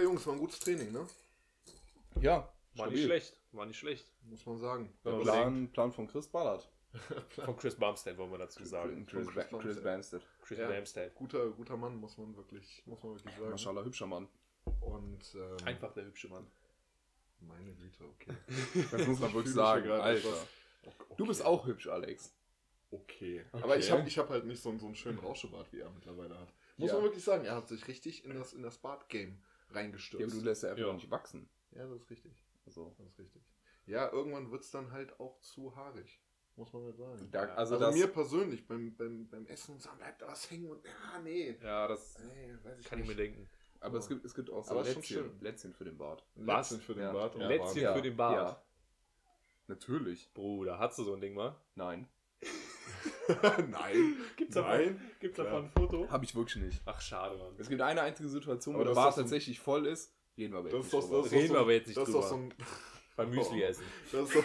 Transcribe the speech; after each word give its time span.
Ja, 0.00 0.04
Jungs, 0.06 0.26
war 0.26 0.32
ein 0.34 0.38
gutes 0.40 0.58
Training, 0.60 0.92
ne? 0.92 1.06
Ja, 2.20 2.50
War 2.76 2.88
nicht 2.90 3.04
schlecht. 3.04 3.36
War 3.52 3.66
nicht 3.66 3.78
schlecht. 3.78 4.10
Muss 4.22 4.46
man 4.46 4.58
sagen. 4.58 4.92
Wenn 5.02 5.12
man 5.14 5.22
Plan, 5.22 5.68
Plan 5.72 5.92
von 5.92 6.06
Chris 6.08 6.26
Ballard. 6.28 6.68
Von 7.44 7.56
Chris 7.56 7.76
Bumstead 7.76 8.18
wollen 8.18 8.32
wir 8.32 8.38
dazu 8.38 8.64
sagen. 8.64 9.06
Chris, 9.06 9.28
Chris 9.28 9.48
Ba- 9.48 9.58
Chris 9.58 9.80
Bamstead. 9.80 10.22
Chris 10.42 10.58
Ja. 10.58 11.08
Guter, 11.14 11.50
guter 11.50 11.76
Mann, 11.76 11.94
muss 11.96 12.18
man 12.18 12.36
wirklich, 12.36 12.82
muss 12.84 13.00
man 13.04 13.12
wirklich 13.14 13.32
sagen. 13.36 13.50
Maschallah, 13.50 13.84
hübscher 13.84 14.06
Mann. 14.08 14.26
Und 14.80 15.34
ähm, 15.36 15.56
Einfach 15.66 15.92
der 15.92 16.06
hübsche 16.06 16.26
Mann. 16.28 16.46
meine 17.40 17.72
Güte, 17.74 18.02
okay. 18.04 18.32
Das 18.90 19.06
muss 19.06 19.20
man 19.20 19.28
Ich 19.28 19.34
wirklich 19.36 19.54
sagen, 19.54 19.88
Alter. 19.88 20.16
etwas- 20.30 20.46
Du 21.16 21.26
bist 21.26 21.44
auch 21.44 21.64
hübsch, 21.66 21.86
Alex. 21.86 22.34
Okay. 22.90 23.44
Aber 23.52 23.76
ich 23.76 23.88
habe 23.92 24.08
ich 24.08 24.18
hab 24.18 24.28
halt 24.30 24.46
nicht 24.46 24.60
so, 24.60 24.70
einen- 24.70 24.80
so 24.80 24.86
einen 24.86 24.96
schönen 24.96 25.18
Rauschebart, 25.20 25.72
wie 25.72 25.78
er 25.80 25.90
mittlerweile 25.90 26.36
hat. 26.40 26.48
Muss 26.76 26.88
Ja. 26.88 26.94
man 26.96 27.04
wirklich 27.04 27.22
sagen, 27.22 27.44
er 27.44 27.54
hat 27.54 27.68
sich 27.68 27.86
richtig 27.86 28.24
in 28.24 28.34
das, 28.34 28.52
in 28.52 28.62
das 28.64 28.78
Bart-Game 28.78 29.38
reingestürzt. 29.74 30.20
Ja, 30.20 30.26
aber 30.26 30.34
du 30.40 30.44
lässt 30.48 30.62
ja 30.62 30.70
einfach 30.70 30.86
Ja. 30.86 30.92
nicht 30.92 31.10
wachsen. 31.10 31.48
ja, 31.72 31.86
das 31.86 32.00
ist 32.02 32.10
richtig. 32.10 32.44
Also, 32.66 32.94
Das 32.98 33.06
ist 33.08 33.18
richtig. 33.18 33.42
Ja, 33.86 34.10
irgendwann 34.12 34.50
wird 34.50 34.62
es 34.62 34.70
dann 34.70 34.92
halt 34.92 35.18
auch 35.18 35.40
zu 35.40 35.74
haarig. 35.74 36.20
Muss 36.56 36.72
man 36.72 36.84
halt 36.84 36.96
sagen. 36.96 37.28
da, 37.30 37.44
Ja. 37.46 37.54
also, 37.54 37.74
Also, 37.76 37.86
das, 37.86 37.94
mir 37.94 38.06
persönlich 38.08 38.66
beim, 38.66 38.94
beim, 38.96 39.28
beim 39.28 39.46
Essen 39.46 39.78
sagen, 39.78 39.98
bleibt 39.98 40.20
da 40.22 40.28
was 40.28 40.50
hängen 40.50 40.70
und 40.70 40.84
ja, 40.84 41.18
nee. 41.22 41.56
Ja, 41.62 41.88
das 41.88 42.18
Nee, 42.18 42.54
weiß 42.62 42.78
ich 42.80 42.86
kann 42.86 42.98
ich 43.00 43.06
nicht. 43.08 43.16
mir 43.16 43.22
denken. 43.24 43.48
aber 43.80 43.98
es 43.98 44.08
gibt, 44.08 44.24
es 44.24 44.34
gibt 44.34 44.50
auch 44.50 44.62
so 44.64 44.80
Lätzchen. 44.80 45.40
Lätzchen 45.40 45.72
für 45.72 45.84
den 45.84 45.96
Bart. 45.96 46.24
Was? 46.34 46.70
Lätzchen 46.70 46.84
für 46.84 46.94
den 46.94 47.04
Ja. 47.04 47.12
Bart. 47.12 47.34
und 47.34 47.40
Ja. 47.42 47.48
Lätzchen 47.48 47.94
für 47.94 48.02
den 48.02 48.16
Bart. 48.16 48.34
Ja. 48.36 48.62
Natürlich. 49.68 50.32
Bruder, 50.34 50.78
hast 50.78 50.98
du 50.98 51.04
so 51.04 51.14
ein 51.14 51.20
Ding 51.20 51.34
mal? 51.34 51.56
Nein. 51.76 52.08
Nein. 53.70 54.16
Gibt's 54.36 54.54
Nein. 54.56 55.00
Gibt's 55.20 55.36
davon 55.36 55.64
ein 55.64 55.70
Foto? 55.70 56.08
Habe 56.10 56.24
ich 56.24 56.34
wirklich 56.34 56.62
nicht. 56.64 56.80
Ach, 56.86 57.00
schade, 57.00 57.36
Mann. 57.36 57.54
Es 57.58 57.68
gibt 57.68 57.80
eine 57.80 58.02
einzige 58.02 58.28
Situation, 58.28 58.74
wo 58.76 58.82
der 58.82 58.92
ist 58.92 58.96
doch 58.96 59.02
so 59.02 59.08
ein- 59.20 59.24
tatsächlich 59.24 59.60
voll 59.60 59.86
ist. 59.86 60.12
Reden 60.36 60.52
wir 60.52 60.58
aber 60.60 60.70
Das 60.70 60.78
jetzt 60.78 60.86
ist 60.86 60.92
doch, 60.94 61.00
nicht 61.00 61.10
das 61.10 61.10
drüber. 61.10 61.24
ist 61.26 61.32
doch 61.32 61.36
Reden 61.38 61.48
so, 61.48 61.54
wir 61.54 61.60
aber 61.60 61.72
jetzt 61.72 61.86
nicht 61.88 61.96
das 61.98 62.08
ist 62.08 62.14
doch 62.14 62.20
drüber. 62.20 62.28
so 62.28 62.34
ein, 62.36 62.54
Beim 63.16 63.30
Müsli 63.30 63.62
essen. 63.62 63.84
das 64.12 64.22
ist 64.22 64.34
doch, 64.36 64.44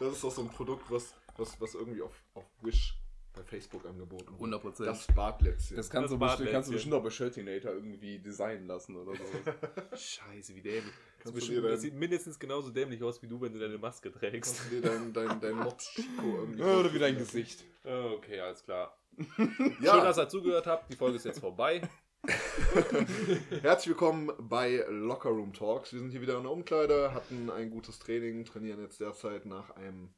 das 0.00 0.12
ist 0.14 0.24
doch 0.24 0.30
so 0.32 0.42
ein 0.42 0.48
Produkt, 0.48 0.90
was, 0.90 1.14
was, 1.36 1.60
was 1.60 1.74
irgendwie 1.74 2.02
auf, 2.02 2.24
auf 2.34 2.44
Wish 2.62 2.98
bei 3.34 3.42
Facebook 3.44 3.84
angeboten 3.86 4.26
wird. 4.28 4.34
100 4.34 4.62
Prozent. 4.62 4.88
Das 4.88 5.06
Bartlätzchen. 5.08 5.76
Das 5.76 5.90
kannst, 5.90 6.10
Das 6.10 6.18
du, 6.18 6.24
bestimmt, 6.24 6.50
kannst 6.50 6.68
du 6.70 6.72
bestimmt 6.72 6.94
auch 6.94 7.02
bei 7.02 7.10
Shirtinator 7.10 7.72
irgendwie 7.72 8.18
designen 8.18 8.66
lassen 8.66 8.96
oder 8.96 9.12
so. 9.14 9.22
Scheiße, 9.96 10.54
wie 10.56 10.62
dämlich. 10.62 10.92
Das, 11.26 11.34
Kannst 11.34 11.48
du 11.48 11.60
das 11.60 11.80
sieht 11.80 11.94
mindestens 11.94 12.38
genauso 12.38 12.70
dämlich 12.70 13.02
aus 13.02 13.20
wie 13.20 13.26
du, 13.26 13.40
wenn 13.40 13.52
du 13.52 13.58
deine 13.58 13.78
Maske 13.78 14.12
trägst. 14.12 14.58
Kannst 14.58 14.72
du 14.72 14.76
dir 14.76 14.82
dein, 14.82 15.12
dein, 15.12 15.40
dein 15.40 15.56
Mops 15.56 15.90
Chico 15.90 16.22
irgendwie. 16.22 16.62
oder 16.62 16.92
wie 16.94 16.98
dein 17.00 17.18
Gesicht. 17.18 17.64
Oh, 17.84 18.14
Okay, 18.16 18.40
alles 18.40 18.62
klar. 18.62 18.96
Ja, 19.80 19.94
Schön, 19.94 20.04
dass 20.04 20.18
ihr 20.18 20.28
zugehört 20.28 20.66
habt. 20.66 20.92
Die 20.92 20.96
Folge 20.96 21.16
ist 21.16 21.24
jetzt 21.24 21.40
vorbei. 21.40 21.82
Herzlich 23.62 23.88
willkommen 23.88 24.30
bei 24.38 24.84
Locker 24.88 25.30
Room 25.30 25.52
Talks. 25.52 25.92
Wir 25.92 26.00
sind 26.00 26.10
hier 26.10 26.20
wieder 26.20 26.36
in 26.36 26.44
der 26.44 26.52
Umkleide, 26.52 27.12
hatten 27.12 27.50
ein 27.50 27.70
gutes 27.70 27.98
Training, 27.98 28.44
trainieren 28.44 28.80
jetzt 28.80 29.00
derzeit 29.00 29.46
nach 29.46 29.70
einem, 29.70 30.14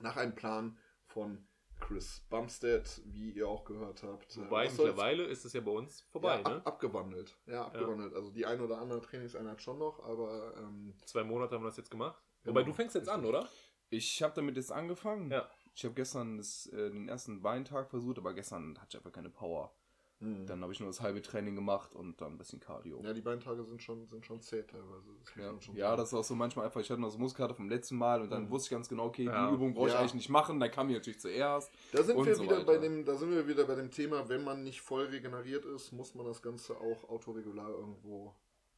nach 0.00 0.16
einem 0.16 0.34
Plan 0.34 0.78
von 1.06 1.45
Chris 1.80 2.20
Bumstead, 2.30 3.02
wie 3.06 3.32
ihr 3.32 3.48
auch 3.48 3.64
gehört 3.64 4.02
habt. 4.02 4.36
Wobei, 4.36 4.66
Was 4.66 4.76
soll's? 4.76 4.88
mittlerweile 4.88 5.24
ist 5.24 5.44
es 5.44 5.52
ja 5.52 5.60
bei 5.60 5.70
uns 5.70 6.02
vorbei, 6.10 6.40
ja, 6.42 6.48
ne? 6.48 6.56
ab, 6.56 6.66
abgewandelt. 6.66 7.36
Ja, 7.46 7.66
abgewandelt. 7.66 8.14
Also 8.14 8.30
die 8.30 8.46
ein 8.46 8.60
oder 8.60 8.78
andere 8.78 9.00
Trainingseinheit 9.00 9.62
schon 9.62 9.78
noch, 9.78 10.02
aber 10.04 10.54
ähm, 10.56 10.94
Zwei 11.04 11.24
Monate 11.24 11.54
haben 11.54 11.62
wir 11.62 11.68
das 11.68 11.76
jetzt 11.76 11.90
gemacht. 11.90 12.20
Genau. 12.42 12.54
Wobei, 12.54 12.64
du 12.64 12.72
fängst 12.72 12.94
jetzt 12.94 13.08
an, 13.08 13.24
oder? 13.24 13.48
Ich 13.90 14.22
habe 14.22 14.34
damit 14.34 14.56
jetzt 14.56 14.72
angefangen. 14.72 15.30
Ja. 15.30 15.48
Ich 15.74 15.84
habe 15.84 15.94
gestern 15.94 16.38
das, 16.38 16.66
äh, 16.68 16.90
den 16.90 17.08
ersten 17.08 17.42
Beintag 17.42 17.90
versucht, 17.90 18.18
aber 18.18 18.32
gestern 18.32 18.78
hatte 18.78 18.88
ich 18.90 18.96
einfach 18.96 19.12
keine 19.12 19.30
Power. 19.30 19.74
Dann 20.18 20.62
habe 20.62 20.72
ich 20.72 20.80
nur 20.80 20.88
das 20.88 21.02
halbe 21.02 21.20
Training 21.20 21.54
gemacht 21.54 21.94
und 21.94 22.18
dann 22.22 22.32
ein 22.32 22.38
bisschen 22.38 22.58
Cardio. 22.58 23.02
ja, 23.04 23.12
die 23.12 23.20
Beintage 23.20 23.62
sind 23.64 23.82
schon, 23.82 24.06
sind 24.06 24.24
schon 24.24 24.40
zäh 24.40 24.62
teilweise. 24.62 25.10
Das 25.20 25.34
Ja, 25.36 25.60
schon 25.60 25.76
ja 25.76 25.94
das 25.94 26.08
ist 26.08 26.14
auch 26.14 26.24
so 26.24 26.34
manchmal 26.34 26.64
einfach, 26.64 26.80
ich 26.80 26.90
hatte 26.90 27.02
noch 27.02 27.10
so 27.10 27.18
Muskelkater 27.18 27.54
vom 27.54 27.68
letzten 27.68 27.96
Mal 27.96 28.22
und 28.22 28.30
dann 28.30 28.44
Mhm. 28.46 28.50
wusste 28.50 28.68
ich 28.68 28.70
ganz 28.70 28.88
genau, 28.88 29.04
okay, 29.06 29.24
Ja. 29.24 29.48
die 29.50 29.54
Übung 29.54 29.74
brauche 29.74 29.88
ich 29.88 29.92
Ja. 29.92 30.00
eigentlich 30.00 30.14
nicht 30.14 30.30
machen, 30.30 30.58
dann 30.58 30.70
kam 30.70 30.88
die 30.88 30.94
natürlich 30.94 31.20
zuerst. 31.20 31.70
Da 31.92 32.02
sind 32.02 32.16
und 32.16 32.24
wir 32.24 32.34
so 32.34 32.44
wieder 32.44 32.56
weiter. 32.56 32.64
bei 32.64 32.78
dem, 32.78 33.04
da 33.04 33.14
sind 33.14 33.30
wir 33.30 33.46
wieder 33.46 33.64
bei 33.66 33.74
dem 33.74 33.90
Thema, 33.90 34.26
wenn 34.30 34.42
man 34.42 34.64
nicht 34.64 34.80
voll 34.80 35.04
regeneriert 35.04 35.66
ist, 35.66 35.92
muss 35.92 36.14
man 36.14 36.24
das 36.24 36.40
Ganze 36.40 36.80
auch 36.80 37.04
autoregular 37.10 37.68
irgendwo 37.68 38.34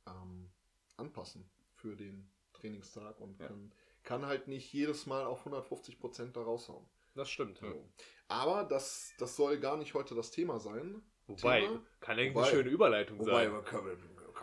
ähm, 0.08 0.50
anpassen 0.96 1.48
für 1.76 1.94
den 1.94 2.28
Trainingstag 2.52 3.20
und 3.20 3.38
Ja. 3.38 3.46
kann, 3.46 3.72
kann 4.02 4.26
halt 4.26 4.48
nicht 4.48 4.72
jedes 4.72 5.06
Mal 5.06 5.24
auf 5.24 5.44
150 5.44 6.00
Prozent 6.00 6.36
da 6.36 6.42
raushauen. 6.42 6.84
Das 7.14 7.30
stimmt. 7.30 7.58
So. 7.58 7.88
Aber 8.26 8.64
das, 8.64 9.12
das 9.18 9.36
soll 9.36 9.58
gar 9.60 9.76
nicht 9.76 9.94
heute 9.94 10.16
das 10.16 10.32
Thema 10.32 10.58
sein. 10.58 11.00
Wobei, 11.28 11.60
Thema? 11.60 11.80
kann 12.00 12.18
eigentlich 12.18 12.34
Wobei- 12.34 12.42
eine 12.46 12.50
schöne 12.56 12.70
Überleitung 12.70 13.22
sein. 13.22 13.52
man 13.52 13.64
kann, 13.64 13.80
kann 13.84 13.84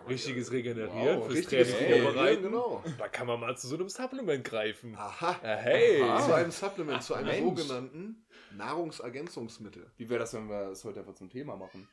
man 0.04 0.08
Richtiges 0.08 0.48
ja- 0.50 0.54
Regenerieren 0.54 1.18
Wow, 1.20 1.26
fürs 1.26 1.38
richtiges 1.40 1.70
Training 1.72 1.84
Regenerieren, 1.88 2.14
vorbereiten. 2.14 2.44
genau. 2.44 2.84
Da 2.98 3.08
kann 3.08 3.28
man 3.28 3.40
mal 3.40 3.58
zu 3.58 3.68
so 3.68 3.76
einem 3.76 3.90
Supplement 3.90 4.44
greifen. 4.44 4.96
Aha. 4.96 5.40
Ja, 5.44 5.56
hey! 5.56 6.02
Aha. 6.04 6.22
Zu 6.26 6.34
einem 6.36 6.52
Supplement, 6.52 7.04
zu 7.04 7.14
einem 7.16 7.28
Mensch. 7.28 7.60
sogenannten 7.60 8.26
Nahrungsergänzungsmittel. 8.56 9.92
Wie 9.98 10.10
wäre 10.10 10.20
das, 10.20 10.34
wenn 10.34 10.48
wir 10.48 10.70
es 10.72 10.84
heute 10.86 11.00
einfach 11.00 11.16
zum 11.16 11.30
Thema 11.30 11.56
machen? 11.58 11.88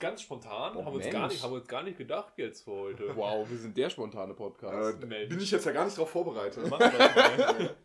Ganz 0.00 0.22
spontan, 0.22 0.76
Oh, 0.76 0.84
haben, 0.84 0.92
wir 0.98 1.04
uns 1.04 1.10
gar 1.10 1.26
nicht, 1.28 1.42
haben 1.42 1.50
wir 1.52 1.58
uns 1.58 1.66
gar 1.68 1.82
nicht 1.82 1.98
gedacht 1.98 2.32
jetzt 2.36 2.62
für 2.64 2.70
heute. 2.70 3.02
Wow, 3.16 3.50
wir 3.50 3.58
sind 3.58 3.76
der 3.76 3.90
spontane 3.90 4.32
Podcast. 4.34 5.02
Äh, 5.02 5.06
bin 5.26 5.40
ich 5.40 5.50
jetzt 5.50 5.66
ja 5.66 5.72
gar 5.72 5.84
nicht 5.84 5.98
drauf 5.98 6.10
vorbereitet. 6.10 6.64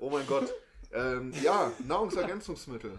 Oh 0.00 0.10
mein 0.10 0.26
Gott. 0.26 0.52
Ähm, 0.92 1.32
ja, 1.42 1.70
Nahrungsergänzungsmittel. 1.86 2.98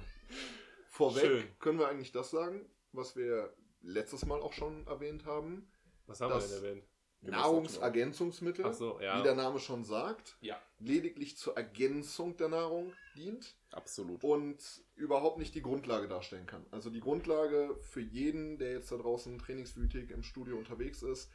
Vorweg 0.90 1.22
Schön. 1.24 1.44
können 1.60 1.80
wir 1.80 1.88
eigentlich 1.88 2.12
das 2.12 2.30
sagen, 2.30 2.66
was 2.94 3.16
wir 3.16 3.54
letztes 3.82 4.26
Mal 4.26 4.42
auch 4.42 4.54
schon 4.54 4.86
erwähnt 4.88 5.26
haben. 5.26 5.70
Was 6.08 6.22
haben 6.22 6.34
wir 6.34 6.40
denn 6.40 6.52
erwähnt? 6.64 6.84
Nahrungsergänzungsmittel, 7.22 8.66
Ach 8.66 8.74
so, 8.74 9.00
ja. 9.02 9.20
wie 9.20 9.24
der 9.24 9.36
Name 9.36 9.60
schon 9.60 9.84
sagt, 9.84 10.38
Ja. 10.42 10.58
lediglich 10.80 11.38
zur 11.38 11.58
Ergänzung 11.58 12.38
der 12.38 12.48
Nahrung 12.48 12.94
dient 13.16 13.56
Absolut. 13.72 14.24
und 14.24 14.58
überhaupt 14.96 15.38
nicht 15.38 15.54
die 15.54 15.62
Grundlage 15.62 16.08
darstellen 16.08 16.46
kann. 16.46 16.66
Also 16.72 16.90
die 16.90 17.02
Grundlage 17.02 17.76
für 17.82 18.00
jeden, 18.00 18.58
der 18.58 18.72
jetzt 18.72 18.92
da 18.92 18.98
draußen 18.98 19.38
trainingswütig 19.38 20.12
im 20.12 20.24
Studio 20.24 20.58
unterwegs 20.58 21.04
ist, 21.04 21.30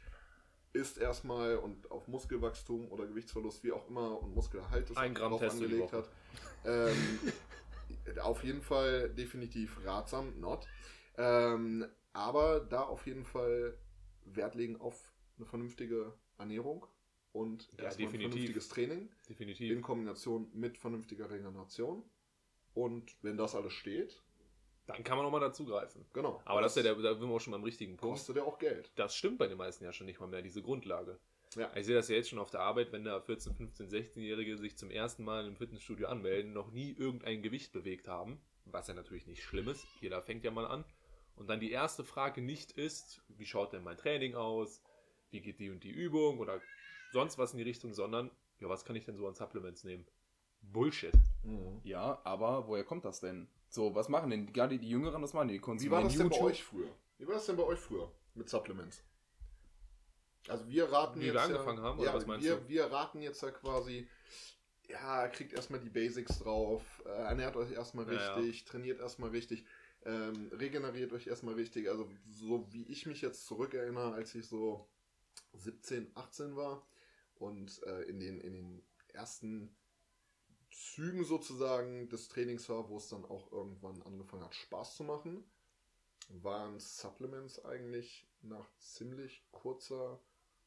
ist 0.73 0.97
erstmal 0.97 1.57
und 1.57 1.89
auf 1.91 2.07
Muskelwachstum 2.07 2.91
oder 2.91 3.05
Gewichtsverlust, 3.05 3.63
wie 3.63 3.71
auch 3.71 3.87
immer, 3.87 4.21
und 4.21 4.33
Muskelerhalt 4.33 4.89
ist 4.89 4.97
Ein 4.97 5.13
Gramm 5.13 5.31
drauf 5.31 5.41
Testo 5.41 5.63
angelegt 5.63 5.93
hat. 5.93 6.09
Ähm, 6.65 7.19
auf 8.21 8.43
jeden 8.43 8.61
Fall 8.61 9.09
definitiv 9.09 9.79
ratsam, 9.85 10.37
not. 10.39 10.67
Ähm, 11.17 11.85
aber 12.13 12.59
da 12.61 12.83
auf 12.83 13.05
jeden 13.07 13.25
Fall 13.25 13.77
Wert 14.25 14.55
legen 14.55 14.79
auf 14.79 15.11
eine 15.37 15.45
vernünftige 15.45 16.13
Ernährung 16.37 16.85
und 17.33 17.67
Ja, 17.77 17.85
erstmal 17.85 18.07
ein 18.07 18.11
definitiv. 18.11 18.31
vernünftiges 18.31 18.69
Training 18.69 18.99
in 19.01 19.09
Definitiv. 19.27 19.81
Kombination 19.81 20.49
mit 20.53 20.77
vernünftiger 20.77 21.29
Regeneration. 21.29 22.03
Und 22.73 23.15
wenn 23.21 23.37
das 23.37 23.55
alles 23.55 23.73
steht, 23.73 24.21
Dann 24.87 25.03
kann 25.03 25.17
man 25.17 25.25
nochmal 25.25 25.39
dazugreifen. 25.41 26.05
genau. 26.13 26.41
Aber 26.45 26.61
das 26.61 26.73
ist 26.75 26.83
ja 26.85 26.93
der, 26.93 27.01
da 27.01 27.15
sind 27.17 27.27
wir 27.27 27.35
auch 27.35 27.39
schon 27.39 27.51
beim 27.51 27.63
richtigen 27.63 27.97
Punkt. 27.97 28.15
kostet 28.17 28.35
ja 28.37 28.43
auch 28.43 28.59
Geld. 28.59 28.91
Das 28.95 29.15
stimmt 29.15 29.37
bei 29.37 29.47
den 29.47 29.57
meisten 29.57 29.83
ja 29.83 29.91
schon 29.93 30.05
nicht 30.07 30.19
mal 30.19 30.27
mehr, 30.27 30.41
diese 30.41 30.61
Grundlage. 30.61 31.17
Ja. 31.55 31.71
Ich 31.75 31.85
sehe 31.85 31.95
das 31.95 32.09
ja 32.09 32.15
jetzt 32.15 32.29
schon 32.29 32.39
auf 32.39 32.49
der 32.51 32.59
Arbeit, 32.59 32.91
wenn 32.91 33.03
da 33.05 33.19
14, 33.21 33.55
15, 33.55 33.87
16-Jährige 33.89 34.57
sich 34.57 34.77
zum 34.77 34.91
ersten 34.91 35.23
Mal 35.23 35.47
im 35.47 35.55
Fitnessstudio 35.55 36.07
anmelden, 36.07 36.51
noch 36.53 36.71
nie 36.71 36.91
irgendein 36.91 37.41
Gewicht 37.41 37.71
bewegt 37.71 38.07
haben, 38.09 38.41
was 38.65 38.87
ja 38.87 38.93
natürlich 38.93 39.25
nicht 39.25 39.41
schlimm 39.43 39.69
ist, 39.69 39.85
jeder 40.01 40.21
fängt 40.21 40.43
ja 40.43 40.51
mal 40.51 40.65
an. 40.65 40.83
Und 41.35 41.47
dann 41.47 41.59
die 41.59 41.71
erste 41.71 42.03
Frage 42.03 42.41
nicht 42.41 42.71
ist, 42.71 43.21
wie 43.27 43.45
schaut 43.45 43.73
denn 43.73 43.83
mein 43.83 43.97
Training 43.97 44.35
aus, 44.35 44.81
wie 45.31 45.41
geht 45.41 45.59
die 45.59 45.69
und 45.69 45.83
die 45.83 45.91
Übung 45.91 46.39
oder 46.39 46.61
sonst 47.11 47.37
was 47.37 47.51
in 47.51 47.57
die 47.57 47.63
Richtung, 47.63 47.93
sondern, 47.93 48.31
ja, 48.59 48.69
was 48.69 48.85
kann 48.85 48.95
ich 48.95 49.05
denn 49.05 49.17
so 49.17 49.27
an 49.27 49.35
Supplements 49.35 49.83
nehmen? 49.83 50.05
Bullshit. 50.61 51.13
Ja, 51.83 52.21
aber 52.23 52.67
woher 52.67 52.83
kommt 52.83 53.05
das 53.05 53.19
denn? 53.19 53.47
So, 53.69 53.93
was 53.93 54.09
machen 54.09 54.29
denn 54.29 54.51
gerade 54.53 54.79
die 54.79 54.89
Jüngeren, 54.89 55.21
was 55.21 55.33
machen 55.33 55.49
die? 55.49 55.55
Wie 55.55 55.59
Konsumieren 55.59 56.03
war 56.03 56.03
das 56.03 56.17
denn 56.17 56.29
bei 56.29 56.41
euch 56.41 56.63
früher? 56.63 56.89
Wie 57.17 57.27
war 57.27 57.35
das 57.35 57.45
denn 57.45 57.57
bei 57.57 57.63
euch 57.63 57.79
früher 57.79 58.11
mit 58.33 58.49
Supplements? 58.49 59.03
Also 60.47 60.67
wir 60.69 60.91
raten 60.91 61.19
Wie 61.19 61.25
wir 61.25 61.33
jetzt 61.33 61.43
angefangen 61.43 61.79
ja, 61.79 61.83
haben, 61.83 61.99
oder 61.99 62.09
ja, 62.09 62.15
was 62.15 62.25
meinst 62.25 62.45
wir, 62.45 62.57
du? 62.57 62.69
Wir 62.69 62.85
raten 62.85 63.21
jetzt 63.21 63.41
ja 63.41 63.51
quasi, 63.51 64.07
ja, 64.87 65.27
kriegt 65.27 65.53
erstmal 65.53 65.79
die 65.79 65.89
Basics 65.89 66.39
drauf, 66.39 66.83
äh, 67.05 67.09
ernährt 67.09 67.55
euch 67.55 67.71
erstmal 67.71 68.05
Ja, 68.07 68.13
ja. 68.13 68.33
richtig, 68.35 68.65
trainiert 68.65 68.99
erstmal 68.99 69.31
richtig, 69.31 69.65
ähm, 70.05 70.51
regeneriert 70.53 71.13
euch 71.13 71.27
erstmal 71.27 71.55
richtig. 71.55 71.89
Also 71.89 72.09
so 72.29 72.71
wie 72.71 72.83
ich 72.83 73.05
mich 73.05 73.21
jetzt 73.21 73.45
zurückerinnere, 73.45 74.13
als 74.13 74.35
ich 74.35 74.47
so 74.47 74.87
17, 75.53 76.11
18 76.15 76.55
war 76.55 76.85
und 77.35 77.81
äh, 77.83 78.03
in, 78.03 78.19
den, 78.19 78.39
in 78.39 78.53
den 78.53 78.83
ersten 79.09 79.75
Zügen 80.71 81.23
sozusagen 81.23 82.09
des 82.09 82.27
Trainings 82.27 82.69
war, 82.69 82.89
wo 82.89 82.97
es 82.97 83.09
dann 83.09 83.25
auch 83.25 83.51
irgendwann 83.51 84.01
angefangen 84.03 84.43
hat, 84.43 84.55
Spaß 84.55 84.95
zu 84.95 85.03
machen, 85.03 85.43
waren 86.29 86.79
Supplements 86.79 87.63
eigentlich 87.63 88.27
nach 88.41 88.69
ziemlich 88.77 89.43
kurzer 89.51 90.19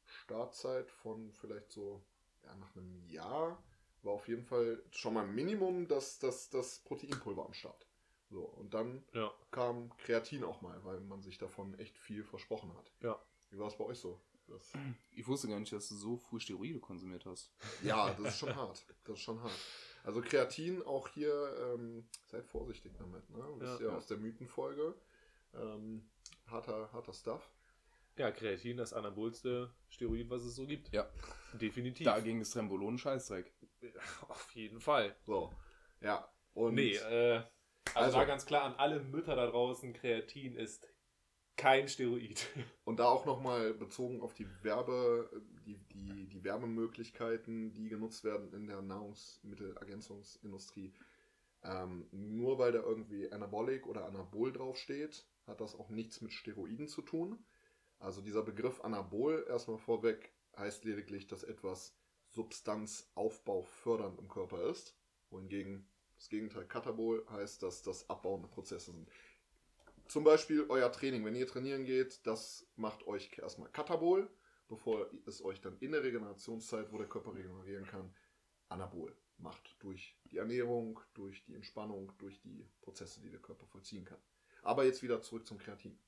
Startzeit 0.05 0.91
von 0.91 1.33
vielleicht 1.33 1.71
so 1.73 2.03
ja, 2.45 2.55
nach 2.57 2.75
einem 2.77 3.03
Jahr 3.07 3.63
war 4.03 4.13
auf 4.13 4.29
jeden 4.29 4.45
Fall 4.45 4.83
schon 4.91 5.15
mal 5.15 5.27
Minimum 5.27 5.89
das, 5.89 6.19
das, 6.19 6.51
das 6.51 6.79
Proteinpulver 6.81 7.45
am 7.45 7.53
Start. 7.53 7.88
So, 8.31 8.41
und 8.43 8.75
dann 8.75 9.03
Ja. 9.13 9.33
kam 9.51 9.97
Kreatin 9.99 10.45
auch 10.45 10.61
mal, 10.61 10.83
weil 10.85 11.01
man 11.01 11.23
sich 11.23 11.39
davon 11.39 11.79
echt 11.79 11.97
viel 11.99 12.23
versprochen 12.25 12.75
hat. 12.77 12.93
Ja. 13.01 13.21
Wie 13.51 13.59
war 13.59 13.69
es 13.69 13.77
bei 13.77 13.85
euch 13.85 13.99
so? 13.99 14.21
Das, 14.47 14.73
Ich 15.13 15.27
wusste 15.27 15.49
gar 15.49 15.61
nicht, 15.61 15.73
dass 15.73 15.89
du 15.91 15.95
so 15.95 16.17
früh 16.17 16.41
Steroide 16.41 16.81
konsumiert 16.81 17.25
hast. 17.27 17.53
ja, 17.83 18.11
das 18.15 18.29
ist 18.35 18.39
schon 18.39 18.55
hart. 18.57 18.85
Das 19.05 19.17
ist 19.19 19.23
schon 19.23 19.43
hart. 19.43 19.53
Also 20.05 20.23
Kreatin 20.23 20.83
auch 20.85 21.09
hier, 21.09 21.75
ähm, 21.75 22.09
seid 22.27 22.47
vorsichtig 22.47 22.93
damit. 22.99 23.29
Ne? 23.31 23.45
Wisst 23.59 23.81
Ja. 23.81 23.87
ihr 23.89 23.93
aus 23.97 24.07
der 24.07 24.17
Mythenfolge. 24.19 24.95
Ähm, 25.55 26.09
harter, 26.47 26.91
harter 26.93 27.13
Stuff. 27.13 27.51
Ja, 28.17 28.31
Kreatin, 28.33 28.77
das 28.79 28.93
anabolste 28.95 29.71
Steroid, 29.91 30.29
was 30.31 30.43
es 30.43 30.55
so 30.57 30.67
gibt. 30.67 30.93
Ja. 30.93 31.09
Definitiv. 31.53 32.05
Dagegen 32.07 32.41
ist 32.41 32.53
Trembolon 32.53 32.97
Scheißdreck. 32.99 33.53
Auf 34.29 34.51
jeden 34.53 34.81
Fall. 34.81 35.15
So, 35.25 35.53
ja. 36.01 36.27
Und 36.55 36.75
nee, 36.75 36.97
äh, 36.97 37.43
also, 37.95 37.99
Also- 37.99 38.19
da 38.19 38.25
ganz 38.25 38.47
klar 38.47 38.65
an 38.65 38.75
alle 38.75 39.01
Mütter 39.01 39.37
da 39.37 39.47
draußen, 39.47 39.93
Kreatin 39.93 40.57
ist 40.57 40.89
kein 41.57 41.89
Steroid. 41.89 42.47
Und 42.85 43.01
da 43.01 43.07
auch 43.07 43.27
nochmal 43.27 43.75
bezogen 43.75 44.23
auf 44.23 44.33
die 44.33 44.47
Werbe, 44.63 45.29
die, 45.67 45.77
die, 45.89 46.29
die 46.29 46.45
Werbemöglichkeiten, 46.45 47.75
die 47.75 47.89
genutzt 47.89 48.25
werden 48.25 48.53
in 48.53 48.67
der 48.67 48.81
Nahrungsmittelergänzungsindustrie. 48.81 50.95
Ähm, 51.65 52.07
nur 52.13 52.59
weil 52.59 52.73
da 52.73 52.81
irgendwie 52.81 53.31
Anabolic 53.33 53.87
oder 53.87 54.07
Anabol 54.07 54.53
draufsteht, 54.53 55.27
hat 55.47 55.61
das 55.61 55.75
auch 55.75 55.91
nichts 55.91 56.21
mit 56.21 56.33
Steroiden 56.33 56.87
zu 56.87 57.03
tun. 57.03 57.45
Also 57.99 58.23
dieser 58.23 58.43
Begriff 58.43 58.81
Anabol 58.83 59.45
erstmal 59.49 59.79
vorweg 59.79 60.33
heißt 60.57 60.85
lediglich, 60.85 61.27
dass 61.27 61.43
etwas 61.43 61.97
Substanzaufbau 62.31 63.63
fördernd 63.63 64.21
im 64.21 64.29
Körper 64.29 64.63
ist, 64.71 64.97
wohingegen 65.31 65.89
das 66.19 66.29
Gegenteil 66.29 66.67
Katabol 66.67 67.25
heißt, 67.31 67.63
dass 67.63 67.83
das 67.83 68.09
abbauende 68.11 68.49
Prozesse 68.49 68.93
sind. 68.93 69.09
Zum 70.09 70.25
Beispiel 70.25 70.67
euer 70.69 70.91
Training, 70.91 71.25
wenn 71.25 71.35
ihr 71.35 71.47
trainieren 71.47 71.85
geht, 71.85 72.27
das 72.27 72.67
macht 72.77 73.07
euch 73.07 73.39
erstmal 73.39 73.71
Katabol, 73.71 74.29
bevor 74.69 75.11
es 75.27 75.45
euch 75.45 75.61
dann 75.61 75.77
in 75.79 75.93
der 75.93 76.03
Regenerationszeit, 76.03 76.93
wo 76.93 76.99
der 76.99 77.09
Körper 77.09 77.35
regenerieren 77.35 77.87
kann, 77.87 78.15
Anabol 78.69 79.15
macht. 79.39 79.77
Durch 79.81 80.17
die 80.31 80.39
Ernährung, 80.39 81.01
durch 81.15 81.45
die 81.45 81.55
Entspannung, 81.55 82.13
durch 82.19 82.41
die 82.41 82.67
Prozesse, 82.81 83.21
die 83.21 83.31
der 83.31 83.41
Körper 83.41 83.67
vollziehen 83.67 84.05
kann. 84.05 84.19
Aber 84.63 84.85
jetzt 84.85 85.03
wieder 85.03 85.21
zurück 85.23 85.47
zum 85.47 85.59
Kreatin. 85.59 85.99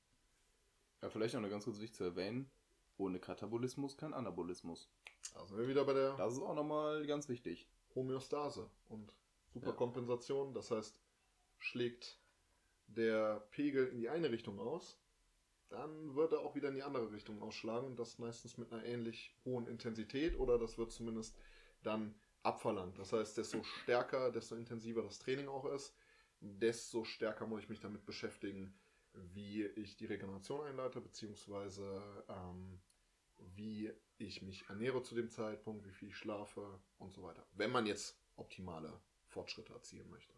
Ja, 1.03 1.09
vielleicht 1.09 1.35
noch 1.35 1.41
eine 1.41 1.51
ganz 1.51 1.65
kurz 1.65 1.79
wichtig 1.79 1.95
zu 1.97 2.05
erwähnen. 2.05 2.51
Ohne 2.97 3.21
Katabolismus 3.21 3.97
kein 3.97 4.12
Anabolismus. 4.12 4.91
Da 5.35 5.47
sind 5.47 5.59
wir 5.59 5.69
wieder 5.69 5.85
bei 5.85 5.95
der 5.95 6.17
Das 6.17 6.35
ist 6.35 6.41
auch 6.41 6.55
nochmal 6.55 7.07
ganz 7.07 7.29
wichtig. 7.29 7.69
Homöostase 7.95 8.71
und 8.89 9.12
Superkompensation. 9.52 10.55
Das 10.55 10.70
heißt, 10.70 10.99
schlägt 11.58 12.20
der 12.87 13.47
Pegel 13.50 13.88
in 13.88 14.00
die 14.00 14.08
eine 14.08 14.31
Richtung 14.31 14.58
aus, 14.58 15.00
dann 15.69 16.17
wird 16.17 16.32
er 16.32 16.41
auch 16.41 16.56
wieder 16.56 16.69
in 16.69 16.75
die 16.75 16.82
andere 16.82 17.12
Richtung 17.12 17.41
ausschlagen 17.41 17.87
und 17.87 17.99
das 17.99 18.19
meistens 18.19 18.58
mit 18.58 18.73
einer 18.73 18.85
ähnlich 18.85 19.37
hohen 19.44 19.69
Intensität 19.69 20.38
oder 20.38 20.58
das 20.58 20.79
wird 20.79 20.91
zumindest 20.91 21.38
dann 21.82 22.14
abverlangt. 22.43 22.99
Das 22.99 23.12
heißt, 23.12 23.38
desto 23.38 23.62
stärker, 23.62 24.32
desto 24.32 24.56
intensiver 24.56 25.02
das 25.02 25.20
Training 25.20 25.49
auch 25.49 25.67
ist, 25.67 25.94
desto 26.41 27.05
stärker 27.05 27.47
muss 27.47 27.62
ich 27.62 27.69
mich 27.69 27.81
damit 27.81 28.05
beschäftigen, 28.05 28.75
wie 29.12 29.64
ich 29.64 29.97
die 29.97 30.06
Regeneration 30.06 30.67
einleite, 30.67 31.00
beziehungsweise 31.00 32.02
ähm, 32.29 32.81
wie 33.38 33.93
ich 34.19 34.43
mich 34.43 34.69
ernähre 34.69 35.02
zu 35.02 35.14
dem 35.14 35.31
Zeitpunkt, 35.31 35.87
wie 35.87 35.93
viel 35.93 36.08
ich 36.08 36.17
schlafe 36.17 36.81
und 36.99 37.12
so 37.12 37.23
weiter. 37.23 37.47
Wenn 37.52 37.70
man 37.70 37.87
jetzt 37.87 38.20
optimale 38.37 39.00
Fortschritte 39.31 39.73
erzielen 39.73 40.11
möchte. 40.11 40.35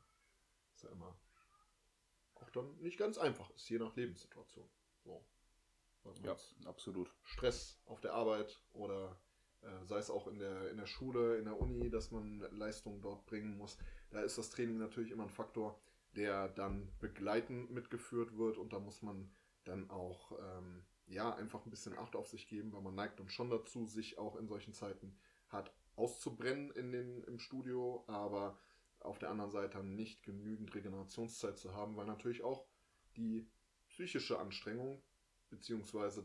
Ist 0.75 0.85
ja 0.85 0.91
immer 0.91 1.19
auch 2.43 2.51
dann 2.51 2.77
nicht 2.81 2.99
ganz 2.99 3.19
einfach 3.19 3.51
ist, 3.51 3.69
je 3.69 3.79
nach 3.79 3.95
Lebenssituation. 3.97 4.69
So. 5.05 5.25
Ja, 6.25 6.37
absolut. 6.65 7.15
Stress 7.23 7.81
auf 7.85 8.01
der 8.01 8.15
Arbeit 8.15 8.61
oder 8.73 9.21
äh, 9.63 9.85
sei 9.85 9.99
es 9.99 10.11
auch 10.11 10.27
in 10.27 10.39
der, 10.39 10.71
in 10.71 10.77
der 10.77 10.87
Schule, 10.87 11.39
in 11.39 11.45
der 11.45 11.61
Uni, 11.61 11.91
dass 11.91 12.11
man 12.11 12.41
Leistungen 12.51 13.01
dort 13.01 13.25
bringen 13.27 13.57
muss. 13.57 13.79
Da 14.11 14.21
ist 14.21 14.37
das 14.37 14.51
Training 14.51 14.79
natürlich 14.79 15.13
immer 15.13 15.25
ein 15.25 15.31
Faktor, 15.31 15.81
der 16.17 16.49
dann 16.49 16.93
begleitend 16.99 17.71
mitgeführt 17.71 18.37
wird 18.37 18.59
und 18.59 18.73
da 18.73 18.81
muss 18.81 19.03
man 19.03 19.33
dann 19.65 19.89
auch 19.91 20.33
ähm, 20.41 20.85
ja 21.07 21.35
einfach 21.35 21.65
ein 21.65 21.71
bisschen 21.71 21.97
Acht 21.97 22.17
auf 22.17 22.27
sich 22.27 22.49
geben, 22.49 22.73
weil 22.73 22.83
man 22.83 22.97
neigt 22.97 23.21
dann 23.21 23.29
schon 23.29 23.51
dazu, 23.51 23.87
sich 23.87 24.19
auch 24.19 24.37
in 24.37 24.49
solchen 24.49 24.73
Zeiten 24.73 25.17
hart 25.49 25.73
auszubrennen 25.95 26.73
in 26.73 26.91
den, 26.91 27.23
im 27.25 27.39
Studio, 27.39 28.05
aber 28.09 28.59
auf 29.05 29.19
der 29.19 29.31
anderen 29.31 29.51
Seite 29.51 29.79
dann 29.79 29.95
nicht 29.95 30.23
genügend 30.23 30.75
Regenerationszeit 30.75 31.59
zu 31.59 31.75
haben, 31.75 31.97
weil 31.97 32.07
natürlich 32.07 32.43
auch 32.43 32.65
die 33.17 33.47
psychische 33.89 34.39
Anstrengung 34.39 35.03
beziehungsweise 35.51 36.25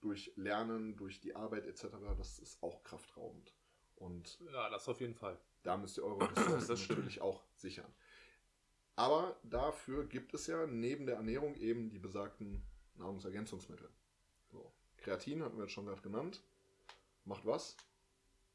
durch 0.00 0.32
Lernen, 0.36 0.96
durch 0.96 1.20
die 1.20 1.34
Arbeit 1.34 1.66
etc., 1.66 1.88
das 2.16 2.38
ist 2.38 2.62
auch 2.62 2.82
kraftraubend. 2.84 3.54
Und 3.96 4.38
Ja, 4.52 4.70
das 4.70 4.88
auf 4.88 5.00
jeden 5.00 5.14
Fall. 5.14 5.38
da 5.62 5.76
müsst 5.76 5.98
ihr 5.98 6.04
eure 6.04 6.28
Ressourcen 6.56 6.86
natürlich 6.96 7.20
auch 7.20 7.42
sichern. 7.54 7.92
Aber 8.96 9.38
dafür 9.42 10.06
gibt 10.06 10.34
es 10.34 10.46
ja 10.46 10.66
neben 10.66 11.06
der 11.06 11.16
Ernährung 11.16 11.54
eben 11.56 11.90
die 11.90 11.98
besagten 11.98 12.62
Nahrungsergänzungsmittel. 12.96 13.88
So. 14.50 14.72
Kreatin 14.98 15.42
hatten 15.42 15.56
wir 15.56 15.64
jetzt 15.64 15.72
schon 15.72 15.86
gerade 15.86 16.02
genannt. 16.02 16.42
Macht 17.24 17.46
was? 17.46 17.76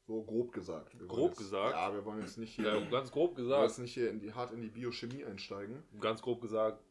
So 0.08 0.22
grob 0.24 0.52
gesagt. 0.52 0.98
Wir 1.00 1.08
Grob 1.08 1.30
jetzt, 1.30 1.38
gesagt? 1.38 1.74
Ja, 1.76 1.92
wir 1.94 2.06
wollen 2.06 2.22
jetzt 2.22 2.38
nicht 2.38 2.54
hier, 2.56 2.66
Ja, 2.66 2.80
ganz 2.90 3.12
grob 3.12 3.32
wir 3.32 3.38
wollen 3.38 3.46
gesagt, 3.48 3.70
jetzt 3.70 3.80
nicht 3.80 3.94
hier 3.94 4.10
in 4.12 4.20
die, 4.20 4.34
hart 4.34 4.52
in 4.52 4.62
die 4.62 4.70
Biochemie 4.70 5.26
einsteigen. 5.26 5.82
ganz 6.00 6.22
grob 6.22 6.42
gesagt, 6.42 6.84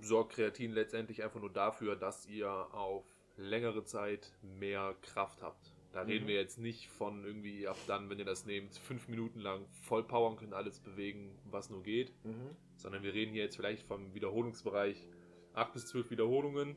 sorgt 0.00 0.32
Kreatin 0.32 0.72
letztendlich 0.72 1.22
einfach 1.22 1.40
nur 1.40 1.52
dafür, 1.52 1.96
dass 1.96 2.26
ihr 2.26 2.48
auf 2.74 3.04
längere 3.36 3.84
Zeit 3.84 4.32
mehr 4.58 4.94
Kraft 5.02 5.42
habt. 5.42 5.72
Da 5.92 6.04
Mhm. 6.04 6.10
reden 6.10 6.26
wir 6.28 6.34
jetzt 6.36 6.58
nicht 6.58 6.88
von 6.88 7.24
irgendwie 7.24 7.68
ab 7.68 7.76
dann, 7.86 8.08
wenn 8.08 8.18
ihr 8.18 8.24
das 8.24 8.46
nehmt, 8.46 8.74
fünf 8.78 9.06
Minuten 9.08 9.40
lang 9.40 9.66
voll 9.82 10.02
powern 10.04 10.36
könnt, 10.36 10.54
alles 10.54 10.80
bewegen, 10.80 11.38
was 11.44 11.68
nur 11.68 11.82
geht, 11.82 12.14
Mhm. 12.24 12.56
sondern 12.76 13.02
wir 13.02 13.12
reden 13.12 13.32
hier 13.34 13.42
jetzt 13.42 13.56
vielleicht 13.56 13.82
vom 13.86 14.14
Wiederholungsbereich 14.14 15.06
acht 15.52 15.74
bis 15.74 15.86
zwölf 15.86 16.10
Wiederholungen. 16.10 16.74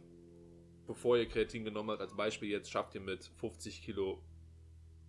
Bevor 0.87 1.17
ihr 1.17 1.25
Kreatin 1.27 1.63
genommen 1.63 1.91
habt, 1.91 2.01
als 2.01 2.15
Beispiel 2.15 2.49
jetzt 2.49 2.69
schafft 2.69 2.93
ihr 2.95 3.01
mit 3.01 3.23
50 3.37 3.81
Kilo 3.81 4.21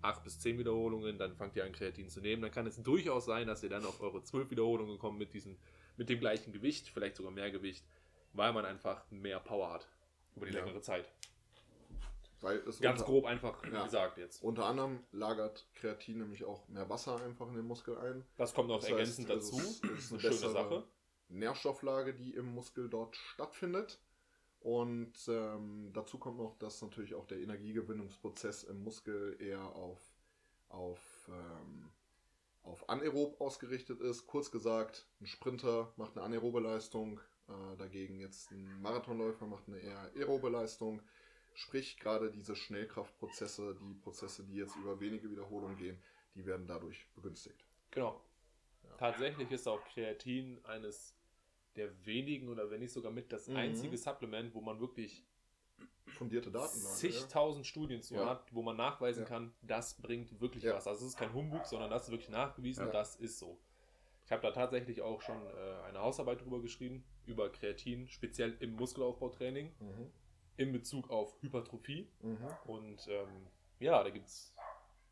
8 0.03 0.23
bis 0.25 0.39
10 0.41 0.59
Wiederholungen, 0.59 1.19
dann 1.19 1.35
fangt 1.37 1.57
ihr 1.57 1.65
an 1.65 1.73
Kreatin 1.73 2.09
zu 2.09 2.21
nehmen. 2.21 2.43
Dann 2.43 2.51
kann 2.51 2.67
es 2.67 2.83
durchaus 2.83 3.25
sein, 3.25 3.47
dass 3.47 3.63
ihr 3.63 3.71
dann 3.71 3.85
auf 3.85 4.01
eure 4.01 4.23
12 4.23 4.51
Wiederholungen 4.51 4.99
kommt 4.99 5.19
mit, 5.19 5.33
diesen, 5.35 5.57
mit 5.97 6.09
dem 6.09 6.21
gleichen 6.21 6.53
Gewicht, 6.53 6.89
vielleicht 6.89 7.17
sogar 7.17 7.33
mehr 7.33 7.51
Gewicht, 7.51 7.85
weil 8.33 8.53
man 8.53 8.65
einfach 8.65 9.03
mehr 9.11 9.41
Power 9.41 9.73
hat 9.73 9.89
über 10.37 10.47
die 10.47 10.53
Ja. 10.53 10.65
längere 10.65 10.81
Zeit. 10.83 11.09
Weil 12.43 12.59
es 12.69 12.81
Ganz 12.81 13.03
grob 13.03 13.25
einfach 13.25 13.65
Ja. 13.73 13.85
gesagt 13.85 14.19
jetzt. 14.19 14.43
unter 14.43 14.67
anderem 14.67 15.03
lagert 15.11 15.67
Kreatin 15.75 16.19
nämlich 16.19 16.45
auch 16.45 16.69
mehr 16.69 16.89
Wasser 16.91 17.21
einfach 17.23 17.49
in 17.49 17.55
den 17.55 17.67
Muskel 17.67 17.97
ein. 17.99 18.25
Das 18.37 18.53
kommt 18.53 18.69
noch 18.69 18.81
Das 18.81 18.91
ergänzend 18.91 19.29
heißt, 19.31 19.37
dazu. 19.53 19.57
es 19.59 19.65
ist- 19.65 19.85
ist 19.85 20.13
eine 20.13 20.21
eine 20.21 20.33
schöne 20.39 20.53
Sache. 20.53 20.85
Nährstofflage, 21.29 22.15
die 22.15 22.35
im 22.35 22.55
Muskel 22.55 22.89
dort 22.89 23.17
stattfindet. 23.17 23.99
Und 24.67 25.29
ähm, 25.29 25.93
dazu 25.93 26.19
kommt 26.19 26.39
noch, 26.39 26.59
dass 26.59 26.83
natürlich 26.83 27.15
auch 27.15 27.25
der 27.25 27.39
Energiegewinnungsprozess 27.39 28.65
im 28.65 28.83
Muskel 28.83 29.37
eher 29.39 29.63
auf, 29.63 30.01
auf, 30.69 31.31
ähm, 31.31 31.93
auf 32.65 32.89
anaerob 32.89 33.41
ausgerichtet 33.41 34.01
ist. 34.01 34.27
Kurz 34.27 34.51
gesagt, 34.51 35.07
ein 35.21 35.27
Sprinter 35.27 35.93
macht 35.95 36.17
eine 36.17 36.27
anaerobe 36.27 36.59
Leistung, 36.59 37.21
äh, 37.47 37.77
dagegen 37.77 38.19
jetzt 38.19 38.51
ein 38.51 38.83
Marathonläufer 38.83 39.47
macht 39.47 39.69
eine 39.69 39.79
eher 39.79 40.11
aerobe 40.17 40.49
Leistung. 40.49 41.01
Sprich, 41.55 41.97
gerade 42.01 42.33
diese 42.33 42.57
Schnellkraftprozesse, 42.57 43.77
die 43.81 43.95
Prozesse, 43.95 44.43
die 44.43 44.57
jetzt 44.57 44.75
über 44.75 44.99
wenige 44.99 45.31
Wiederholungen 45.31 45.77
gehen, 45.77 46.03
die 46.35 46.45
werden 46.45 46.67
dadurch 46.67 47.07
begünstigt. 47.15 47.65
Genau. 47.93 48.21
Ja. 48.83 48.97
Tatsächlich 48.97 49.49
ist 49.53 49.69
auch 49.69 49.85
Kreatin 49.85 50.59
eines 50.65 51.16
der 51.77 52.05
wenigen 52.07 52.49
oder 52.49 52.71
wenn 52.71 52.81
nicht 52.81 52.93
sogar 52.93 53.13
mit 53.13 53.33
das 53.33 53.49
Mhm. 53.49 53.57
einzige 53.57 53.97
Supplement, 53.97 54.55
wo 54.55 54.61
man 54.61 54.81
wirklich 54.81 55.25
Fundierte 56.07 56.51
ja. 56.51 56.67
zigtausend 56.67 57.67
Studien 57.67 58.01
zu 58.01 58.15
Ja. 58.15 58.27
hat, 58.27 58.55
wo 58.55 58.63
man 58.63 58.77
nachweisen 58.77 59.25
Ja. 59.25 59.29
kann, 59.29 59.53
das 59.63 59.95
bringt 60.01 60.41
wirklich 60.41 60.63
Ja. 60.65 60.75
was. 60.75 60.87
Also 60.87 61.05
es 61.05 61.13
ist 61.13 61.19
kein 61.19 61.33
Humbug, 61.33 61.67
sondern 61.67 61.91
das 61.91 62.05
ist 62.05 62.11
wirklich 62.11 62.31
nachgewiesen, 62.31 62.87
Ja. 62.87 62.93
das 62.93 63.17
ist 63.17 63.39
so. 63.39 63.59
Ich 64.25 64.33
habe 64.33 64.43
da 64.43 64.51
tatsächlich 64.53 65.03
auch 65.03 65.21
schon 65.21 65.37
äh, 65.47 65.83
eine 65.89 65.99
Hausarbeit 66.01 66.41
drüber 66.41 66.61
geschrieben, 66.61 67.05
über 67.27 67.51
Kreatin, 67.51 68.09
speziell 68.09 68.57
im 68.61 68.75
Muskelaufbautraining, 68.77 69.75
Mhm. 69.79 70.11
in 70.57 70.73
Bezug 70.73 71.11
auf 71.11 71.41
Hypertrophie. 71.43 72.09
Mhm. 72.23 72.39
Und 72.67 73.07
ähm, 73.09 73.47
ja, 73.81 74.03
da 74.03 74.11
gibt 74.11 74.27
es 74.27 74.55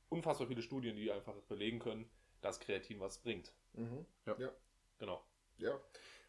unfassbar 0.09 0.47
viele 0.47 0.62
Studien, 0.62 0.97
die 0.97 1.11
einfach 1.12 1.35
belegen 1.42 1.80
können, 1.80 2.09
dass 2.40 2.61
Kreatin 2.61 3.00
was 3.00 3.18
bringt. 3.18 3.52
Mhm. 3.75 4.06
Ja. 4.26 4.37
ja. 4.38 4.52
Genau. 4.99 5.23
Ja. 5.59 5.78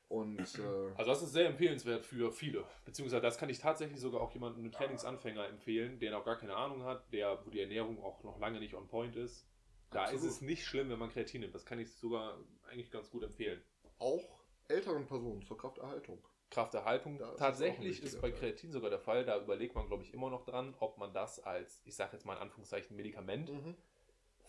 Und 0.08 0.40
äh, 0.40 0.92
Also 0.96 1.12
das 1.12 1.22
ist 1.24 1.34
sehr 1.34 1.48
empfehlenswert 1.48 2.06
für 2.06 2.32
viele. 2.32 2.64
Beziehungsweise 2.86 3.22
das 3.22 3.38
kann 3.38 3.50
ich 3.50 3.60
tatsächlich 3.60 4.00
sogar 4.00 4.22
auch 4.22 4.32
jemandem, 4.34 4.62
einem 4.64 4.72
Trainingsanfänger 4.72 5.48
empfehlen, 5.48 6.00
der 6.00 6.12
noch 6.12 6.24
gar 6.24 6.38
keine 6.38 6.56
Ahnung 6.56 6.84
hat, 6.84 7.12
der, 7.12 7.44
wo 7.46 7.50
die 7.50 7.60
Ernährung 7.62 8.02
auch 8.04 8.24
noch 8.24 8.40
lange 8.40 8.60
nicht 8.60 8.76
on 8.76 8.88
point 8.88 9.16
ist. 9.16 9.48
Da 9.92 10.04
Absolut. 10.04 10.24
ist 10.24 10.30
es 10.32 10.42
nicht 10.42 10.66
schlimm, 10.66 10.90
wenn 10.90 11.00
man 11.00 11.10
Kreatin 11.10 11.42
nimmt. 11.42 11.56
Das 11.56 11.66
kann 11.66 11.80
ich 11.80 11.92
sogar 11.96 12.38
eigentlich 12.70 12.92
ganz 12.92 13.10
gut 13.10 13.24
empfehlen. 13.24 13.62
auch 13.98 14.44
älteren 14.68 15.06
Personen 15.06 15.42
zur 15.44 15.58
Krafterhaltung. 15.58 16.24
Krafterhaltung. 16.50 17.18
Da 17.18 17.32
ist 17.32 17.40
Tatsächlich 17.40 17.90
wichtiger 18.02 18.08
ist 18.08 18.22
bei. 18.22 18.32
Kreatin 18.32 18.72
sogar 18.72 18.90
der 18.90 19.00
Fall, 19.00 19.26
da 19.26 19.42
überlegt 19.42 19.76
man, 19.76 19.88
glaube 19.88 20.04
ich, 20.04 20.14
immer 20.14 20.30
noch 20.30 20.44
dran, 20.46 20.76
ob 20.80 20.98
man 20.98 21.14
das 21.14 21.40
als, 21.40 21.82
ich 21.86 21.96
sage 21.96 22.14
jetzt 22.14 22.26
mal 22.26 22.34
in 22.36 22.42
Anführungszeichen, 22.42 22.96
Medikament 22.96 23.52
Mhm. 23.52 23.76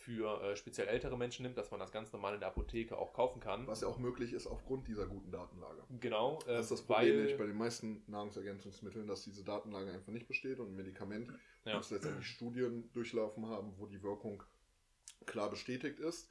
Für 0.06 0.40
äh, 0.40 0.54
speziell 0.56 0.86
ältere 0.86 1.18
Menschen 1.18 1.42
nimmt, 1.42 1.58
dass 1.58 1.72
man 1.72 1.80
das 1.80 1.90
ganz 1.90 2.12
normal 2.12 2.34
in 2.34 2.40
der 2.40 2.50
Apotheke 2.50 2.96
auch 2.96 3.12
kaufen 3.12 3.40
kann. 3.40 3.66
Was 3.66 3.80
ja 3.80 3.88
auch 3.88 3.98
möglich 3.98 4.32
ist 4.32 4.46
aufgrund 4.46 4.86
dieser 4.86 5.04
guten 5.08 5.32
Datenlage. 5.32 5.82
Genau, 5.98 6.38
äh, 6.46 6.52
Das 6.54 6.66
ist 6.66 6.70
das 6.70 6.82
Problem 6.82 7.16
weil, 7.16 7.24
nicht 7.24 7.36
bei 7.38 7.46
den 7.46 7.56
meisten 7.58 8.04
Nahrungsergänzungsmitteln, 8.06 9.08
dass 9.08 9.24
diese 9.24 9.42
Datenlage 9.42 9.90
einfach 9.90 10.12
nicht 10.12 10.28
besteht 10.28 10.60
und 10.60 10.68
ein 10.68 10.76
Medikament 10.76 11.32
Ja. 11.64 11.76
muss 11.76 11.90
letztendlich 11.90 12.28
Studien 12.28 12.88
durchlaufen 12.92 13.46
haben, 13.48 13.74
wo 13.78 13.86
die 13.86 14.00
Wirkung 14.00 14.44
klar 15.26 15.50
bestätigt 15.50 15.98
ist. 15.98 16.30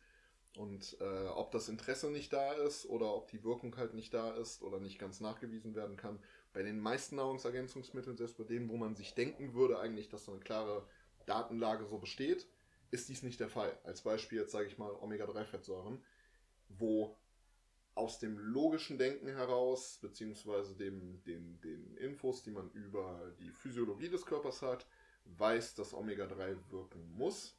Und 0.55 0.95
äh, 1.01 1.27
ob 1.27 1.51
das 1.51 1.67
Interesse 1.67 2.09
nicht 2.09 2.31
da 2.31 2.53
ist 2.53 2.85
oder 2.85 3.13
ob 3.13 3.27
die 3.29 3.43
Wirkung 3.43 3.75
halt 3.75 3.93
nicht 3.93 4.13
da 4.13 4.31
ist 4.35 4.61
oder 4.61 4.79
nicht 4.79 4.99
ganz 4.99 5.19
nachgewiesen 5.19 5.75
werden 5.75 5.97
kann, 5.97 6.17
bei 6.53 6.63
den 6.63 6.79
meisten 6.79 7.17
Nahrungsergänzungsmitteln, 7.17 8.15
selbst 8.15 8.37
bei 8.37 8.45
denen, 8.45 8.69
wo 8.69 8.77
man 8.77 8.95
sich 8.95 9.13
denken 9.15 9.53
würde 9.53 9.79
eigentlich, 9.79 10.07
dass 10.07 10.23
so 10.23 10.31
eine 10.31 10.39
klare 10.39 10.87
Datenlage 11.25 11.85
so 11.87 11.97
besteht, 11.97 12.47
ist 12.91 13.09
dies 13.09 13.23
nicht 13.23 13.39
der 13.39 13.49
Fall. 13.49 13.77
Als 13.83 14.01
Beispiel 14.01 14.39
jetzt 14.39 14.51
sage 14.51 14.67
ich 14.67 14.77
mal 14.77 14.91
Omega-3-Fettsäuren, 14.91 16.03
wo 16.69 17.15
aus 17.95 18.19
dem 18.19 18.37
logischen 18.37 18.97
Denken 18.97 19.27
heraus, 19.27 19.99
beziehungsweise 20.01 20.75
dem, 20.75 21.23
den, 21.23 21.61
den 21.61 21.95
Infos, 21.97 22.43
die 22.43 22.51
man 22.51 22.69
über 22.71 23.33
die 23.39 23.51
Physiologie 23.51 24.09
des 24.09 24.25
Körpers 24.25 24.61
hat, 24.61 24.85
weiß, 25.25 25.75
dass 25.75 25.93
Omega-3 25.93 26.57
wirken 26.69 27.09
muss. 27.15 27.57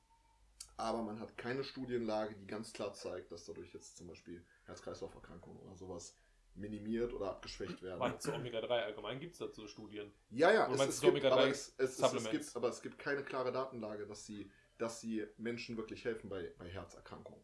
Aber 0.76 1.02
man 1.02 1.18
hat 1.20 1.38
keine 1.38 1.64
Studienlage, 1.64 2.34
die 2.34 2.46
ganz 2.46 2.72
klar 2.72 2.92
zeigt, 2.92 3.32
dass 3.32 3.46
dadurch 3.46 3.72
jetzt 3.72 3.96
zum 3.96 4.08
Beispiel 4.08 4.44
Herz-Kreislauf-Erkrankungen 4.66 5.58
oder 5.60 5.74
sowas 5.74 6.14
minimiert 6.54 7.12
oder 7.14 7.30
abgeschwächt 7.30 7.82
werden. 7.82 8.00
Warte, 8.00 8.18
zu 8.18 8.32
Omega-3 8.32 8.68
allgemein 8.68 9.20
gibt 9.20 9.32
es 9.32 9.38
dazu 9.38 9.66
Studien. 9.66 10.12
Ja, 10.30 10.52
ja, 10.52 10.70
es, 10.72 10.80
es 10.80 11.00
gibt, 11.00 11.12
Omega-3 11.12 11.30
aber 11.30 11.48
es, 11.48 11.74
es, 11.78 11.98
es, 11.98 12.30
gibt, 12.30 12.56
aber 12.56 12.68
es 12.68 12.82
gibt 12.82 12.98
keine 12.98 13.22
klare 13.24 13.52
Datenlage, 13.52 14.06
dass 14.06 14.26
sie, 14.26 14.50
dass 14.78 15.00
sie 15.00 15.26
Menschen 15.36 15.76
wirklich 15.76 16.04
helfen 16.04 16.28
bei, 16.28 16.52
bei 16.58 16.68
Herzerkrankungen. 16.68 17.40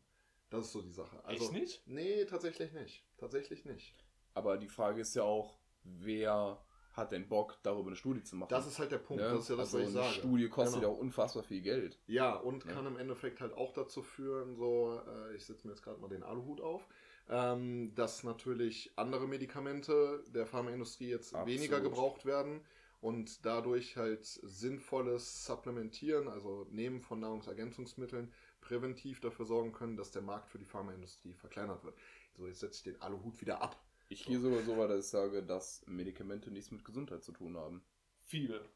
Das 0.51 0.67
ist 0.67 0.73
so 0.73 0.83
die 0.83 0.91
Sache. 0.93 1.25
Also, 1.25 1.45
Echt 1.45 1.53
nicht? 1.53 1.83
Nee, 1.87 2.25
tatsächlich 2.27 2.73
nicht. 2.73 3.07
Tatsächlich 3.17 3.65
nicht. 3.65 3.95
Aber 4.35 4.59
die 4.59 4.69
Frage 4.69 5.01
ist 5.01 5.15
ja 5.15 5.23
auch, 5.23 5.59
wer 5.83 6.63
hat 6.93 7.13
denn 7.13 7.27
Bock, 7.27 7.59
darüber 7.63 7.87
eine 7.89 7.97
Studie 7.97 8.23
zu 8.23 8.37
machen? 8.37 8.51
Das 8.51 8.67
ist 8.67 8.79
halt 8.79 8.93
der 8.93 8.99
Punkt. 8.99 9.23
Ne? 9.23 9.31
Das 9.31 9.45
ist 9.45 9.49
ja 9.49 9.57
das, 9.57 9.75
also 9.75 9.79
was 9.79 9.91
ich 9.91 9.97
eine 9.97 10.05
sage. 10.05 10.15
Studie 10.21 10.49
kostet 10.51 10.81
Genau. 10.81 10.91
ja 10.93 10.95
auch 10.95 11.01
unfassbar 11.01 11.43
viel 11.43 11.63
Geld. 11.63 11.99
Ja, 12.07 12.35
und 12.35 12.65
Ja. 12.67 12.73
kann 12.73 12.87
im 12.87 12.99
Endeffekt 12.99 13.41
halt 13.41 13.55
auch 13.55 13.73
dazu 13.73 14.03
führen, 14.03 14.55
so, 14.57 15.01
äh, 15.07 15.35
ich 15.35 15.47
setze 15.47 15.67
mir 15.67 15.73
jetzt 15.73 15.83
gerade 15.83 15.99
mal 16.01 16.09
den 16.09 16.23
Aluhut 16.23 16.61
auf, 16.61 16.87
ähm, 17.31 17.95
dass 17.95 18.25
natürlich 18.25 18.93
andere 18.97 19.27
Medikamente 19.27 20.23
der 20.29 20.45
Pharmaindustrie 20.47 21.09
jetzt 21.09 21.35
Absolut. 21.35 21.49
weniger 21.49 21.81
gebraucht 21.81 22.27
werden 22.27 22.61
und 23.03 23.45
dadurch 23.45 23.97
halt 23.97 24.25
sinnvolles 24.25 25.45
Supplementieren, 25.45 26.29
also 26.29 26.67
Nehmen 26.71 27.03
von 27.03 27.19
Nahrungsergänzungsmitteln, 27.21 28.33
präventiv 28.61 29.21
dafür 29.21 29.45
sorgen 29.45 29.73
können, 29.73 29.97
dass 29.97 30.13
der 30.13 30.23
Markt 30.23 30.49
für 30.49 30.59
die 30.59 30.65
Pharmaindustrie 30.65 31.35
verkleinert 31.35 31.83
wird. 31.83 31.99
So, 32.37 32.47
jetzt 32.47 32.61
setze 32.61 32.77
ich 32.79 32.85
den 32.95 33.03
Aluhut 33.03 33.41
wieder 33.41 33.61
ab. 33.61 33.77
Ich 34.09 34.25
gehe 34.25 34.39
sogar 34.39 34.63
so 34.63 34.77
weit, 34.79 34.91
dass 34.91 35.07
ich 35.07 35.11
sage, 35.11 35.43
dass 35.43 35.85
Medikamente 35.87 36.53
nichts 36.53 36.71
mit 36.71 36.85
Gesundheit 36.85 37.25
zu 37.25 37.33
tun 37.33 37.57
haben. 37.57 37.83
Viele. 38.15 38.71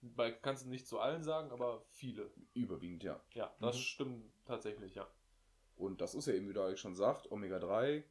Bei, 0.00 0.30
kannst 0.30 0.64
du 0.64 0.68
nicht 0.68 0.86
zu 0.86 1.00
allen 1.00 1.24
sagen, 1.24 1.50
aber 1.50 1.84
viele. 1.88 2.30
Überwiegend, 2.54 3.02
ja. 3.02 3.20
Ja, 3.34 3.52
das 3.60 3.76
Mhm. 3.76 3.80
stimmt 3.80 4.32
tatsächlich, 4.44 4.94
ja. 4.94 5.08
Und 5.76 6.00
das 6.00 6.14
ist 6.14 6.26
ja 6.26 6.34
eben, 6.34 6.48
wie 6.48 6.52
du 6.52 6.62
eigentlich 6.62 6.80
schon 6.80 6.94
sagt, 6.94 7.30
Omega-3, 7.30 8.04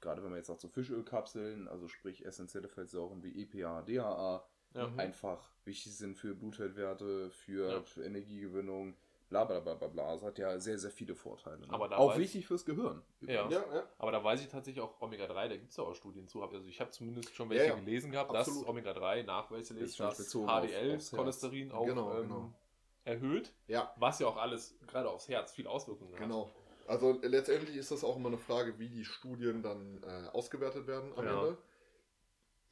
gerade 0.00 0.22
wenn 0.22 0.30
man 0.30 0.38
jetzt 0.38 0.46
sagt 0.48 0.60
so 0.60 0.68
Fischölkapseln, 0.68 1.68
also 1.68 1.88
sprich 1.88 2.24
essentielle 2.24 2.68
Fettsäuren 2.68 3.22
wie 3.22 3.42
EPA, 3.42 3.82
DHA. 3.82 4.46
Mhm. 4.74 4.98
einfach 4.98 5.38
wichtig 5.64 5.96
sind 5.96 6.16
für 6.16 6.34
Blutfettwerte, 6.34 7.30
für 7.30 7.82
Energiegewinnung, 8.04 8.94
bla 9.28 9.44
bla 9.44 9.60
bla 9.60 9.74
bla 9.74 9.88
bla. 9.88 10.14
Es 10.14 10.22
hat 10.22 10.38
ja 10.38 10.58
sehr, 10.58 10.78
sehr 10.78 10.90
viele 10.90 11.14
Vorteile. 11.14 11.60
Ne? 11.60 11.66
Aber 11.72 11.88
da 11.88 11.96
auch 11.96 12.16
wichtig 12.18 12.46
fürs 12.46 12.64
Gehirn. 12.64 13.02
Ja. 13.20 13.48
Ja, 13.48 13.64
ja. 13.72 13.82
Aber 13.98 14.12
da 14.12 14.22
weiß 14.22 14.40
ich 14.42 14.48
tatsächlich 14.48 14.82
auch 14.82 15.00
Omega-3, 15.00 15.34
da 15.48 15.56
gibt 15.56 15.70
es 15.70 15.76
ja 15.76 15.84
auch 15.84 15.94
Studien 15.94 16.28
zu. 16.28 16.42
Also 16.42 16.58
ich 16.66 16.80
habe 16.80 16.90
zumindest 16.90 17.34
schon 17.34 17.48
welche 17.50 17.64
Ja, 17.64 17.70
ja. 17.70 17.76
gelesen 17.78 18.10
gehabt, 18.10 18.34
Absolut. 18.34 18.62
dass 18.62 18.68
Omega-3 18.68 19.22
nachweislich 19.24 19.96
das 19.96 20.16
bezogen 20.18 20.48
auf- 20.48 20.64
HDL-Cholesterin 20.66 21.72
auch 21.72 21.86
Genau, 21.86 22.14
ähm, 22.16 22.22
genau. 22.28 22.52
erhöht. 23.04 23.52
Ja, 23.68 23.92
Was 23.98 24.18
ja 24.18 24.26
auch 24.26 24.36
alles, 24.36 24.74
gerade 24.86 25.08
aufs 25.10 25.28
Herz, 25.28 25.52
viel 25.52 25.66
Auswirkungen 25.66 26.12
hat. 26.12 26.20
Genau. 26.20 26.50
Also 26.88 27.18
letztendlich 27.22 27.76
ist 27.76 27.90
das 27.92 28.02
auch 28.04 28.16
immer 28.16 28.28
eine 28.28 28.38
Frage, 28.38 28.78
wie 28.78 28.88
die 28.88 29.04
Studien 29.04 29.62
dann 29.62 30.02
äh, 30.02 30.28
ausgewertet 30.32 30.86
werden 30.88 31.12
am 31.16 31.24
Ja. 31.24 31.38
Ende. 31.38 31.58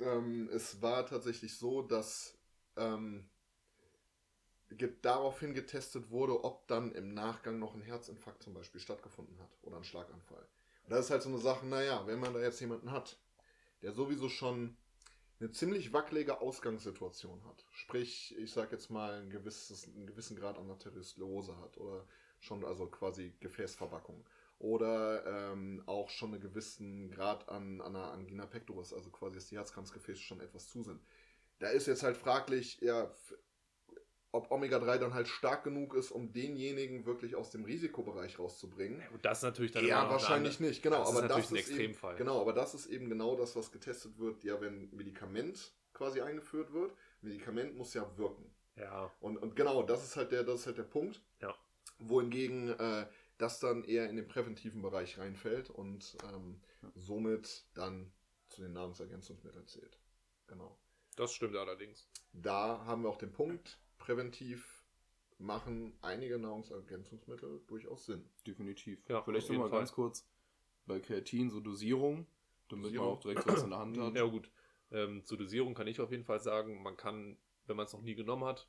Ähm, 0.00 0.48
es 0.52 0.80
war 0.82 1.06
tatsächlich 1.06 1.56
so, 1.56 1.82
dass 1.82 2.38
ähm, 2.76 3.28
daraufhin 5.02 5.54
getestet 5.54 6.10
wurde, 6.10 6.44
ob 6.44 6.66
dann 6.68 6.92
im 6.92 7.12
Nachgang 7.14 7.58
noch 7.58 7.74
ein 7.74 7.82
Herzinfarkt 7.82 8.42
zum 8.42 8.54
Beispiel 8.54 8.80
stattgefunden 8.80 9.38
hat 9.38 9.50
oder 9.62 9.76
ein 9.76 9.84
Schlaganfall. 9.84 10.46
Und 10.84 10.90
das 10.90 11.06
ist 11.06 11.10
halt 11.10 11.22
so 11.22 11.28
eine 11.28 11.38
Sache, 11.38 11.66
naja, 11.66 12.06
wenn 12.06 12.20
man 12.20 12.34
da 12.34 12.40
jetzt 12.40 12.60
jemanden 12.60 12.90
hat, 12.90 13.18
der 13.82 13.92
sowieso 13.92 14.28
schon 14.28 14.76
eine 15.40 15.50
ziemlich 15.50 15.92
wackelige 15.92 16.40
Ausgangssituation 16.40 17.44
hat, 17.44 17.64
sprich, 17.72 18.36
ich 18.38 18.52
sag 18.52 18.72
jetzt 18.72 18.90
mal, 18.90 19.22
ein 19.22 19.30
gewisses, 19.30 19.88
einen 19.88 20.06
gewissen 20.06 20.36
Grad 20.36 20.58
an 20.58 20.70
Arteriosklerose 20.70 21.56
hat 21.58 21.78
oder 21.78 22.06
schon 22.40 22.64
also 22.64 22.86
quasi 22.86 23.34
Gefäßverbackung 23.40 24.24
oder 24.60 25.24
ähm, 25.52 25.82
auch 25.86 26.10
schon 26.10 26.32
einen 26.34 26.42
gewissen 26.42 27.10
Grad 27.10 27.48
an, 27.48 27.80
an 27.80 27.96
einer 27.96 28.12
Angina 28.12 28.44
pectoris, 28.46 28.92
also 28.92 29.10
quasi, 29.10 29.36
dass 29.36 29.46
die 29.46 29.56
Herzkranzgefäße 29.56 30.20
schon 30.20 30.40
etwas 30.40 30.68
zu 30.68 30.82
sind. 30.82 31.00
Da 31.58 31.68
ist 31.68 31.86
jetzt 31.86 32.02
halt 32.02 32.16
fraglich, 32.16 32.78
ja, 32.80 33.10
ob 34.32 34.50
Omega-3 34.50 34.98
dann 34.98 35.14
halt 35.14 35.28
stark 35.28 35.64
genug 35.64 35.94
ist, 35.94 36.10
um 36.10 36.32
denjenigen 36.32 37.06
wirklich 37.06 37.36
aus 37.36 37.50
dem 37.50 37.64
Risikobereich 37.64 38.38
rauszubringen. 38.38 39.02
Und 39.12 39.24
das 39.24 39.38
ist 39.38 39.42
natürlich 39.44 39.72
dann 39.72 39.86
Ja, 39.86 40.08
wahrscheinlich 40.10 40.60
nicht, 40.60 40.82
genau. 40.82 40.98
das 40.98 41.08
ist 41.10 41.16
aber 41.16 41.22
natürlich 41.22 41.46
das 41.46 41.52
ein 41.52 41.56
ist 41.56 41.68
Extremfall. 41.68 42.10
Eben, 42.12 42.18
genau, 42.18 42.40
aber 42.42 42.52
das 42.52 42.74
ist 42.74 42.86
eben 42.86 43.08
genau 43.08 43.36
das, 43.36 43.56
was 43.56 43.72
getestet 43.72 44.18
wird, 44.18 44.44
ja, 44.44 44.60
wenn 44.60 44.94
Medikament 44.94 45.72
quasi 45.94 46.20
eingeführt 46.20 46.72
wird. 46.74 46.94
Medikament 47.22 47.76
muss 47.76 47.94
ja 47.94 48.06
wirken. 48.18 48.44
Ja, 48.76 49.10
Und, 49.20 49.38
und 49.38 49.56
genau, 49.56 49.82
das 49.82 50.04
ist 50.04 50.16
halt 50.16 50.32
der, 50.32 50.44
das 50.44 50.60
ist 50.60 50.66
halt 50.66 50.78
der 50.78 50.84
Punkt. 50.84 51.22
Ja. 51.40 51.54
Wohingegen 51.98 52.68
äh, 52.78 53.06
das 53.40 53.58
dann 53.60 53.84
eher 53.84 54.08
in 54.10 54.16
den 54.16 54.28
präventiven 54.28 54.82
Bereich 54.82 55.18
reinfällt 55.18 55.70
und 55.70 56.16
ähm, 56.32 56.60
somit 56.94 57.64
dann 57.74 58.12
zu 58.48 58.62
den 58.62 58.72
Nahrungsergänzungsmitteln 58.72 59.66
zählt. 59.66 59.98
Genau. 60.46 60.76
das 61.16 61.32
stimmt 61.32 61.54
allerdings. 61.56 62.08
Da 62.32 62.84
haben 62.84 63.02
wir 63.02 63.08
auch 63.08 63.18
den 63.18 63.32
Punkt, 63.32 63.78
präventiv 63.98 64.84
machen 65.38 65.96
einige 66.02 66.38
Nahrungsergänzungsmittel 66.38 67.62
durchaus 67.66 68.06
Sinn. 68.06 68.28
Definitiv. 68.46 69.08
Ja, 69.08 69.22
Vielleicht 69.22 69.48
nochmal 69.48 69.70
ganz 69.70 69.90
Fall. 69.90 69.94
kurz 69.96 70.28
bei 70.86 71.00
Kreatin, 71.00 71.50
so 71.50 71.60
Dosierung, 71.60 72.26
damit 72.68 72.86
Dosierung. 72.86 73.06
man 73.06 73.16
auch 73.16 73.20
direkt 73.20 73.46
was 73.46 73.62
in 73.62 73.70
der 73.70 73.78
Hand 73.78 73.96
hat. 74.00 74.16
Ja 74.16 74.24
gut, 74.24 74.50
ähm, 74.90 75.24
zur 75.24 75.38
Dosierung 75.38 75.74
kann 75.74 75.86
ich 75.86 76.00
auf 76.00 76.10
jeden 76.10 76.24
Fall 76.24 76.40
sagen, 76.40 76.82
man 76.82 76.96
kann, 76.96 77.38
wenn 77.66 77.76
man 77.76 77.86
es 77.86 77.92
noch 77.92 78.02
nie 78.02 78.14
genommen 78.14 78.44
hat, 78.44 78.68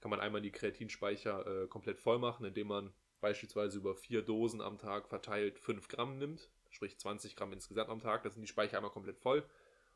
kann 0.00 0.10
man 0.10 0.20
einmal 0.20 0.42
die 0.42 0.52
Kreatinspeicher 0.52 1.64
äh, 1.64 1.66
komplett 1.66 1.98
voll 1.98 2.18
machen, 2.18 2.44
indem 2.44 2.68
man 2.68 2.92
beispielsweise 3.20 3.78
über 3.78 3.94
vier 3.94 4.22
Dosen 4.22 4.60
am 4.60 4.78
Tag 4.78 5.08
verteilt 5.08 5.58
5 5.58 5.88
Gramm 5.88 6.18
nimmt, 6.18 6.48
sprich 6.70 6.98
20 6.98 7.36
Gramm 7.36 7.52
insgesamt 7.52 7.90
am 7.90 8.00
Tag, 8.00 8.22
das 8.22 8.34
sind 8.34 8.42
die 8.42 8.48
Speicher 8.48 8.76
einmal 8.76 8.92
komplett 8.92 9.18
voll. 9.18 9.44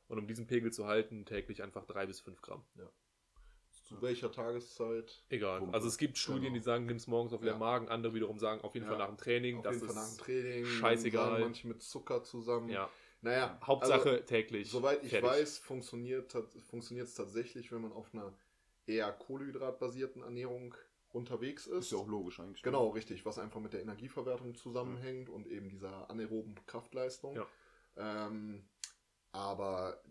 Und 0.08 0.18
um 0.18 0.26
diesen 0.26 0.46
Pegel 0.46 0.72
zu 0.72 0.86
halten, 0.86 1.24
täglich 1.24 1.62
einfach 1.62 1.84
3 1.86 2.06
bis 2.06 2.20
5 2.20 2.42
Gramm. 2.42 2.64
Zu 3.84 4.00
welcher 4.02 4.30
Tageszeit? 4.32 5.22
Egal. 5.28 5.58
Pumpe. 5.60 5.74
Also 5.74 5.88
es 5.88 5.98
gibt 5.98 6.16
Studien, 6.18 6.44
Genau. 6.52 6.54
die 6.54 6.60
sagen, 6.60 6.86
nimm 6.86 6.96
es 6.96 7.06
morgens 7.06 7.32
auf 7.32 7.42
Ja. 7.42 7.52
den 7.52 7.58
Magen, 7.58 7.88
andere 7.88 8.14
wiederum 8.14 8.38
sagen, 8.38 8.60
auf 8.62 8.74
jeden 8.74 8.86
Ja. 8.86 8.90
Fall 8.92 8.98
nach 8.98 9.08
dem 9.08 9.16
Training. 9.18 9.58
Auf 9.58 9.62
das 9.64 9.74
jeden 9.76 9.86
Fall 9.86 9.94
nach 9.96 10.04
dem 10.08 10.12
ist 10.12 10.20
Training. 10.20 10.66
scheißegal. 10.66 11.40
Manche 11.40 11.68
mit 11.68 11.82
Zucker 11.82 12.22
zusammen. 12.24 12.68
ja, 12.68 12.88
Naja, 13.22 13.58
Hauptsache 13.62 14.10
also, 14.10 14.24
täglich. 14.24 14.70
Soweit 14.70 15.02
ich 15.04 15.10
fertig. 15.10 15.28
weiß, 15.30 15.58
funktioniert 15.58 16.32
es 16.32 17.14
tatsächlich, 17.14 17.70
wenn 17.70 17.82
man 17.82 17.92
auf 17.92 18.12
einer 18.14 18.32
eher 18.86 19.12
kohlenhydratbasierten 19.12 20.22
Ernährung 20.22 20.74
unterwegs 21.12 21.66
ist. 21.66 21.86
Ist 21.86 21.92
ja 21.92 21.98
auch 21.98 22.08
logisch 22.08 22.40
eigentlich. 22.40 22.62
Genau, 22.62 22.88
richtig, 22.88 23.24
was 23.24 23.38
einfach 23.38 23.60
mit 23.60 23.72
der 23.72 23.82
Energieverwertung 23.82 24.54
zusammenhängt 24.54 25.28
und 25.28 25.46
eben 25.46 25.68
dieser 25.68 26.10
anaeroben 26.10 26.54
Kraftleistung. 26.66 27.36
Ja. 27.36 27.46
Ähm, 27.96 28.68
aber 29.32 30.02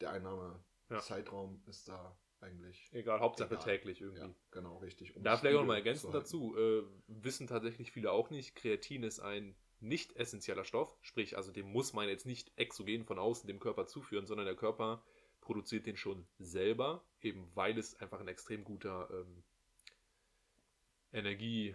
der 0.00 0.10
Einnahmezeitraum 0.10 1.62
ist 1.66 1.88
da 1.88 2.16
eigentlich. 2.40 2.90
Egal, 2.92 3.20
Hauptsache 3.20 3.54
Egal. 3.54 3.64
täglich 3.64 4.00
irgendwie. 4.00 4.20
Ja, 4.20 4.34
genau, 4.50 4.78
richtig. 4.78 5.16
um 5.16 5.22
Da 5.22 5.36
vielleicht 5.36 5.56
auch 5.56 5.60
Spiegel 5.60 5.66
mal 5.66 5.76
ergänzend 5.76 6.14
dazu, 6.14 6.56
äh, 6.56 6.84
wissen 7.06 7.46
tatsächlich 7.46 7.90
viele 7.90 8.12
auch 8.12 8.30
nicht, 8.30 8.54
Kreatin 8.54 9.02
ist 9.02 9.20
ein 9.20 9.56
nicht 9.80 10.16
essentieller 10.16 10.64
Stoff, 10.64 10.96
sprich, 11.02 11.36
also 11.36 11.52
dem 11.52 11.70
muss 11.70 11.92
man 11.92 12.08
jetzt 12.08 12.26
nicht 12.26 12.52
exogen 12.56 13.04
von 13.04 13.18
außen 13.18 13.46
dem 13.46 13.60
Körper 13.60 13.86
zuführen, 13.86 14.26
sondern 14.26 14.46
der 14.46 14.56
Körper 14.56 15.02
produziert 15.40 15.86
den 15.86 15.96
schon 15.96 16.26
selber, 16.38 17.04
eben 17.20 17.50
weil 17.54 17.76
es 17.78 17.94
einfach 18.00 18.20
ein 18.20 18.28
extrem 18.28 18.64
guter 18.64 19.08
ähm, 19.10 19.44
Energie, 21.14 21.74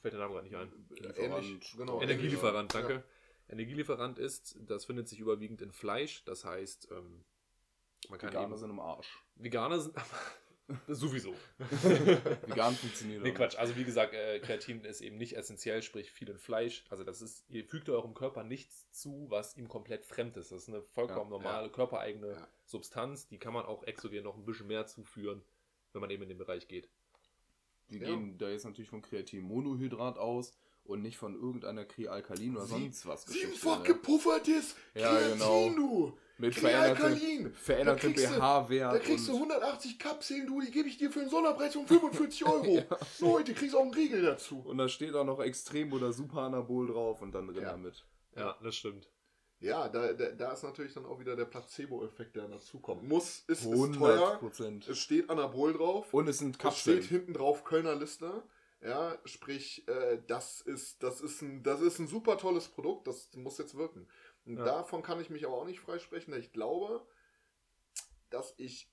fällt 0.00 0.14
der 0.14 0.20
Name 0.20 0.34
gerade 0.34 0.46
nicht 0.46 0.56
ein, 0.56 1.14
Äh, 1.16 1.24
Ähnlich, 1.26 1.72
genau. 1.76 2.00
Energielieferant, 2.00 2.74
ähnlich, 2.74 2.88
danke. 2.88 3.04
Energielieferant 3.48 4.18
ist, 4.18 4.56
das 4.60 4.84
findet 4.84 5.08
sich 5.08 5.18
überwiegend 5.20 5.62
in 5.62 5.72
Fleisch, 5.72 6.24
das 6.24 6.44
heißt, 6.44 6.88
ähm, 6.92 7.24
Man 8.08 8.18
kann 8.18 8.30
Veganer 8.30 8.46
eben, 8.48 8.56
sind 8.58 8.70
im 8.70 8.80
Arsch. 8.80 9.22
Veganer 9.36 9.80
sind 9.80 9.94
sowieso. 10.88 11.34
Vegan 11.58 12.74
funktioniert 12.74 13.22
Nee, 13.22 13.32
Quatsch. 13.32 13.56
Also 13.56 13.74
wie 13.76 13.84
gesagt, 13.84 14.12
äh, 14.12 14.38
Kreatin 14.40 14.84
ist 14.84 15.00
eben 15.00 15.16
nicht 15.16 15.34
essentiell, 15.34 15.82
sprich 15.82 16.10
viel 16.10 16.28
in 16.28 16.38
Fleisch. 16.38 16.84
Also 16.90 17.04
das 17.04 17.22
ist, 17.22 17.46
ihr 17.48 17.64
fügt 17.64 17.88
eurem 17.88 18.12
Körper 18.14 18.44
nichts 18.44 18.90
zu, 18.92 19.26
was 19.30 19.56
ihm 19.56 19.66
komplett 19.68 20.04
fremd 20.04 20.36
ist. 20.36 20.52
Das 20.52 20.62
ist 20.64 20.68
eine 20.68 20.82
vollkommen 20.82 21.32
Ja, 21.32 21.38
normale, 21.38 21.70
körpereigene 21.70 22.32
Ja. 22.32 22.48
Substanz. 22.66 23.28
Die 23.28 23.38
kann 23.38 23.54
man 23.54 23.64
auch 23.64 23.82
exogen 23.84 24.22
noch 24.24 24.36
ein 24.36 24.44
bisschen 24.44 24.66
mehr 24.66 24.86
zuführen, 24.86 25.42
wenn 25.94 26.02
man 26.02 26.10
eben 26.10 26.22
in 26.24 26.28
den 26.28 26.38
Bereich 26.38 26.68
geht. 26.68 26.90
Wir 27.88 28.00
Ja. 28.00 28.06
gehen 28.08 28.36
da 28.38 28.48
jetzt 28.48 28.64
natürlich 28.64 28.90
von 28.90 29.02
Kreatinmonohydrat 29.02 30.18
aus 30.18 30.52
und 30.84 31.02
nicht 31.02 31.16
von 31.18 31.34
irgendeiner 31.34 31.84
Krealkalin 31.84 32.56
oder 32.56 32.66
Sie- 32.66 32.72
sonst 32.72 33.06
was. 33.06 33.24
Siebenfach 33.26 33.78
ne? 33.80 33.84
gepuffertes 33.84 34.74
Ja, 34.94 35.10
Kreatin, 35.10 35.32
genau. 35.38 35.70
du. 35.70 36.12
Mit 36.40 36.54
Krealkalin. 36.54 37.52
verändertem, 37.52 37.52
verändertem 37.54 38.12
Da 38.14 38.20
kriegst 38.20 38.30
du- 38.36 38.38
pH-Wert. 38.40 38.94
Da 38.94 38.98
kriegst 39.00 39.26
du 39.28 39.32
und- 39.32 39.38
180 39.40 39.98
Kapseln, 39.98 40.46
du, 40.46 40.60
die 40.60 40.70
gebe 40.70 40.88
ich 40.88 40.96
dir 40.96 41.10
für 41.10 41.20
einen 41.20 41.30
Sonderpreis 41.30 41.72
von 41.74 41.86
45 41.86 42.44
Euro. 42.46 42.84
Leute, 43.18 43.54
kriegst 43.54 43.74
auch 43.74 43.82
einen 43.82 43.92
Riegel 43.94 44.22
dazu. 44.22 44.60
Und 44.60 44.78
da 44.78 44.88
steht 44.88 45.14
auch 45.14 45.24
noch 45.24 45.40
Extrem 45.40 45.92
oder 45.92 46.12
Superanabol 46.12 46.86
drauf 46.86 47.22
und 47.22 47.32
dann 47.34 47.48
drin 47.48 47.62
Ja. 47.62 47.70
damit. 47.72 48.04
Ja, 48.36 48.56
das 48.62 48.76
stimmt. 48.76 49.08
Ja, 49.60 49.88
da, 49.88 50.12
da, 50.12 50.30
da 50.30 50.52
ist 50.52 50.62
natürlich 50.62 50.94
dann 50.94 51.04
auch 51.04 51.18
wieder 51.18 51.34
der 51.34 51.44
Placebo-Effekt, 51.46 52.36
der 52.36 52.46
dazukommt. 52.46 53.02
Muss, 53.02 53.40
ist, 53.48 53.62
ist 53.64 53.66
100 53.66 53.98
teuer, 53.98 54.52
es 54.88 54.98
steht 54.98 55.28
Anabol 55.30 55.72
drauf, 55.72 56.14
Und 56.14 56.28
es 56.28 56.38
sind 56.38 56.54
es 56.56 56.58
Kapseln. 56.62 57.02
steht 57.02 57.10
hinten 57.10 57.34
drauf 57.34 57.64
Kölner 57.64 57.96
Liste. 57.96 58.44
Ja, 58.80 59.18
sprich, 59.24 59.86
äh, 59.88 60.22
das, 60.28 60.60
ist, 60.60 61.02
das, 61.02 61.20
ist 61.20 61.42
ein, 61.42 61.64
das 61.64 61.80
ist 61.80 61.98
ein 61.98 62.06
super 62.06 62.38
tolles 62.38 62.68
Produkt, 62.68 63.08
das 63.08 63.34
muss 63.34 63.58
jetzt 63.58 63.76
wirken. 63.76 64.06
Und 64.46 64.58
Ja. 64.58 64.64
davon 64.64 65.02
kann 65.02 65.20
ich 65.20 65.30
mich 65.30 65.44
aber 65.44 65.56
auch 65.56 65.66
nicht 65.66 65.80
freisprechen, 65.80 66.32
ich 66.34 66.52
glaube, 66.52 67.04
dass 68.30 68.54
ich 68.58 68.88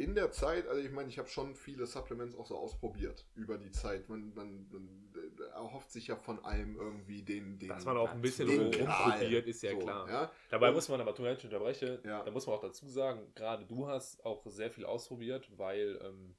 in 0.00 0.14
der 0.14 0.30
Zeit, 0.32 0.66
also 0.66 0.80
ich 0.80 0.90
meine, 0.90 1.08
ich 1.08 1.18
habe 1.18 1.28
schon 1.28 1.54
viele 1.54 1.86
Supplements 1.86 2.34
auch 2.34 2.46
so 2.46 2.56
ausprobiert 2.56 3.26
über 3.34 3.58
die 3.58 3.70
Zeit. 3.70 4.08
Man, 4.08 4.32
man, 4.34 4.66
man 4.70 5.12
äh, 5.14 5.42
erhofft 5.52 5.90
sich 5.92 6.06
ja 6.08 6.16
von 6.16 6.44
allem 6.44 6.76
irgendwie 6.76 7.22
den, 7.22 7.58
den 7.58 7.68
Dass 7.68 7.84
man 7.84 7.96
auch 7.96 8.10
ein 8.10 8.20
bisschen 8.20 8.48
rumprobiert, 8.48 9.46
ist 9.46 9.62
ja 9.62 9.72
So, 9.72 9.78
klar. 9.78 10.08
Ja? 10.08 10.32
Dabei 10.48 10.68
Und- 10.68 10.74
muss 10.74 10.88
man 10.88 11.00
aber, 11.00 11.14
leid, 11.22 11.38
ich 11.38 11.44
unterbreche, 11.44 12.00
Ja. 12.04 12.22
da 12.24 12.30
muss 12.30 12.46
man 12.46 12.56
auch 12.56 12.62
dazu 12.62 12.88
sagen, 12.88 13.32
gerade 13.34 13.64
du 13.66 13.86
hast 13.86 14.24
auch 14.24 14.44
sehr 14.46 14.70
viel 14.70 14.84
ausprobiert, 14.84 15.48
weil 15.56 16.00
ähm, 16.02 16.34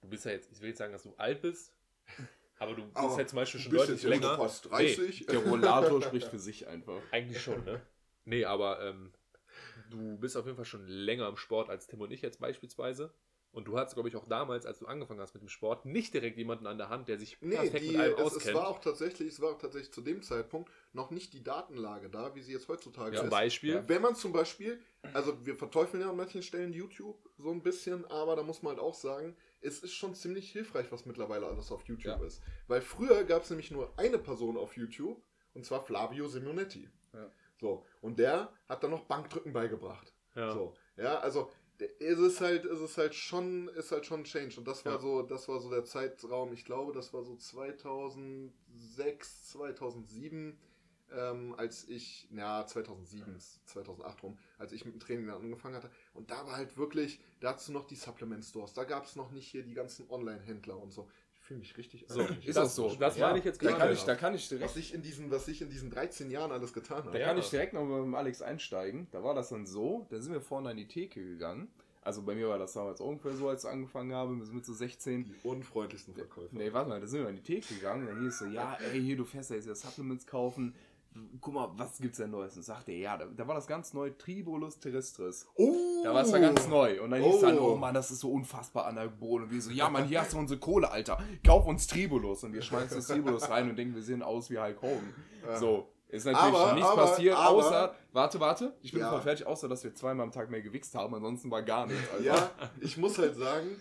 du 0.00 0.08
bist 0.08 0.24
ja 0.24 0.32
jetzt, 0.32 0.50
ich 0.52 0.60
will 0.60 0.68
jetzt 0.70 0.78
sagen, 0.78 0.92
dass 0.92 1.02
du 1.02 1.14
alt 1.16 1.42
bist, 1.42 1.74
aber 2.58 2.74
du 2.74 2.84
bist 2.84 2.96
Aber 2.96 3.18
ja 3.18 3.26
zum 3.26 3.36
Beispiel 3.36 3.60
schon 3.60 3.72
deutlich 3.72 4.02
länger. 4.04 4.36
fast 4.36 4.70
30. 4.70 5.26
Der 5.26 5.38
Rollator 5.40 6.00
spricht 6.02 6.28
für 6.28 6.38
sich 6.38 6.66
einfach. 6.66 7.00
Eigentlich 7.12 7.42
schon, 7.42 7.62
ne? 7.64 7.82
Nee, 8.24 8.44
aber 8.44 8.82
ähm, 8.82 9.12
du 9.90 10.18
bist 10.18 10.36
auf 10.36 10.44
jeden 10.46 10.56
Fall 10.56 10.64
schon 10.64 10.86
länger 10.86 11.28
im 11.28 11.36
Sport 11.36 11.70
als 11.70 11.86
Tim 11.86 12.00
und 12.00 12.10
ich 12.10 12.22
jetzt 12.22 12.40
beispielsweise. 12.40 13.12
Und 13.52 13.64
du 13.68 13.78
hattest, 13.78 13.94
glaube 13.94 14.10
ich, 14.10 14.16
auch 14.16 14.26
damals, 14.26 14.66
als 14.66 14.80
du 14.80 14.86
angefangen 14.86 15.18
hast 15.20 15.32
mit 15.32 15.42
dem 15.42 15.48
Sport, 15.48 15.86
nicht 15.86 16.12
direkt 16.12 16.36
jemanden 16.36 16.66
an 16.66 16.76
der 16.76 16.90
Hand, 16.90 17.08
der 17.08 17.18
sich 17.18 17.38
Nee, 17.40 17.56
perfekt 17.56 17.80
die, 17.86 17.92
mit 17.92 17.96
allem 17.96 18.12
es, 18.12 18.18
es 18.20 18.24
auskennt. 18.36 18.54
war 18.54 18.68
auch 18.68 18.80
tatsächlich, 18.80 19.28
es 19.28 19.40
war 19.40 19.52
auch 19.52 19.58
tatsächlich 19.58 19.92
zu 19.92 20.02
dem 20.02 20.22
Zeitpunkt 20.22 20.70
noch 20.92 21.10
nicht 21.10 21.32
die 21.32 21.42
Datenlage 21.42 22.10
da, 22.10 22.34
wie 22.34 22.42
sie 22.42 22.52
jetzt 22.52 22.68
heutzutage 22.68 23.16
Zum 23.16 23.28
ist. 23.28 23.30
Beispiel. 23.30 23.82
Wenn 23.86 24.02
man 24.02 24.14
zum 24.14 24.32
Beispiel, 24.32 24.78
also 25.14 25.46
wir 25.46 25.56
verteufeln 25.56 26.02
ja 26.02 26.10
an 26.10 26.16
manchen 26.16 26.42
Stellen 26.42 26.74
YouTube 26.74 27.18
so 27.38 27.50
ein 27.50 27.62
bisschen, 27.62 28.04
aber 28.10 28.36
da 28.36 28.42
muss 28.42 28.62
man 28.62 28.72
halt 28.74 28.80
auch 28.80 28.94
sagen, 28.94 29.34
es 29.62 29.78
ist 29.78 29.94
schon 29.94 30.14
ziemlich 30.14 30.50
hilfreich, 30.52 30.92
was 30.92 31.06
mittlerweile 31.06 31.46
alles 31.46 31.72
auf 31.72 31.82
YouTube 31.84 32.20
Ja. 32.20 32.26
ist. 32.26 32.42
Weil 32.66 32.82
früher 32.82 33.24
gab 33.24 33.42
es 33.44 33.48
nämlich 33.48 33.70
nur 33.70 33.90
eine 33.98 34.18
Person 34.18 34.58
auf 34.58 34.76
YouTube, 34.76 35.22
und 35.54 35.64
zwar 35.64 35.82
Flavio 35.82 36.28
Simonetti. 36.28 36.90
Ja. 37.14 37.30
So, 37.60 37.84
und 38.00 38.18
der 38.18 38.52
hat 38.68 38.82
dann 38.82 38.90
noch 38.90 39.04
Bankdrücken 39.04 39.52
beigebracht. 39.52 40.12
Ja. 40.34 40.52
So, 40.52 40.74
ja, 40.96 41.18
also 41.20 41.50
es 41.78 42.18
ist 42.18 42.40
halt, 42.40 42.64
es 42.64 42.80
ist 42.80 42.96
halt 42.98 43.14
schon, 43.14 43.68
ist 43.68 43.92
halt 43.92 44.06
schon 44.06 44.20
ein 44.20 44.24
Change. 44.24 44.58
Und 44.58 44.66
das 44.68 44.84
war 44.84 44.94
Ja. 44.94 44.98
so, 44.98 45.22
das 45.22 45.48
war 45.48 45.60
so 45.60 45.70
der 45.70 45.84
Zeitraum, 45.84 46.52
ich 46.52 46.64
glaube, 46.64 46.92
das 46.92 47.12
war 47.12 47.22
so 47.22 47.36
2006, 47.36 49.50
2007, 49.50 50.58
ähm, 51.12 51.54
als 51.56 51.88
ich, 51.88 52.28
ja, 52.30 52.66
2007, 52.66 53.38
2008 53.64 54.22
rum, 54.22 54.38
als 54.58 54.72
ich 54.72 54.84
mit 54.84 54.94
dem 54.94 55.00
Training 55.00 55.26
dann 55.26 55.42
angefangen 55.42 55.74
hatte. 55.76 55.90
Und 56.14 56.30
da 56.30 56.46
war 56.46 56.56
halt 56.56 56.76
wirklich, 56.76 57.20
dazu 57.40 57.72
noch 57.72 57.84
die 57.86 57.94
Supplement 57.94 58.44
Stores. 58.44 58.72
Da 58.72 58.84
gab 58.84 59.04
es 59.04 59.16
noch 59.16 59.30
nicht 59.30 59.46
hier 59.48 59.62
die 59.62 59.74
ganzen 59.74 60.08
Online-Händler 60.10 60.76
und 60.78 60.92
so. 60.92 61.08
Ich 61.46 61.48
fühle 61.48 61.60
mich 61.60 61.78
richtig 61.78 62.04
So, 62.08 62.22
alt. 62.22 62.30
ist 62.44 62.48
das, 62.48 62.54
das 62.64 62.74
so? 62.74 62.96
Das 62.98 63.16
Ja. 63.16 63.28
meine 63.28 63.38
ich 63.38 63.44
jetzt 63.44 63.62
Da 63.62 63.68
gerade. 63.68 63.84
kann, 63.84 63.92
ich, 63.92 64.02
da 64.02 64.14
kann 64.16 64.34
ich 64.34 64.48
direkt 64.48 64.64
was 64.68 64.76
ich 64.76 64.92
in 64.92 65.02
diesen, 65.02 65.30
was 65.30 65.46
ich 65.46 65.62
in 65.62 65.70
diesen 65.70 65.90
13 65.90 66.28
Jahren 66.32 66.50
alles 66.50 66.72
getan 66.72 67.04
habe. 67.04 67.12
Da 67.12 67.18
Ja. 67.20 67.26
kann 67.28 67.38
ich 67.38 67.48
direkt 67.48 67.72
noch 67.72 67.84
mal 67.84 67.98
mit 67.98 68.06
dem 68.06 68.14
Alex 68.16 68.42
einsteigen. 68.42 69.06
Da 69.12 69.22
war 69.22 69.32
das 69.32 69.50
dann 69.50 69.64
so, 69.64 70.08
da 70.10 70.20
sind 70.20 70.32
wir 70.32 70.40
vorne 70.40 70.70
an 70.70 70.76
die 70.76 70.88
Theke 70.88 71.22
gegangen. 71.22 71.68
Also 72.02 72.22
bei 72.22 72.34
mir 72.34 72.48
war 72.48 72.58
das 72.58 72.72
damals 72.72 73.00
ungefähr 73.00 73.32
so, 73.36 73.48
als 73.48 73.62
ich 73.62 73.70
angefangen 73.70 74.12
habe, 74.12 74.32
mit 74.32 74.64
so 74.66 74.74
16. 74.74 75.24
Die 75.24 75.34
unfreundlichsten 75.44 76.14
Verkäufer. 76.14 76.48
Nee, 76.50 76.72
warte 76.72 76.88
mal, 76.88 77.00
da 77.00 77.06
sind 77.06 77.20
wir 77.20 77.28
an 77.28 77.36
die 77.36 77.42
Theke 77.42 77.74
gegangen. 77.74 78.06
Dann 78.08 78.18
hieß 78.22 78.32
es 78.32 78.38
so, 78.40 78.46
ja, 78.46 78.76
ey, 78.92 79.00
hier, 79.00 79.16
du 79.16 79.24
fährst 79.24 79.50
ja 79.50 79.56
jetzt 79.56 79.66
ja 79.68 79.74
Supplements 79.76 80.26
kaufen. 80.26 80.74
Guck 81.40 81.54
mal, 81.54 81.70
was 81.76 81.98
gibt's 81.98 82.18
denn 82.18 82.30
Neues? 82.30 82.56
Und 82.56 82.62
sagte 82.62 82.92
er, 82.92 82.98
ja, 82.98 83.16
da, 83.16 83.26
da 83.26 83.46
war 83.46 83.54
das 83.54 83.66
ganz 83.66 83.92
neu, 83.94 84.10
Tribulus 84.10 84.78
terrestris. 84.78 85.46
Oh! 85.54 86.02
Da 86.04 86.12
war 86.14 86.22
es 86.22 86.30
da 86.30 86.38
ganz 86.38 86.66
neu. 86.68 87.00
Und 87.02 87.10
dann 87.10 87.22
hieß 87.22 87.34
es 87.36 87.40
dann, 87.40 87.58
Oh. 87.58 87.72
oh 87.72 87.76
Mann, 87.76 87.94
das 87.94 88.10
ist 88.10 88.20
so 88.20 88.30
unfassbar 88.32 88.86
anabol. 88.86 89.42
Und 89.44 89.50
wir 89.50 89.60
so, 89.62 89.70
ja 89.70 89.88
Mann, 89.88 90.06
hier 90.06 90.20
hast 90.20 90.32
du 90.32 90.38
unsere 90.38 90.58
Kohle, 90.60 90.90
Alter. 90.90 91.18
Kauf 91.44 91.66
uns 91.66 91.86
Tribulus. 91.86 92.42
Und 92.44 92.52
wir 92.52 92.62
schmeißen 92.62 92.96
das 92.96 93.06
Tribulus 93.06 93.48
rein 93.50 93.68
und 93.70 93.76
denken, 93.76 93.94
wir 93.94 94.02
sehen 94.02 94.22
aus 94.22 94.50
wie 94.50 94.58
Hulk 94.58 94.80
Hogan. 94.82 95.14
Ja. 95.46 95.58
So, 95.58 95.88
ist 96.08 96.24
natürlich 96.26 96.54
Aber- 96.60 96.72
nichts 96.74 96.88
aber- 96.90 97.02
passiert, 97.02 97.36
aber- 97.36 97.48
außer, 97.50 97.94
warte, 98.12 98.40
warte, 98.40 98.74
ich 98.82 98.92
bin 98.92 99.00
Ja. 99.00 99.10
voll 99.10 99.20
fertig, 99.20 99.46
außer, 99.46 99.68
dass 99.68 99.84
wir 99.84 99.94
zweimal 99.94 100.24
am 100.24 100.32
Tag 100.32 100.50
mehr 100.50 100.62
gewichst 100.62 100.94
haben, 100.94 101.14
ansonsten 101.14 101.50
war 101.50 101.62
gar 101.62 101.86
nichts. 101.86 102.10
Alter. 102.12 102.24
Ja, 102.24 102.50
ich 102.80 102.96
muss 102.96 103.18
halt 103.18 103.36
sagen, 103.36 103.76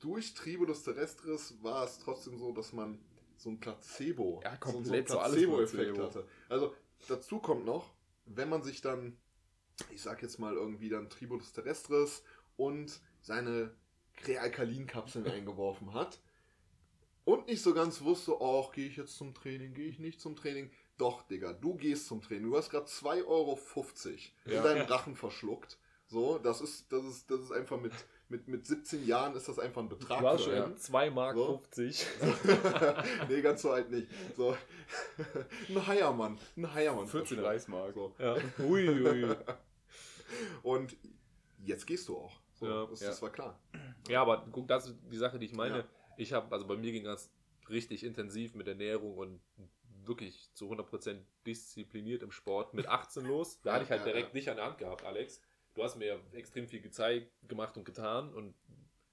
durch 0.00 0.32
Tribulus 0.34 0.82
terrestris 0.82 1.54
war 1.62 1.84
es 1.84 1.98
trotzdem 1.98 2.38
so, 2.38 2.52
dass 2.52 2.72
man 2.72 2.98
so 3.40 3.50
ein 3.50 3.58
Placebo, 3.60 4.40
Ja, 4.44 4.50
so, 4.52 4.58
komplett 4.72 5.08
so 5.08 5.14
so 5.14 5.20
Placebo-Effekt 5.20 5.96
Placebo. 5.96 6.02
hatte. 6.06 6.28
Also 6.48 6.74
dazu 7.08 7.38
kommt 7.40 7.64
noch, 7.64 7.94
wenn 8.26 8.48
man 8.48 8.62
sich 8.62 8.80
dann, 8.80 9.16
ich 9.90 10.02
sag 10.02 10.22
jetzt 10.22 10.38
mal 10.38 10.54
irgendwie 10.54 10.88
dann 10.90 11.08
Tribulus 11.10 11.52
terrestris 11.52 12.22
und 12.56 13.00
seine 13.22 13.74
Krealkalinkapseln 14.16 15.26
eingeworfen 15.28 15.94
hat 15.94 16.20
und 17.24 17.46
nicht 17.46 17.62
so 17.62 17.74
ganz 17.74 18.00
wusste, 18.02 18.34
ach, 18.40 18.72
gehe 18.72 18.88
ich 18.88 18.96
jetzt 18.96 19.16
zum 19.16 19.34
Training, 19.34 19.74
gehe 19.74 19.88
ich 19.88 19.98
nicht 19.98 20.20
zum 20.20 20.36
Training. 20.36 20.70
Doch, 20.98 21.22
Digga, 21.22 21.52
du 21.52 21.74
gehst 21.74 22.06
zum 22.06 22.20
Training. 22.22 22.50
Du 22.50 22.56
hast 22.56 22.70
gerade 22.70 22.86
2,50 22.86 23.26
Euro 23.26 23.58
in 24.46 24.52
Ja. 24.52 24.62
deinem 24.62 24.82
Rachen 24.86 25.16
verschluckt. 25.16 25.78
So, 26.06 26.38
das 26.38 26.60
ist, 26.60 26.92
das 26.92 27.04
ist, 27.04 27.30
das 27.30 27.40
ist 27.40 27.52
einfach 27.52 27.80
mit, 27.80 27.92
mit, 28.30 28.48
mit 28.48 28.66
17 28.66 29.06
Jahren 29.06 29.34
ist 29.34 29.48
das 29.48 29.58
einfach 29.58 29.82
ein 29.82 29.88
Betrag. 29.88 30.20
Du 30.20 30.38
für 30.38 30.50
schon 30.50 30.54
einen. 30.54 30.76
2 30.78 31.10
Mark 31.10 31.36
So. 31.36 31.58
50. 31.58 32.06
nee, 33.28 33.40
ganz 33.42 33.62
so 33.62 33.70
alt 33.72 33.90
nicht. 33.90 34.08
So. 34.36 34.56
ein 35.68 35.86
Heiermann. 35.86 36.38
Ein 36.56 36.72
Heiermann. 36.72 37.06
14 37.06 37.26
verschluckt. 37.26 37.46
Reichsmark. 37.46 37.94
So. 37.94 38.14
Ja. 38.18 38.36
Ui, 38.60 38.88
ui. 38.88 39.36
Und 40.62 40.96
jetzt 41.64 41.86
gehst 41.86 42.08
du 42.08 42.16
auch. 42.16 42.40
So, 42.54 42.66
Ja. 42.66 42.86
das, 42.86 43.00
Ja. 43.00 43.08
das 43.08 43.22
war 43.22 43.30
klar. 43.30 43.58
Ja, 44.08 44.22
aber 44.22 44.46
guck, 44.50 44.68
das 44.68 44.86
ist 44.86 44.96
die 45.10 45.16
Sache, 45.16 45.38
die 45.38 45.46
ich 45.46 45.54
meine. 45.54 45.78
Ja. 45.78 45.84
Ich 46.16 46.32
habe, 46.32 46.52
also 46.52 46.66
bei 46.66 46.76
mir 46.76 46.92
ging 46.92 47.04
das 47.04 47.30
richtig 47.68 48.04
intensiv 48.04 48.54
mit 48.54 48.68
Ernährung 48.68 49.16
und 49.16 49.40
wirklich 50.04 50.50
zu 50.54 50.70
100% 50.70 51.18
diszipliniert 51.46 52.22
im 52.22 52.30
Sport 52.32 52.74
mit 52.74 52.86
18 52.86 53.24
los. 53.24 53.60
Da 53.62 53.70
Ja, 53.70 53.74
hatte 53.74 53.84
ich 53.84 53.90
halt 53.90 54.00
ja, 54.00 54.06
direkt 54.06 54.28
ja. 54.28 54.32
dich 54.34 54.50
an 54.50 54.56
der 54.56 54.66
Hand 54.66 54.78
gehabt, 54.78 55.04
Alex. 55.04 55.40
Du 55.74 55.82
hast 55.82 55.96
mir 55.96 56.06
ja 56.06 56.16
extrem 56.32 56.66
viel 56.68 56.80
gezeigt, 56.80 57.30
gemacht 57.48 57.76
und 57.76 57.84
getan 57.84 58.32
und 58.34 58.54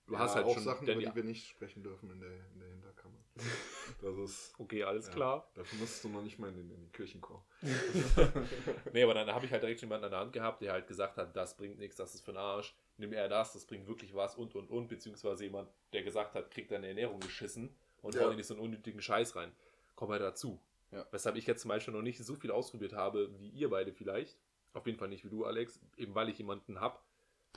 du 0.07 0.13
Ja, 0.13 0.19
hast 0.19 0.35
halt 0.35 0.45
auch 0.45 0.53
schon 0.55 0.63
Sachen, 0.63 0.87
über 0.87 0.99
die 1.01 1.15
wir 1.15 1.23
nicht 1.23 1.47
sprechen 1.47 1.83
dürfen 1.83 2.09
in 2.11 2.19
der, 2.19 2.29
in 2.53 2.59
der 2.59 2.69
Hinterkammer. 2.69 3.17
Das 4.01 4.17
ist. 4.17 4.53
Okay, 4.59 4.83
alles 4.83 5.07
Ja. 5.07 5.13
klar. 5.13 5.49
Dafür 5.53 5.79
musst 5.79 6.03
du 6.03 6.09
noch 6.09 6.21
nicht 6.21 6.37
mal 6.39 6.49
in 6.49 6.55
den, 6.57 6.69
in 6.71 6.81
den 6.81 6.91
Kirchenchor. 6.91 7.45
Nee, 8.93 9.03
aber 9.03 9.13
dann 9.13 9.27
habe 9.33 9.45
ich 9.45 9.51
halt 9.51 9.63
direkt 9.63 9.79
jemanden 9.81 10.05
an 10.05 10.11
der 10.11 10.19
Hand 10.19 10.33
gehabt, 10.33 10.61
der 10.61 10.73
halt 10.73 10.87
gesagt 10.87 11.15
hat, 11.17 11.35
das 11.35 11.55
bringt 11.55 11.77
nichts, 11.79 11.95
das 11.95 12.13
ist 12.13 12.21
für 12.25 12.31
den 12.31 12.37
Arsch. 12.37 12.75
Nimm 12.97 13.13
eher 13.13 13.29
das, 13.29 13.53
das 13.53 13.65
bringt 13.65 13.87
wirklich 13.87 14.13
was 14.13 14.35
und 14.35 14.55
und 14.55 14.69
und. 14.69 14.87
Beziehungsweise 14.87 15.43
jemand, 15.45 15.69
der 15.93 16.03
gesagt 16.03 16.35
hat, 16.35 16.51
kriegt 16.51 16.71
deine 16.71 16.87
Ernährung 16.87 17.19
geschissen 17.21 17.73
und 18.01 18.15
Ja. 18.15 18.21
hau 18.21 18.29
dir 18.29 18.35
nicht 18.35 18.45
so 18.47 18.55
einen 18.55 18.63
unnötigen 18.63 19.01
Scheiß 19.01 19.35
rein. 19.35 19.51
Komm 19.95 20.09
halt 20.11 20.21
dazu. 20.21 20.59
Ja. 20.91 21.05
Weshalb 21.11 21.35
ich 21.37 21.45
jetzt 21.47 21.61
zum 21.61 21.69
Beispiel 21.69 21.93
noch 21.93 22.01
nicht 22.01 22.17
so 22.23 22.35
viel 22.35 22.51
ausprobiert 22.51 22.93
habe, 22.93 23.29
wie 23.39 23.49
ihr 23.49 23.69
beide 23.69 23.93
vielleicht. 23.93 24.37
Auf 24.77 24.85
jeden 24.85 24.97
Fall 24.99 25.07
nicht 25.09 25.25
wie 25.25 25.29
du, 25.29 25.43
Alex. 25.45 25.79
Eben 25.97 26.13
weil 26.15 26.29
ich 26.29 26.37
jemanden 26.37 26.79
hab. 26.79 27.03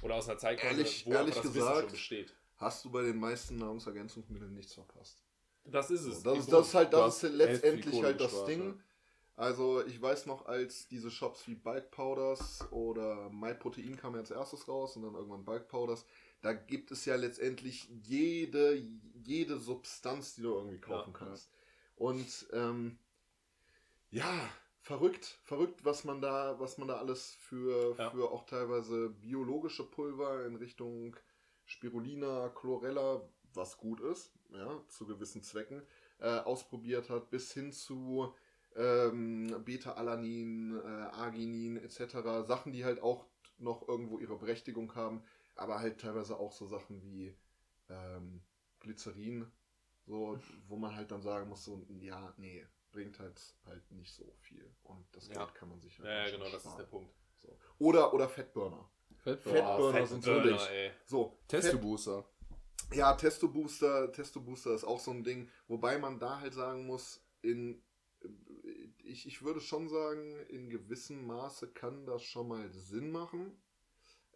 Oder 0.03 0.15
aus 0.17 0.29
einer 0.29 0.39
Zeit 0.39 0.63
Ehrlich- 0.65 1.05
wo 1.07 1.13
ehrlich 1.13 1.35
das 1.35 1.45
Wissen 1.45 1.55
gesagt, 1.55 1.81
schon 1.81 1.91
besteht. 1.91 2.35
Hast 2.57 2.85
du 2.85 2.91
bei 2.91 3.03
den 3.03 3.19
meisten 3.19 3.57
Nahrungsergänzungsmitteln 3.57 4.53
nichts 4.55 4.75
verpasst? 4.75 5.23
Das 5.65 5.91
ist 5.91 6.05
So, 6.05 6.11
es. 6.13 6.23
das, 6.23 6.35
Im 6.35 6.41
ist, 6.41 6.53
das 6.53 6.69
ist 6.69 6.75
halt, 6.75 6.93
das 6.93 7.23
ist 7.23 7.33
letztendlich 7.35 8.03
halt 8.03 8.21
das 8.21 8.45
Ding. 8.47 8.67
ja. 8.67 8.75
Also 9.37 9.85
ich 9.87 10.01
weiß 10.01 10.27
noch, 10.27 10.45
als 10.47 10.87
diese 10.89 11.11
Shops 11.11 11.47
wie 11.49 11.55
Bulk 11.55 11.91
Powders 11.91 12.67
oder 12.73 13.31
MyProtein 13.31 13.97
kam 13.97 14.13
ja 14.15 14.21
als 14.21 14.31
erstes 14.31 14.69
raus 14.69 14.97
und 14.97 15.03
dann 15.03 15.15
irgendwann 15.15 15.45
Bulk 15.47 15.69
Powders, 15.69 16.05
da 16.43 16.53
gibt 16.53 16.91
es 16.91 17.05
ja 17.07 17.17
letztendlich 17.17 17.89
jede, 18.03 18.75
jede 19.23 19.59
Substanz, 19.59 20.35
die 20.35 20.43
du 20.43 20.55
irgendwie 20.55 20.79
kaufen 20.81 21.13
Ja, 21.13 21.19
kannst. 21.19 21.51
Und 21.97 22.49
ähm, 22.53 22.99
ja, 24.11 24.49
verrückt, 24.81 25.39
verrückt, 25.45 25.85
was 25.85 26.05
man 26.05 26.21
da, 26.21 26.59
was 26.59 26.79
man 26.79 26.89
da 26.89 26.97
alles 26.99 27.33
für, 27.35 27.97
Ja. 27.99 28.11
für 28.11 28.31
auch 28.31 28.45
teilweise 28.47 29.11
biologische 29.11 29.85
Pulver 29.85 30.47
in 30.47 30.57
Richtung 30.57 31.17
Spirulina, 31.65 32.49
Chlorella, 32.51 33.23
was 33.55 33.77
gut 33.79 34.01
ist, 34.01 34.33
ja, 34.51 34.81
zu 34.89 35.07
gewissen 35.07 35.43
Zwecken, 35.43 35.83
äh, 36.19 36.39
ausprobiert 36.39 37.11
hat, 37.11 37.31
bis 37.31 37.53
hin 37.53 37.73
zu 37.73 38.35
ähm, 38.77 39.55
Beta-Alanin, 39.65 40.77
äh, 40.79 40.87
Arginin 40.87 41.77
etc. 41.77 42.45
Sachen, 42.47 42.73
die 42.73 42.85
halt 42.85 43.03
auch 43.03 43.27
noch 43.59 43.87
irgendwo 43.89 44.19
ihre 44.19 44.37
Berechtigung 44.39 44.95
haben, 44.95 45.23
aber 45.57 45.81
halt 45.81 46.01
teilweise 46.01 46.39
auch 46.39 46.53
so 46.53 46.67
Sachen 46.67 47.03
wie 47.03 47.35
ähm, 47.89 48.41
Glycerin, 48.81 49.51
so, 50.07 50.39
wo 50.69 50.77
man 50.77 50.95
halt 50.97 51.11
dann 51.11 51.23
sagen 51.23 51.49
muss, 51.49 51.65
so, 51.65 51.85
ja, 52.01 52.33
nee, 52.39 52.67
bringt 52.93 53.19
halt 53.19 53.41
halt 53.67 53.91
nicht 53.93 54.13
so 54.15 54.33
viel. 54.41 54.69
Und 54.85 55.05
das 55.15 55.29
Ja. 55.29 55.35
Geld 55.45 55.55
kann 55.55 55.69
man 55.69 55.81
sich 55.81 55.99
halt 55.99 56.09
Ja, 56.09 56.27
ja, 56.27 56.31
genau, 56.31 56.45
das 56.45 56.55
ist 56.55 56.61
sparen. 56.63 56.79
der 56.79 56.85
Punkt. 56.87 57.15
So. 57.39 57.59
Oder, 57.79 58.13
oder 58.15 58.29
Fettburner. 58.29 58.91
Fettburner. 59.17 59.59
Fettburner 59.59 60.07
sind 60.07 60.25
so 60.25 60.33
ey. 60.33 60.91
So, 61.07 61.39
Testo 61.49 61.73
Fett- 61.73 61.81
Booster. 61.81 62.25
ja, 62.93 63.15
Testo 63.15 63.49
Booster, 63.49 64.13
Testo 64.13 64.41
Booster 64.41 64.75
ist 64.75 64.85
auch 64.85 65.01
so 65.01 65.11
ein 65.11 65.23
Ding, 65.25 65.49
wobei 65.69 65.99
man 65.99 66.19
da 66.19 66.41
halt 66.41 66.55
sagen 66.55 66.87
muss, 66.87 67.23
in 67.43 67.83
ich, 69.03 69.27
ich 69.27 69.43
würde 69.43 69.61
schon 69.61 69.89
sagen, 69.89 70.37
in 70.49 70.69
gewissem 70.69 71.27
Maße 71.27 71.69
kann 71.73 72.05
das 72.07 72.23
schon 72.23 72.49
mal 72.49 72.71
Sinn 72.73 73.11
machen. 73.11 73.61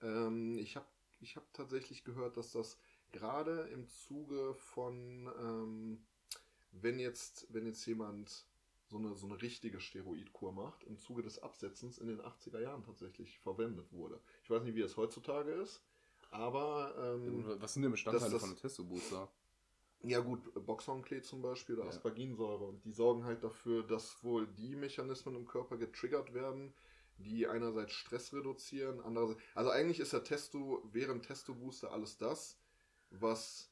Ähm, 0.02 0.58
ich 0.58 0.76
habe 0.76 0.86
ich 1.20 1.36
hab 1.36 1.52
tatsächlich 1.52 2.02
gehört, 2.04 2.36
dass 2.36 2.52
das 2.52 2.78
gerade 3.12 3.68
im 3.72 3.86
Zuge 3.88 4.54
von, 4.54 5.30
ähm, 5.38 6.06
wenn 6.80 6.98
jetzt, 6.98 7.46
wenn 7.50 7.66
jetzt 7.66 7.84
jemand 7.86 8.46
so 8.86 8.98
eine, 8.98 9.14
so 9.16 9.26
eine 9.26 9.40
richtige 9.40 9.80
Steroidkur 9.80 10.52
macht, 10.52 10.84
im 10.84 10.98
Zuge 10.98 11.22
des 11.22 11.38
Absetzens 11.38 11.98
in 11.98 12.06
den 12.08 12.20
80er 12.20 12.60
Jahren 12.60 12.82
tatsächlich 12.84 13.38
verwendet 13.38 13.92
wurde. 13.92 14.20
Ich 14.42 14.50
weiß 14.50 14.62
nicht, 14.62 14.74
wie 14.74 14.82
es 14.82 14.96
heutzutage 14.96 15.50
ist, 15.52 15.82
aber 16.30 16.94
ähm, 16.98 17.44
Was 17.60 17.74
sind 17.74 17.82
denn 17.82 17.92
Bestandteile 17.92 18.30
das- 18.32 18.40
von 18.40 18.50
einem 18.50 18.58
Testo 18.58 18.84
Booster? 18.84 19.28
ja 20.02 20.20
gut, 20.20 20.52
Boxhornklee 20.66 21.22
zum 21.22 21.40
Beispiel 21.40 21.76
oder 21.76 21.84
Ja. 21.84 21.88
Asperginsäure 21.90 22.64
und 22.66 22.84
die 22.84 22.92
sorgen 22.92 23.24
halt 23.24 23.42
dafür, 23.42 23.82
dass 23.84 24.22
wohl 24.22 24.46
die 24.46 24.76
Mechanismen 24.76 25.34
im 25.34 25.46
Körper 25.46 25.78
getriggert 25.78 26.34
werden, 26.34 26.74
die 27.16 27.46
einerseits 27.46 27.92
Stress 27.94 28.34
reduzieren, 28.34 29.00
andererseits 29.00 29.40
also 29.54 29.70
eigentlich 29.70 30.00
ist 30.00 30.12
der 30.12 30.22
Testo 30.24 30.82
während 30.92 31.24
Testo 31.24 31.54
Booster 31.54 31.90
alles 31.92 32.18
das, 32.18 32.58
was 33.10 33.70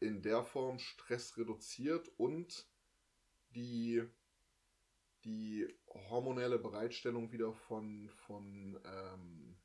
in 0.00 0.22
der 0.22 0.44
Form 0.44 0.78
Stress 0.78 1.36
reduziert 1.38 2.08
und 2.18 2.66
die 3.54 4.02
die 5.24 5.66
hormonelle 5.88 6.58
Bereitstellung 6.58 7.32
wieder 7.32 7.52
von 7.52 8.08
von 8.26 8.78
ähm, 8.84 9.56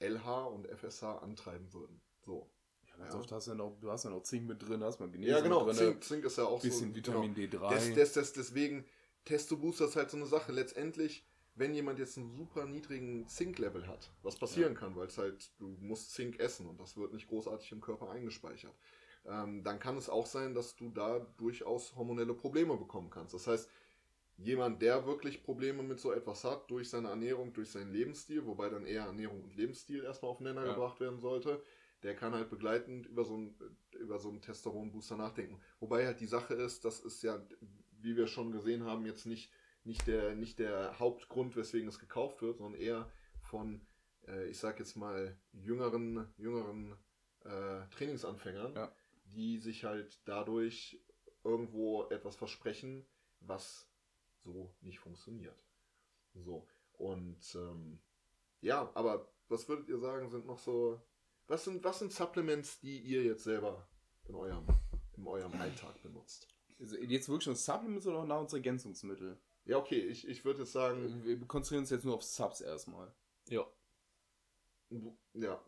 LH 0.00 0.46
und 0.46 0.66
FSH 0.68 1.04
antreiben 1.22 1.72
würden. 1.72 2.00
So. 2.24 2.50
Ja, 2.88 2.96
ganz 2.98 3.14
Ja. 3.14 3.20
oft 3.20 3.32
hast 3.32 3.46
du 3.46 3.50
ja 3.52 3.56
noch, 3.56 3.78
du 3.80 3.90
hast 3.90 4.04
ja 4.04 4.10
noch 4.10 4.22
Zink 4.22 4.46
mit 4.46 4.62
drin, 4.62 4.82
hast 4.82 5.00
man 5.00 5.10
Magnesium 5.10 5.36
Ja, 5.36 5.42
genau. 5.42 5.64
drin, 5.64 5.74
Zink, 5.76 6.04
Zink 6.04 6.24
ist 6.24 6.38
ja 6.38 6.44
auch 6.44 6.60
bisschen 6.60 6.90
so. 6.90 6.96
Vitamin 6.96 7.34
Genau. 7.34 7.68
D3. 7.68 7.74
Des, 7.74 7.94
des, 7.94 8.12
des, 8.12 8.32
deswegen, 8.32 8.84
Testo 9.24 9.56
Booster 9.56 9.86
ist 9.86 9.96
halt 9.96 10.10
so 10.10 10.16
eine 10.16 10.26
Sache. 10.26 10.52
Letztendlich, 10.52 11.24
wenn 11.56 11.74
jemand 11.74 11.98
jetzt 11.98 12.18
einen 12.18 12.30
super 12.30 12.66
niedrigen 12.66 13.26
Zink-Level 13.26 13.88
hat, 13.88 14.12
was 14.22 14.36
passieren 14.36 14.74
kann, 14.74 14.94
weil 14.94 15.06
es 15.06 15.18
halt, 15.18 15.50
du 15.58 15.68
musst 15.80 16.12
Zink 16.12 16.38
essen 16.38 16.66
und 16.66 16.78
das 16.78 16.96
wird 16.96 17.12
nicht 17.12 17.28
großartig 17.28 17.72
im 17.72 17.80
Körper 17.80 18.10
eingespeichert, 18.10 18.74
ähm, 19.24 19.64
dann 19.64 19.80
kann 19.80 19.96
es 19.96 20.08
auch 20.08 20.26
sein, 20.26 20.54
dass 20.54 20.76
du 20.76 20.90
da 20.90 21.26
durchaus 21.38 21.96
hormonelle 21.96 22.34
Probleme 22.34 22.76
bekommen 22.76 23.10
kannst. 23.10 23.34
Das 23.34 23.46
heißt, 23.46 23.70
jemand, 24.36 24.82
der 24.82 25.06
wirklich 25.06 25.42
Probleme 25.42 25.82
mit 25.82 25.98
so 25.98 26.12
etwas 26.12 26.44
hat, 26.44 26.70
durch 26.70 26.90
seine 26.90 27.08
Ernährung, 27.08 27.54
durch 27.54 27.70
seinen 27.70 27.90
Lebensstil, 27.90 28.44
wobei 28.46 28.68
dann 28.68 28.84
eher 28.84 29.04
Ernährung 29.04 29.42
und 29.42 29.56
Lebensstil 29.56 30.04
erstmal 30.04 30.30
auf 30.30 30.40
Nenner 30.40 30.64
Ja. 30.66 30.72
gebracht 30.74 31.00
werden 31.00 31.18
sollte, 31.18 31.62
der 32.02 32.14
kann 32.14 32.34
halt 32.34 32.50
begleitend 32.50 33.06
über 33.06 33.24
so 33.24 33.34
einen, 33.34 33.56
über 33.98 34.18
so 34.18 34.28
einen 34.28 34.42
Testosteron-Booster 34.42 35.16
nachdenken. 35.16 35.58
Wobei 35.80 36.04
halt 36.04 36.20
die 36.20 36.26
Sache 36.26 36.52
ist, 36.52 36.84
das 36.84 37.00
ist 37.00 37.22
ja, 37.22 37.42
wie 38.02 38.14
wir 38.14 38.26
schon 38.26 38.52
gesehen 38.52 38.84
haben, 38.84 39.06
jetzt 39.06 39.24
nicht, 39.24 39.50
nicht, 39.86 40.06
der, 40.06 40.34
nicht 40.34 40.58
der 40.58 40.98
Hauptgrund, 40.98 41.56
weswegen 41.56 41.88
es 41.88 41.98
gekauft 41.98 42.42
wird, 42.42 42.58
sondern 42.58 42.80
eher 42.80 43.10
von, 43.40 43.86
äh, 44.26 44.46
ich 44.48 44.58
sag 44.58 44.78
jetzt 44.78 44.96
mal, 44.96 45.38
jüngeren, 45.52 46.28
jüngeren 46.36 46.96
äh, 47.44 47.86
Trainingsanfängern, 47.90 48.74
Ja. 48.74 48.92
die 49.24 49.58
sich 49.58 49.84
halt 49.84 50.20
dadurch 50.26 51.00
irgendwo 51.44 52.04
etwas 52.10 52.36
versprechen, 52.36 53.06
was 53.40 53.88
so 54.42 54.74
nicht 54.80 54.98
funktioniert. 54.98 55.56
So. 56.34 56.66
Und 56.92 57.38
ähm, 57.54 58.00
ja, 58.60 58.90
aber 58.94 59.30
was 59.48 59.68
würdet 59.68 59.88
ihr 59.88 59.98
sagen, 59.98 60.28
sind 60.30 60.46
noch 60.46 60.58
so. 60.58 61.00
Was 61.46 61.64
sind, 61.64 61.84
was 61.84 62.00
sind 62.00 62.12
Supplements, 62.12 62.80
die 62.80 62.98
ihr 62.98 63.22
jetzt 63.22 63.44
selber 63.44 63.88
in 64.24 64.34
eurem, 64.34 64.66
in 65.16 65.26
eurem 65.26 65.52
Alltag 65.60 66.02
benutzt? 66.02 66.48
Also 66.80 66.96
jetzt 66.96 67.28
wirklich 67.28 67.46
nur 67.46 67.54
Supplements 67.54 68.06
oder 68.08 68.18
auch 68.18 68.26
Nahrungsergänzungsmittel? 68.26 69.38
Ja, 69.66 69.78
okay, 69.78 69.98
ich, 69.98 70.26
ich 70.28 70.44
würde 70.44 70.60
jetzt 70.60 70.72
sagen, 70.72 71.24
Wir 71.24 71.38
konzentrieren 71.46 71.82
uns 71.82 71.90
jetzt 71.90 72.04
nur 72.04 72.14
auf 72.14 72.22
Subs 72.22 72.60
erstmal. 72.60 73.12
Ja. 73.48 73.66
ja, 75.34 75.60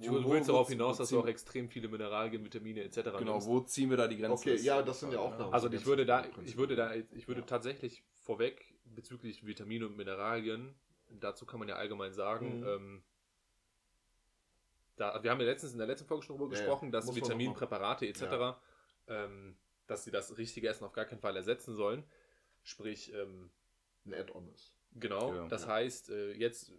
Ich 0.00 0.08
Wo- 0.10 0.30
willst 0.30 0.48
darauf 0.48 0.68
hinaus, 0.68 0.98
dass 0.98 1.08
du 1.10 1.18
auch 1.20 1.26
extrem 1.26 1.68
viele 1.68 1.88
Mineralien, 1.88 2.44
Vitamine 2.44 2.82
etc. 2.84 3.02
Genau, 3.18 3.32
nimmst. 3.34 3.46
wo 3.48 3.60
ziehen 3.60 3.90
wir 3.90 3.96
da 3.96 4.06
die 4.06 4.16
Grenze? 4.18 4.32
Okay, 4.34 4.56
ja, 4.56 4.82
das 4.82 5.00
sind 5.00 5.12
ja 5.12 5.18
auch 5.20 5.36
Nahrungs- 5.36 5.52
Also 5.52 5.70
ich 5.70 5.84
würde 5.86 6.06
da, 6.06 6.24
ich 6.44 6.56
würde 6.56 6.76
da, 6.76 6.94
ich 6.94 7.26
würde 7.28 7.40
Ja. 7.40 7.46
tatsächlich 7.46 8.04
vorweg 8.22 8.74
bezüglich 8.84 9.44
Vitamine 9.44 9.86
und 9.86 9.96
Mineralien, 9.96 10.74
dazu 11.08 11.44
kann 11.46 11.58
man 11.58 11.68
ja 11.68 11.76
allgemein 11.76 12.12
sagen, 12.12 12.60
Mhm. 12.60 12.66
ähm, 12.68 13.04
da, 14.96 15.22
wir 15.22 15.30
haben 15.30 15.40
ja 15.40 15.46
letztens 15.46 15.72
in 15.72 15.78
der 15.78 15.86
letzten 15.86 16.06
Folge 16.06 16.24
schon 16.24 16.36
darüber 16.38 16.54
Ja, 16.54 16.60
gesprochen, 16.60 16.90
dass 16.92 17.06
noch 17.06 17.16
Vitaminpräparate 17.16 18.06
etc., 18.06 18.56
ähm, 19.08 19.56
dass 19.86 20.04
sie 20.04 20.10
das 20.10 20.36
richtige 20.38 20.68
Essen 20.68 20.84
auf 20.84 20.92
gar 20.92 21.04
keinen 21.04 21.20
Fall 21.20 21.36
ersetzen 21.36 21.74
sollen. 21.76 22.04
Sprich, 22.66 23.12
ähm, 23.14 23.48
ein 24.06 24.12
Add-on 24.14 24.48
ist. 24.48 24.74
Genau, 24.92 25.32
Ja. 25.32 25.46
das 25.48 25.62
Ja. 25.62 25.68
heißt, 25.68 26.10
äh, 26.10 26.32
jetzt 26.32 26.72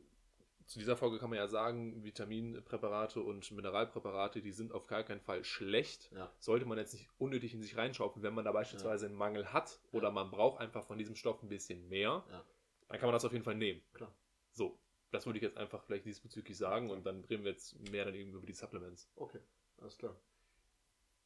zu 0.66 0.80
dieser 0.80 0.98
Folge 0.98 1.18
kann 1.18 1.30
man 1.30 1.38
ja 1.38 1.48
sagen, 1.48 2.04
Vitaminpräparate 2.04 3.22
und 3.22 3.50
Mineralpräparate, 3.52 4.42
die 4.42 4.52
sind 4.52 4.74
auf 4.74 4.86
gar 4.88 5.04
keinen 5.04 5.22
Fall 5.22 5.46
schlecht. 5.46 6.12
Ja. 6.12 6.30
Sollte 6.40 6.66
man 6.66 6.78
jetzt 6.78 6.92
nicht 6.94 7.08
unnötig 7.18 7.54
in 7.54 7.62
sich 7.62 7.78
reinschaufeln, 7.78 8.22
wenn 8.22 8.34
man 8.34 8.44
da 8.44 8.52
beispielsweise 8.52 9.06
einen 9.06 9.16
Mangel 9.16 9.54
hat 9.54 9.80
oder 9.94 10.08
Ja. 10.10 10.12
man 10.14 10.30
braucht 10.30 10.60
einfach 10.60 10.84
von 10.84 10.98
diesem 10.98 11.16
Stoff 11.16 11.42
ein 11.42 11.48
bisschen 11.48 11.88
mehr, 11.88 12.26
Ja. 12.30 12.46
dann 12.90 13.00
kann 13.00 13.08
man 13.08 13.14
das 13.14 13.24
auf 13.24 13.32
jeden 13.32 13.46
Fall 13.46 13.56
nehmen. 13.56 13.82
Klar. 13.94 14.14
So, 14.52 14.78
das 15.12 15.26
würde 15.26 15.38
ich 15.40 15.44
jetzt 15.44 15.56
einfach 15.56 15.82
vielleicht 15.86 16.04
diesbezüglich 16.06 16.58
sagen 16.58 16.90
und 16.90 17.06
dann 17.06 17.24
reden 17.24 17.46
wir 17.46 17.52
jetzt 17.52 17.80
mehr 17.92 18.04
dann 18.04 18.16
eben 18.16 18.34
über 18.34 18.46
die 18.46 18.52
Supplements. 18.54 19.10
Okay, 19.16 19.40
alles 19.78 19.98
klar. 19.98 20.20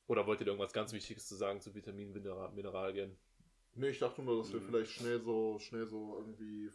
Oder 0.06 0.28
wollt 0.28 0.40
ihr 0.42 0.46
irgendwas 0.48 0.74
ganz 0.74 0.94
Wichtiges 0.94 1.28
zu 1.28 1.36
sagen 1.36 1.62
zu 1.62 1.74
Vitaminen, 1.74 2.14
Mineral 2.14 2.52
Mineralien? 2.52 3.18
Nee, 3.76 3.90
ich 3.90 4.00
dachte 4.00 4.22
nur, 4.22 4.38
dass 4.40 4.52
wir 4.52 4.60
Mhm. 4.60 4.66
vielleicht 4.66 4.92
schnell 4.92 5.22
so, 5.22 5.58
schnell 5.60 5.88
so 5.88 6.18
irgendwie, 6.18 6.70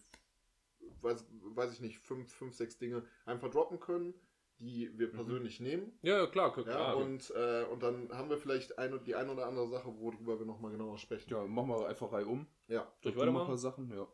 weiß, 1.03 1.25
weiß 1.55 1.73
ich 1.75 1.81
nicht, 1.81 1.99
fünf, 1.99 2.33
fünf, 2.33 2.55
sechs 2.55 2.79
Dinge 2.79 3.05
einfach 3.27 3.51
droppen 3.51 3.79
können, 3.81 4.15
die 4.59 4.91
wir 4.99 5.09
Mhm. 5.09 5.13
persönlich 5.13 5.61
nehmen. 5.61 5.99
Ja, 6.03 6.19
ja, 6.19 6.27
klar, 6.27 6.55
Ja, 6.57 6.63
klar. 6.63 6.97
und, 6.97 7.31
äh, 7.37 7.65
und 7.71 7.83
dann 7.83 8.11
haben 8.13 8.31
wir 8.31 8.39
vielleicht 8.39 8.79
ein, 8.79 8.99
die 9.05 9.15
eine 9.15 9.31
oder 9.33 9.47
andere 9.47 9.69
Sache, 9.69 9.89
worüber 9.99 10.39
wir 10.39 10.47
nochmal 10.47 10.73
genauer 10.73 10.97
sprechen. 10.99 11.29
Ja, 11.31 11.45
machen 11.47 11.69
wir 11.69 11.87
einfach 11.87 12.11
Reihe 12.13 12.27
um. 12.27 12.47
Ja. 12.69 12.91
Soll 13.03 13.13
ich 13.13 13.19
weitermachen? 13.19 13.43
ein 13.45 13.49
paar 13.49 13.59
Sachen, 13.59 13.91
ja. 13.91 14.07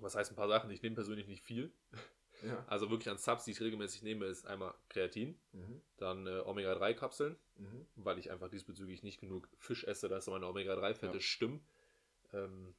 Was 0.00 0.14
heißt 0.14 0.30
ein 0.30 0.36
paar 0.36 0.48
Sachen? 0.48 0.70
Ich 0.70 0.82
nehme 0.82 0.94
persönlich 0.94 1.26
nicht 1.26 1.42
viel. 1.42 1.72
ja. 2.42 2.62
Also 2.68 2.90
wirklich 2.90 3.08
an 3.08 3.16
Subs, 3.16 3.46
die 3.46 3.52
ich 3.52 3.60
regelmäßig 3.62 4.02
nehme, 4.02 4.26
ist 4.26 4.46
einmal 4.46 4.74
Kreatin, 4.90 5.40
Mhm. 5.52 5.80
dann 5.96 6.26
äh, 6.26 6.40
Omega-3-Kapseln, 6.44 7.34
Mhm. 7.56 7.86
weil 7.96 8.18
ich 8.18 8.30
einfach 8.30 8.50
diesbezüglich 8.50 9.02
nicht 9.02 9.20
genug 9.20 9.48
Fisch 9.56 9.84
esse, 9.84 10.08
dass 10.10 10.26
meine 10.26 10.46
Omega-3-Fette 10.46 11.14
Ja. 11.14 11.20
stimmen. 11.20 11.66
Ähm, 12.32 12.74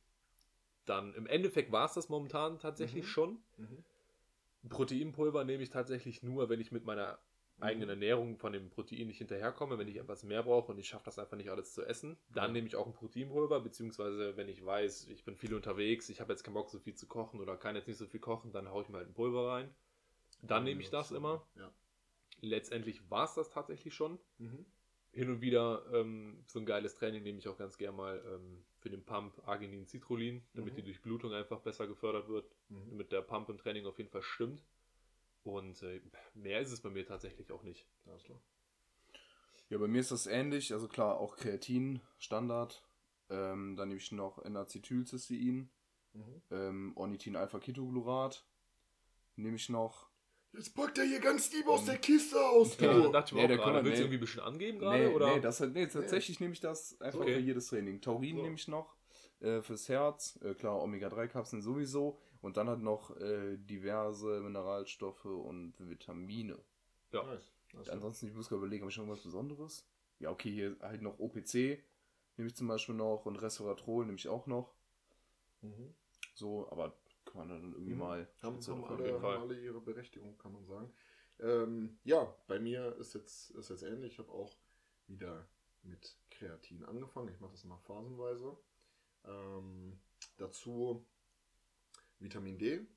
dann 0.86 1.14
im 1.16 1.28
Endeffekt 1.28 1.72
war 1.72 1.86
es 1.86 1.94
das 1.94 2.10
momentan 2.10 2.60
tatsächlich 2.60 3.06
Mhm. 3.06 3.10
schon. 3.10 3.44
Mhm. 3.58 3.84
Proteinpulver 4.70 5.44
nehme 5.44 5.64
ich 5.64 5.70
tatsächlich 5.70 6.24
nur, 6.24 6.50
wenn 6.50 6.60
ich 6.60 6.72
mit 6.72 6.86
meiner 6.86 7.20
eigenen 7.60 7.88
Mhm. 7.88 7.90
Ernährung 7.90 8.38
von 8.38 8.54
dem 8.54 8.70
Protein 8.70 9.08
nicht 9.08 9.18
hinterherkomme, 9.18 9.78
wenn 9.80 9.88
ich 9.88 9.98
etwas 9.98 10.24
mehr 10.24 10.44
brauche 10.44 10.72
und 10.72 10.78
ich 10.78 10.88
schaffe 10.88 11.06
das 11.06 11.18
einfach 11.18 11.38
nicht 11.38 11.50
alles 11.50 11.74
zu 11.74 11.84
essen. 11.84 12.18
Dann 12.30 12.48
Ja. 12.50 12.54
nehme 12.54 12.68
ich 12.68 12.76
auch 12.76 12.86
ein 12.86 12.94
Proteinpulver, 12.94 13.60
beziehungsweise 13.62 14.38
wenn 14.38 14.48
ich 14.48 14.64
weiß, 14.64 15.08
ich 15.08 15.24
bin 15.26 15.36
viel 15.36 15.54
unterwegs, 15.54 16.10
ich 16.10 16.22
habe 16.22 16.34
jetzt 16.34 16.44
keinen 16.44 16.54
Bock 16.54 16.70
so 16.70 16.80
viel 16.80 16.96
zu 16.96 17.08
kochen 17.08 17.40
oder 17.40 17.58
kann 17.58 17.76
jetzt 17.76 17.88
nicht 17.88 17.98
so 17.98 18.06
viel 18.06 18.20
kochen, 18.20 18.52
dann 18.52 18.70
haue 18.70 18.84
ich 18.84 18.90
mir 18.90 18.98
halt 18.98 19.08
ein 19.08 19.14
Pulver 19.14 19.48
rein. 19.50 19.74
Dann 20.44 20.64
nehme 20.66 20.82
ich 20.82 20.90
das 20.90 21.12
immer. 21.12 21.48
Ja. 21.56 21.72
Letztendlich 22.42 23.10
war 23.10 23.26
es 23.26 23.34
das 23.34 23.50
tatsächlich 23.50 23.94
schon. 23.96 24.20
Mhm. 24.38 24.66
Hin 25.12 25.30
und 25.32 25.42
wieder 25.42 25.84
ähm, 25.94 26.44
für 26.46 26.60
ein 26.60 26.66
geiles 26.68 26.94
Training 26.94 27.24
nehme 27.24 27.40
ich 27.40 27.48
auch 27.48 27.58
ganz 27.58 27.78
gern 27.80 27.96
mal 27.96 28.24
ähm, 28.28 28.64
für 28.88 28.96
den 28.96 29.04
Pump 29.04 29.46
Arginin 29.46 29.86
Citrullin, 29.86 30.42
damit 30.54 30.74
Mhm. 30.74 30.78
die 30.78 30.84
Durchblutung 30.84 31.34
einfach 31.34 31.60
besser 31.60 31.88
gefördert 31.88 32.30
wird, 32.30 32.50
Mhm. 32.70 32.90
damit 32.92 33.12
der 33.12 33.22
Pump 33.22 33.50
im 33.50 33.58
Training 33.58 33.86
auf 33.86 33.98
jeden 33.98 34.10
Fall 34.10 34.22
stimmt. 34.22 34.64
Und 35.44 35.82
äh, 35.84 36.02
mehr 36.34 36.62
ist 36.62 36.72
es 36.72 36.80
bei 36.82 36.90
mir 36.90 37.06
tatsächlich 37.06 37.52
auch 37.52 37.64
nicht. 37.64 37.86
Alles 38.06 38.24
klar. 38.24 38.40
Ja, 39.70 39.78
bei 39.78 39.88
mir 39.88 40.00
ist 40.00 40.12
das 40.12 40.26
ähnlich. 40.26 40.72
Also 40.72 40.88
klar, 40.88 41.20
auch 41.20 41.36
Kreatin, 41.36 42.02
Standard. 42.18 42.82
Ähm, 43.30 43.76
dann 43.76 43.90
nehme 43.90 44.00
ich 44.00 44.14
noch 44.14 44.40
N-Acetylcystein, 44.46 45.70
Mhm. 46.14 46.42
ähm, 46.52 46.94
Ornithin-Alpha-Ketochlorat. 46.96 48.46
Nehme 49.36 49.58
ich 49.58 49.68
noch. 49.68 50.07
Jetzt 50.54 50.74
packt 50.76 50.98
er 50.98 51.06
hier 51.06 51.20
ganz 51.20 51.52
lieb 51.54 51.68
aus 51.68 51.82
Ähm, 51.82 51.86
der 51.88 51.98
Kiste 51.98 52.40
aus, 52.44 52.78
du. 52.78 52.86
Ja, 52.86 52.98
Ja, 53.00 53.10
dachte 53.10 53.28
ich 53.36 53.42
mir 53.42 53.48
nee, 53.48 53.54
auch 53.60 53.64
gerade. 53.64 53.84
Willst 53.86 53.86
du 53.86 53.90
nee. 53.90 53.98
irgendwie 54.06 54.18
ein 54.18 54.20
bisschen 54.22 54.40
angeben 54.42 54.80
gerade? 54.80 55.08
Nee, 55.10 55.14
oder? 55.16 55.36
nee, 55.36 55.40
das, 55.42 55.60
hat- 55.62 55.74
nee, 55.74 55.86
tatsächlich 55.88 56.40
nehme 56.40 56.54
ich 56.54 56.60
das 56.60 57.00
einfach 57.02 57.20
Okay. 57.20 57.36
für 57.36 57.40
jedes 57.40 57.68
Training. 57.68 58.02
Taurin 58.02 58.38
So. 58.38 58.42
nehme 58.44 58.56
ich 58.56 58.68
noch 58.68 58.96
äh, 59.40 59.62
fürs 59.62 59.88
Herz, 59.88 60.40
äh, 60.44 60.56
klar, 60.56 60.82
Omega-3-Kapseln 60.82 61.62
sowieso. 61.62 62.18
Und 62.42 62.58
dann 62.58 62.70
halt 62.70 62.82
noch 62.82 63.16
äh, 63.18 63.58
diverse 63.58 64.40
Mineralstoffe 64.42 65.26
und 65.26 65.74
Vitamine. 65.78 66.58
Ja. 67.12 67.24
Nice. 67.24 67.52
Nice. 67.74 67.90
Ansonsten, 67.90 68.28
ich 68.28 68.34
muss 68.34 68.48
gerade 68.48 68.60
überlegen, 68.60 68.82
habe 68.84 68.90
ich 68.90 68.96
schon 68.96 69.04
irgendwas 69.06 69.24
Besonderes? 69.24 69.86
Ja, 70.20 70.32
okay, 70.32 70.52
hier 70.52 70.78
halt 70.82 71.02
noch 71.02 71.20
OPC 71.20 71.84
nehme 72.38 72.48
ich 72.48 72.56
zum 72.56 72.68
Beispiel 72.68 72.96
noch 72.96 73.26
und 73.26 73.36
Resveratrol 73.36 74.06
nehme 74.06 74.18
ich 74.18 74.28
auch 74.30 74.48
noch. 74.48 74.74
Mhm. 75.62 75.94
So, 76.36 76.68
aber 76.72 76.96
kann 77.28 77.48
man 77.48 77.50
dann 77.50 77.74
irgendwie 77.74 77.94
Mhm. 77.94 78.00
mal. 78.00 78.28
Haben, 78.42 78.60
haben, 78.66 78.84
alle, 78.86 79.14
haben 79.22 79.42
alle 79.42 79.60
ihre 79.60 79.82
Berechtigung, 79.82 80.38
kann 80.38 80.54
man 80.54 80.66
sagen. 80.66 80.92
Ähm, 81.40 82.00
ja, 82.04 82.34
bei 82.48 82.60
mir 82.60 82.96
ist 82.98 83.14
jetzt, 83.14 83.52
ist 83.52 83.70
jetzt 83.70 83.84
ähnlich. 83.84 84.14
Ich 84.14 84.20
habe 84.20 84.32
auch 84.32 84.56
wieder 85.08 85.48
mit 85.84 86.18
Kreatin 86.32 86.84
angefangen. 86.86 87.30
Ich 87.30 87.40
mache 87.40 87.52
das 87.52 87.64
immer 87.64 87.78
phasenweise. 87.78 88.58
Ähm, 89.26 90.00
dazu 90.38 91.06
Vitamin 92.20 92.58
D. 92.58 92.88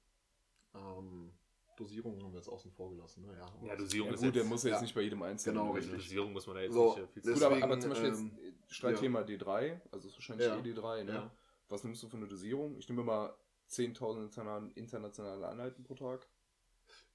Ähm, 0.74 1.32
Dosierung 1.76 2.22
haben 2.22 2.32
wir 2.32 2.38
jetzt 2.38 2.48
außen 2.48 2.70
vor 2.72 2.90
gelassen. 2.90 3.22
Ne? 3.26 3.36
Ja, 3.36 3.66
Ja, 3.66 3.76
Dosierung 3.76 4.08
Ja, 4.08 4.14
ist 4.14 4.20
gut, 4.22 4.34
der 4.34 4.42
jetzt- 4.42 4.50
muss 4.50 4.62
ja 4.64 4.68
jetzt 4.70 4.76
ja. 4.78 4.82
nicht 4.82 4.94
bei 4.94 5.00
jedem 5.02 5.22
Einzelnen. 5.22 5.56
Genau, 5.58 5.72
richtig. 5.72 5.94
Dosierung 5.94 6.32
muss 6.32 6.46
man 6.46 6.56
da 6.56 6.62
jetzt 6.62 6.72
So, 6.74 6.96
nicht 6.96 7.12
viel 7.12 7.22
zu 7.22 7.32
Gut, 7.32 7.42
aber, 7.42 7.54
Deswegen, 7.54 7.62
aber 7.64 7.80
zum 7.80 7.90
Beispiel 7.90 8.08
ähm, 8.08 8.32
jetzt 8.38 8.44
äh, 8.70 8.74
Streitthema 8.74 9.20
D3, 9.20 9.80
also 9.90 10.08
ist 10.08 10.14
wahrscheinlich 10.14 10.46
Ja. 10.46 10.56
eh 10.58 10.60
D3, 10.62 11.04
ne? 11.04 11.12
Ja. 11.12 11.34
Was 11.68 11.84
nimmst 11.84 12.02
du 12.02 12.08
für 12.08 12.16
eine 12.16 12.26
Dosierung? 12.26 12.76
Ich 12.78 12.88
nehme 12.88 13.02
immer 13.02 13.34
10.000 13.70 14.24
interna- 14.24 14.70
internationale 14.74 15.48
Einheiten 15.48 15.84
pro 15.84 15.94
Tag. 15.94 16.26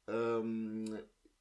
Ähm, 0.08 0.86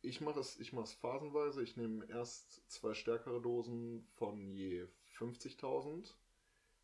ich 0.03 0.21
mache 0.21 0.41
es, 0.41 0.59
ich 0.61 0.73
mache 0.73 0.85
es 0.85 0.93
phasenweise. 0.95 1.63
Ich 1.63 1.77
nehme 1.77 2.07
erst 2.09 2.63
zwei 2.71 2.95
stärkere 2.95 3.41
Dosen 3.41 4.07
von 4.15 4.53
je 4.53 4.87
50.000, 5.19 6.15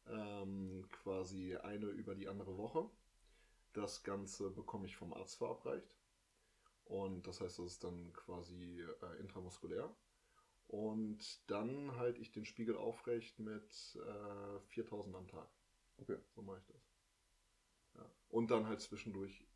ähm, 0.08 0.86
quasi 0.90 1.56
eine 1.56 1.86
über 1.86 2.14
die 2.14 2.28
andere 2.28 2.56
Woche. 2.56 2.88
Das 3.72 4.02
Ganze 4.02 4.50
bekomme 4.50 4.86
ich 4.86 4.96
vom 4.96 5.12
Arzt 5.14 5.36
verabreicht. 5.36 5.94
Und 6.84 7.26
das 7.26 7.40
heißt, 7.40 7.58
das 7.58 7.66
ist 7.66 7.84
dann 7.84 8.12
quasi 8.12 8.82
äh, 9.02 9.20
intramuskulär. 9.20 9.94
Und 10.66 11.40
dann 11.50 11.96
halte 11.96 12.20
ich 12.20 12.32
den 12.32 12.44
Spiegel 12.44 12.76
aufrecht 12.76 13.38
mit 13.38 13.98
äh, 14.06 14.60
4000 14.68 15.14
am 15.16 15.28
Tag. 15.28 15.48
Okay. 15.98 16.18
So 16.34 16.42
mache 16.42 16.58
ich 16.58 16.66
das. 16.66 16.89
Ja. 17.96 18.06
Und 18.30 18.50
dann 18.50 18.66
halt 18.66 18.80
zwischendurch 18.80 19.46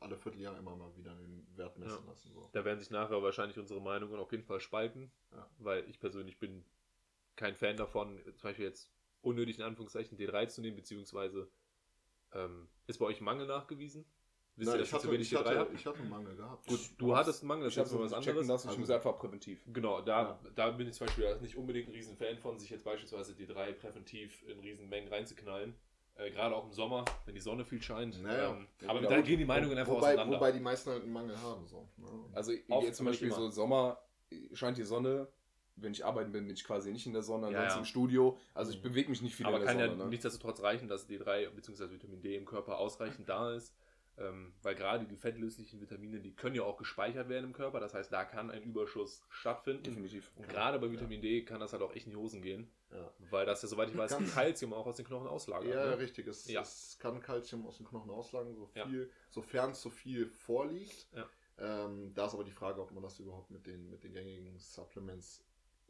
alle 0.00 0.16
Vierteljahr 0.16 0.56
immer 0.58 0.76
mal 0.76 0.96
wieder 0.96 1.14
den 1.14 1.46
Wert 1.56 1.78
messen 1.78 2.02
Ja. 2.04 2.10
lassen. 2.10 2.32
So. 2.32 2.48
Da 2.52 2.64
werden 2.64 2.78
sich 2.78 2.90
nachher 2.90 3.22
wahrscheinlich 3.22 3.58
unsere 3.58 3.80
Meinungen 3.80 4.18
auf 4.18 4.30
jeden 4.32 4.44
Fall 4.44 4.60
spalten, 4.60 5.10
Ja. 5.32 5.48
weil 5.58 5.88
ich 5.90 5.98
persönlich 6.00 6.38
bin 6.38 6.64
kein 7.36 7.54
Fan 7.54 7.76
davon, 7.76 8.18
zum 8.24 8.42
Beispiel 8.42 8.64
jetzt 8.66 8.90
unnötig 9.22 9.58
in 9.58 9.64
Anführungszeichen 9.64 10.16
D3 10.16 10.46
zu 10.48 10.60
nehmen, 10.62 10.76
beziehungsweise 10.76 11.50
ähm, 12.32 12.68
ist 12.86 12.98
bei 12.98 13.06
euch 13.06 13.20
ein 13.20 13.24
Mangel 13.24 13.46
nachgewiesen? 13.46 14.04
Wisst 14.56 14.68
Nein, 14.68 14.76
ihr, 14.76 14.78
dass 14.80 14.88
ich, 14.88 14.94
hatte, 14.94 15.04
zu 15.06 15.12
wenig 15.12 15.32
ich, 15.32 15.38
D3 15.38 15.56
hatte, 15.58 15.72
ich 15.74 15.86
hatte 15.86 15.98
einen 15.98 16.10
Mangel 16.10 16.36
gehabt. 16.36 16.66
Gut, 16.66 16.80
du 16.98 17.16
hattest 17.16 17.42
einen 17.42 17.48
Mangel, 17.48 17.64
das 17.64 17.72
Ich 17.74 17.78
ist 17.82 17.90
jetzt 17.90 17.98
mal 17.98 18.04
was 18.04 18.12
anderes. 18.12 18.46
lassen, 18.46 18.66
ich 18.66 18.68
Also- 18.70 18.80
muss 18.80 18.90
einfach 18.90 19.18
präventiv. 19.18 19.60
Genau, 19.72 20.00
da, 20.00 20.22
Ja. 20.22 20.50
da 20.54 20.70
bin 20.70 20.86
ich 20.88 20.94
zum 20.94 21.06
Beispiel 21.06 21.38
nicht 21.40 21.56
unbedingt 21.56 21.88
ein 21.88 21.92
riesen 21.92 22.16
Fan 22.16 22.38
von, 22.38 22.58
sich 22.58 22.70
jetzt 22.70 22.84
beispielsweise 22.84 23.32
D3 23.34 23.72
präventiv 23.72 24.42
in 24.48 24.60
riesen 24.60 24.88
Mengen 24.88 25.08
reinzuknallen. 25.08 25.74
Äh, 26.20 26.30
Gerade 26.30 26.54
auch 26.54 26.64
im 26.66 26.72
Sommer, 26.72 27.04
wenn 27.24 27.34
die 27.34 27.40
Sonne 27.40 27.64
viel 27.64 27.80
scheint. 27.82 28.22
Naja. 28.22 28.50
ähm, 28.50 28.66
aber 28.88 29.02
Ja, 29.02 29.08
da 29.08 29.20
gehen 29.20 29.38
die 29.38 29.44
Meinungen 29.44 29.76
einfach 29.78 29.92
wobei, 29.92 30.08
auseinander. 30.12 30.36
wobei 30.36 30.52
die 30.52 30.60
meisten 30.60 30.90
halt 30.90 31.02
einen 31.02 31.12
Mangel 31.12 31.40
haben. 31.40 31.66
So, 31.66 31.88
ne? 31.96 32.06
Also 32.34 32.52
Oft, 32.68 32.86
jetzt 32.86 32.96
zum 32.98 33.06
Beispiel 33.06 33.30
so. 33.32 33.48
Sommer, 33.50 33.98
scheint 34.52 34.76
die 34.78 34.82
Sonne. 34.82 35.28
Wenn 35.76 35.92
ich 35.92 36.04
arbeiten 36.04 36.30
bin, 36.30 36.46
bin 36.46 36.54
ich 36.54 36.64
quasi 36.64 36.92
nicht 36.92 37.06
in 37.06 37.14
der 37.14 37.22
Sonne, 37.22 37.50
Ja, 37.50 37.58
ansonsten 37.58 37.76
ja. 37.78 37.80
im 37.80 37.84
Studio. 37.86 38.36
Also 38.52 38.70
ich 38.72 38.78
Mhm. 38.78 38.82
bewege 38.82 39.08
mich 39.08 39.22
nicht 39.22 39.34
viel 39.34 39.46
aber 39.46 39.56
in 39.56 39.62
der 39.62 39.68
kann 39.72 39.78
Sonne. 39.80 39.92
ja 39.98 40.04
ne? 40.04 40.10
nichtsdestotrotz 40.10 40.62
reichen, 40.62 40.88
dass 40.88 41.08
D3 41.08 41.48
bzw. 41.50 41.90
Vitamin 41.90 42.20
D 42.20 42.36
im 42.36 42.44
Körper 42.44 42.78
ausreichend 42.78 43.28
da 43.28 43.54
ist. 43.54 43.74
Ähm, 44.18 44.52
weil 44.62 44.74
gerade 44.74 45.06
die 45.06 45.16
fettlöslichen 45.16 45.80
Vitamine, 45.80 46.20
die 46.20 46.34
können 46.34 46.54
ja 46.54 46.62
auch 46.62 46.76
gespeichert 46.76 47.28
werden 47.28 47.46
im 47.46 47.52
Körper. 47.52 47.80
Das 47.80 47.94
heißt, 47.94 48.12
da 48.12 48.24
kann 48.24 48.50
ein 48.50 48.62
Überschuss 48.62 49.22
stattfinden. 49.30 49.84
Definitiv. 49.84 50.30
Und 50.36 50.48
gerade 50.48 50.78
bei 50.78 50.90
Vitamin 50.90 51.22
D 51.22 51.42
kann 51.44 51.60
das 51.60 51.72
halt 51.72 51.82
auch 51.82 51.94
echt 51.94 52.06
in 52.06 52.10
die 52.10 52.16
Hosen 52.18 52.42
gehen. 52.42 52.70
Ja. 52.92 53.10
Weil 53.30 53.46
das 53.46 53.62
ja, 53.62 53.68
soweit 53.68 53.88
ich 53.88 53.96
weiß, 53.96 54.18
Kalzium 54.34 54.74
auch 54.74 54.86
aus 54.86 54.96
den 54.96 55.06
Knochen 55.06 55.28
auslagert. 55.28 55.68
Ja, 55.72 55.86
ne? 55.86 55.98
richtig. 55.98 56.26
Es, 56.26 56.46
Ja. 56.48 56.60
es 56.60 56.98
kann 57.00 57.20
Kalzium 57.20 57.66
aus 57.66 57.78
den 57.78 57.86
Knochen 57.86 58.10
auslagen, 58.10 58.54
so 58.56 58.68
Ja. 58.74 58.86
viel, 58.86 59.10
sofern 59.30 59.74
zu 59.74 59.88
viel 59.90 60.26
vorliegt. 60.26 61.06
Ja. 61.14 61.28
Ähm, 61.58 62.12
da 62.14 62.26
ist 62.26 62.34
aber 62.34 62.44
die 62.44 62.50
Frage, 62.52 62.80
ob 62.82 62.90
man 62.92 63.02
das 63.02 63.18
überhaupt 63.20 63.50
mit 63.50 63.66
den, 63.66 63.90
mit 63.90 64.02
den 64.02 64.12
gängigen 64.12 64.58
Supplements 64.58 65.44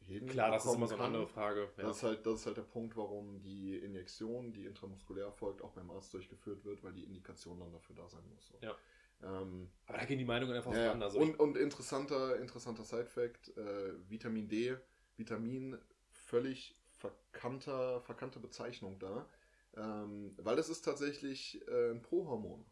hin 0.07 0.27
Klar, 0.27 0.51
das 0.51 0.65
ist 0.65 0.75
immer 0.75 0.87
so 0.87 0.95
eine 0.95 1.03
kann. 1.03 1.15
andere 1.15 1.27
Frage. 1.29 1.69
Ja. 1.77 1.85
Das, 1.85 1.99
ist 1.99 2.03
halt, 2.03 2.27
das 2.27 2.41
ist 2.41 2.47
halt 2.47 2.57
der 2.57 2.63
Punkt, 2.63 2.97
warum 2.97 3.43
die 3.43 3.77
Injektion, 3.77 4.53
die 4.53 4.67
intramuskulär 4.67 5.27
erfolgt, 5.27 5.63
auch 5.63 5.73
beim 5.73 5.91
Arzt 5.91 6.13
durchgeführt 6.15 6.65
wird, 6.65 6.83
weil 6.83 6.93
die 6.93 7.05
Indikation 7.05 7.59
dann 7.61 7.73
dafür 7.73 7.97
da 7.97 8.09
sein 8.09 8.23
muss. 8.35 8.49
So. 8.49 8.55
Ja. 8.61 8.75
Ähm, 9.23 9.71
aber 9.87 9.99
da 9.99 10.05
gehen 10.05 10.19
die 10.19 10.25
Meinungen 10.25 10.55
einfach 10.55 10.73
ja, 10.73 10.91
auseinander. 10.91 11.15
Und, 11.15 11.39
und 11.39 11.57
interessanter, 11.57 12.39
interessanter 12.39 12.85
Side-Fact: 12.85 13.57
äh, 13.57 13.93
Vitamin 14.09 14.49
D, 14.49 14.77
Vitamin, 15.17 15.79
völlig 16.09 16.77
verkannter, 16.91 18.01
verkannte 18.01 18.41
Bezeichnung 18.41 18.99
da. 18.99 19.29
Ähm, 19.77 20.33
weil 20.39 20.59
es 20.59 20.69
ist 20.69 20.83
tatsächlich 20.83 21.61
äh, 21.69 21.91
ein 21.93 22.03
Prohormon. 22.03 22.65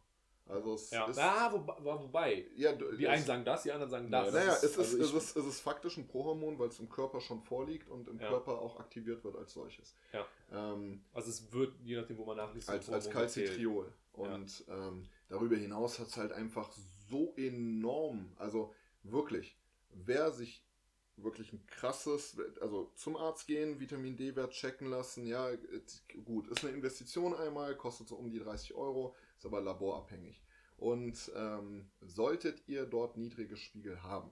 Also 0.49 0.73
es 0.73 0.89
ja. 0.91 1.05
ist. 1.05 1.19
ah, 1.19 1.51
wobei, 1.53 1.75
wobei. 1.83 2.45
ja, 2.55 2.73
Die 2.73 3.07
einen 3.07 3.23
sagen 3.25 3.45
das, 3.45 3.63
die 3.63 3.71
anderen 3.71 3.89
sagen 3.91 4.09
das. 4.11 4.33
Naja, 4.33 4.53
es, 4.53 4.63
ist, 4.63 4.77
also 4.79 4.97
es, 4.97 5.13
ist, 5.13 5.37
es 5.37 5.45
ist 5.45 5.59
faktisch 5.61 5.97
ein 5.97 6.07
Prohormon, 6.07 6.57
weil 6.57 6.69
es 6.69 6.79
im 6.79 6.89
Körper 6.89 7.21
schon 7.21 7.41
vorliegt 7.41 7.87
und 7.89 8.07
im 8.07 8.19
Ja. 8.19 8.29
Körper 8.29 8.59
auch 8.59 8.79
aktiviert 8.79 9.23
wird 9.23 9.35
als 9.35 9.53
solches. 9.53 9.93
Ja. 10.11 10.25
Ähm, 10.51 11.03
Also 11.13 11.29
es 11.29 11.51
wird, 11.53 11.73
je 11.83 11.95
nachdem, 11.97 12.17
wo 12.17 12.25
man 12.25 12.37
nachliest, 12.37 12.69
als, 12.69 12.89
als. 12.89 13.09
Calcitriol. 13.09 13.93
Und 14.13 14.65
ähm, 14.69 15.03
darüber 15.29 15.55
hinaus 15.55 15.99
hat 15.99 16.07
es 16.07 16.17
halt 16.17 16.31
einfach 16.33 16.69
so 17.09 17.33
enorm, 17.37 18.31
also 18.37 18.73
wirklich, 19.03 19.55
wer 19.91 20.31
sich 20.31 20.63
wirklich 21.15 21.51
ein 21.53 21.65
krasses, 21.67 22.37
also 22.61 22.91
zum 22.95 23.17
Arzt 23.17 23.45
gehen, 23.47 23.79
Vitamin 23.79 24.15
D-Wert 24.15 24.51
checken 24.53 24.87
lassen, 24.89 25.25
ja, 25.27 25.49
es- 25.51 26.03
gut, 26.23 26.47
ist 26.47 26.63
eine 26.63 26.73
Investition 26.73 27.33
einmal, 27.35 27.75
kostet 27.75 28.07
so 28.07 28.15
um 28.15 28.29
die 28.31 28.39
30 28.39 28.73
Euro, 28.73 29.15
ist 29.39 29.45
aber 29.45 29.61
laborabhängig. 29.61 30.43
Und 30.77 31.31
ähm, 31.35 31.89
solltet 32.01 32.67
ihr 32.67 32.85
dort 32.85 33.17
niedrige 33.17 33.57
Spiegel 33.57 34.03
haben, 34.03 34.31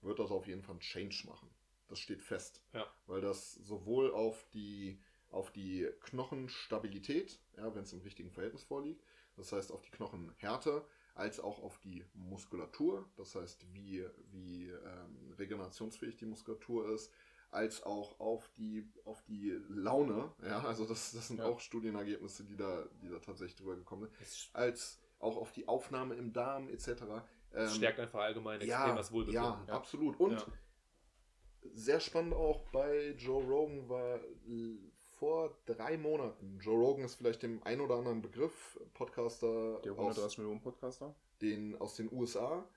wird 0.00 0.18
das 0.18 0.30
auf 0.30 0.46
jeden 0.46 0.62
Fall 0.62 0.76
ein 0.76 0.80
Change 0.80 1.24
machen. 1.26 1.48
Das 1.88 2.00
steht 2.00 2.22
fest. 2.22 2.62
Ja. 2.72 2.86
Weil 3.06 3.20
das 3.20 3.54
sowohl 3.54 4.12
auf 4.12 4.44
die, 4.52 5.00
auf 5.30 5.52
die 5.52 5.88
Knochenstabilität, 6.00 7.40
ja, 7.56 7.72
wenn 7.74 7.84
es 7.84 7.92
im 7.92 8.00
richtigen 8.00 8.30
Verhältnis 8.30 8.64
vorliegt, 8.64 9.02
das 9.36 9.52
heißt 9.52 9.70
auf 9.70 9.82
die 9.82 9.90
Knochenhärte, 9.90 10.84
als 11.14 11.40
auch 11.40 11.62
auf 11.62 11.78
die 11.78 12.04
Muskulatur, 12.14 13.08
das 13.16 13.34
heißt 13.34 13.72
wie, 13.72 14.04
wie 14.30 14.68
ähm, 14.68 15.32
regenerationsfähig 15.38 16.16
die 16.16 16.26
Muskulatur 16.26 16.92
ist, 16.92 17.12
als 17.50 17.82
auch 17.84 18.18
auf 18.20 18.48
die, 18.56 18.88
auf 19.04 19.22
die 19.22 19.50
Laune, 19.68 20.32
ja, 20.42 20.60
also 20.64 20.84
das, 20.84 21.12
das 21.12 21.28
sind 21.28 21.38
Ja. 21.38 21.46
auch 21.46 21.60
Studienergebnisse, 21.60 22.44
die 22.44 22.56
da, 22.56 22.84
die 23.02 23.08
da 23.08 23.18
tatsächlich 23.18 23.56
drüber 23.56 23.76
gekommen 23.76 24.08
sind, 24.20 24.50
als 24.54 25.00
auch 25.18 25.36
auf 25.36 25.52
die 25.52 25.66
Aufnahme 25.68 26.14
im 26.16 26.32
Darm 26.32 26.68
etc. 26.68 26.88
Ähm, 27.54 27.68
stärkt 27.68 28.00
einfach 28.00 28.20
allgemein 28.20 28.60
extrem 28.60 28.68
ja, 28.88 28.94
das 28.94 29.08
ja, 29.08 29.14
Wohlbefinden. 29.14 29.70
absolut. 29.70 30.20
Und 30.20 30.32
Ja. 30.32 30.46
sehr 31.74 32.00
spannend 32.00 32.34
auch 32.34 32.62
bei 32.72 33.10
Joe 33.18 33.42
Rogan 33.44 33.88
war 33.88 34.20
vor 35.18 35.56
drei 35.64 35.96
Monaten. 35.96 36.58
Joe 36.60 36.76
Rogan 36.78 37.04
ist 37.04 37.14
vielleicht 37.14 37.42
dem 37.42 37.62
ein 37.62 37.80
oder 37.80 37.94
anderen 37.96 38.20
Begriff, 38.20 38.78
Podcaster 38.92 39.80
Der 39.80 39.92
aus 39.92 39.98
130 39.98 40.38
Millionen 40.38 40.60
Podcaster. 40.60 41.14
den, 41.40 41.74
aus 41.80 41.96
den 41.96 42.12
USA. 42.12 42.68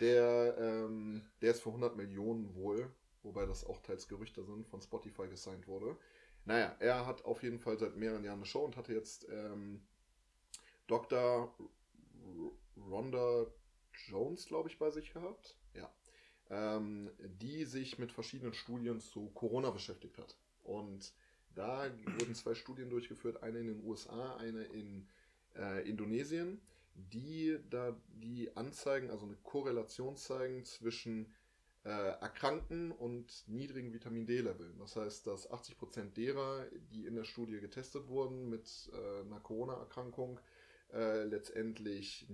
Der, 0.00 0.56
ähm, 0.58 1.22
der 1.40 1.52
ist 1.52 1.60
für 1.62 1.68
100 1.70 1.96
Millionen 1.96 2.54
wohl, 2.54 2.90
wobei 3.26 3.44
das 3.44 3.64
auch 3.64 3.80
teils 3.82 4.08
Gerüchte 4.08 4.44
sind, 4.44 4.66
von 4.66 4.80
Spotify 4.80 5.28
gesigned 5.28 5.66
wurde. 5.66 5.96
Naja, 6.44 6.74
er 6.78 7.06
hat 7.06 7.24
auf 7.24 7.42
jeden 7.42 7.58
Fall 7.58 7.78
seit 7.78 7.96
mehreren 7.96 8.24
Jahren 8.24 8.38
eine 8.38 8.46
Show 8.46 8.64
und 8.64 8.76
hatte 8.76 8.94
jetzt 8.94 9.26
ähm, 9.28 9.82
Dr. 10.86 11.54
Rhonda 12.76 13.46
Jones, 14.06 14.46
glaube 14.46 14.68
ich, 14.68 14.78
bei 14.78 14.90
sich 14.90 15.12
gehabt. 15.12 15.56
Ja. 15.74 15.92
Ähm, 16.48 17.10
die 17.18 17.64
sich 17.64 17.98
mit 17.98 18.12
verschiedenen 18.12 18.54
Studien 18.54 19.00
zu 19.00 19.28
Corona 19.30 19.70
beschäftigt 19.70 20.16
hat. 20.18 20.36
Und 20.62 21.12
da 21.54 21.90
wurden 22.18 22.34
zwei 22.34 22.54
Studien 22.54 22.90
durchgeführt, 22.90 23.42
eine 23.42 23.58
in 23.58 23.66
den 23.66 23.84
USA, 23.84 24.36
eine 24.36 24.62
in 24.64 25.08
äh, 25.56 25.88
Indonesien, 25.88 26.60
die 26.94 27.58
da 27.70 27.96
die 28.08 28.54
anzeigen, 28.56 29.10
also 29.10 29.26
eine 29.26 29.36
Korrelation 29.36 30.16
zeigen 30.16 30.64
zwischen 30.64 31.32
äh, 31.86 32.18
erkrankten 32.20 32.90
und 32.90 33.44
niedrigen 33.46 33.92
Vitamin 33.92 34.26
D-Leveln. 34.26 34.76
Das 34.80 34.96
heißt, 34.96 35.24
dass 35.28 35.48
80% 35.48 36.14
derer, 36.14 36.66
die 36.90 37.06
in 37.06 37.14
der 37.14 37.22
Studie 37.22 37.60
getestet 37.60 38.08
wurden 38.08 38.48
mit 38.48 38.90
äh, 38.92 39.20
einer 39.20 39.38
Corona-Erkrankung, 39.38 40.40
äh, 40.92 41.22
letztendlich 41.22 42.26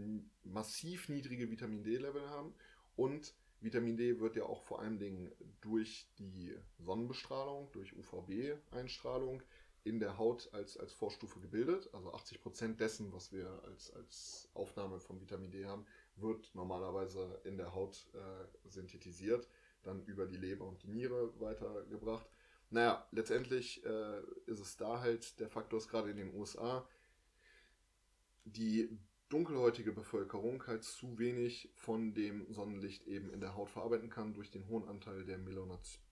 massiv 0.42 1.10
niedrige 1.10 1.50
Vitamin 1.50 1.84
D-Level 1.84 2.30
haben. 2.30 2.54
Und 2.96 3.34
Vitamin 3.60 3.98
D 3.98 4.20
wird 4.20 4.36
ja 4.36 4.44
auch 4.44 4.62
vor 4.62 4.80
allen 4.80 4.98
Dingen 4.98 5.30
durch 5.60 6.08
die 6.18 6.56
Sonnenbestrahlung, 6.78 7.70
durch 7.72 7.94
UVB-Einstrahlung 7.94 9.42
in 9.84 10.00
der 10.00 10.16
Haut 10.16 10.48
als, 10.54 10.78
als 10.78 10.94
Vorstufe 10.94 11.40
gebildet. 11.40 11.90
Also 11.92 12.14
80% 12.14 12.76
dessen, 12.76 13.12
was 13.12 13.32
wir 13.32 13.62
als, 13.66 13.92
als 13.92 14.48
Aufnahme 14.54 14.98
von 14.98 15.20
Vitamin 15.20 15.50
D 15.50 15.66
haben, 15.66 15.84
wird 16.16 16.54
normalerweise 16.54 17.40
in 17.44 17.56
der 17.56 17.74
Haut 17.74 18.06
äh, 18.14 18.68
synthetisiert, 18.68 19.48
dann 19.82 20.04
über 20.04 20.26
die 20.26 20.36
Leber 20.36 20.66
und 20.66 20.82
die 20.82 20.88
Niere 20.88 21.32
weitergebracht. 21.40 22.28
Naja, 22.70 23.06
letztendlich 23.10 23.84
äh, 23.84 24.20
ist 24.46 24.60
es 24.60 24.76
da 24.76 25.00
halt 25.00 25.38
der 25.40 25.48
Faktor, 25.48 25.78
ist 25.78 25.88
gerade 25.88 26.10
in 26.10 26.16
den 26.16 26.34
USA 26.34 26.86
die 28.44 28.88
dunkelhäutige 29.28 29.92
Bevölkerung 29.92 30.66
halt 30.66 30.84
zu 30.84 31.18
wenig 31.18 31.70
von 31.74 32.12
dem 32.12 32.52
Sonnenlicht 32.52 33.06
eben 33.06 33.30
in 33.30 33.40
der 33.40 33.56
Haut 33.56 33.70
verarbeiten 33.70 34.10
kann 34.10 34.34
durch 34.34 34.50
den 34.50 34.68
hohen 34.68 34.86
Anteil 34.86 35.24
der 35.24 35.38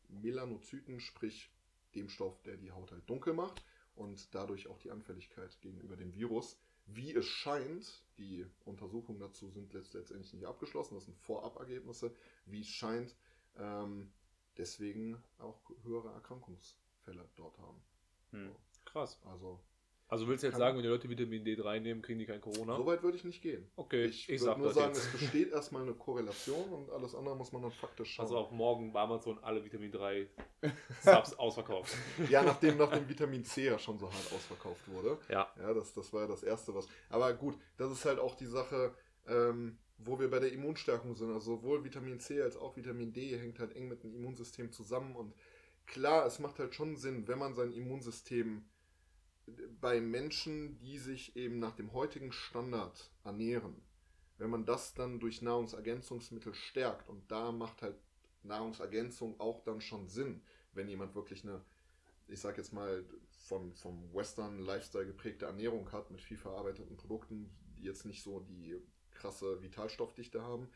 Melanozyten, 0.08 1.00
sprich 1.00 1.50
dem 1.94 2.08
Stoff, 2.08 2.40
der 2.42 2.56
die 2.56 2.70
Haut 2.70 2.92
halt 2.92 3.08
dunkel 3.10 3.34
macht 3.34 3.62
und 3.94 4.34
dadurch 4.34 4.68
auch 4.68 4.78
die 4.78 4.90
Anfälligkeit 4.90 5.60
gegenüber 5.60 5.96
dem 5.96 6.14
Virus. 6.14 6.58
Wie 6.92 7.14
es 7.14 7.26
scheint, 7.26 8.03
die 8.18 8.44
Untersuchungen 8.64 9.20
dazu 9.20 9.48
sind 9.50 9.72
letztendlich 9.72 10.33
nicht 10.33 10.44
abgeschlossen, 10.46 10.94
das 10.94 11.05
sind 11.05 11.16
Vorabergebnisse, 11.18 12.14
wie 12.46 12.62
es 12.62 12.68
scheint, 12.68 13.14
ähm, 13.57 14.12
deswegen 14.57 15.22
auch 15.38 15.61
höhere 15.85 16.12
Erkrankungsfälle 16.12 17.29
dort 17.37 17.59
haben. 17.59 17.81
Hm. 18.33 18.55
Krass. 18.85 19.20
Also 19.24 19.61
also 20.11 20.27
willst 20.27 20.42
du 20.42 20.49
jetzt 20.49 20.59
sagen, 20.59 20.77
wenn 20.77 20.83
die 20.83 20.88
Leute 20.88 21.09
Vitamin 21.09 21.44
D3 21.44 21.79
nehmen, 21.79 22.03
kriegen 22.03 22.18
die 22.18 22.27
kein 22.27 22.40
Corona? 22.40 22.77
So 22.77 22.85
weit 22.85 23.03
würde 23.05 23.16
ich 23.16 23.23
nicht 23.23 23.40
gehen. 23.42 23.70
Okay, 23.77 24.07
ich, 24.07 24.29
ich 24.29 24.40
würde 24.40 24.61
nur 24.61 24.73
sagen, 24.73 24.92
jetzt. 24.92 25.05
es 25.05 25.12
besteht 25.12 25.53
erstmal 25.53 25.83
eine 25.83 25.94
Korrelation 25.94 26.68
und 26.73 26.90
alles 26.90 27.14
andere 27.14 27.37
muss 27.37 27.53
man 27.53 27.62
dann 27.62 27.70
faktisch 27.70 28.14
schauen. 28.14 28.25
Also 28.25 28.37
auch 28.37 28.51
morgen 28.51 28.92
bei 28.92 29.01
Amazon 29.01 29.38
alle 29.42 29.64
Vitamin 29.64 29.92
3 29.92 30.29
Subs 31.03 31.35
ausverkauft. 31.35 31.96
Ja, 32.29 32.42
nachdem, 32.42 32.77
nachdem 32.77 33.09
Vitamin 33.09 33.44
C 33.44 33.66
ja 33.66 33.79
schon 33.79 34.01
so 34.01 34.07
hart 34.07 34.33
ausverkauft 34.35 34.81
wurde. 34.88 35.16
Ja. 35.29 35.49
Ja, 35.57 35.73
das, 35.73 35.94
das 35.94 36.12
war 36.12 36.23
ja 36.23 36.27
das 36.27 36.42
Erste, 36.42 36.75
was. 36.75 36.88
Aber 37.09 37.33
gut, 37.33 37.57
das 37.77 37.92
ist 37.92 38.05
halt 38.05 38.18
auch 38.18 38.35
die 38.35 38.46
Sache, 38.46 38.92
ähm, 39.29 39.79
wo 39.99 40.18
wir 40.18 40.29
bei 40.29 40.40
der 40.40 40.51
Immunstärkung 40.51 41.14
sind. 41.14 41.31
Also 41.33 41.57
sowohl 41.57 41.85
Vitamin 41.85 42.18
C 42.18 42.42
als 42.42 42.57
auch 42.57 42.77
Vitamin 42.77 43.12
D 43.12 43.38
hängt 43.38 43.61
halt 43.61 43.77
eng 43.77 43.87
mit 43.87 44.03
dem 44.03 44.12
Immunsystem 44.12 44.73
zusammen 44.73 45.14
und 45.14 45.35
klar, 45.87 46.27
es 46.27 46.40
macht 46.40 46.59
halt 46.59 46.75
schon 46.75 46.96
Sinn, 46.96 47.29
wenn 47.29 47.38
man 47.38 47.55
sein 47.55 47.73
Immunsystem 47.73 48.64
bei 49.80 50.00
Menschen, 50.00 50.78
die 50.78 50.98
sich 50.98 51.36
eben 51.36 51.58
nach 51.58 51.74
dem 51.74 51.92
heutigen 51.92 52.32
Standard 52.32 53.10
ernähren, 53.24 53.74
wenn 54.38 54.50
man 54.50 54.64
das 54.64 54.94
dann 54.94 55.20
durch 55.20 55.42
Nahrungsergänzungsmittel 55.42 56.54
stärkt 56.54 57.08
und 57.08 57.30
da 57.30 57.52
macht 57.52 57.82
halt 57.82 57.96
Nahrungsergänzung 58.42 59.38
auch 59.38 59.62
dann 59.64 59.80
schon 59.80 60.08
Sinn, 60.08 60.42
wenn 60.72 60.88
jemand 60.88 61.14
wirklich 61.14 61.44
eine, 61.44 61.62
ich 62.28 62.40
sag 62.40 62.56
jetzt 62.56 62.72
mal, 62.72 63.04
von, 63.46 63.74
vom 63.74 64.14
Western 64.14 64.60
Lifestyle 64.60 65.06
geprägte 65.06 65.46
Ernährung 65.46 65.90
hat 65.92 66.10
mit 66.10 66.20
viel 66.20 66.36
verarbeiteten 66.36 66.96
Produkten, 66.96 67.50
die 67.76 67.82
jetzt 67.82 68.06
nicht 68.06 68.22
so 68.22 68.40
die 68.40 68.76
krasse 69.10 69.60
Vitalstoffdichte 69.62 70.42
haben, 70.42 70.70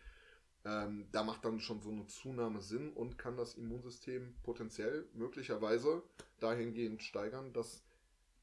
ähm, 0.64 1.06
da 1.12 1.22
macht 1.22 1.44
dann 1.44 1.60
schon 1.60 1.80
so 1.80 1.90
eine 1.90 2.06
Zunahme 2.06 2.62
Sinn 2.62 2.92
und 2.92 3.18
kann 3.18 3.36
das 3.36 3.54
Immunsystem 3.54 4.34
potenziell 4.42 5.06
möglicherweise 5.12 6.02
dahingehend 6.40 7.02
steigern, 7.02 7.52
dass 7.52 7.84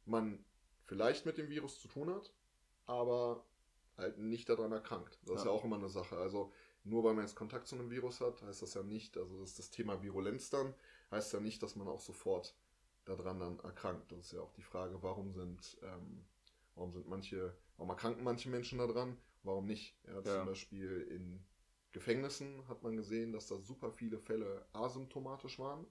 man 0.06 0.44
vielleicht 0.86 1.26
mit 1.26 1.38
dem 1.38 1.50
Virus 1.50 1.80
zu 1.80 1.88
tun 1.88 2.10
hat, 2.10 2.34
aber 2.86 3.46
halt 3.98 4.18
nicht 4.18 4.50
daran 4.50 4.72
erkrankt. 4.72 5.20
Das 5.24 5.30
ja. 5.30 5.36
ist 5.36 5.46
ja 5.46 5.52
auch 5.52 5.64
immer 5.64 5.78
eine 5.78 5.90
Sache. 5.90 6.18
Also 6.18 6.52
nur 6.84 7.04
weil 7.04 7.14
man 7.14 7.26
jetzt 7.26 7.36
Kontakt 7.36 7.68
zu 7.68 7.76
einem 7.76 7.90
Virus 7.90 8.22
hat, 8.22 8.42
heißt 8.42 8.62
das 8.62 8.74
ja 8.74 8.84
nicht, 8.84 9.18
also 9.18 9.40
das 9.40 9.52
ist 9.52 9.60
das 9.60 9.70
Thema 9.70 10.02
Virulenz 10.02 10.50
dann, 10.50 10.74
heißt 11.12 11.34
ja 11.34 11.40
nicht, 11.40 11.62
dass 11.62 11.76
man 11.76 11.88
auch 11.88 12.02
sofort 12.02 12.56
daran 13.06 13.40
dann 13.40 13.60
erkrankt. 13.60 14.12
Das 14.12 14.20
ist 14.20 14.32
ja 14.34 14.42
auch 14.42 14.54
die 14.54 14.64
Frage, 14.64 15.02
warum 15.02 15.32
sind, 15.32 15.78
ähm, 15.84 16.26
warum 16.76 16.92
sind 16.92 17.08
manche, 17.08 17.56
warum 17.78 17.90
erkranken 17.90 18.24
manche 18.24 18.50
Menschen 18.50 18.80
daran, 18.80 19.18
warum 19.44 19.66
nicht? 19.66 19.96
Ja, 20.08 20.16
ja. 20.16 20.24
Zum 20.24 20.46
Beispiel 20.48 21.02
in 21.10 21.44
Gefängnissen 21.92 22.68
hat 22.68 22.84
man 22.84 22.96
gesehen, 22.96 23.34
dass 23.34 23.48
da 23.48 23.58
super 23.58 23.92
viele 23.92 24.18
Fälle 24.18 24.66
asymptomatisch 24.74 25.60
waren, 25.60 25.86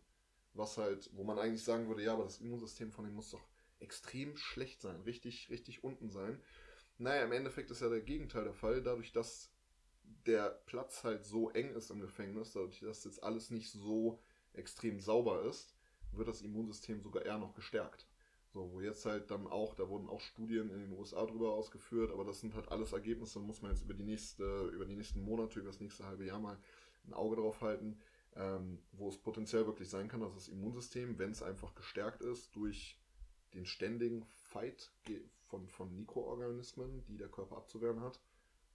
was 0.55 0.79
halt, 0.79 1.11
wo 1.14 1.25
man 1.25 1.38
eigentlich 1.38 1.64
sagen 1.64 1.88
würde, 1.88 2.03
ja, 2.03 2.14
aber 2.14 2.25
das 2.25 2.40
Immunsystem 2.40 2.90
von 2.90 3.05
dem 3.05 3.14
muss 3.14 3.31
doch 3.31 3.46
extrem 3.81 4.37
schlecht 4.37 4.81
sein, 4.81 5.01
richtig, 5.03 5.51
richtig 5.51 5.85
unten 5.85 6.11
sein. 6.11 6.40
Naja, 6.99 7.25
im 7.25 7.33
Endeffekt 7.33 7.71
ist 7.71 7.81
ja 7.81 7.88
der 7.88 8.03
Gegenteil 8.03 8.45
der 8.45 8.55
Fall, 8.55 8.83
dadurch, 8.83 9.12
dass 9.12 9.51
der 10.27 10.51
Platz 10.66 11.05
halt 11.05 11.25
so 11.25 11.51
eng 11.51 11.75
ist 11.75 11.90
im 11.90 12.01
Gefängnis, 12.01 12.53
dadurch, 12.53 12.81
dass 12.81 13.05
jetzt 13.05 13.23
alles 13.23 13.51
nicht 13.51 13.71
so 13.71 14.21
extrem 14.53 15.01
sauber 15.01 15.43
ist, 15.45 15.75
wird 16.12 16.29
das 16.29 16.43
Immunsystem 16.43 17.01
sogar 17.01 17.25
eher 17.25 17.38
noch 17.38 17.55
gestärkt. 17.55 18.07
So, 18.53 18.73
wo 18.73 18.81
jetzt 18.81 19.07
halt 19.07 19.31
dann 19.31 19.47
auch, 19.47 19.75
da 19.75 19.88
wurden 19.88 20.09
auch 20.09 20.21
Studien 20.21 20.71
in 20.71 20.81
den 20.81 20.93
USA 20.93 21.25
drüber 21.25 21.53
ausgeführt, 21.53 22.11
aber 22.11 22.25
das 22.25 22.40
sind 22.40 22.55
halt 22.55 22.69
alles 22.69 22.93
Ergebnisse, 22.93 23.38
da 23.38 23.45
muss 23.45 23.62
man 23.62 23.71
jetzt 23.71 23.85
über 23.85 23.95
die 23.95 24.03
nächste, 24.03 24.66
über 24.75 24.85
die 24.85 24.97
nächsten 24.97 25.23
Monate, 25.23 25.61
über 25.61 25.69
das 25.69 25.81
nächste 25.81 26.05
halbe 26.05 26.27
Jahr 26.27 26.40
mal 26.40 26.59
ein 27.07 27.14
Auge 27.14 27.37
drauf 27.37 27.61
halten, 27.61 28.01
ähm, 28.35 28.83
wo 28.93 29.09
es 29.09 29.19
potenziell 29.19 29.66
wirklich 29.66 29.88
sein 29.88 30.09
kann, 30.09 30.21
dass 30.21 30.35
das 30.35 30.49
Immunsystem, 30.49 31.19
wenn 31.19 31.31
es 31.31 31.43
einfach 31.43 31.75
gestärkt 31.77 32.23
ist 32.23 32.55
durch 32.57 33.00
den 33.55 33.67
ständigen 33.67 34.25
Fight 34.25 34.91
von, 35.49 35.69
von 35.69 35.95
Mikroorganismen, 35.97 37.05
die 37.07 37.17
der 37.17 37.29
Körper 37.29 37.57
abzuwehren 37.57 38.01
hat, 38.01 38.21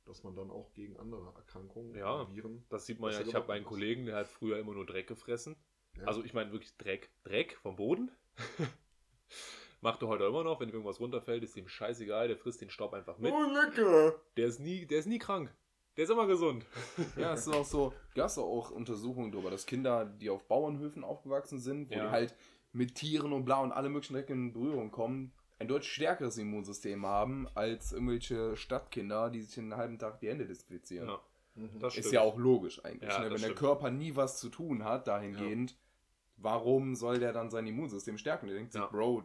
dass 0.05 0.23
man 0.23 0.35
dann 0.35 0.51
auch 0.51 0.71
gegen 0.73 0.97
andere 0.97 1.33
Erkrankungen, 1.35 1.95
ja, 1.95 2.29
Viren. 2.29 2.63
Das 2.69 2.85
sieht 2.85 2.99
man 2.99 3.11
ja. 3.11 3.21
Ich 3.21 3.33
habe 3.33 3.51
einen 3.53 3.65
Kollegen, 3.65 4.05
der 4.05 4.17
hat 4.17 4.27
früher 4.27 4.59
immer 4.59 4.73
nur 4.73 4.85
Dreck 4.85 5.07
gefressen. 5.07 5.55
Ja. 5.97 6.03
Also 6.05 6.23
ich 6.23 6.33
meine 6.33 6.51
wirklich 6.51 6.75
Dreck, 6.77 7.09
Dreck 7.23 7.57
vom 7.61 7.75
Boden. 7.77 8.11
Macht 9.81 10.01
er 10.01 10.07
heute 10.07 10.25
immer 10.25 10.43
noch, 10.43 10.59
wenn 10.59 10.69
irgendwas 10.69 10.99
runterfällt, 10.99 11.43
ist 11.43 11.55
ihm 11.57 11.67
scheißegal, 11.67 12.27
der 12.27 12.37
frisst 12.37 12.61
den 12.61 12.69
Staub 12.69 12.93
einfach 12.93 13.17
mit. 13.17 13.31
Oh, 13.31 13.43
lecker! 13.51 14.15
Der 14.35 14.47
ist 14.47 14.59
nie, 14.59 14.85
der 14.85 14.99
ist 14.99 15.05
nie 15.05 15.19
krank. 15.19 15.53
Der 15.95 16.03
ist 16.03 16.09
immer 16.09 16.27
gesund. 16.27 16.65
Ja, 17.17 17.33
es 17.33 17.47
ist 17.47 17.53
auch 17.53 17.65
so, 17.65 17.93
gab 18.15 18.27
es 18.27 18.37
auch 18.37 18.71
Untersuchungen 18.71 19.31
darüber, 19.31 19.51
dass 19.51 19.65
Kinder, 19.65 20.05
die 20.05 20.29
auf 20.29 20.45
Bauernhöfen 20.47 21.03
aufgewachsen 21.03 21.59
sind, 21.59 21.89
wo 21.89 21.93
Ja. 21.93 22.05
die 22.05 22.09
halt 22.09 22.35
mit 22.75 22.95
Tieren 22.95 23.33
und 23.33 23.45
bla 23.45 23.61
und 23.61 23.71
alle 23.71 23.89
möglichen 23.89 24.13
Dreck 24.13 24.29
in 24.29 24.53
Berührung 24.53 24.91
kommen, 24.91 25.31
ein 25.59 25.67
deutlich 25.67 25.91
stärkeres 25.91 26.37
Immunsystem 26.37 27.05
haben 27.05 27.47
als 27.55 27.93
irgendwelche 27.93 28.57
Stadtkinder, 28.57 29.29
die 29.29 29.41
sich 29.41 29.55
den 29.55 29.75
halben 29.75 29.97
Tag 29.97 30.19
die 30.19 30.27
Hände 30.29 30.45
desinfizieren. 30.45 31.07
Ja, 31.07 31.19
Mhm. 31.55 31.79
das 31.79 31.93
Ist 31.93 31.99
stimmt. 32.01 32.13
ja 32.15 32.21
auch 32.21 32.37
logisch 32.37 32.83
eigentlich. 32.83 33.09
Ja, 33.09 33.19
ne? 33.19 33.25
Wenn 33.25 33.31
der 33.31 33.39
stimmt. 33.39 33.55
Körper 33.59 33.89
nie 33.89 34.13
was 34.17 34.39
zu 34.39 34.49
tun 34.49 34.83
hat, 34.83 35.07
dahingehend, 35.07 35.77
warum 36.35 36.95
soll 36.95 37.19
der 37.19 37.31
dann 37.31 37.49
sein 37.49 37.65
Immunsystem 37.65 38.17
stärken? 38.17 38.47
Der 38.47 38.57
denkt 38.57 38.73
sich, 38.73 38.81
Ja. 38.81 38.87
Bro, 38.87 39.23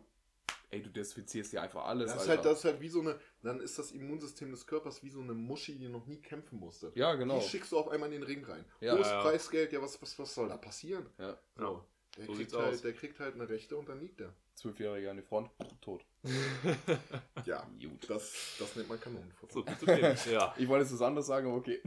ey, 0.71 0.81
du 0.81 0.91
desinfizierst 0.91 1.53
dir 1.53 1.63
einfach 1.63 1.85
alles. 1.87 2.13
Das 2.13 2.23
ist, 2.23 2.29
halt, 2.29 2.45
das 2.45 2.59
ist 2.61 2.65
halt 2.67 2.81
wie 2.81 2.89
so 2.89 3.01
eine, 3.01 3.19
dann 3.43 3.59
ist 3.61 3.77
das 3.81 3.91
Immunsystem 3.91 4.53
des 4.53 4.65
Körpers 4.69 5.03
wie 5.03 5.11
so 5.11 5.21
eine 5.21 5.35
Muschi, 5.35 5.77
die 5.77 5.89
noch 5.89 6.07
nie 6.07 6.19
kämpfen 6.21 6.61
musste. 6.61 6.93
ja, 6.95 7.15
genau. 7.17 7.41
Die 7.41 7.49
schickst 7.49 7.73
du 7.73 7.79
auf 7.79 7.89
einmal 7.89 8.13
in 8.13 8.21
den 8.21 8.23
Ring 8.23 8.45
rein. 8.45 8.65
Ja, 8.81 8.95
Hohes 8.97 9.09
ja, 9.09 9.15
ja. 9.15 9.23
Preisgeld, 9.23 9.73
ja, 9.73 9.83
was, 9.83 10.01
was, 10.01 10.17
was 10.17 10.33
soll 10.33 10.49
da 10.49 10.57
passieren? 10.57 11.07
Ja. 11.19 11.37
So. 11.57 11.85
Der, 12.17 12.27
So 12.27 12.33
kriegt 12.35 12.53
halt, 12.53 12.75
aus. 12.75 12.83
der 12.83 12.93
kriegt 12.93 13.21
halt 13.21 13.35
eine 13.35 13.49
Rechte 13.49 13.77
und 13.77 13.89
dann 13.89 14.01
liegt 14.01 14.21
er. 14.21 14.35
Zwölfjähriger 14.55 15.11
an 15.13 15.17
die 15.17 15.23
Front, 15.23 15.51
tot. 15.81 16.05
Ja, 17.47 17.67
Gut. 17.81 18.09
das, 18.11 18.57
das 18.59 18.77
nennt 18.77 18.89
man 18.89 19.01
Kanonenfutter. 19.01 19.53
so, 19.53 19.63
finden. 19.87 20.17
Ja. 20.31 20.55
Ich 20.59 20.69
wollte 20.69 20.85
jetzt 20.85 20.93
was 20.93 21.03
anderes 21.03 21.27
sagen, 21.27 21.47
aber 21.47 21.57
okay. 21.57 21.81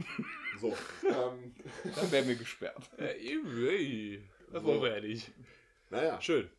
So, 0.60 0.68
ähm, 1.06 1.54
Dann 1.94 2.10
werden 2.12 2.28
wir 2.28 2.34
gesperrt. 2.36 2.90
Äh, 2.98 3.16
ey, 3.16 4.28
das 4.50 4.62
So. 4.62 4.68
wollen 4.68 4.82
wir 4.82 4.94
ja 4.96 5.00
nicht. 5.00 5.30
naja, 5.90 6.20
Schön. 6.20 6.50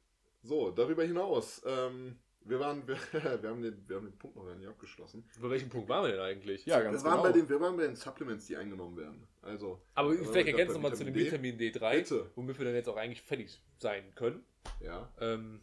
so, 0.44 0.72
darüber 0.72 1.04
hinaus, 1.04 1.62
ähm, 1.66 2.18
wir 2.46 2.60
waren, 2.60 2.88
wir, 2.88 2.96
wir, 3.42 3.50
haben 3.50 3.62
den, 3.62 3.84
wir 3.88 3.96
haben 3.98 4.06
den 4.06 4.18
Punkt 4.18 4.36
noch 4.38 4.46
gar 4.46 4.56
nicht 4.56 4.68
abgeschlossen. 4.68 5.28
Bei 5.42 5.50
welchem 5.50 5.70
Punkt 5.70 5.90
waren 5.90 6.06
wir 6.06 6.12
denn 6.12 6.22
eigentlich? 6.22 6.66
Ja, 6.66 6.80
ganz 6.82 7.04
Wir 7.04 7.10
waren, 7.10 7.18
genau. 7.22 7.24
bei 7.24 7.32
den, 7.40 7.50
wir 7.50 7.60
waren 7.60 7.76
bei 7.78 7.88
den 7.88 7.96
Supplements, 7.96 8.46
die 8.48 8.56
eingenommen 8.56 8.96
werden. 8.98 9.28
Also, 9.42 9.82
Aber 9.96 10.10
waren 10.10 10.18
vielleicht 10.26 10.48
ergänzen 10.48 10.74
grad 10.74 10.76
wir 10.76 10.82
mal 10.84 10.90
bei 10.92 10.96
zu 10.96 11.06
dem 11.06 11.16
Vitamin 11.16 11.60
Vitamin 11.60 11.74
D3, 11.74 11.98
Bitte. 11.98 12.32
womit 12.36 12.58
wir 12.58 12.66
dann 12.66 12.76
jetzt 12.76 12.88
auch 12.90 12.98
eigentlich 12.98 13.22
fertig 13.22 13.60
sein 13.80 14.04
können. 14.16 14.44
ja, 14.80 15.10
Ähm, 15.20 15.62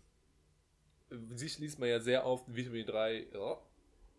sich 1.34 1.58
liest 1.58 1.78
man 1.78 1.88
ja 1.88 2.00
sehr 2.00 2.24
oft 2.26 2.44
Vitamin 2.54 2.86
3, 2.86 3.26
ja, 3.34 3.58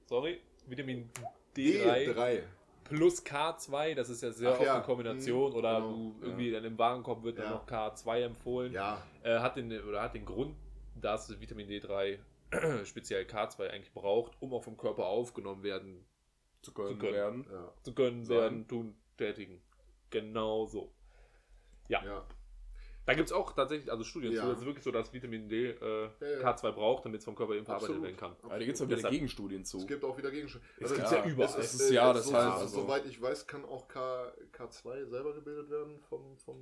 sorry, 0.05 0.39
Vitamin 0.67 1.09
D3, 1.55 2.13
D3. 2.13 2.43
plus 2.83 3.25
K2, 3.25 3.95
das 3.95 4.09
ist 4.09 4.21
ja 4.21 4.31
sehr 4.31 4.49
Ach 4.51 4.57
oft 4.57 4.65
ja, 4.65 4.75
eine 4.75 4.83
Kombination 4.83 5.51
mhm, 5.51 5.57
oder 5.57 5.75
genau, 5.75 5.91
du 5.91 6.15
ja. 6.21 6.27
irgendwie 6.27 6.51
dann 6.51 6.63
im 6.65 6.77
Warenkorb 6.77 7.23
wird 7.23 7.39
dann 7.39 7.45
Ja. 7.45 7.51
noch 7.51 7.67
K2 7.67 8.21
empfohlen. 8.25 8.73
Ja, 8.73 9.01
Äh, 9.23 9.39
hat, 9.39 9.55
den, 9.57 9.71
oder 9.83 10.01
hat 10.03 10.13
den 10.13 10.25
Grund, 10.25 10.55
dass 10.95 11.29
Vitamin 11.41 11.67
D3 11.67 12.19
speziell 12.85 13.23
K2 13.23 13.69
eigentlich 13.69 13.93
braucht, 13.93 14.41
um 14.41 14.53
auch 14.53 14.63
vom 14.63 14.77
Körper 14.77 15.05
aufgenommen 15.05 15.63
werden 15.63 16.05
Zu 16.61 16.73
können, 16.73 16.99
können. 16.99 17.13
werden. 17.13 17.47
ja. 17.51 17.73
zu 17.83 17.93
können, 17.93 18.27
werden, 18.27 18.67
tun, 18.67 18.95
tätigen. 19.17 19.61
Genau 20.09 20.65
so. 20.65 20.93
Ja. 21.87 22.03
Ja. 22.03 22.27
Da 23.05 23.13
gibt 23.15 23.27
es 23.27 23.33
auch 23.33 23.51
tatsächlich, 23.53 23.91
also 23.91 24.03
Studien 24.05 24.31
Ja. 24.31 24.43
zu, 24.43 24.47
dass 24.49 24.59
es 24.59 24.65
wirklich 24.65 24.83
so, 24.83 24.91
dass 24.91 25.11
Vitamin 25.11 25.49
D 25.49 25.71
äh, 25.71 25.75
Ja, 25.81 26.09
ja. 26.21 26.51
K2 26.53 26.71
braucht, 26.71 27.03
damit 27.05 27.19
es 27.19 27.25
vom 27.25 27.35
Körper 27.35 27.53
eben 27.53 27.65
verarbeitet 27.65 27.95
Absolut. 27.97 28.03
werden 28.03 28.17
kann. 28.17 28.35
Aber 28.43 28.57
da 28.59 28.63
gibt 28.65 28.75
es 28.75 28.81
auch 28.81 28.85
wieder 28.85 28.95
Deshalb- 28.95 29.11
Gegenstudien 29.13 29.65
zu. 29.65 29.77
Es 29.79 29.87
gibt 29.87 30.03
auch 30.05 30.17
wieder 30.17 30.31
Gegenstände. 30.31 30.65
Es 30.79 30.93
gibt's 30.93 31.11
ja 31.11 31.25
überall. 31.25 31.59
Es 31.59 31.73
ist 31.73 31.91
ja, 31.91 32.13
das 32.13 32.25
so, 32.25 32.31
so- 32.31 32.37
also- 32.37 32.81
Soweit 32.81 33.05
ich 33.05 33.21
weiß, 33.21 33.45
kann 33.45 33.65
auch 33.65 33.87
K, 33.89 34.31
K2 34.53 35.05
selber 35.05 35.33
gebildet 35.33 35.69
werden 35.69 35.99
vom. 35.99 36.37
vom 36.37 36.57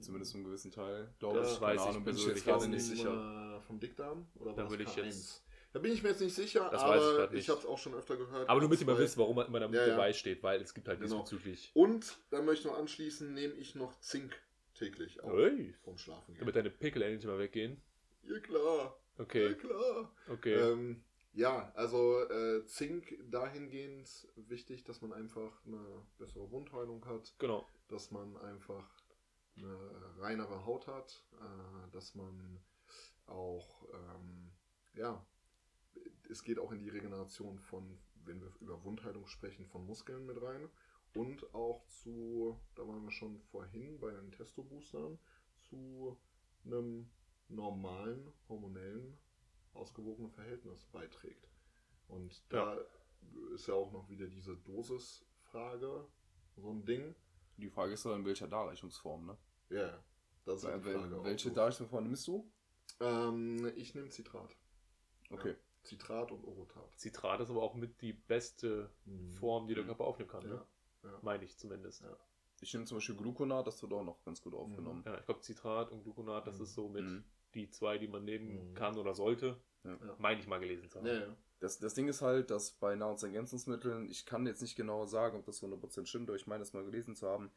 Zumindest 0.00 0.32
zum 0.32 0.44
gewissen 0.44 0.70
Teil. 0.70 1.12
Glaube 1.18 1.40
Das 1.40 1.52
ich. 1.54 1.60
weiß 1.60 1.76
Keine 1.76 1.82
ich 1.82 1.88
Ahnung, 1.96 2.04
bin 2.04 2.16
ich 2.16 2.26
jetzt 2.26 2.44
gerade 2.44 2.68
nicht 2.68 2.84
sicher. 2.84 3.56
Äh, 3.58 3.60
vom 3.66 3.80
Dickdarm? 3.80 4.26
Oder 4.38 4.52
Da 4.54 4.62
das 4.62 4.70
würde 4.70 4.84
ich 4.84 4.90
K1? 4.90 5.04
jetzt- 5.04 5.44
Da 5.74 5.80
bin 5.80 5.92
ich 5.92 6.02
mir 6.02 6.10
jetzt 6.10 6.20
nicht 6.22 6.34
sicher, 6.34 6.68
Das 6.72 6.80
ich 6.80 6.86
aber 6.86 7.24
ich, 7.26 7.30
nicht. 7.32 7.48
habe 7.50 7.58
es 7.60 7.66
auch 7.66 7.76
schon 7.78 7.92
öfter 7.94 8.16
gehört. 8.16 8.48
Aber 8.48 8.60
du 8.60 8.68
müsst 8.68 8.80
immer 8.80 8.92
K2. 8.94 8.98
wissen, 9.00 9.18
warum 9.20 9.36
man 9.36 9.46
immer 9.48 9.60
damit 9.60 9.76
Ja, 9.78 9.86
ja. 9.86 9.92
dabei 9.96 10.12
steht, 10.14 10.42
weil 10.42 10.62
es 10.62 10.72
gibt 10.72 10.88
halt 10.88 10.98
Genau. 11.00 11.20
diesbezüglich. 11.20 11.70
Und 11.74 12.16
dann 12.30 12.46
möchte 12.46 12.66
ich 12.68 12.72
noch 12.72 12.78
anschließen, 12.80 13.34
nehme 13.34 13.52
ich 13.54 13.74
noch 13.74 13.98
Zink 14.00 14.32
täglich 14.78 15.20
auf 15.22 15.32
Hey, 15.32 15.74
vom 15.84 15.98
Schlafen 15.98 16.34
gehen. 16.34 16.40
damit 16.40 16.56
deine 16.56 16.70
Pickel 16.70 17.02
endlich 17.02 17.26
mal 17.26 17.38
weggehen. 17.38 17.82
Ja 18.22 18.38
klar, 18.40 18.98
ja 19.16 19.22
Okay, 19.24 19.54
klar. 19.54 20.14
okay. 20.28 20.54
Ähm, 20.54 21.04
ja, 21.32 21.72
also 21.74 22.20
äh, 22.28 22.64
Zink 22.66 23.16
dahingehend 23.30 24.28
wichtig, 24.36 24.84
dass 24.84 25.00
man 25.02 25.12
einfach 25.12 25.64
eine 25.66 26.06
bessere 26.18 26.50
Wundheilung 26.50 27.04
hat, 27.06 27.34
genau. 27.38 27.66
dass 27.88 28.10
man 28.10 28.36
einfach 28.38 28.88
eine 29.56 29.76
reinere 30.18 30.64
Haut 30.66 30.86
hat, 30.86 31.24
äh, 31.40 31.90
dass 31.92 32.14
man 32.14 32.60
auch, 33.26 33.86
ähm, 33.92 34.52
ja, 34.94 35.24
es 36.30 36.42
geht 36.42 36.58
auch 36.58 36.72
in 36.72 36.78
die 36.78 36.88
Regeneration 36.90 37.58
von, 37.58 37.98
wenn 38.24 38.40
wir 38.40 38.52
über 38.60 38.82
Wundheilung 38.84 39.26
sprechen, 39.26 39.66
von 39.66 39.84
Muskeln 39.86 40.26
mit 40.26 40.40
rein 40.40 40.68
und 41.18 41.54
auch 41.54 41.84
zu, 41.86 42.58
da 42.74 42.86
waren 42.86 43.02
wir 43.04 43.10
schon 43.10 43.38
vorhin 43.50 43.98
bei 43.98 44.10
den 44.10 44.30
Testo-Boostern, 44.32 45.18
zu 45.62 46.16
einem 46.64 47.10
normalen, 47.48 48.32
hormonellen, 48.48 49.18
ausgewogenen 49.74 50.30
Verhältnis 50.30 50.84
beiträgt. 50.86 51.48
Und 52.08 52.42
da 52.52 52.78
ist 53.54 53.66
ja 53.66 53.74
auch 53.74 53.92
noch 53.92 54.08
wieder 54.08 54.26
diese 54.28 54.56
Dosisfrage 54.58 56.06
so 56.56 56.70
ein 56.70 56.84
Ding. 56.84 57.14
Die 57.56 57.68
Frage 57.68 57.92
ist 57.94 58.04
doch, 58.04 58.14
in 58.14 58.24
welcher 58.24 58.48
Darreichungsform, 58.48 59.26
ne? 59.26 59.36
Ja, 59.70 60.02
das 60.44 60.62
ist 60.62 60.64
Weil, 60.64 60.80
die 60.80 60.90
Frage. 60.92 61.24
welche 61.24 61.48
so. 61.48 61.54
Darreichungsform 61.54 62.04
nimmst 62.04 62.26
du? 62.28 62.50
Ähm, 63.00 63.72
ich 63.76 63.94
nehme 63.94 64.08
Zitrat. 64.08 64.56
Okay. 65.30 65.56
Zitrat 65.82 66.30
und 66.32 66.44
Orotat. 66.44 66.96
Zitrat 66.98 67.40
ist 67.40 67.50
aber 67.50 67.62
auch 67.62 67.74
mit 67.74 68.00
die 68.02 68.12
beste 68.12 68.90
Form, 69.38 69.66
die 69.68 69.74
der 69.74 69.84
Mhm. 69.84 69.88
Körper 69.88 70.04
aufnehmen 70.04 70.30
kann. 70.30 70.42
Ja. 70.44 70.54
Ne? 70.54 70.66
Ja. 71.04 71.18
Meine 71.22 71.44
ich 71.44 71.56
zumindest. 71.56 72.02
Ja. 72.02 72.16
Ich 72.60 72.72
nehme 72.74 72.86
zum 72.86 72.96
Beispiel 72.98 73.14
Gluconat, 73.16 73.66
das 73.66 73.80
wird 73.82 73.92
auch 73.92 74.02
noch 74.04 74.22
ganz 74.24 74.42
gut 74.42 74.54
aufgenommen. 74.54 75.02
Ja, 75.06 75.18
ich 75.18 75.24
glaube, 75.26 75.40
Zitrat 75.40 75.90
und 75.92 76.02
Gluconat, 76.02 76.46
das 76.46 76.58
Mhm. 76.58 76.64
ist 76.64 76.74
so 76.74 76.88
mit 76.88 77.04
Mhm. 77.04 77.24
die 77.54 77.70
zwei, 77.70 77.98
die 77.98 78.08
man 78.08 78.24
nehmen 78.24 78.70
Mhm. 78.70 78.74
kann 78.74 78.96
oder 78.98 79.14
sollte. 79.14 79.56
Ja. 79.84 79.96
Meine 80.18 80.40
ich 80.40 80.46
mal 80.48 80.58
gelesen 80.58 80.88
zu 80.90 80.98
haben. 80.98 81.06
Ja, 81.06 81.14
ja. 81.14 81.36
Das, 81.60 81.78
das 81.78 81.94
Ding 81.94 82.08
ist 82.08 82.20
halt, 82.22 82.50
dass 82.50 82.72
bei 82.72 82.94
Nahrungsergänzungsmitteln, 82.96 84.08
ich 84.10 84.26
kann 84.26 84.46
jetzt 84.46 84.60
nicht 84.62 84.76
genau 84.76 85.06
sagen, 85.06 85.38
ob 85.38 85.44
das 85.46 85.60
100% 85.62 86.08
stimmt, 86.08 86.28
aber 86.28 86.36
ich 86.36 86.46
meine 86.46 86.60
das 86.60 86.72
mal 86.72 86.84
gelesen 86.84 87.14
zu 87.16 87.28
haben, 87.28 87.50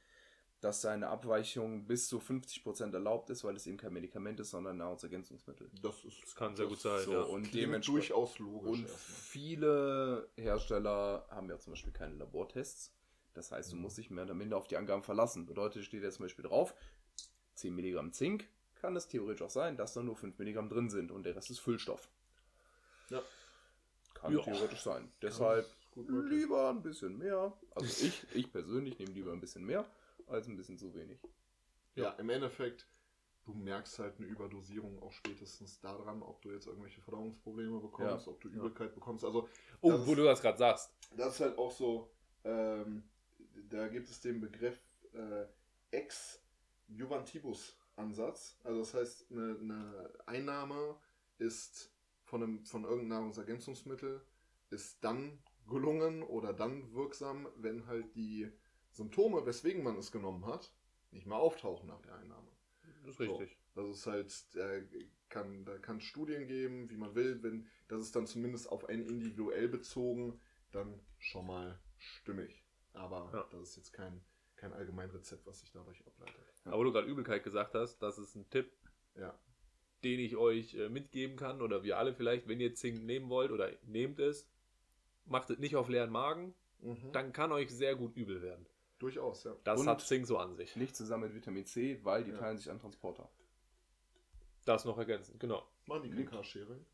dass 0.60 0.82
da 0.82 0.92
eine 0.92 1.08
Abweichung 1.08 1.88
bis 1.88 2.08
zu 2.08 2.20
50% 2.20 2.94
erlaubt 2.94 3.32
ist, 3.32 3.44
weil 3.44 3.56
es 3.56 3.66
eben 3.66 3.78
kein 3.78 3.94
Medikament 3.94 4.39
ist, 4.39 4.52
sondern 4.52 4.76
ein 4.76 4.78
Nahrungsergänzungsmittel. 4.78 5.72
Das, 5.82 6.04
ist, 6.04 6.22
Das 6.24 6.36
kann 6.36 6.56
sehr 6.56 6.68
gut 6.68 6.80
sein, 6.80 7.04
So, 7.04 7.12
ja. 7.14 7.22
und 7.24 7.52
dementsprechend. 7.54 8.12
durchaus 8.12 8.38
logisch. 8.38 8.70
Und 8.70 8.82
erstmal. 8.84 9.00
viele 9.00 10.30
Hersteller 10.38 11.26
haben 11.30 11.50
ja 11.50 11.58
zum 11.60 11.74
Beispiel 11.74 11.94
keine 11.94 12.16
Labortests. 12.16 12.94
Das 13.34 13.52
heißt, 13.52 13.72
du 13.72 13.76
musst 13.78 13.98
dich 13.98 14.10
mehr 14.10 14.26
oder 14.26 14.34
minder 14.34 14.58
auf 14.58 14.68
die 14.68 14.78
Angaben 14.78 15.04
verlassen. 15.04 15.46
Bedeutet, 15.46 15.86
steht 15.86 16.04
jetzt 16.04 16.16
zum 16.16 16.26
Beispiel 16.26 16.44
drauf, 16.44 16.76
10 17.56 17.74
Milligramm 17.74 18.12
Zink, 18.12 18.48
kann 18.76 18.96
es 18.96 19.08
theoretisch 19.08 19.42
auch 19.42 19.50
sein, 19.50 19.78
dass 19.78 19.94
da 19.94 20.02
nur 20.04 20.16
5 20.16 20.38
Milligramm 20.40 20.70
drin 20.70 20.90
sind 20.90 21.12
und 21.12 21.24
der 21.24 21.36
Rest 21.36 21.50
ist 21.52 21.60
Füllstoff. 21.60 22.10
Ja. 23.10 23.22
Kann 24.14 24.34
Ja. 24.34 24.42
theoretisch 24.42 24.82
sein. 24.82 25.12
Deshalb 25.22 25.66
lieber 25.96 26.70
ein 26.70 26.82
bisschen 26.82 27.18
mehr. 27.18 27.54
Also 27.76 28.06
ich, 28.06 28.26
ich 28.34 28.52
persönlich 28.52 28.98
nehme 29.00 29.12
lieber 29.12 29.32
ein 29.32 29.40
bisschen 29.42 29.64
mehr 29.66 29.86
als 30.28 30.48
ein 30.48 30.56
bisschen 30.58 30.78
zu 30.78 30.94
wenig. 30.94 31.20
Ja, 31.96 32.12
im 32.12 32.30
Endeffekt, 32.30 32.88
du 33.46 33.54
merkst 33.54 34.00
halt 34.00 34.18
eine 34.18 34.28
Überdosierung 34.28 35.02
auch 35.04 35.12
spätestens 35.12 35.80
daran, 35.82 36.22
ob 36.22 36.42
du 36.42 36.52
jetzt 36.52 36.68
irgendwelche 36.68 37.02
Verdauungsprobleme 37.02 37.80
bekommst, 37.80 38.28
ob 38.28 38.40
du 38.42 38.48
Ja. 38.50 38.56
Übelkeit 38.56 38.94
bekommst. 38.96 39.26
Also 39.26 39.50
Oh, 39.82 39.92
wo 39.92 40.12
ist- 40.12 40.18
du 40.18 40.24
das 40.24 40.42
gerade 40.42 40.58
sagst. 40.58 40.94
das 41.18 41.34
ist 41.36 41.40
halt 41.42 41.58
auch 41.58 41.72
so, 41.72 42.10
ähm, 42.46 43.04
da 43.70 43.88
gibt 43.88 44.09
es 44.09 44.20
den 44.22 44.41
Begriff 44.41 44.80
äh, 45.14 45.45
Ex-Juvantibus-Ansatz. 45.91 48.59
Also 48.64 48.80
das 48.80 48.93
heißt, 48.93 49.32
eine, 49.32 49.57
eine 49.59 50.14
Einnahme 50.26 50.97
ist 51.38 51.93
von, 52.24 52.43
einem, 52.43 52.66
von 52.66 52.84
irgendeinem 52.84 53.09
Nahrungsergänzungsmittel 53.09 54.22
ist 54.70 55.03
dann 55.03 55.43
gelungen 55.68 56.24
oder 56.24 56.53
dann 56.53 56.93
wirksam, 56.93 57.47
wenn 57.57 57.88
halt 57.88 58.16
die 58.16 58.49
Symptome, 58.91 59.45
weswegen 59.45 59.84
man 59.84 59.97
es 59.97 60.12
genommen 60.12 60.45
hat, 60.45 60.74
nicht 61.12 61.28
mehr 61.28 61.38
auftauchen 61.38 61.88
nach 61.88 62.01
der 62.01 62.16
Einnahme. 62.16 62.47
Das 63.03 63.16
ist 63.16 63.20
richtig. 63.20 63.57
So, 63.74 63.82
das 63.82 63.97
ist 63.97 64.07
halt, 64.07 64.55
äh, 64.55 64.84
kann, 65.30 65.66
da 65.66 65.78
kann 65.78 65.97
es 65.97 66.03
Studien 66.03 66.47
geben, 66.47 66.89
wie 66.89 66.97
man 66.97 67.16
will, 67.16 67.41
wenn 67.41 67.68
das 67.88 68.01
ist 68.01 68.16
dann 68.16 68.28
zumindest 68.28 68.70
auf 68.70 68.86
einen 68.86 69.05
individuell 69.05 69.68
bezogen, 69.68 70.39
dann 70.72 70.99
schon 71.20 71.47
mal 71.47 71.80
stimmig. 71.97 72.64
Aber 72.94 73.30
Ja. 73.34 73.48
das 73.52 73.70
ist 73.70 73.76
jetzt 73.78 73.94
kein, 73.94 74.22
kein 74.56 74.74
Allgemeinrezept, 74.74 75.46
was 75.46 75.60
sich 75.62 75.72
dadurch 75.72 76.06
ableitet. 76.06 76.36
Ja. 76.66 76.72
Aber 76.72 76.80
wo 76.80 76.84
du 76.86 76.92
gerade 76.92 77.08
Übelkeit 77.08 77.44
gesagt 77.44 77.74
hast, 77.76 78.00
das 78.00 78.18
ist 78.18 78.36
ein 78.36 78.50
Tipp, 78.50 78.72
Ja. 79.16 79.38
den 80.04 80.20
ich 80.20 80.36
euch 80.36 80.74
äh, 80.76 80.89
mitgeben 80.89 81.36
kann 81.38 81.62
oder 81.62 81.84
wir 81.84 81.98
alle 81.98 82.14
vielleicht, 82.14 82.48
wenn 82.48 82.60
ihr 82.60 82.74
Zink 82.76 83.04
nehmen 83.04 83.30
wollt 83.30 83.52
oder 83.52 83.72
nehmt 83.84 84.20
es, 84.20 84.48
macht 85.26 85.50
es 85.50 85.60
nicht 85.60 85.76
auf 85.76 85.88
leeren 85.89 86.12
Magen, 86.12 86.54
Mhm. 86.80 87.12
dann 87.12 87.32
kann 87.34 87.52
euch 87.52 87.70
sehr 87.70 87.96
gut 87.96 88.16
übel 88.16 88.42
werden. 88.42 88.66
Durchaus, 89.00 89.44
ja. 89.44 89.56
Das 89.64 89.80
Und- 89.82 89.88
hat 89.88 90.02
Zink 90.02 90.26
so 90.28 90.38
an 90.38 90.56
sich. 90.56 90.76
Nicht 90.76 90.96
zusammen 90.96 91.24
mit 91.26 91.34
Vitamin 91.36 91.66
C, 91.66 92.00
weil 92.04 92.24
die 92.24 92.32
Ja. 92.32 92.38
teilen 92.38 92.58
sich 92.58 92.70
an 92.70 92.80
Transporter. 92.80 93.30
Das 94.66 94.86
noch 94.86 94.98
ergänzen, 94.98 95.38
genau. 95.39 95.68
Machen 95.88 96.04
die 96.04 96.10
kein 96.10 96.18
Liegt. 96.20 96.32
Carsharing? 96.32 96.86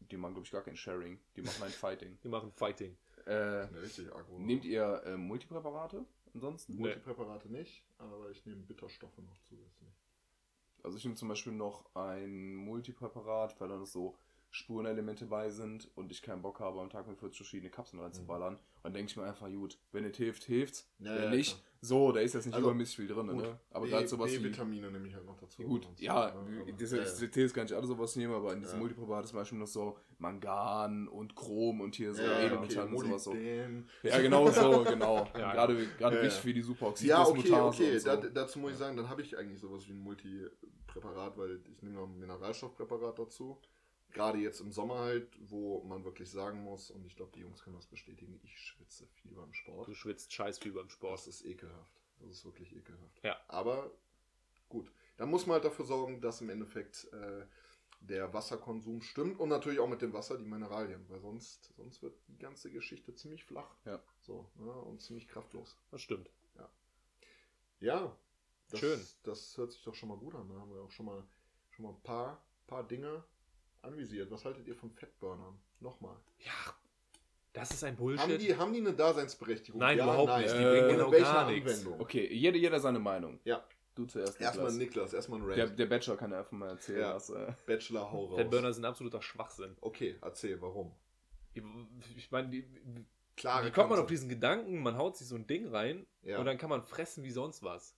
Die 0.00 0.16
machen, 0.16 0.34
glaube 0.34 0.44
ich, 0.44 0.50
gar 0.52 0.62
kein 0.62 0.76
Sharing. 0.76 1.18
Die 1.36 1.42
machen 1.42 1.62
ein 1.62 1.70
Fighting. 1.72 2.18
Die 2.22 2.28
machen 2.28 2.50
Fighting. 2.52 2.96
Äh, 3.26 3.34
richtig 3.80 4.12
agro. 4.14 4.38
nehmt 4.38 4.64
ihr 4.64 5.02
äh, 5.04 5.16
Multipräparate 5.16 6.04
ansonsten? 6.32 6.74
Nee. 6.74 6.80
Multipräparate 6.80 7.48
nicht, 7.50 7.84
aber 7.98 8.30
ich 8.30 8.46
nehme 8.46 8.62
Bitterstoffe 8.62 9.18
noch 9.18 9.38
zusätzlich. 9.42 9.90
Also 10.82 10.98
ich 10.98 11.04
nehme 11.04 11.16
zum 11.16 11.28
Beispiel 11.28 11.52
noch 11.52 11.94
ein 11.94 12.54
Multipräparat, 12.54 13.60
weil 13.60 13.68
da 13.68 13.76
noch 13.76 13.86
so 13.86 14.16
Spurenelemente 14.50 15.26
bei 15.26 15.50
sind 15.50 15.90
und 15.96 16.12
ich 16.12 16.22
keinen 16.22 16.40
Bock 16.40 16.60
habe, 16.60 16.80
am 16.80 16.88
Tag 16.88 17.08
mit 17.08 17.18
40 17.18 17.38
verschiedene 17.38 17.70
Kapseln 17.70 18.00
reinzuballern. 18.00 18.54
Und 18.54 18.62
dann 18.84 18.92
denke 18.94 19.10
ich 19.10 19.16
mir 19.16 19.24
einfach, 19.24 19.48
gut, 19.48 19.78
wenn 19.92 20.04
es 20.04 20.16
hilft, 20.16 20.44
hilft's. 20.44 20.88
Ja, 20.98 21.14
wenn 21.16 21.24
ja, 21.24 21.30
nicht. 21.30 21.62
So, 21.80 22.10
da 22.12 22.20
ist 22.20 22.34
jetzt 22.34 22.46
nicht 22.46 22.54
Also, 22.54 22.68
übermäßig 22.68 22.96
viel 22.96 23.06
drin. 23.06 23.26
gut. 23.28 23.42
Ne? 23.42 23.58
Aber 23.70 23.86
gerade 23.86 24.08
sowas 24.08 24.32
wie... 24.32 24.38
B-Vitamine 24.38 24.90
nehme 24.90 25.06
ich 25.08 25.14
halt 25.14 25.24
noch 25.26 25.36
dazu. 25.38 25.62
Gut, 25.62 25.86
Und 25.86 25.98
so, 25.98 26.04
ja, 26.04 26.14
aber- 26.14 26.44
das 26.78 26.90
ja, 26.92 26.98
ist 27.02 27.20
ja. 27.20 27.26
Details 27.26 27.54
kann 27.54 27.66
ich 27.66 27.74
alle 27.74 27.86
sowas 27.86 28.16
nehmen, 28.16 28.34
aber 28.34 28.52
in 28.52 28.60
diesem 28.60 28.74
Ja. 28.76 28.80
Multipräparat 28.80 29.24
ist 29.24 29.30
zum 29.30 29.38
Beispiel 29.38 29.58
noch 29.58 29.66
so 29.66 29.96
Mangan 30.18 31.08
und 31.08 31.36
Chrom 31.36 31.80
und 31.80 31.94
hier 31.94 32.12
so 32.14 32.22
Ja, 32.22 32.40
Edelmetall 32.40 32.84
okay, 32.86 32.94
und 32.94 32.98
sowas 33.06 33.24
so. 33.24 33.34
Ja, 34.02 34.18
genau 34.20 34.50
so, 34.50 34.84
genau. 34.88 35.26
Ja, 35.38 35.52
gerade 35.52 35.76
gerade 35.98 36.16
Ja, 36.16 36.22
wichtig 36.22 36.36
ja. 36.38 36.42
für 36.42 36.54
die 36.54 36.62
Superoxid 36.62 37.08
Ja, 37.08 37.26
okay, 37.26 37.52
okay. 37.52 37.92
und 37.92 38.00
so. 38.00 38.08
Da, 38.08 38.16
dazu 38.16 38.58
muss 38.58 38.72
ich 38.72 38.78
sagen, 38.78 38.96
dann 38.96 39.08
habe 39.08 39.22
ich 39.22 39.36
eigentlich 39.36 39.60
sowas 39.60 39.86
wie 39.88 39.92
ein 39.92 40.00
Multipräparat, 40.00 41.36
weil 41.36 41.60
ich 41.70 41.82
nehme 41.82 41.96
noch 41.96 42.08
ein 42.08 42.18
Mineralstoffpräparat 42.18 43.18
dazu. 43.18 43.58
Gerade 44.12 44.38
jetzt 44.38 44.60
im 44.60 44.72
Sommer 44.72 45.00
halt, 45.00 45.28
wo 45.50 45.82
man 45.82 46.04
wirklich 46.04 46.30
sagen 46.30 46.62
muss, 46.62 46.90
und 46.90 47.04
ich 47.06 47.16
glaube, 47.16 47.32
die 47.34 47.40
Jungs 47.40 47.62
können 47.62 47.76
das 47.76 47.86
bestätigen, 47.86 48.40
ich 48.42 48.58
schwitze 48.58 49.06
viel 49.08 49.32
beim 49.32 49.52
Sport. 49.52 49.88
Du 49.88 49.94
schwitzt 49.94 50.32
scheiß 50.32 50.58
viel 50.58 50.72
beim 50.72 50.88
Sport. 50.88 51.18
Das 51.18 51.26
ist 51.26 51.44
ekelhaft. 51.44 52.00
Das 52.20 52.30
ist 52.30 52.44
wirklich 52.44 52.74
ekelhaft. 52.74 53.22
Ja. 53.22 53.36
Aber 53.48 53.90
gut. 54.68 54.90
Da 55.18 55.26
muss 55.26 55.46
man 55.46 55.54
halt 55.54 55.64
dafür 55.64 55.84
sorgen, 55.84 56.20
dass 56.20 56.40
im 56.40 56.48
Endeffekt 56.48 57.12
äh, 57.12 57.44
der 58.00 58.32
Wasserkonsum 58.32 59.02
stimmt 59.02 59.38
und 59.38 59.48
natürlich 59.48 59.80
auch 59.80 59.88
mit 59.88 60.02
dem 60.02 60.12
Wasser 60.12 60.38
die 60.38 60.44
Mineralien, 60.44 61.04
weil 61.08 61.20
sonst, 61.20 61.72
sonst 61.76 62.02
wird 62.02 62.16
die 62.28 62.38
ganze 62.38 62.70
Geschichte 62.70 63.14
ziemlich 63.14 63.44
flach. 63.44 63.74
Ja. 63.84 64.02
So, 64.22 64.50
ne, 64.56 64.72
und 64.72 65.00
ziemlich 65.02 65.28
kraftlos. 65.28 65.76
Das 65.90 66.00
stimmt. 66.00 66.30
Ja. 67.80 68.16
Das, 68.70 68.80
Schön. 68.80 69.06
Das 69.22 69.56
hört 69.56 69.72
sich 69.72 69.82
doch 69.82 69.94
schon 69.94 70.08
mal 70.08 70.18
gut 70.18 70.34
an. 70.34 70.48
Da 70.48 70.56
haben 70.56 70.72
wir 70.72 70.80
auch 70.80 70.90
schon 70.90 71.06
mal, 71.06 71.22
schon 71.70 71.84
mal 71.84 71.92
ein 71.92 72.02
paar, 72.02 72.42
paar 72.66 72.86
Dinge 72.86 73.22
anvisiert. 73.82 74.30
Was 74.30 74.44
haltet 74.44 74.66
ihr 74.66 74.74
von 74.76 74.90
Fettburnern? 74.90 75.58
Nochmal. 75.80 76.16
Ja, 76.40 76.52
das 77.52 77.70
ist 77.70 77.84
ein 77.84 77.92
Haben 77.92 77.96
Bullshit. 77.96 78.40
die, 78.40 78.56
haben 78.56 78.72
die 78.72 78.80
eine 78.80 78.92
Daseinsberechtigung? 78.92 79.80
Nein, 79.80 79.98
überhaupt 79.98 80.38
nicht. 80.38 80.52
Die 80.54 80.58
Äh, 80.58 80.70
bringen 80.70 80.90
in 80.90 80.96
genau 80.96 81.10
gar 81.10 81.50
nichts. 81.50 81.86
Okay, 81.98 82.32
jeder, 82.32 82.56
jeder 82.56 82.80
seine 82.80 82.98
Meinung. 82.98 83.40
Ja. 83.44 83.64
Du 83.94 84.04
zuerst. 84.04 84.38
Erstmal 84.40 84.66
Niklas. 84.66 84.78
Niklas, 84.78 85.12
erstmal 85.14 85.40
ein 85.40 85.44
Rant. 85.46 85.56
Der, 85.56 85.66
der 85.68 85.86
Bachelor 85.86 86.16
kann 86.18 86.30
ja 86.30 86.38
einfach 86.40 86.52
mal 86.52 86.68
erzählen, 86.68 87.00
Ja. 87.00 87.14
was. 87.14 87.30
Äh, 87.30 87.54
Bachelor, 87.64 88.12
hau 88.12 88.26
raus. 88.26 88.36
Fettburner 88.36 88.72
sind 88.74 88.84
absoluter 88.84 89.22
Schwachsinn. 89.22 89.74
Okay, 89.80 90.16
erzähl, 90.20 90.60
warum? 90.60 90.92
Ich, 91.54 91.62
ich 92.16 92.30
meine, 92.30 92.48
die- 92.50 92.66
Klare 93.36 93.66
wie 93.66 93.70
kommt 93.70 93.90
man 93.90 93.98
auf 93.98 94.06
diesen 94.06 94.28
Gedanken, 94.28 94.82
man 94.82 94.96
haut 94.98 95.16
sich 95.16 95.26
so 95.28 95.34
ein 95.34 95.46
Ding 95.46 95.68
rein 95.68 96.06
Ja. 96.22 96.38
und 96.38 96.44
dann 96.46 96.56
kann 96.58 96.68
man 96.70 96.82
fressen 96.82 97.22
wie 97.24 97.30
sonst 97.30 97.62
was? 97.62 97.94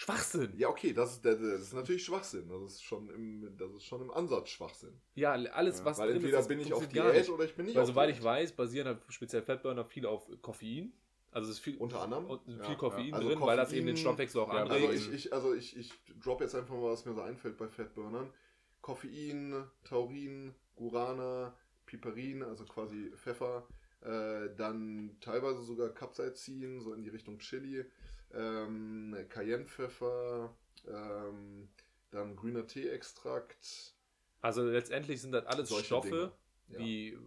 Schwachsinn. 0.00 0.52
Ja, 0.56 0.68
okay, 0.70 0.94
das 0.94 1.12
ist, 1.12 1.24
das 1.26 1.38
ist 1.40 1.74
natürlich 1.74 2.02
Schwachsinn. 2.04 2.48
Das 2.48 2.72
ist 2.72 2.82
schon 2.82 3.10
im, 3.10 3.54
das 3.58 3.70
ist 3.74 3.84
schon 3.84 4.00
im 4.00 4.10
Ansatz 4.10 4.48
Schwachsinn. 4.48 4.98
Ja, 5.14 5.32
alles, 5.32 5.80
Ja, 5.80 5.84
was 5.84 5.98
Weil 5.98 6.06
drin 6.08 6.16
entweder 6.16 6.38
ist, 6.38 6.48
bin 6.48 6.60
ich 6.60 6.72
auf 6.72 6.88
Diät 6.88 7.28
oder 7.28 7.44
ich 7.44 7.54
bin 7.54 7.66
nicht 7.66 7.74
Weil 7.76 7.82
auf 7.82 7.88
soweit 7.88 8.08
Diät. 8.08 8.16
ich 8.18 8.24
weiß, 8.24 8.52
basieren 8.52 8.86
halt 8.86 8.98
speziell 9.10 9.42
Fettburner 9.42 9.84
viel 9.84 10.06
auf 10.06 10.26
Koffein. 10.40 10.94
Also 11.32 11.50
es 11.50 11.56
ist 11.58 11.62
viel, 11.62 11.76
Unter 11.76 12.00
anderem. 12.00 12.26
viel 12.46 12.58
Ja. 12.58 12.74
Koffein 12.76 13.08
ja. 13.08 13.14
Also 13.16 13.28
drin, 13.28 13.40
weil 13.42 13.56
das 13.58 13.72
eben 13.72 13.86
den 13.86 13.94
Koffein- 13.94 14.00
Stoffwechsel 14.00 14.40
auch 14.40 14.54
Ja, 14.54 14.62
anregt. 14.62 14.72
Also 14.72 14.86
Koffein. 14.96 15.14
ich, 15.14 15.26
ich, 15.26 15.32
also 15.34 15.54
ich, 15.54 15.76
ich 15.76 15.92
drop 16.18 16.40
jetzt 16.40 16.54
einfach 16.54 16.74
mal, 16.74 16.90
was 16.90 17.04
mir 17.04 17.12
so 17.14 17.20
einfällt 17.20 17.58
bei 17.58 17.68
Fettburnern. 17.68 18.32
Koffein, 18.80 19.64
Taurin, 19.84 20.54
Gurana, 20.76 21.54
Piperin, 21.84 22.42
also 22.42 22.64
quasi 22.64 23.12
Pfeffer, 23.16 23.66
äh, 24.00 24.48
dann 24.56 25.16
teilweise 25.20 25.60
sogar 25.62 25.90
Capsaicin, 25.90 26.80
so 26.80 26.94
in 26.94 27.02
die 27.02 27.10
Richtung 27.10 27.38
Chili, 27.38 27.84
ähm, 28.34 29.16
Cayennepfeffer, 29.28 30.54
ähm, 30.86 31.68
dann 32.10 32.36
grüner 32.36 32.66
Teeextrakt. 32.66 33.94
Also 34.40 34.64
letztendlich 34.64 35.20
sind 35.20 35.32
das 35.32 35.46
alles 35.46 35.68
Solche 35.68 35.86
Stoffe, 35.86 36.32
ja. 36.68 36.78
die 36.78 37.18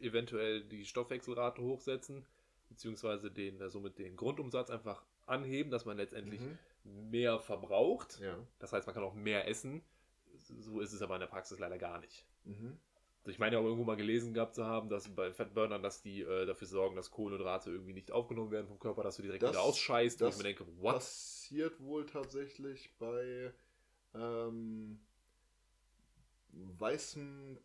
eventuell 0.00 0.62
die 0.64 0.84
Stoffwechselrate 0.84 1.62
hochsetzen, 1.62 2.26
beziehungsweise 2.68 3.30
den, 3.30 3.60
äh, 3.60 3.70
somit 3.70 3.98
den 3.98 4.16
Grundumsatz 4.16 4.70
einfach 4.70 5.02
anheben, 5.26 5.70
dass 5.70 5.84
man 5.84 5.96
letztendlich 5.96 6.40
Mhm. 6.40 7.10
mehr 7.10 7.38
verbraucht. 7.38 8.18
Ja. 8.20 8.38
Das 8.58 8.72
heißt, 8.72 8.86
man 8.86 8.94
kann 8.94 9.04
auch 9.04 9.14
mehr 9.14 9.48
essen. 9.48 9.82
So 10.38 10.80
ist 10.80 10.92
es 10.92 11.02
aber 11.02 11.14
in 11.14 11.20
der 11.20 11.26
Praxis 11.26 11.58
leider 11.58 11.78
gar 11.78 11.98
nicht. 11.98 12.26
Mhm. 12.44 12.78
Ich 13.28 13.38
meine 13.38 13.56
ja 13.56 13.60
auch 13.60 13.64
irgendwo 13.64 13.84
mal 13.84 13.96
gelesen 13.96 14.34
gehabt 14.34 14.54
zu 14.54 14.64
haben, 14.64 14.88
dass 14.88 15.08
bei 15.08 15.32
Fettburnern, 15.32 15.82
dass 15.82 16.02
die 16.02 16.22
äh, 16.22 16.46
dafür 16.46 16.66
sorgen, 16.68 16.96
dass 16.96 17.10
Kohlenhydrate 17.10 17.70
irgendwie 17.70 17.92
nicht 17.92 18.12
aufgenommen 18.12 18.50
werden 18.50 18.68
vom 18.68 18.78
Körper, 18.78 19.02
dass 19.02 19.16
du 19.16 19.22
direkt 19.22 19.42
Das- 19.42 19.52
wieder 19.52 19.62
ausscheißt. 19.62 20.20
Wo 20.20 20.26
ich 20.26 20.30
das 20.30 20.38
mir 20.38 20.44
denke, 20.44 20.66
what? 20.78 20.94
Passiert 20.94 21.80
wohl 21.80 22.06
tatsächlich 22.06 22.96
bei 22.98 23.52
ähm, 24.14 25.00
weißem, 26.52 27.58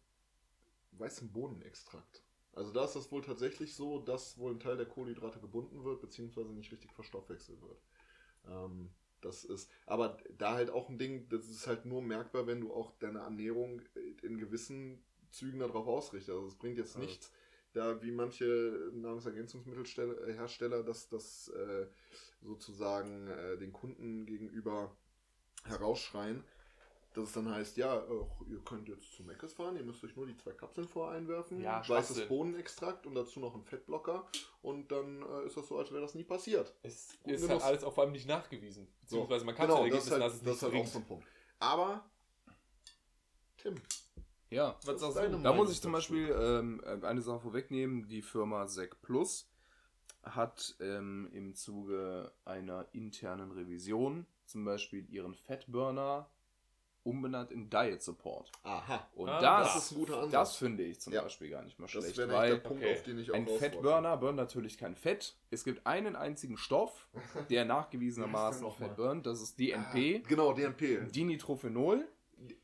weißem 0.91 1.31
Bohnenextrakt. 1.31 2.23
Also 2.53 2.71
da 2.71 2.83
ist 2.85 2.95
das 2.95 3.11
wohl 3.11 3.21
tatsächlich 3.21 3.75
so, 3.75 3.99
dass 3.99 4.37
wohl 4.37 4.51
ein 4.53 4.59
Teil 4.59 4.75
der 4.77 4.85
Kohlenhydrate 4.85 5.39
gebunden 5.39 5.83
wird, 5.83 6.01
beziehungsweise 6.01 6.49
nicht 6.53 6.71
richtig 6.71 6.91
verstoffwechselt 6.91 7.61
wird. 7.61 7.81
Ähm, 8.45 8.89
das 9.21 9.43
ist, 9.45 9.69
aber 9.85 10.17
da 10.37 10.55
halt 10.55 10.71
auch 10.71 10.89
ein 10.89 10.97
Ding, 10.97 11.29
das 11.29 11.47
ist 11.47 11.67
halt 11.67 11.85
nur 11.85 12.01
merkbar, 12.01 12.47
wenn 12.47 12.59
du 12.59 12.73
auch 12.73 12.91
deine 12.99 13.19
Ernährung 13.19 13.81
in 14.23 14.37
gewissen 14.37 15.03
Zügen 15.31 15.59
darauf 15.59 15.87
ausrichtest. 15.87 16.29
Also 16.35 16.47
es 16.47 16.55
bringt 16.55 16.77
jetzt 16.77 16.95
Also- 16.95 17.07
nichts, 17.07 17.31
da 17.73 18.01
wie 18.01 18.11
manche 18.11 18.89
Nahrungsergänzungsmittelhersteller 18.93 20.83
das, 20.83 21.09
das 21.09 21.47
äh, 21.49 21.87
sozusagen 22.41 23.27
äh, 23.27 23.57
den 23.57 23.71
Kunden 23.71 24.25
gegenüber 24.25 24.95
herausschreien, 25.65 26.43
dass 27.13 27.25
es 27.25 27.33
dann 27.33 27.49
heißt, 27.53 27.77
ja, 27.77 28.03
ach, 28.03 28.41
ihr 28.49 28.59
könnt 28.63 28.87
jetzt 28.87 29.11
zu 29.13 29.23
Meckes 29.23 29.53
fahren, 29.53 29.75
ihr 29.75 29.83
müsst 29.83 30.03
euch 30.03 30.15
nur 30.15 30.25
die 30.25 30.35
zwei 30.37 30.51
Kapseln 30.53 30.87
voreinwerfen, 30.87 31.61
Ja, 31.61 31.87
weißes. 31.87 32.27
Bohnenextrakt 32.27 33.05
und 33.05 33.15
dazu 33.15 33.39
noch 33.39 33.53
einen 33.53 33.63
Fettblocker 33.65 34.27
und 34.61 34.91
dann 34.91 35.21
äh, 35.21 35.45
ist 35.45 35.55
das 35.57 35.67
so, 35.67 35.77
als 35.77 35.91
wäre 35.91 36.01
das 36.01 36.15
nie 36.15 36.23
passiert. 36.23 36.73
Es 36.83 37.17
Guten 37.23 37.35
ist 37.35 37.41
halt 37.41 37.49
Genuss. 37.51 37.63
alles 37.63 37.83
auch 37.83 37.93
vor 37.93 38.03
allem 38.05 38.13
nicht 38.13 38.27
nachgewiesen. 38.27 38.87
Beziehungsweise 39.01 39.45
man 39.45 39.55
kann 39.55 39.67
genau, 39.67 39.85
es 39.85 39.93
das 39.93 40.05
ist 40.05 40.11
halt, 40.11 40.21
das 40.23 40.35
ist 40.55 40.63
halt 40.63 40.73
auch 40.75 40.87
so 40.87 40.99
ein 40.99 41.05
Punkt. 41.05 41.27
Aber, 41.59 42.09
Tim, 43.57 43.75
Ja, 44.51 44.75
was 44.85 44.99
sagst 44.99 45.17
deine 45.17 45.37
du? 45.37 45.41
Da 45.43 45.53
muss 45.53 45.71
ich 45.71 45.81
zum? 45.81 45.93
Beispiel 45.93 46.29
ähm, 46.37 46.83
eine 47.03 47.21
Sache 47.21 47.39
vorwegnehmen. 47.39 48.07
Die 48.07 48.21
Firma 48.21 48.67
Sec 48.67 49.01
Plus 49.01 49.49
hat 50.23 50.75
ähm, 50.79 51.29
im 51.33 51.55
Zuge 51.55 52.31
einer 52.45 52.85
internen 52.91 53.51
Revision 53.51 54.27
zum 54.45 54.65
Beispiel 54.65 55.09
ihren 55.09 55.33
Fettburner 55.33 56.29
umbenannt 57.03 57.49
in 57.51 57.67
Diet 57.71 58.03
Support. 58.03 58.51
Aha, 58.61 59.07
Und 59.15 59.29
Ah, 59.29 59.41
das, 59.41 59.73
das 59.73 59.85
ist 59.85 59.91
ein 59.93 59.97
guter 59.97 60.17
Ansatz. 60.17 60.31
das 60.31 60.55
finde 60.57 60.83
ich 60.83 60.99
zum 60.99 61.13
Ja. 61.13 61.23
Beispiel 61.23 61.49
gar 61.49 61.63
nicht 61.63 61.79
mal 61.79 61.85
das 61.85 61.91
schlecht, 61.93 62.17
nämlich 62.17 62.37
weil 62.37 62.49
der 62.51 62.57
Punkt, 62.57 62.83
okay, 62.83 62.93
auf 62.93 63.03
den 63.03 63.17
ich 63.17 63.31
auch 63.31 63.35
ein. 63.35 63.47
Fettburner 63.47 64.17
burnt 64.17 64.35
natürlich 64.37 64.77
kein 64.77 64.95
Fett. 64.95 65.35
Es 65.49 65.63
gibt 65.63 65.87
einen 65.87 66.15
einzigen 66.15 66.57
Stoff, 66.57 67.07
der 67.49 67.65
nachgewiesenermaßen 67.65 68.61
nochmal? 68.61 68.89
Fett 68.89 68.97
burnt. 68.97 69.25
Das 69.25 69.41
ist 69.41 69.53
Ah, 69.59 69.63
DNP, 69.93 70.27
Genau, 70.27 70.53
DNP. 70.53 71.09
Dinitrophenol. 71.11 72.07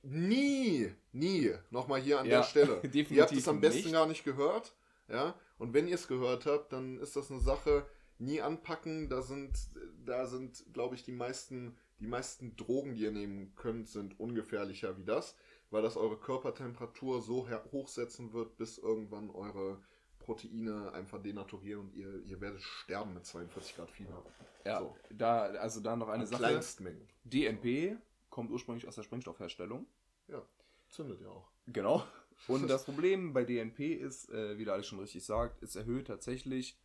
Nie, 0.03 0.91
nie. 1.11 1.51
Nochmal 1.69 2.01
hier 2.01 2.19
an 2.19 2.25
Ja, 2.25 2.37
der 2.39 2.43
Stelle. 2.43 2.81
ihr 2.93 3.21
habt 3.21 3.31
es 3.31 3.47
am 3.47 3.59
besten 3.61 3.83
nicht. 3.83 3.91
gar 3.93 4.07
nicht 4.07 4.23
gehört. 4.23 4.75
Ja. 5.07 5.35
Und 5.57 5.73
wenn 5.73 5.87
ihr 5.87 5.95
es 5.95 6.07
gehört 6.07 6.45
habt, 6.45 6.73
dann 6.73 6.97
ist 6.99 7.15
das 7.15 7.31
eine 7.31 7.39
Sache, 7.39 7.85
nie 8.19 8.41
anpacken. 8.41 9.09
Da 9.09 9.21
sind, 9.21 9.57
da 10.05 10.25
sind, 10.25 10.63
glaube 10.73 10.95
ich, 10.95 11.03
die 11.03 11.11
meisten, 11.11 11.77
die 11.99 12.07
meisten 12.07 12.55
Drogen, 12.55 12.95
die 12.95 13.03
ihr 13.03 13.11
nehmen 13.11 13.53
könnt, 13.55 13.87
sind 13.87 14.19
ungefährlicher 14.19 14.97
wie 14.97 15.03
das, 15.05 15.35
weil 15.71 15.81
das 15.81 15.97
eure 15.97 16.17
Körpertemperatur 16.17 17.21
so 17.21 17.47
her- 17.47 17.65
hochsetzen 17.71 18.33
wird, 18.33 18.57
bis 18.57 18.77
irgendwann 18.77 19.29
eure 19.29 19.81
Proteine 20.19 20.91
einfach 20.93 21.21
denaturieren 21.21 21.85
und 21.85 21.95
ihr, 21.95 22.21
ihr 22.25 22.41
werdet 22.41 22.61
sterben 22.61 23.13
mit 23.13 23.25
42 23.25 23.75
Grad 23.75 23.89
Fieber. 23.91 24.23
Ja, 24.65 24.79
So. 24.79 24.95
da, 25.11 25.43
also 25.43 25.79
da 25.79 25.95
noch 25.95 26.09
eine 26.09 26.23
An 26.23 26.27
Sache. 26.27 26.39
Kleinstmengen. 26.43 27.07
DNP 27.23 27.95
kommt 28.37 28.51
ursprünglich 28.51 28.87
aus 28.87 28.93
der 28.93 29.01
Sprengstoffherstellung. 29.01 29.87
Ja, 30.27 30.43
zündet 30.89 31.21
ja 31.21 31.29
auch. 31.29 31.49
Genau. 31.65 32.03
Und 32.47 32.67
das 32.69 32.85
Problem 32.85 33.33
bei 33.33 33.43
DNP 33.43 33.95
ist, 33.95 34.29
äh, 34.29 34.59
wie 34.59 34.63
der 34.63 34.75
Alex 34.75 34.89
schon 34.89 34.99
richtig 34.99 35.25
sagt, 35.25 35.63
es 35.63 35.75
erhöht 35.75 36.05
tatsächlich 36.05 36.79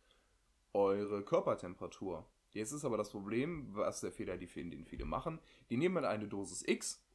eure 0.73 1.23
Körpertemperatur. 1.23 2.25
Jetzt 2.53 2.71
ist 2.71 2.85
aber 2.85 2.97
das 2.97 3.11
Problem, 3.11 3.67
was 3.75 4.01
der 4.01 4.11
Fehler, 4.11 4.35
die, 4.37 4.47
den 4.47 4.83
viele 4.85 5.05
machen, 5.05 5.39
die 5.69 5.77
nehmen 5.77 5.93
dann 5.93 6.05
eine 6.05 6.27
Dosis 6.27 6.67
X 6.67 7.05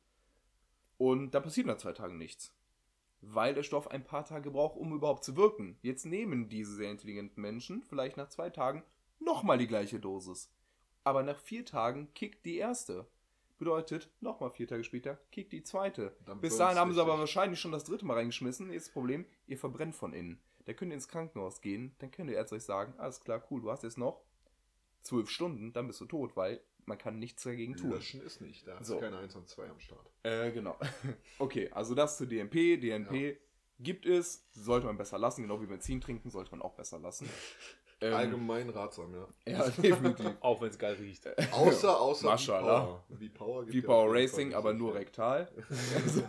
und 0.98 1.32
da 1.32 1.40
passiert 1.40 1.66
nach 1.66 1.78
zwei 1.78 1.92
Tagen 1.92 2.16
nichts. 2.16 2.54
Weil 3.20 3.54
der 3.54 3.64
Stoff 3.64 3.90
ein 3.90 4.04
paar 4.04 4.24
Tage 4.24 4.52
braucht, 4.52 4.76
um 4.76 4.92
überhaupt 4.92 5.24
zu 5.24 5.36
wirken. 5.36 5.76
Jetzt 5.82 6.06
nehmen 6.06 6.48
diese 6.48 6.76
sehr 6.76 6.92
intelligenten 6.92 7.42
Menschen 7.42 7.82
vielleicht 7.82 8.16
nach 8.16 8.28
zwei 8.28 8.50
Tagen 8.50 8.84
nochmal 9.18 9.58
die 9.58 9.66
gleiche 9.66 9.98
Dosis. 9.98 10.54
Aber 11.02 11.24
nach 11.24 11.40
vier 11.40 11.64
Tagen 11.64 12.14
kickt 12.14 12.46
die 12.46 12.58
erste. 12.58 13.08
Bedeutet, 13.58 14.08
nochmal 14.20 14.50
vier 14.50 14.68
Tage 14.68 14.84
später 14.84 15.18
kickt 15.32 15.52
die 15.52 15.62
zweite. 15.64 16.16
Dann 16.26 16.40
Bis 16.40 16.56
dahin 16.56 16.78
haben 16.78 16.92
sie 16.94 17.00
aber 17.00 17.18
wahrscheinlich 17.18 17.60
schon 17.60 17.72
das 17.72 17.84
dritte 17.84 18.06
Mal 18.06 18.14
reingeschmissen. 18.14 18.70
Jetzt 18.72 18.86
das 18.86 18.92
Problem, 18.92 19.26
ihr 19.46 19.58
verbrennt 19.58 19.96
von 19.96 20.12
innen. 20.12 20.40
Da 20.64 20.74
könnt 20.74 20.92
ihr 20.92 20.94
ins 20.94 21.08
Krankenhaus 21.08 21.60
gehen, 21.60 21.94
dann 21.98 22.10
könnt 22.10 22.30
ihr 22.30 22.36
Ärzte 22.36 22.54
euch 22.54 22.62
sagen, 22.62 22.94
alles 22.98 23.20
klar, 23.20 23.42
cool, 23.50 23.62
du 23.62 23.70
hast 23.70 23.82
jetzt 23.82 23.98
noch 23.98 24.22
zwölf 25.02 25.30
Stunden, 25.30 25.72
dann 25.72 25.86
bist 25.86 26.00
du 26.00 26.04
tot, 26.04 26.36
weil 26.36 26.60
man 26.84 26.98
kann 26.98 27.18
nichts 27.18 27.42
dagegen 27.42 27.76
tun. 27.76 27.90
Löschen 27.90 28.20
ist 28.20 28.40
nicht, 28.40 28.66
da 28.66 28.82
So. 28.82 28.96
ist 28.96 29.00
keine 29.00 29.18
1 29.18 29.34
und 29.36 29.48
2 29.48 29.68
am 29.68 29.80
Start. 29.80 30.10
Äh, 30.22 30.52
genau. 30.52 30.76
okay, 31.38 31.70
also 31.72 31.94
das 31.94 32.16
zu 32.16 32.26
DNP. 32.26 32.76
DNP 32.78 33.38
gibt 33.80 34.06
es, 34.06 34.46
sollte 34.52 34.86
man 34.86 34.96
besser 34.96 35.18
lassen, 35.18 35.42
genau 35.42 35.60
wie 35.60 35.66
Benzin 35.66 36.00
trinken, 36.00 36.30
sollte 36.30 36.50
man 36.50 36.62
auch 36.62 36.74
besser 36.74 36.98
lassen. 36.98 37.28
Ähm, 38.00 38.14
Allgemein 38.14 38.70
ratsam, 38.70 39.12
ja. 39.12 39.26
Ja, 39.52 39.68
definitiv. 39.70 40.26
Auch 40.40 40.60
wenn 40.60 40.68
es 40.68 40.78
geil 40.78 40.94
riecht. 40.94 41.26
Außer, 41.52 42.00
außer 42.00 42.26
Mashallah. 42.28 43.02
V-Power. 43.08 43.18
V-Power 43.18 43.62
gibt 43.64 43.74
Wie 43.74 43.80
ja 43.80 43.86
Power 43.86 44.14
jeden 44.14 44.28
Racing, 44.28 44.54
aber 44.54 44.72
nur 44.72 44.94
rektal. 44.94 45.48
Also, 45.96 46.22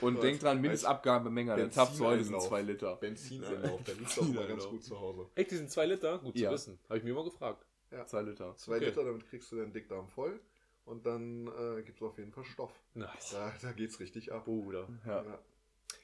und 0.00 0.20
denkt 0.22 0.42
dran, 0.42 0.56
als 0.56 0.60
Mindestabgabemenge 0.62 1.52
an 1.52 1.58
der 1.60 1.70
Zapfsäule 1.70 2.24
sind 2.24 2.32
Benzineinlauf. 2.32 2.48
2 2.48 2.62
Liter. 2.62 2.96
Benzineinlauf, 2.96 3.82
der 3.84 3.94
liegt 3.94 4.16
doch 4.18 4.28
immer 4.28 4.46
ganz 4.46 4.66
gut 4.66 4.82
zu 4.82 4.98
Hause. 5.00 5.26
Echt, 5.36 5.50
die 5.52 5.56
sind 5.56 5.70
zwei 5.70 5.86
Liter? 5.86 6.18
Gut 6.18 6.36
Ja. 6.36 6.48
zu 6.48 6.54
wissen. 6.54 6.78
Habe 6.88 6.98
ich 6.98 7.04
mir 7.04 7.10
immer 7.10 7.24
gefragt. 7.24 7.64
2 8.06 8.22
Liter. 8.22 8.56
Zwei 8.56 8.76
Okay. 8.76 8.86
Liter, 8.86 9.04
damit 9.04 9.28
kriegst 9.28 9.52
du 9.52 9.56
deinen 9.56 9.72
Dickdarm 9.72 10.08
voll. 10.08 10.40
Und 10.84 11.06
dann 11.06 11.46
äh, 11.46 11.82
gibt 11.82 11.98
es 11.98 12.02
auf 12.02 12.18
jeden 12.18 12.32
Fall 12.32 12.44
Stoff. 12.44 12.72
Nice. 12.94 13.30
Da, 13.30 13.52
da 13.62 13.70
geht's 13.72 14.00
richtig 14.00 14.32
ab. 14.32 14.44
Bruder. 14.46 14.88
Ja. 15.06 15.22
Ja. 15.22 15.38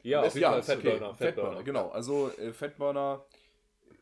Ja, 0.04 0.20
auf 0.22 0.26
jeden 0.34 0.42
Ja, 0.42 0.50
Fall 0.50 0.58
okay. 0.60 0.66
Fettburner. 0.76 1.14
Fettburner, 1.14 1.16
Fettburner. 1.16 1.62
genau. 1.64 1.88
Also 1.88 2.30
äh, 2.38 2.52
Fettburner 2.52 3.24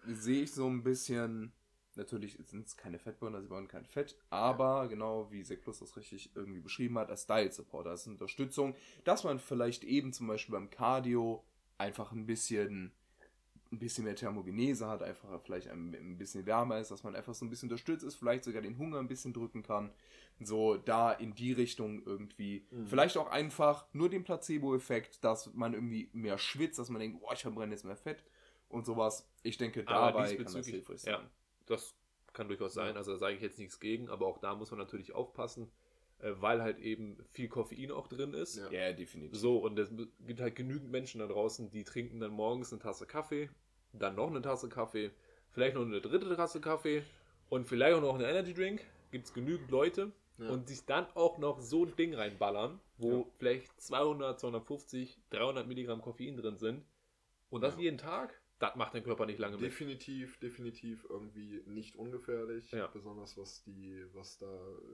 sehe 0.06 0.42
ich 0.42 0.52
so 0.52 0.66
ein 0.66 0.82
bisschen. 0.82 1.52
Natürlich 1.94 2.38
sind 2.44 2.66
es 2.66 2.76
keine 2.76 2.98
Fettburner, 2.98 3.40
sie 3.40 3.48
bauen 3.48 3.68
kein 3.68 3.86
Fett, 3.86 4.18
aber 4.28 4.86
genau 4.86 5.30
wie 5.30 5.42
Seklus 5.42 5.78
das 5.78 5.96
richtig 5.96 6.30
irgendwie 6.34 6.60
beschrieben 6.60 6.98
hat, 6.98 7.08
als 7.08 7.26
Diet 7.26 7.54
Support, 7.54 7.86
als 7.86 8.06
Unterstützung, 8.06 8.74
dass 9.04 9.24
man 9.24 9.38
vielleicht 9.38 9.82
eben 9.82 10.12
zum 10.12 10.26
Beispiel 10.26 10.52
beim 10.52 10.68
Cardio 10.68 11.42
einfach 11.78 12.12
ein 12.12 12.26
bisschen 12.26 12.92
ein 13.72 13.78
bisschen 13.78 14.04
mehr 14.04 14.14
Thermogenese 14.14 14.86
hat, 14.86 15.02
einfach 15.02 15.40
vielleicht 15.42 15.68
ein, 15.68 16.16
bisschen 16.18 16.46
wärmer 16.46 16.78
ist, 16.78 16.90
dass 16.90 17.02
man 17.02 17.16
einfach 17.16 17.34
so 17.34 17.44
ein 17.44 17.50
bisschen 17.50 17.68
unterstützt 17.68 18.04
ist, 18.04 18.16
vielleicht 18.16 18.44
sogar 18.44 18.62
den 18.62 18.78
Hunger 18.78 18.98
ein 18.98 19.08
bisschen 19.08 19.32
drücken 19.32 19.62
kann. 19.62 19.90
So 20.40 20.76
da 20.76 21.12
in 21.12 21.34
die 21.34 21.52
Richtung 21.52 22.02
irgendwie. 22.04 22.66
Mhm. 22.70 22.86
Vielleicht 22.86 23.16
auch 23.16 23.30
einfach 23.30 23.86
nur 23.92 24.08
den 24.10 24.22
Placebo-Effekt, 24.22 25.24
dass 25.24 25.52
man 25.54 25.72
irgendwie 25.72 26.10
mehr 26.12 26.38
schwitzt, 26.38 26.78
dass 26.78 26.90
man 26.90 27.00
denkt, 27.00 27.20
boah, 27.20 27.32
ich 27.32 27.40
verbrenne 27.40 27.72
jetzt 27.72 27.84
mehr 27.84 27.96
Fett 27.96 28.22
und 28.76 28.86
sowas. 28.86 29.28
Ich 29.42 29.56
denke, 29.58 29.84
dabei 29.84 30.36
kann 30.36 30.44
das 30.52 30.66
hilfreich 30.66 31.00
sein. 31.00 31.12
ja. 31.14 31.30
Das 31.66 31.96
kann 32.32 32.48
durchaus 32.48 32.74
sein, 32.74 32.96
also 32.96 33.12
da 33.12 33.18
sage 33.18 33.34
ich 33.36 33.42
jetzt 33.42 33.58
nichts 33.58 33.80
gegen, 33.80 34.08
aber 34.08 34.26
auch 34.26 34.38
da 34.38 34.54
muss 34.54 34.70
man 34.70 34.78
natürlich 34.78 35.12
aufpassen, 35.14 35.70
äh, 36.18 36.32
weil 36.36 36.62
halt 36.62 36.78
eben 36.78 37.16
viel 37.32 37.48
Koffein 37.48 37.90
auch 37.90 38.06
drin 38.08 38.34
ist. 38.34 38.56
Ja. 38.56 38.70
Ja, 38.70 38.92
definitiv. 38.92 39.36
So, 39.38 39.58
und 39.58 39.78
es 39.78 39.90
gibt 40.26 40.40
halt 40.40 40.54
genügend 40.54 40.90
Menschen 40.90 41.18
da 41.20 41.26
draußen, 41.26 41.70
die 41.70 41.82
trinken 41.84 42.20
dann 42.20 42.30
morgens 42.32 42.72
eine 42.72 42.80
Tasse 42.80 43.06
Kaffee, 43.06 43.48
dann 43.92 44.14
noch 44.16 44.28
eine 44.28 44.42
Tasse 44.42 44.68
Kaffee, 44.68 45.10
vielleicht 45.50 45.74
noch 45.74 45.82
eine 45.82 46.00
dritte 46.00 46.36
Tasse 46.36 46.60
Kaffee 46.60 47.02
und 47.48 47.66
vielleicht 47.66 47.96
auch 47.96 48.02
noch 48.02 48.14
einen 48.14 48.24
Energy 48.24 48.54
Drink. 48.54 48.84
Gibt 49.10 49.26
es 49.26 49.32
genügend 49.32 49.70
Leute, 49.70 50.12
Ja. 50.38 50.50
und 50.50 50.68
sich 50.68 50.84
dann 50.84 51.06
auch 51.14 51.38
noch 51.38 51.60
so 51.60 51.84
ein 51.86 51.96
Ding 51.96 52.14
reinballern, 52.14 52.78
wo 52.98 53.10
Ja. 53.20 53.24
vielleicht 53.38 53.80
200, 53.80 54.38
250, 54.38 55.18
300 55.30 55.66
Milligramm 55.66 56.02
Koffein 56.02 56.36
drin 56.36 56.58
sind 56.58 56.84
und 57.48 57.62
das 57.62 57.76
Ja. 57.76 57.80
jeden 57.82 57.98
Tag, 57.98 58.38
das 58.58 58.74
macht 58.76 58.94
dein 58.94 59.02
Körper 59.04 59.26
nicht 59.26 59.38
lange 59.38 59.56
mit. 59.56 59.66
Definitiv, 59.66 60.38
definitiv 60.38 61.04
irgendwie 61.10 61.62
nicht 61.66 61.96
ungefährlich. 61.96 62.70
Ja. 62.72 62.86
Besonders 62.86 63.36
was 63.36 63.62
die, 63.64 64.02
was 64.14 64.38
da 64.38 64.46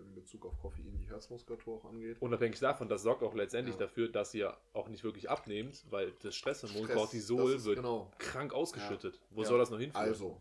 in 0.03 0.15
Bezug 0.15 0.45
auf 0.47 0.59
Koffein 0.61 0.99
die 0.99 1.09
Herzmuskulatur 1.09 1.77
auch 1.77 1.85
angeht. 1.85 2.17
Unabhängig 2.21 2.59
davon, 2.59 2.89
das 2.89 3.03
sorgt 3.03 3.23
auch 3.23 3.35
letztendlich 3.35 3.77
Ja. 3.77 3.83
dafür, 3.83 4.09
dass 4.09 4.35
ihr 4.35 4.57
auch 4.73 4.89
nicht 4.89 5.05
wirklich 5.05 5.31
abnehmt, 5.31 5.85
weil 5.91 6.13
das 6.23 6.35
Stresshormon 6.35 6.85
Stress, 6.85 6.97
Cortisol 6.97 7.65
wird 7.65 7.77
genau. 7.77 8.11
krank 8.19 8.53
ausgeschüttet. 8.53 9.21
Wo 9.31 9.43
Ja. 9.43 9.49
soll 9.49 9.59
das 9.59 9.71
noch 9.71 9.79
hinführen? 9.79 10.05
Also, 10.07 10.41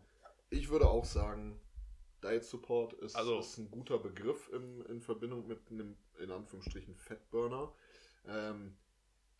ich 0.50 0.68
würde 0.70 0.88
auch 0.88 1.04
sagen, 1.04 1.60
Diet 2.24 2.44
Support 2.44 2.92
ist, 2.94 3.14
Also- 3.14 3.38
ist 3.38 3.56
ein 3.58 3.70
guter 3.70 3.98
Begriff 3.98 4.48
im, 4.52 4.84
in 4.86 5.00
Verbindung 5.00 5.46
mit 5.46 5.60
einem, 5.70 5.96
in 6.18 6.30
Anführungsstrichen, 6.32 6.96
Fettburner. 6.96 7.72
Ähm, 8.26 8.76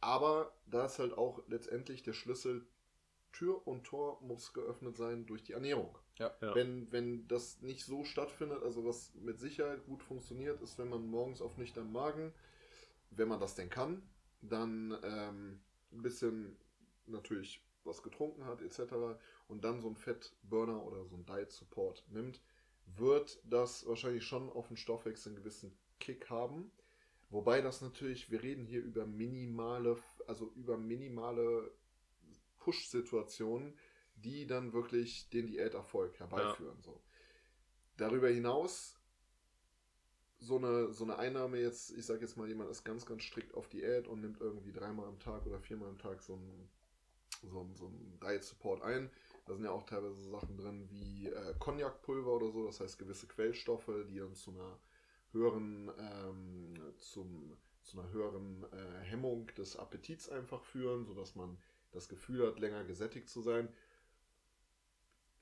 aber 0.01 0.53
da 0.67 0.87
ist 0.87 0.99
halt 0.99 1.17
auch 1.17 1.43
letztendlich 1.49 2.03
der 2.03 2.13
Schlüssel, 2.13 2.67
Tür 3.33 3.67
und 3.67 3.85
Tor 3.85 4.21
muss 4.23 4.53
geöffnet 4.53 4.97
sein 4.97 5.27
durch 5.27 5.43
die 5.43 5.53
Ernährung. 5.53 5.97
Ja. 6.19 6.33
Ja. 6.41 6.55
Wenn, 6.55 6.91
wenn 6.93 7.27
das 7.29 7.61
nicht 7.63 7.85
so 7.85 8.05
stattfindet, 8.05 8.63
also 8.63 8.85
was 8.85 9.15
mit 9.15 9.39
Sicherheit 9.39 9.85
gut 9.87 10.03
funktioniert, 10.03 10.61
ist, 10.61 10.79
wenn 10.79 10.89
man 10.89 11.07
morgens 11.07 11.41
auf 11.41 11.57
nüchternen 11.57 11.93
Magen, 11.93 12.33
wenn 13.11 13.29
man 13.29 13.41
das 13.41 13.55
denn 13.55 13.71
kann, 13.71 14.03
dann 14.43 14.97
ähm, 15.03 15.61
ein 15.93 16.03
bisschen 16.03 16.57
natürlich 17.07 17.65
was 17.85 18.03
getrunken 18.03 18.45
hat 18.45 18.63
etc. 18.63 18.95
und 19.49 19.65
dann 19.65 19.81
so 19.81 19.89
ein 19.89 19.97
Fettburner 19.97 20.85
oder 20.85 21.05
so 21.05 21.17
ein 21.17 21.27
Diet 21.27 21.51
Support 21.51 22.05
nimmt, 22.09 22.41
wird 22.97 23.41
das 23.45 23.87
wahrscheinlich 23.87 24.25
schon 24.25 24.51
auf 24.51 24.69
den 24.69 24.77
Stoffwechsel 24.77 25.31
einen 25.31 25.43
gewissen 25.43 25.77
Kick 25.99 26.31
haben. 26.31 26.71
Wobei 27.31 27.63
das 27.63 27.81
natürlich, 27.81 28.31
wir 28.31 28.43
reden 28.43 28.67
hier 28.67 28.83
über 28.83 29.07
minimale, 29.07 29.97
also 30.27 30.53
über 30.55 30.77
minimale 30.77 31.71
Push-Situationen, 32.63 33.77
die 34.15 34.47
dann 34.47 34.73
wirklich 34.73 35.29
den 35.31 35.47
Diäterfolg 35.47 36.19
herbeiführen. 36.19 36.81
So. 36.83 37.01
Darüber 37.97 38.29
hinaus, 38.29 38.97
so 40.39 40.57
eine, 40.57 40.93
so 40.93 41.05
eine 41.05 41.19
Einnahme 41.19 41.59
jetzt, 41.59 41.91
ich 41.97 42.05
sage 42.05 42.21
jetzt 42.21 42.37
mal, 42.37 42.49
jemand 42.49 42.71
ist 42.71 42.85
ganz, 42.85 43.07
ganz 43.07 43.23
strikt 43.23 43.55
auf 43.55 43.69
Diät 43.69 44.09
und 44.09 44.21
nimmt 44.21 44.41
irgendwie 44.41 44.73
dreimal 44.73 45.07
am 45.07 45.19
Tag 45.19 45.47
oder 45.47 45.61
viermal 45.61 45.89
am 45.89 45.99
Tag 45.99 46.23
so 46.23 46.37
ein, 46.37 46.69
so 47.51 47.61
ein, 47.61 47.75
so 47.77 47.87
ein 47.87 48.19
Diet 48.21 48.45
Support 48.45 48.83
ein. 48.83 49.11
Da 49.47 49.55
sind 49.55 49.65
ja 49.65 49.71
auch 49.71 49.85
teilweise 49.85 50.31
Sachen 50.31 50.57
drin 50.57 50.89
wie 50.91 51.29
äh, 51.29 51.55
Cognac-Pulver 51.59 52.33
oder 52.33 52.51
so, 52.51 52.67
das 52.67 52.81
heißt 52.81 52.99
gewisse 52.99 53.27
Quellstoffe, 53.27 53.91
die 54.09 54.19
dann 54.19 54.35
zu 54.35 54.51
einer 54.51 54.79
höheren, 55.33 55.91
ähm, 55.99 56.95
zum, 56.99 57.57
zu 57.83 57.99
einer 57.99 58.11
höheren 58.11 58.65
äh, 58.73 59.01
Hemmung 59.05 59.47
des 59.57 59.77
Appetits 59.77 60.29
einfach 60.29 60.63
führen, 60.65 61.05
sodass 61.05 61.35
man 61.35 61.59
das 61.93 62.09
Gefühl 62.09 62.47
hat, 62.47 62.59
länger 62.59 62.85
gesättigt 62.85 63.29
zu 63.29 63.43
sein. 63.43 63.69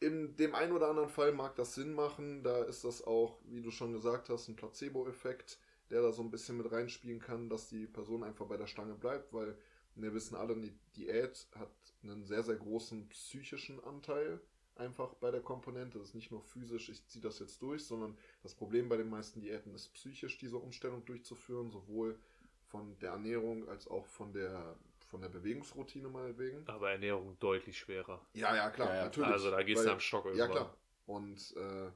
In 0.00 0.36
dem 0.36 0.54
einen 0.54 0.72
oder 0.72 0.88
anderen 0.88 1.08
Fall 1.08 1.32
mag 1.32 1.56
das 1.56 1.74
Sinn 1.74 1.92
machen. 1.92 2.42
Da 2.42 2.62
ist 2.64 2.84
das 2.84 3.02
auch, 3.02 3.38
wie 3.44 3.62
du 3.62 3.70
schon 3.70 3.92
gesagt 3.92 4.28
hast, 4.28 4.48
ein 4.48 4.56
Placebo-Effekt, 4.56 5.58
der 5.90 6.02
da 6.02 6.12
so 6.12 6.22
ein 6.22 6.30
bisschen 6.30 6.56
mit 6.56 6.70
reinspielen 6.70 7.20
kann, 7.20 7.48
dass 7.48 7.68
die 7.68 7.86
Person 7.86 8.22
einfach 8.22 8.46
bei 8.46 8.56
der 8.56 8.66
Stange 8.66 8.94
bleibt, 8.94 9.32
weil 9.32 9.56
wir 9.94 10.14
wissen 10.14 10.36
alle, 10.36 10.56
die 10.56 10.74
Diät 10.96 11.48
hat 11.54 11.72
einen 12.02 12.24
sehr, 12.24 12.42
sehr 12.42 12.56
großen 12.56 13.08
psychischen 13.08 13.82
Anteil 13.84 14.40
einfach 14.76 15.14
bei 15.14 15.30
der 15.30 15.42
Komponente. 15.42 15.98
Das 15.98 16.08
ist 16.08 16.14
nicht 16.14 16.30
nur 16.30 16.40
physisch, 16.40 16.88
ich 16.88 17.06
ziehe 17.06 17.22
das 17.22 17.38
jetzt 17.38 17.60
durch, 17.62 17.84
sondern 17.84 18.16
das 18.42 18.54
Problem 18.54 18.88
bei 18.88 18.96
den 18.96 19.10
meisten 19.10 19.40
Diäten 19.40 19.74
ist 19.74 19.92
psychisch, 19.92 20.38
diese 20.38 20.56
Umstellung 20.56 21.04
durchzuführen, 21.04 21.70
sowohl 21.70 22.18
von 22.66 22.98
der 23.00 23.10
Ernährung 23.10 23.68
als 23.68 23.86
auch 23.88 24.06
von 24.06 24.32
der, 24.32 24.76
von 25.10 25.20
der 25.20 25.28
Bewegungsroutine 25.28 26.08
meinetwegen. 26.08 26.62
Aber 26.66 26.92
Ernährung 26.92 27.36
deutlich 27.40 27.76
schwerer. 27.78 28.20
Ja, 28.32 28.54
ja, 28.54 28.70
klar, 28.70 28.88
Ja, 28.90 28.94
ja, 28.96 29.04
natürlich. 29.04 29.28
Also 29.30 29.50
da 29.50 29.62
gehst 29.62 29.82
du 29.82 29.86
Weil- 29.86 29.94
am 29.94 30.00
Stock 30.00 30.24
Ja, 30.26 30.30
irgendwann. 30.32 30.50
klar. 30.52 30.74
Und 31.06 31.54
äh, 31.56 31.90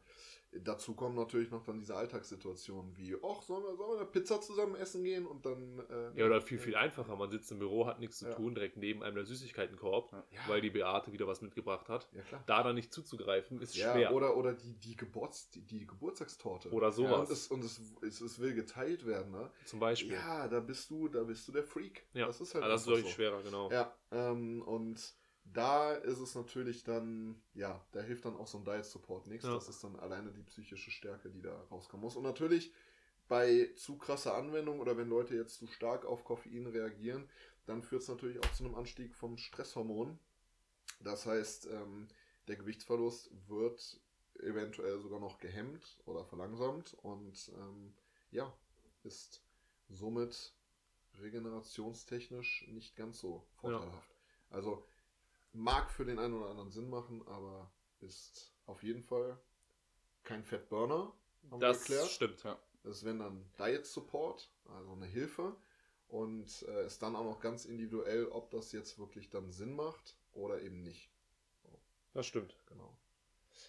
dazu 0.63 0.95
kommen 0.95 1.17
natürlich 1.17 1.51
noch 1.51 1.65
dann 1.65 1.79
diese 1.79 1.97
Alltagssituationen 1.97 2.97
wie, 2.97 3.15
ach, 3.23 3.43
sollen 3.43 3.65
wir, 3.65 3.77
sollen 3.77 3.91
wir 3.93 3.97
eine 4.01 4.07
Pizza 4.07 4.41
zusammen 4.41 4.75
essen 4.77 5.03
gehen 5.05 5.27
und 5.27 5.45
dann... 5.45 5.81
Äh, 5.91 6.19
Ja, 6.21 6.27
oder 6.27 6.41
viel, 6.41 6.59
viel 6.59 6.77
einfacher. 6.77 7.17
Man 7.17 7.31
sitzt 7.31 7.51
im 7.53 7.59
Büro, 7.59 7.87
hat 7.87 7.99
nichts 8.01 8.19
zu 8.19 8.27
Ja. 8.27 8.35
tun, 8.35 8.55
direkt 8.55 8.77
neben 8.77 9.03
einem 9.03 9.17
der 9.17 9.25
Süßigkeitenkorb, 9.25 10.13
Ja. 10.13 10.25
Ja, 10.31 10.41
weil 10.49 10.61
die 10.61 10.71
Beate 10.71 11.13
wieder 11.13 11.27
was 11.27 11.41
mitgebracht 11.43 11.89
hat. 11.89 12.09
ja 12.13 12.23
klar. 12.23 12.43
Da 12.47 12.63
dann 12.63 12.75
nicht 12.77 12.93
zuzugreifen, 12.93 13.61
ist 13.61 13.75
Ja, 13.77 13.93
schwer. 13.93 14.13
oder, 14.15 14.37
oder 14.37 14.53
die, 14.55 14.75
die, 14.75 14.97
Geburts, 14.97 15.51
die, 15.51 15.63
die 15.63 15.87
Geburtstagstorte. 15.87 16.71
Oder 16.71 16.89
Und, 16.89 16.93
sowas. 16.95 17.31
es, 17.31 17.49
und 17.49 17.65
es, 17.65 17.81
es, 18.03 18.21
es 18.21 18.39
will 18.39 18.55
geteilt 18.55 19.07
werden, 19.07 19.33
ne? 19.33 19.51
zum 19.65 19.81
Beispiel. 19.81 20.13
Ja, 20.15 20.49
da 20.49 20.61
bist 20.61 20.91
du, 20.91 21.09
da 21.09 21.23
bist 21.25 21.47
du 21.49 21.53
der 21.53 21.65
Freak. 21.65 22.07
Ja, 22.15 22.27
Das 22.27 22.41
ist 22.41 22.55
halt 22.55 22.65
also 22.65 22.73
das 22.75 22.81
ist 22.83 22.89
deutlich 22.89 23.07
so. 23.07 23.11
schwerer, 23.13 23.43
genau. 23.43 23.71
Ja, 23.71 23.95
ähm, 24.13 24.63
und 24.63 25.15
da 25.45 25.93
ist 25.93 26.19
es 26.19 26.35
natürlich 26.35 26.85
dann, 26.85 27.41
ja, 27.55 27.85
da 27.93 28.01
hilft 28.01 28.25
dann 28.25 28.37
auch 28.37 28.47
so 28.47 28.59
ein 28.59 28.65
Diet 28.65 28.85
Support 28.85 29.27
nichts. 29.27 29.47
Ja. 29.47 29.55
Das 29.55 29.69
ist 29.69 29.85
dann 29.85 29.97
alleine 29.97 30.33
die 30.33 30.43
psychische 30.43 30.91
Stärke, 30.91 31.31
die 31.31 31.43
da 31.43 31.55
rauskommen 31.71 32.05
muss. 32.05 32.17
Und 32.17 32.23
natürlich 32.23 32.73
bei 33.29 33.71
zu 33.77 33.97
krasser 33.97 34.35
Anwendung 34.35 34.81
oder 34.81 34.97
wenn 34.97 35.09
Leute 35.09 35.35
jetzt 35.35 35.57
zu 35.57 35.67
stark 35.67 36.05
auf 36.05 36.25
Koffein 36.25 36.67
reagieren, 36.67 37.29
dann 37.67 37.83
führt 37.83 38.03
es 38.03 38.09
natürlich 38.09 38.39
auch 38.39 38.53
zu 38.53 38.65
einem 38.65 38.75
Anstieg 38.75 39.15
vom 39.15 39.39
Stresshormon. 39.39 40.19
Das 41.01 41.27
heißt, 41.27 41.67
ähm, 41.67 42.09
der 42.49 42.57
Gewichtsverlust 42.57 43.31
wird 43.49 44.01
eventuell 44.41 44.99
sogar 45.01 45.21
noch 45.21 45.39
gehemmt 45.39 45.99
oder 46.05 46.25
verlangsamt 46.25 46.95
und 47.03 47.53
ähm, 47.57 47.95
ja, 48.31 48.53
ist 49.05 49.43
somit 49.89 50.55
regenerationstechnisch 51.21 52.67
nicht 52.69 52.97
ganz 52.97 53.21
so 53.21 53.47
vorteilhaft. 53.55 54.17
Also 54.51 54.85
mag 55.55 55.91
für 55.91 56.05
den 56.05 56.19
einen 56.19 56.35
oder 56.35 56.51
anderen 56.51 56.71
Sinn 56.71 56.89
machen, 56.91 57.27
aber 57.27 57.71
ist 58.01 58.53
auf 58.67 58.83
jeden 58.83 59.03
Fall 59.03 59.39
kein 60.23 60.45
Fettburner. 60.45 61.13
haben 61.51 61.61
wir 61.61 61.69
Das 61.69 62.13
stimmt. 62.13 62.43
Ja. 62.45 62.59
Das 62.83 63.05
wäre 63.05 63.17
dann 63.17 63.45
Diet 63.59 63.87
Support, 63.87 64.51
also 64.67 64.93
eine 64.93 65.07
Hilfe. 65.07 65.57
Und 66.09 66.63
äh, 66.69 66.87
ist 66.87 67.03
dann 67.03 67.17
auch 67.17 67.25
noch 67.25 67.41
ganz 67.41 67.65
individuell, 67.65 68.27
ob 68.27 68.51
das 68.51 68.73
jetzt 68.73 68.99
wirklich 68.99 69.31
dann 69.31 69.51
Sinn 69.51 69.75
macht 69.75 70.17
oder 70.33 70.61
eben 70.61 70.83
nicht. 70.83 71.11
Das 72.13 72.27
stimmt. 72.27 72.57
Genau. 72.67 72.97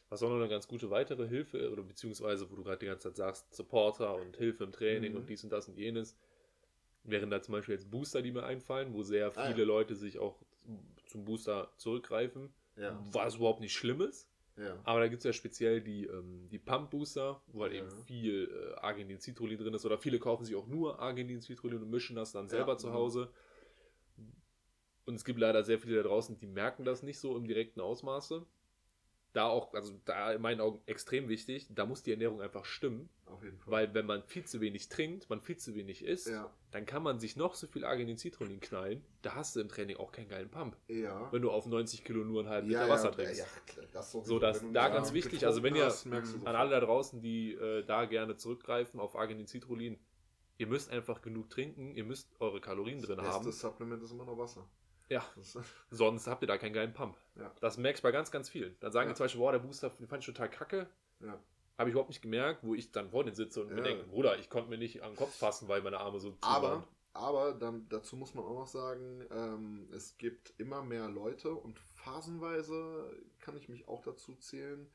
Was 0.09 0.21
auch 0.21 0.29
noch 0.29 0.35
eine 0.35 0.49
ganz 0.49 0.67
gute 0.67 0.89
weitere 0.91 1.27
Hilfe, 1.27 1.71
oder 1.71 1.81
beziehungsweise, 1.81 2.51
wo 2.51 2.55
du 2.55 2.63
gerade 2.63 2.79
die 2.79 2.85
ganze 2.87 3.07
Zeit 3.09 3.15
sagst, 3.15 3.55
Supporter 3.55 4.15
und 4.15 4.37
Hilfe 4.37 4.63
im 4.65 4.71
Training 4.71 5.13
Mhm. 5.13 5.17
und 5.19 5.29
dies 5.29 5.43
und 5.43 5.49
das 5.49 5.67
und 5.67 5.77
jenes, 5.77 6.15
wären 7.03 7.29
da 7.29 7.41
zum 7.41 7.53
Beispiel 7.53 7.75
jetzt 7.75 7.89
Booster, 7.89 8.21
die 8.21 8.31
mir 8.31 8.43
einfallen, 8.43 8.93
wo 8.93 9.01
sehr 9.03 9.27
Ah, 9.35 9.47
viele 9.47 9.59
ja. 9.61 9.65
Leute 9.65 9.95
sich 9.95 10.19
auch 10.19 10.37
zum 11.15 11.23
Booster 11.23 11.71
zurückgreifen, 11.77 12.53
Ja. 12.75 13.01
was 13.11 13.35
überhaupt 13.35 13.61
nicht 13.61 13.73
schlimm 13.73 14.01
ist. 14.01 14.29
ja. 14.57 14.77
Aber 14.83 14.99
da 14.99 15.07
gibt 15.07 15.19
es 15.19 15.23
ja 15.23 15.31
speziell 15.33 15.81
die, 15.81 16.05
ähm, 16.05 16.47
die 16.49 16.59
Pump-Booster, 16.59 17.41
wo 17.47 17.63
halt 17.63 17.73
Ja. 17.73 17.79
eben 17.79 17.89
viel 18.05 18.49
äh, 18.51 18.79
Arginin-Citrullin 18.79 19.57
drin 19.57 19.73
ist. 19.73 19.85
Oder 19.85 19.97
viele 19.97 20.19
kaufen 20.19 20.43
sich 20.45 20.55
auch 20.55 20.67
nur 20.67 20.99
Arginin-Citrullin 20.99 21.81
und 21.83 21.89
mischen 21.89 22.15
das 22.15 22.31
dann 22.33 22.47
selber 22.49 22.77
zu 22.77 22.87
mhm. 22.87 22.93
Hause. 22.93 23.29
Und 25.05 25.15
es 25.15 25.23
gibt 25.23 25.39
leider 25.39 25.63
sehr 25.63 25.79
viele 25.79 25.97
da 25.97 26.03
draußen, 26.03 26.37
die 26.37 26.47
merken 26.47 26.83
das 26.83 27.03
nicht 27.03 27.19
so 27.19 27.37
im 27.37 27.47
direkten 27.47 27.79
Ausmaße. 27.79 28.45
Da 29.35 29.47
auch, 29.47 29.73
also 29.73 29.93
da 30.05 30.31
in 30.31 30.41
meinen 30.41 30.61
Augen 30.61 30.79
extrem 30.85 31.27
wichtig, 31.27 31.67
da 31.69 31.85
muss 31.85 32.01
die 32.03 32.11
Ernährung 32.11 32.39
einfach 32.41 32.63
stimmen. 32.63 33.09
Auf 33.25 33.43
jeden 33.43 33.57
Fall. 33.59 33.69
Weil 33.73 33.93
wenn 33.93 34.05
man 34.05 34.23
viel 34.23 34.45
zu 34.45 34.61
wenig 34.61 34.87
trinkt, 34.87 35.29
man 35.29 35.41
viel 35.41 35.57
zu 35.57 35.75
wenig 35.75 36.05
isst, 36.05 36.27
ja. 36.27 36.49
dann 36.71 36.85
kann 36.85 37.03
man 37.03 37.19
sich 37.19 37.35
noch 37.35 37.53
so 37.53 37.67
viel 37.67 37.83
Arginin-Citrullin 37.83 38.61
knallen. 38.61 39.03
Da 39.23 39.35
hast 39.35 39.53
du 39.57 39.59
im 39.59 39.67
Training 39.67 39.97
auch 39.97 40.13
keinen 40.13 40.29
geilen 40.29 40.49
Pump. 40.49 40.77
Ja. 40.87 41.29
Wenn 41.33 41.41
du 41.41 41.51
auf 41.51 41.65
90 41.65 42.05
Kilo 42.05 42.23
nur 42.23 42.39
einen 42.43 42.49
halben 42.49 42.69
ja, 42.69 42.83
Liter 42.83 42.93
Wasser 42.93 43.11
trinkst. 43.11 43.39
ja, 43.39 43.83
das. 43.91 44.13
So, 44.13 44.39
das- 44.39 44.61
Wenn 44.61 44.67
du 44.69 44.73
da 44.73 44.87
ganz 44.87 45.11
wichtig, 45.11 45.45
also 45.45 45.63
wenn 45.63 45.75
ihr- 45.75 45.83
hast, 45.83 46.07
An 46.07 46.55
alle 46.55 46.69
da 46.69 46.79
draußen, 46.79 47.21
die 47.21 47.55
äh, 47.55 47.83
da 47.83 48.05
gerne 48.05 48.37
zurückgreifen 48.37 49.01
auf 49.01 49.17
Arginin-Citrullin, 49.17 49.99
ihr 50.59 50.67
müsst 50.67 50.89
einfach 50.91 51.21
genug 51.21 51.49
trinken, 51.49 51.93
ihr 51.93 52.05
müsst 52.05 52.29
eure 52.39 52.61
Kalorien 52.61 53.01
drin 53.01 53.17
Das 53.17 53.27
haben. 53.27 53.43
beste 53.45 53.59
Supplement 53.67 54.01
ist 54.01 54.11
immer 54.11 54.23
noch 54.23 54.37
Wasser. 54.37 54.65
Ja, 55.09 55.23
sonst 55.91 56.27
habt 56.27 56.41
ihr 56.41 56.47
da 56.47 56.57
keinen 56.57 56.73
geilen 56.73 56.93
Pump. 56.93 57.15
Ja. 57.35 57.51
Das 57.61 57.77
merkst 57.77 58.03
du 58.03 58.07
bei 58.07 58.11
ganz, 58.11 58.31
ganz 58.31 58.49
vielen. 58.49 58.75
Dann 58.79 58.91
sagen 58.91 59.07
Ja. 59.09 59.13
die 59.13 59.17
zum 59.17 59.25
Beispiel, 59.25 59.39
boah, 59.41 59.51
der 59.51 59.59
Booster 59.59 59.89
den 59.91 60.07
fand 60.07 60.21
ich 60.21 60.25
total 60.27 60.49
kacke. 60.49 60.89
ja. 61.19 61.39
Habe 61.77 61.89
ich 61.89 61.93
überhaupt 61.93 62.09
nicht 62.09 62.21
gemerkt, 62.21 62.63
wo 62.63 62.73
ich 62.73 62.93
dann 62.93 63.09
vor 63.09 63.25
denen 63.25 63.35
sitze 63.35 63.61
und 63.61 63.69
mir 63.69 63.79
Ja. 63.79 63.83
denke, 63.83 64.05
Bruder, 64.05 64.39
ich 64.39 64.49
konnte 64.49 64.69
mir 64.69 64.77
nicht 64.77 65.03
an 65.03 65.11
den 65.11 65.17
Kopf 65.17 65.35
fassen, 65.35 65.67
weil 65.67 65.81
meine 65.81 65.99
Arme 65.99 66.21
so 66.21 66.31
zu 66.31 66.37
Aber, 66.41 66.69
waren. 66.71 66.83
aber 67.11 67.53
dann, 67.53 67.87
dazu 67.89 68.15
muss 68.15 68.33
man 68.33 68.45
auch 68.45 68.59
noch 68.59 68.67
sagen, 68.67 69.25
ähm, 69.29 69.89
es 69.91 70.17
gibt 70.17 70.53
immer 70.57 70.81
mehr 70.83 71.09
Leute 71.09 71.53
und 71.53 71.77
phasenweise 71.77 73.13
kann 73.41 73.57
ich 73.57 73.67
mich 73.67 73.89
auch 73.89 74.01
dazu 74.03 74.35
zählen. 74.35 74.89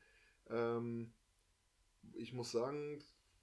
Ähm, 0.49 1.13
ich 2.13 2.33
muss 2.33 2.51
sagen, 2.51 2.99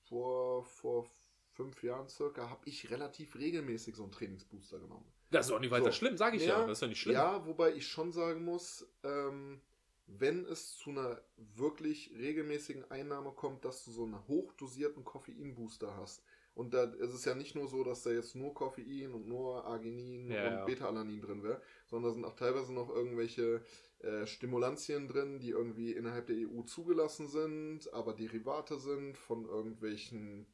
vor, 0.09 0.65
vor 0.65 1.09
fünf 1.53 1.83
Jahren 1.85 2.09
circa 2.09 2.51
habe 2.51 2.63
ich 2.69 2.91
relativ 2.91 3.37
regelmäßig 3.37 3.95
so 3.95 4.03
einen 4.03 4.13
Trainingsbooster 4.13 4.81
genommen. 4.81 5.07
Das 5.31 5.47
ist 5.47 5.53
auch 5.53 5.61
nicht 5.61 5.71
weiter 5.71 5.87
So. 5.87 5.93
schlimm, 5.93 6.17
sage 6.17 6.37
ich 6.37 6.47
ja. 6.47 6.61
Das 6.67 6.79
ist 6.79 6.83
ja 6.83 6.89
nicht 6.89 7.01
schlimm. 7.01 7.15
Ja, 7.15 7.47
wobei 7.47 7.75
ich 7.75 7.87
schon 7.87 8.13
sagen 8.13 8.45
muss, 8.45 8.87
ähm, 9.03 9.61
wenn 10.07 10.47
es 10.47 10.77
zu 10.77 10.91
einer 10.91 11.21
wirklich 11.37 12.13
regelmäßigen 12.17 12.91
Einnahme 12.91 13.33
kommt, 13.33 13.65
dass 13.65 13.85
du 13.85 13.91
so 13.93 14.05
einen 14.05 14.27
hochdosierten 14.27 15.05
Koffeinbooster 15.05 15.97
hast. 15.97 16.23
Und 16.55 16.75
da 16.75 16.85
ist 16.85 17.15
es 17.15 17.25
ja 17.25 17.35
nicht 17.37 17.55
nur 17.55 17.69
so, 17.69 17.85
dass 17.85 18.03
da 18.03 18.11
jetzt 18.11 18.35
nur 18.35 18.53
Koffein 18.53 19.13
und 19.15 19.29
nur 19.29 19.65
Arginin 19.65 20.31
Ja, 20.31 20.49
und 20.49 20.53
ja. 20.55 20.65
Beta-Alanin 20.65 21.21
drin 21.21 21.43
wäre, 21.45 21.61
sondern 21.87 22.11
da 22.11 22.15
sind 22.15 22.25
auch 22.25 22.35
teilweise 22.35 22.73
noch 22.73 22.89
irgendwelche 22.89 23.63
äh, 24.01 24.27
Stimulantien 24.27 25.07
drin, 25.07 25.39
die 25.39 25.51
irgendwie 25.51 25.93
innerhalb 25.93 26.27
der 26.27 26.37
EU 26.37 26.63
zugelassen 26.63 27.29
sind, 27.29 27.93
aber 27.93 28.13
Derivate 28.13 28.79
sind 28.81 29.17
von 29.17 29.45
irgendwelchen, 29.45 30.47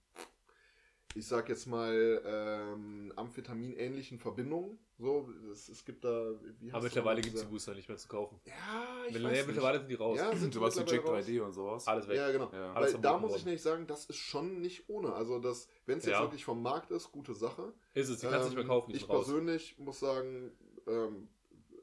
ich 1.15 1.27
sag 1.27 1.49
jetzt 1.49 1.67
mal, 1.67 2.23
ähm, 2.25 3.13
Amphetamin-ähnlichen 3.17 4.19
Verbindungen. 4.19 4.79
So, 4.99 5.29
es, 5.53 5.69
es 5.69 5.85
gibt 5.85 6.05
da, 6.05 6.33
wie 6.61 6.73
Aber 6.73 6.83
mittlerweile 6.85 7.21
gibt 7.21 7.35
es 7.37 7.43
die 7.43 7.47
Booster 7.49 7.75
nicht 7.75 7.89
mehr 7.89 7.99
zu 7.99 8.09
kaufen. 8.09 8.41
Ja, 8.45 8.55
ich 9.09 9.15
Wenn- 9.15 9.25
weiß 9.25 9.47
mittlerweile 9.47 9.79
sind 9.79 9.89
die 9.91 9.95
raus. 9.95 10.19
Ja, 10.19 10.35
sind 10.37 10.55
Sowas 10.55 10.75
wie 10.77 10.81
Jack 10.81 10.91
mittlerweile 10.91 11.19
raus. 11.19 11.27
3D 11.29 11.41
und 11.45 11.53
sowas. 11.53 11.87
Alles 11.89 12.09
weg. 12.09 12.17
Ja, 12.17 12.31
genau. 12.33 12.51
Ja. 12.53 12.75
Weil 12.75 12.93
da 12.95 13.19
muss 13.19 13.31
ich 13.31 13.37
worden. 13.39 13.45
nämlich 13.47 13.63
sagen, 13.63 13.87
das 13.87 14.07
ist 14.07 14.17
schon 14.17 14.61
nicht 14.61 14.89
ohne. 14.89 15.13
Also, 15.13 15.39
das, 15.41 15.69
wenn 15.87 15.99
es 15.99 16.05
jetzt 16.05 16.13
Ja. 16.15 16.23
wirklich 16.23 16.45
vom 16.45 16.63
Markt 16.63 16.91
ist, 16.91 17.11
gute 17.13 17.35
Sache. 17.35 17.73
Ist 17.95 18.09
es, 18.09 18.21
die 18.21 18.27
kannst 18.27 18.41
du 18.41 18.45
nicht 18.47 18.55
mehr 18.55 18.63
Ähm, 18.63 18.69
kaufen, 18.69 18.95
Ich 18.95 19.09
raus. 19.09 19.25
persönlich 19.27 19.79
muss 19.79 19.99
sagen, 20.01 20.53
ähm, 20.87 21.29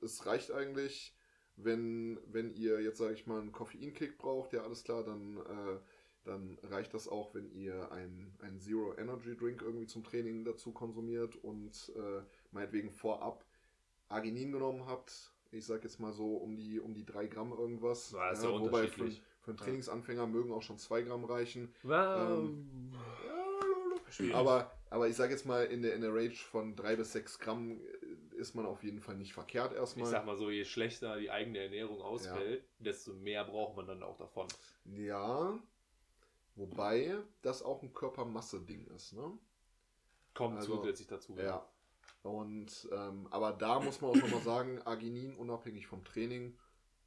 es 0.02 0.26
reicht 0.26 0.52
eigentlich, 0.52 1.14
wenn, 1.58 2.18
wenn 2.28 2.54
ihr 2.56 2.82
jetzt, 2.82 2.98
sage 2.98 3.14
ich 3.14 3.28
mal, 3.28 3.40
einen 3.42 3.52
Koffeinkick 3.52 4.18
braucht, 4.18 4.54
ja, 4.54 4.62
alles 4.64 4.84
klar, 4.84 5.04
dann, 5.04 5.38
äh, 5.38 5.80
dann 6.24 6.58
reicht 6.64 6.94
das 6.94 7.08
auch, 7.08 7.34
wenn 7.34 7.52
ihr 7.52 7.92
einen 7.92 8.34
ein 8.42 8.60
Zero 8.60 8.96
Energy 8.98 9.36
Drink 9.36 9.62
irgendwie 9.62 9.88
zum 9.88 10.04
Training 10.04 10.46
dazu 10.46 10.72
konsumiert 10.72 11.36
und 11.38 11.92
äh, 11.96 12.22
meinetwegen 12.52 12.92
vorab 12.92 13.44
Arginin 14.10 14.52
genommen 14.52 14.86
habt. 14.86 15.34
Ich 15.52 15.66
sag 15.66 15.84
jetzt 15.84 16.00
mal 16.00 16.14
so 16.14 16.38
um 16.38 16.56
die, 16.56 16.80
um 16.80 16.94
die 16.94 17.06
3 17.06 17.28
Gramm 17.28 17.52
irgendwas. 17.52 18.12
Ja, 18.12 18.32
ist 18.32 18.44
ja 18.44 18.50
wobei 18.50 18.88
für, 18.88 19.10
für 19.42 19.52
einen 19.52 19.58
Trainingsanfänger 19.58 20.28
mögen 20.28 20.52
auch 20.54 20.62
schon 20.62 20.78
2 20.78 21.02
Gramm 21.02 21.26
reichen. 21.26 21.74
Wow. 21.84 22.44
Ähm, 22.46 22.92
Aber, 24.34 24.72
aber 24.90 25.08
ich 25.08 25.16
sage 25.16 25.32
jetzt 25.32 25.46
mal, 25.46 25.66
in 25.66 25.82
der, 25.82 25.94
in 25.96 26.02
der 26.02 26.14
Range 26.14 26.36
von 26.36 26.76
3 26.76 26.98
bis 26.98 27.14
6 27.14 27.40
Gramm 27.40 27.80
äh, 27.82 28.36
ist 28.38 28.56
man 28.56 28.66
auf 28.66 28.84
jeden 28.84 29.00
Fall 29.00 29.16
nicht 29.16 29.34
verkehrt 29.34 29.72
ich 29.72 29.78
erstmal. 29.78 30.10
sag 30.10 30.26
mal 30.26 30.38
so, 30.38 30.50
je 30.50 30.66
schlechter 30.66 31.18
die 31.18 31.32
eigene 31.32 31.60
Ernährung 31.60 32.02
ausfällt, 32.02 32.64
desto 32.80 33.14
mehr 33.14 33.44
braucht 33.46 33.76
man 33.76 33.88
dann 33.88 34.04
auch 34.04 34.18
davon. 34.18 34.48
Ja, 34.86 35.60
wobei 36.62 37.18
das 37.42 37.64
auch 37.64 37.82
ein 37.82 37.94
Körpermasse-Ding 37.94 38.88
ist, 38.96 39.14
ne? 39.14 39.32
Kommt 40.34 40.58
Also, 40.58 40.78
zusätzlich 40.78 41.08
dazu. 41.08 41.36
Ja. 41.38 41.66
Und, 42.24 42.88
ähm, 42.92 43.28
aber 43.32 43.52
da 43.52 43.80
muss 43.80 44.00
man 44.00 44.12
auch 44.12 44.16
nochmal 44.16 44.42
sagen, 44.42 44.82
Arginin, 44.86 45.36
unabhängig 45.36 45.88
vom 45.88 46.04
Training, 46.04 46.56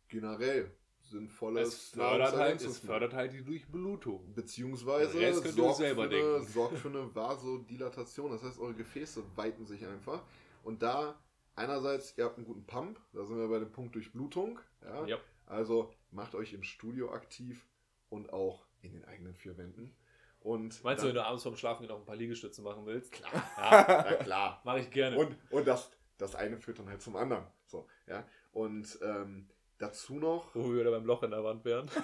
generell 0.08 0.70
sinnvolles 1.00 1.68
Es 1.68 1.88
fördert, 1.90 2.34
halt, 2.34 2.62
es 2.62 2.78
fördert 2.78 3.14
halt 3.14 3.32
die 3.32 3.44
Durchblutung. 3.44 4.34
Beziehungsweise 4.34 5.12
sorgt, 5.52 5.76
selber 5.76 6.08
für 6.08 6.16
eine, 6.16 6.42
sorgt 6.42 6.78
für 6.78 6.88
eine 6.88 7.14
Vasodilatation. 7.14 8.32
Das 8.32 8.42
heißt, 8.42 8.58
eure 8.58 8.74
Gefäße 8.74 9.22
weiten 9.36 9.66
sich 9.66 9.86
einfach. 9.86 10.22
Und 10.64 10.82
da 10.82 11.14
einerseits, 11.54 12.16
ihr 12.18 12.24
habt 12.24 12.38
einen 12.38 12.46
guten 12.46 12.64
Pump, 12.64 13.00
da 13.12 13.24
sind 13.24 13.38
wir 13.38 13.48
bei 13.48 13.58
dem 13.58 13.70
Punkt 13.70 13.94
Durchblutung. 13.94 14.58
Ja? 14.82 15.06
Ja. 15.06 15.18
Also 15.46 15.92
macht 16.10 16.34
euch 16.34 16.52
im 16.52 16.62
Studio 16.62 17.12
aktiv 17.12 17.66
und 18.08 18.32
auch 18.32 18.64
in 18.84 18.92
den 18.92 19.04
eigenen 19.04 19.34
vier 19.34 19.56
Wänden. 19.56 19.96
Und 20.40 20.84
Meinst 20.84 21.02
du, 21.02 21.08
wenn 21.08 21.14
dann, 21.14 21.24
du 21.24 21.28
abends 21.28 21.42
vorm 21.42 21.56
Schlafen 21.56 21.86
noch 21.86 21.98
ein 21.98 22.04
paar 22.04 22.16
Liegestütze 22.16 22.60
machen 22.60 22.84
willst? 22.84 23.12
Klar. 23.12 23.32
Ja, 23.56 24.10
ja, 24.10 24.14
klar. 24.16 24.62
mache 24.64 24.80
ich 24.80 24.90
gerne. 24.90 25.16
Und, 25.16 25.36
und 25.50 25.66
das, 25.66 25.90
das 26.18 26.34
eine 26.34 26.58
führt 26.58 26.78
dann 26.78 26.88
halt 26.88 27.00
zum 27.00 27.16
anderen. 27.16 27.46
So, 27.66 27.88
ja. 28.06 28.26
Und 28.52 28.98
ähm, 29.02 29.48
dazu 29.78 30.18
noch. 30.18 30.54
Wo 30.54 30.70
wir 30.70 30.80
wieder 30.80 30.90
beim 30.90 31.06
Loch 31.06 31.22
in 31.22 31.30
der 31.30 31.44
Wand 31.44 31.64
wären. 31.64 31.90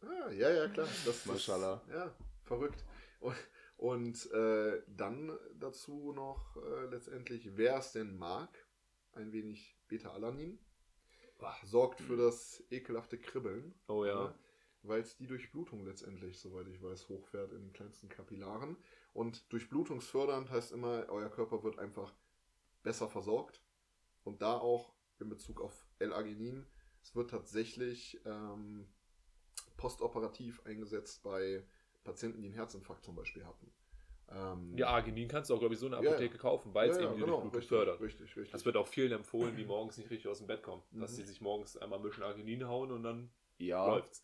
Ah, 0.00 0.30
ja, 0.30 0.50
ja, 0.50 0.68
klar. 0.68 0.86
Das, 1.04 1.26
Maschallah. 1.26 1.82
Ja, 1.90 2.14
verrückt. 2.44 2.84
Und, 3.18 3.36
und 3.76 4.32
äh, 4.32 4.82
dann 4.86 5.36
dazu 5.58 6.12
noch 6.12 6.56
äh, 6.56 6.86
letztendlich, 6.86 7.56
wer 7.56 7.78
es 7.78 7.92
denn 7.92 8.16
mag, 8.16 8.48
ein 9.12 9.32
wenig 9.32 9.76
Beta-Alanin. 9.88 10.58
Sorgt 11.64 12.00
für 12.00 12.16
das 12.16 12.62
ekelhafte 12.70 13.18
Kribbeln. 13.18 13.74
Oh 13.88 14.04
ja. 14.04 14.34
Weil 14.82 15.00
es 15.00 15.16
die 15.16 15.26
Durchblutung 15.26 15.84
letztendlich, 15.84 16.38
soweit 16.38 16.68
ich 16.68 16.82
weiß, 16.82 17.08
hochfährt 17.08 17.52
in 17.52 17.62
den 17.62 17.72
kleinsten 17.72 18.08
Kapillaren. 18.08 18.76
Und 19.12 19.52
durchblutungsfördernd 19.52 20.50
heißt 20.50 20.72
immer, 20.72 21.06
euer 21.08 21.30
Körper 21.30 21.62
wird 21.64 21.78
einfach 21.78 22.14
besser 22.82 23.08
versorgt. 23.08 23.62
Und 24.24 24.42
da 24.42 24.56
auch 24.58 24.94
in 25.18 25.28
Bezug 25.28 25.60
auf 25.60 25.86
L-Arginin, 25.98 26.66
es 27.02 27.14
wird 27.14 27.30
tatsächlich 27.30 28.20
ähm, 28.24 28.86
postoperativ 29.76 30.64
eingesetzt 30.64 31.22
bei 31.22 31.64
Patienten, 32.04 32.40
die 32.42 32.48
einen 32.48 32.54
Herzinfarkt 32.54 33.04
zum 33.04 33.16
Beispiel 33.16 33.44
hatten. 33.44 33.72
Ähm, 34.30 34.76
Ja, 34.76 34.88
Arginin 34.88 35.28
kannst 35.28 35.50
du 35.50 35.54
auch, 35.54 35.58
glaube 35.58 35.74
ich, 35.74 35.80
so 35.80 35.86
in 35.86 35.92
der 35.92 36.00
Ja, 36.02 36.10
Apotheke 36.10 36.38
kaufen, 36.38 36.74
weil 36.74 36.90
es 36.90 36.96
ja, 36.96 37.02
ja, 37.02 37.08
eben 37.08 37.14
die 37.16 37.20
genau, 37.20 37.38
Durchblutung 37.38 37.58
richtig, 37.60 37.68
fördert. 37.68 38.00
Richtig, 38.00 38.36
richtig. 38.36 38.52
Das 38.52 38.64
wird 38.64 38.76
auch 38.76 38.86
vielen 38.88 39.12
empfohlen, 39.12 39.56
die 39.56 39.64
morgens 39.68 39.96
nicht 39.96 40.10
richtig 40.10 40.28
aus 40.28 40.38
dem 40.38 40.46
Bett 40.46 40.62
kommen. 40.62 40.82
Dass 40.92 41.12
Mhm. 41.12 41.16
sie 41.16 41.24
sich 41.24 41.40
morgens 41.40 41.76
einmal 41.76 41.98
ein 41.98 42.02
bisschen 42.02 42.22
Arginin 42.24 42.66
hauen 42.68 42.90
und 42.92 43.02
dann 43.02 43.30
Ja, 43.58 43.86
läuft's. 43.86 44.22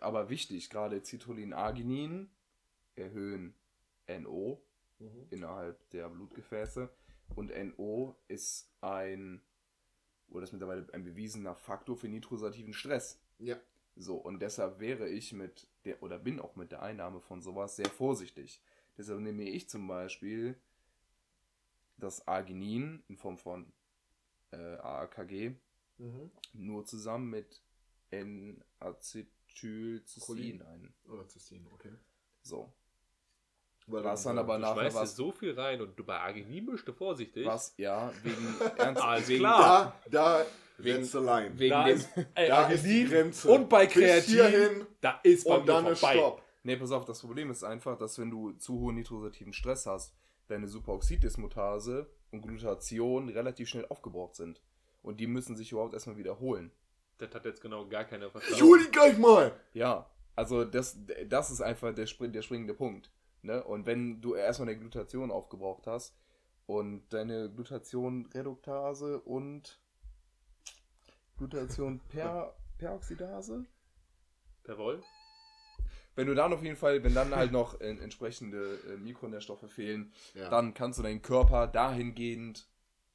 Aber 0.00 0.28
wichtig, 0.28 0.70
gerade 0.70 1.02
Citrullin, 1.02 1.52
Arginin 1.52 2.30
erhöhen 2.94 3.54
NO 4.08 4.62
Mhm. 4.98 5.26
innerhalb 5.30 5.90
der 5.90 6.08
Blutgefäße. 6.08 6.88
Und 7.34 7.50
NO 7.50 8.16
ist 8.28 8.72
ein, 8.80 9.42
oder 10.28 10.44
ist 10.44 10.52
mittlerweile 10.52 10.86
ein 10.92 11.04
bewiesener 11.04 11.54
Faktor 11.54 11.96
für 11.96 12.08
nitrosativen 12.08 12.72
Stress. 12.72 13.20
Ja, 13.38 13.58
So, 13.96 14.16
und 14.16 14.40
deshalb 14.40 14.78
wäre 14.78 15.08
ich 15.08 15.32
mit 15.32 15.66
der, 15.84 16.02
oder 16.02 16.18
bin 16.18 16.40
auch 16.40 16.56
mit 16.56 16.72
der 16.72 16.82
Einnahme 16.82 17.20
von 17.20 17.42
sowas 17.42 17.76
sehr 17.76 17.90
vorsichtig. 17.90 18.62
Deshalb 18.96 19.20
nehme 19.20 19.44
ich 19.44 19.68
zum 19.68 19.86
Beispiel 19.88 20.58
das 21.96 22.26
Arginin 22.28 23.02
in 23.08 23.16
Form 23.16 23.38
von 23.38 23.72
äh, 24.52 24.56
AAKG 24.56 25.56
mhm. 25.98 26.30
nur 26.52 26.84
zusammen 26.84 27.30
mit 27.30 27.62
N-Acetylcystein 29.62 30.62
ein. 30.62 30.94
oder 31.08 31.26
Zystin, 31.28 31.66
okay. 31.72 31.92
So. 32.42 32.72
Weil 33.88 34.02
Was 34.02 34.24
dann 34.24 34.38
aber 34.38 34.58
nachher 34.58 34.80
schmeißt 34.80 34.96
was, 34.96 35.16
so 35.16 35.30
viel 35.30 35.52
rein 35.58 35.80
und 35.80 35.96
du 35.96 36.02
bei 36.04 36.18
Arginin 36.18 36.66
bist 36.66 36.88
du 36.88 36.92
vorsichtig. 36.92 37.46
was, 37.46 37.72
ja, 37.76 38.12
wegen 38.24 38.54
ernst, 38.78 39.00
Alles 39.02 39.28
wegen, 39.28 39.38
klar. 39.40 40.00
Da, 40.10 40.38
da, 40.40 40.46
Wegen- 40.78 41.24
line. 41.24 41.58
wegen 41.58 41.70
da 41.70 41.84
dem, 41.84 41.96
ist, 41.96 42.08
ey, 42.34 42.48
Da 42.48 42.68
ist 42.68 42.84
die 42.84 43.04
Grenze. 43.06 43.48
und 43.50 43.68
bei 43.68 43.86
Kreatin, 43.86 44.34
hierhin 44.34 44.86
da 45.00 45.20
ist 45.22 45.46
bei 45.46 45.56
und 45.56 45.66
dann 45.68 45.86
ist. 45.86 45.98
Stopp. 46.00 46.42
Nee, 46.64 46.76
pass 46.76 46.90
auf, 46.90 47.04
das 47.04 47.20
Problem 47.20 47.48
ist 47.50 47.62
einfach, 47.62 47.96
dass 47.96 48.18
wenn 48.18 48.30
du 48.30 48.50
zu 48.54 48.74
hohen 48.80 48.96
nitrosativen 48.96 49.52
Stress 49.52 49.86
hast, 49.86 50.16
deine 50.48 50.66
Superoxiddismutase 50.66 52.10
und 52.32 52.42
Glutation 52.42 53.28
relativ 53.28 53.68
schnell 53.68 53.86
aufgebraucht 53.86 54.34
sind. 54.34 54.60
Und 55.02 55.20
die 55.20 55.28
müssen 55.28 55.56
sich 55.56 55.70
überhaupt 55.70 55.94
erstmal 55.94 56.16
wiederholen. 56.16 56.72
Das 57.18 57.34
hat 57.34 57.44
jetzt 57.44 57.60
genau 57.62 57.86
gar 57.88 58.04
keiner 58.04 58.26
Ich 58.26 58.32
verstanden. 58.32 58.78
die 58.84 58.90
gleich 58.90 59.18
mal. 59.18 59.58
Ja, 59.72 60.08
also 60.34 60.64
das, 60.64 60.98
das 61.28 61.50
ist 61.50 61.60
einfach 61.62 61.94
der, 61.94 62.06
spring, 62.06 62.32
der 62.32 62.42
springende 62.42 62.74
Punkt. 62.74 63.10
Ne? 63.42 63.62
Und 63.64 63.86
wenn 63.86 64.20
du 64.20 64.34
erstmal 64.34 64.68
eine 64.68 64.78
Glutation 64.78 65.30
aufgebraucht 65.30 65.86
hast 65.86 66.14
und 66.66 67.08
deine 67.12 67.50
Glutation 67.50 68.26
Reduktase 68.34 69.20
und 69.20 69.80
Glutation 71.38 72.00
per, 72.08 72.54
Peroxidase, 72.78 73.64
Jawohl. 74.66 75.02
wenn 76.14 76.26
du 76.26 76.34
dann 76.34 76.52
auf 76.52 76.62
jeden 76.62 76.76
Fall, 76.76 77.02
wenn 77.04 77.14
dann 77.14 77.34
halt 77.34 77.52
noch 77.52 77.80
äh, 77.80 77.90
entsprechende 77.90 78.78
äh, 78.88 78.96
Mikronährstoffe 78.96 79.70
fehlen, 79.70 80.12
Ja. 80.34 80.48
dann 80.50 80.74
kannst 80.74 80.98
du 80.98 81.02
deinen 81.02 81.22
Körper 81.22 81.66
dahingehend 81.66 82.68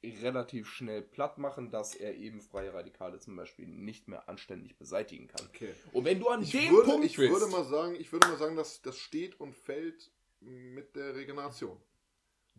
relativ 0.04 0.68
schnell 0.68 1.02
platt 1.02 1.38
machen, 1.38 1.70
dass 1.70 1.94
er 1.94 2.16
eben 2.16 2.40
freie 2.40 2.74
Radikale 2.74 3.18
zum 3.20 3.36
Beispiel 3.36 3.66
nicht 3.66 4.08
mehr 4.08 4.28
anständig 4.28 4.76
beseitigen 4.76 5.28
kann. 5.28 5.46
okay. 5.46 5.74
Und 5.92 6.04
wenn 6.04 6.18
du 6.18 6.28
an 6.28 6.42
Ich, 6.42 6.50
dem 6.50 6.70
würde, 6.72 6.90
Punkt 6.90 7.06
ich 7.06 7.16
bist, 7.16 7.32
würde 7.32 7.46
mal 7.46 7.64
sagen, 7.64 7.94
ich 7.94 8.12
würde 8.12 8.28
mal 8.28 8.36
sagen, 8.36 8.56
dass 8.56 8.82
das 8.82 8.98
steht 8.98 9.38
und 9.40 9.54
fällt 9.54 10.10
mit 10.40 10.96
der 10.96 11.14
Regeneration. 11.14 11.80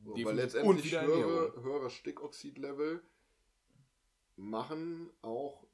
So, 0.04 0.16
weil 0.24 0.36
letztendlich 0.36 0.91
höhere, 0.91 1.62
höhere 1.62 1.89
Stickoxidlevel 1.89 3.02
machen 4.36 5.12
auch, 5.22 5.66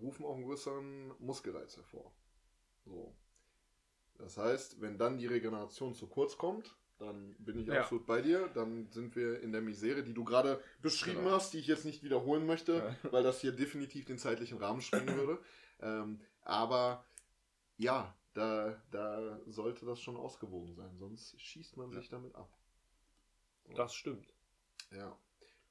rufen 0.00 0.24
auch 0.24 0.34
einen 0.34 0.44
größeren 0.44 1.14
Muskelreiz 1.18 1.76
hervor. 1.76 2.12
So. 2.84 3.14
Das 4.18 4.36
heißt, 4.36 4.80
wenn 4.80 4.98
dann 4.98 5.18
die 5.18 5.26
Regeneration 5.26 5.94
zu 5.94 6.06
kurz 6.06 6.36
kommt, 6.36 6.76
dann 6.98 7.34
bin 7.38 7.58
ich 7.58 7.66
Ja. 7.68 7.80
absolut 7.80 8.06
bei 8.06 8.22
dir. 8.22 8.48
Dann 8.54 8.90
sind 8.92 9.16
wir 9.16 9.40
in 9.40 9.52
der 9.52 9.60
Misere, 9.60 10.02
die 10.04 10.14
du 10.14 10.24
gerade 10.24 10.62
beschrieben 10.80 11.18
Genau. 11.24 11.32
hast, 11.32 11.52
die 11.52 11.58
ich 11.58 11.66
jetzt 11.66 11.84
nicht 11.84 12.02
wiederholen 12.02 12.46
möchte, 12.46 12.74
Ja. 12.74 12.96
weil 13.12 13.22
das 13.22 13.40
hier 13.40 13.52
definitiv 13.52 14.04
den 14.04 14.18
zeitlichen 14.18 14.58
Rahmen 14.58 14.80
sprengen 14.80 15.16
würde. 15.16 15.42
Ähm, 15.80 16.20
aber 16.42 17.04
ja, 17.76 18.16
da, 18.34 18.80
da 18.90 19.40
sollte 19.46 19.84
das 19.84 20.00
schon 20.00 20.16
ausgewogen 20.16 20.74
sein, 20.74 20.96
sonst 20.98 21.38
schießt 21.40 21.76
man 21.76 21.90
sich 21.92 22.08
damit 22.08 22.34
ab. 22.34 22.56
Das 23.74 23.94
stimmt. 23.94 24.32
Ja, 24.90 25.18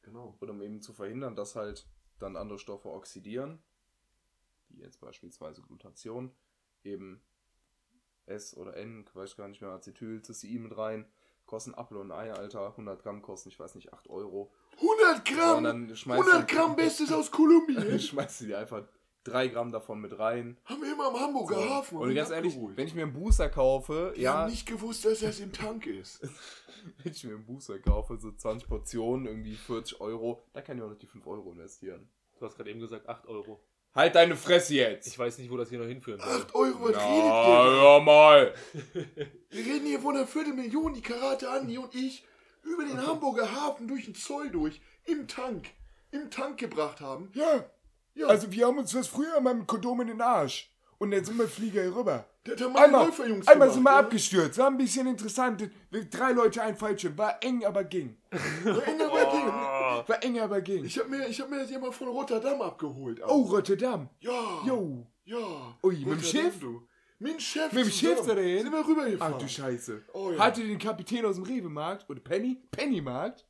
genau. 0.02 0.36
Und 0.40 0.50
um 0.50 0.62
eben 0.62 0.82
zu 0.82 0.94
verhindern, 0.94 1.36
dass 1.36 1.56
halt 1.56 1.88
dann 2.20 2.36
andere 2.36 2.60
Stoffe 2.60 2.90
oxidieren, 2.90 3.62
wie 4.70 4.82
jetzt 4.82 5.00
beispielsweise 5.00 5.62
Glutation, 5.62 6.32
eben 6.84 7.22
S 8.32 8.56
oder 8.58 8.76
N, 8.78 9.06
weiß 9.14 9.32
ich 9.32 9.38
gar 9.38 9.48
nicht 9.48 9.62
mehr, 9.62 9.72
Acetyl, 9.72 10.24
Cystein 10.24 10.64
mit 10.64 10.78
rein, 10.78 11.06
kosten 11.46 11.76
Apfel 11.76 11.98
und 11.98 12.12
Ei, 12.12 12.32
Alter, 12.34 12.68
100 12.70 13.02
Gramm 13.04 13.22
kosten, 13.22 13.50
ich 13.50 13.60
weiß 13.60 13.76
nicht, 13.76 13.94
8 13.94 14.10
Euro. 14.10 14.52
100 14.78 15.28
So, 15.28 15.34
Gramm! 15.36 15.58
und 15.58 15.64
dann 15.66 15.96
schmeißt 15.96 16.24
100 16.24 16.50
du- 16.50 16.56
Gramm 16.56 16.76
Bestes 16.78 17.12
aus 17.12 17.30
Kolumbien! 17.32 18.00
schmeißt 18.00 18.42
du 18.42 18.46
dir 18.46 18.60
einfach 18.60 18.84
3 19.26 19.50
Gramm 19.50 19.72
davon 19.72 20.00
mit 20.02 20.18
rein. 20.18 20.58
Haben 20.66 20.82
wir 20.82 20.94
immer 20.94 21.08
am 21.10 21.20
Hamburger 21.20 21.56
So. 21.56 21.70
Hafen. 21.70 21.98
Und 22.00 22.16
ganz 22.16 22.32
ehrlich, 22.32 22.54
abgeholt. 22.54 22.78
wenn 22.78 22.88
ich 22.88 22.96
mir 22.96 23.04
einen 23.04 23.14
Booster 23.14 23.50
kaufe, 23.50 24.14
Die 24.16 24.22
ja, 24.22 24.34
haben 24.34 24.50
nicht 24.50 24.66
gewusst, 24.66 25.06
dass 25.06 25.20
das 25.20 25.40
im 25.40 25.52
Tank 25.54 25.86
ist. 25.86 26.22
wenn 27.04 27.12
ich 27.12 27.24
mir 27.24 27.36
einen 27.36 27.46
Booster 27.46 27.78
kaufe, 27.80 28.18
so 28.18 28.32
20 28.32 28.68
Portionen, 28.68 29.28
irgendwie 29.28 29.56
40 29.56 30.02
Euro, 30.02 30.42
da 30.54 30.62
kann 30.62 30.78
ich 30.78 30.84
auch 30.84 30.90
noch 30.90 30.98
die 30.98 31.06
5 31.06 31.28
Euro 31.28 31.52
investieren. 31.52 32.10
Du 32.40 32.46
hast 32.48 32.56
gerade 32.58 32.72
eben 32.72 32.80
gesagt 32.80 33.08
8 33.08 33.28
Euro. 33.28 33.62
Halt 33.94 34.16
deine 34.16 34.36
Fresse 34.38 34.76
jetzt! 34.76 35.08
Ich 35.08 35.20
weiß 35.20 35.38
nicht, 35.39 35.52
wo 35.52 35.58
das 35.58 35.70
hier 35.70 35.80
noch 35.80 35.86
hinführen 35.86 36.20
soll. 36.22 36.30
8 36.42 36.56
Euro, 36.56 36.84
was 36.86 36.92
Na, 36.96 37.62
redet 37.62 37.82
hör 37.82 38.00
mal! 38.02 38.54
ihr? 38.84 39.06
Wir 39.50 39.66
reden 39.74 39.86
hier 39.86 40.00
von 40.00 40.16
einer 40.16 40.26
Viertelmillion, 40.28 40.94
die 40.94 41.02
Karate 41.02 41.50
Andi 41.50 41.78
und 41.78 41.94
ich 41.94 42.24
über 42.64 42.86
den 42.86 43.06
Hamburger 43.06 43.52
Hafen 43.52 43.88
durch 43.88 44.06
den 44.06 44.16
Zoll 44.16 44.50
durch, 44.50 44.80
im 45.06 45.28
Tank, 45.28 45.68
im 46.12 46.30
Tank 46.32 46.58
gebracht 46.58 47.02
haben. 47.02 47.32
Ja, 47.34 47.66
Ja, 48.14 48.28
also 48.28 48.52
wir 48.52 48.68
haben 48.68 48.78
uns 48.78 48.92
das 48.92 49.08
früher 49.08 49.39
mal 49.42 49.56
mit 49.56 49.68
Kondom 49.68 50.02
in 50.02 50.08
den 50.08 50.22
Arsch. 50.22 50.70
Und 50.98 51.12
dann 51.12 51.26
sind 51.26 51.38
wir 51.39 51.48
Flieger 51.48 51.82
hier 51.82 51.96
rüber. 51.96 52.26
der 52.46 52.56
hat 52.56 52.72
mal 52.72 52.84
Einmal, 52.86 53.06
Läuferjungs 53.08 53.48
einmal 53.48 53.70
gemacht, 53.70 53.74
sind 53.74 53.84
wir 53.84 53.92
ja. 53.92 54.00
abgestürzt. 54.00 54.58
War 54.60 54.68
ein 54.68 54.78
bisschen 54.78 55.08
interessant. 55.08 55.70
Drei 56.12 56.32
Leute, 56.32 56.62
ein 56.62 56.78
Fallschirm. 56.78 57.18
War 57.18 57.44
eng, 57.44 57.66
aber 57.66 57.84
ging. 57.84 58.18
War 58.64 58.88
eng, 58.88 59.02
aber 59.02 59.26
ging. 59.32 59.48
War 60.08 60.24
eng, 60.24 60.39
aber 60.39 60.62
ging. 60.62 60.86
Ich 60.86 60.97
hab 60.99 61.10
mir, 61.10 61.28
ich 61.28 61.39
hab 61.41 61.49
mir 61.49 61.60
das 61.60 61.70
jemand 61.70 61.93
von 61.93 62.08
Rotterdam 62.10 62.62
abgeholt. 62.62 63.22
Oh, 63.28 63.41
Rotterdam. 63.43 64.10
ja. 64.20 64.62
Jo. 64.66 65.08
Ja. 65.24 65.78
Ui, 65.84 65.93
mit 65.93 66.02
dem 66.02 66.10
Rotterdam, 66.10 66.24
Schiff? 66.30 66.60
Du. 66.60 66.88
Mit 67.20 67.34
dem 67.34 67.39
Schiff. 67.39 67.72
Mit 67.72 67.86
dem. 67.86 67.91
Schiff 67.91 68.26
dahin? 68.26 68.64
Sind 68.64 68.72
wir 68.72 68.88
rübergefahren. 68.88 69.34
Ach 69.36 69.39
du 69.41 69.47
Scheiße. 69.47 70.02
Oh 70.14 70.32
ja. 70.32 70.39
Hatte 70.39 70.62
den 70.66 70.80
Kapitän 70.80 71.26
aus 71.26 71.36
dem 71.36 71.43
Rewe-Markt 71.45 72.10
oder 72.10 72.20
Penny? 72.20 72.58
Penny-Markt? 72.72 73.45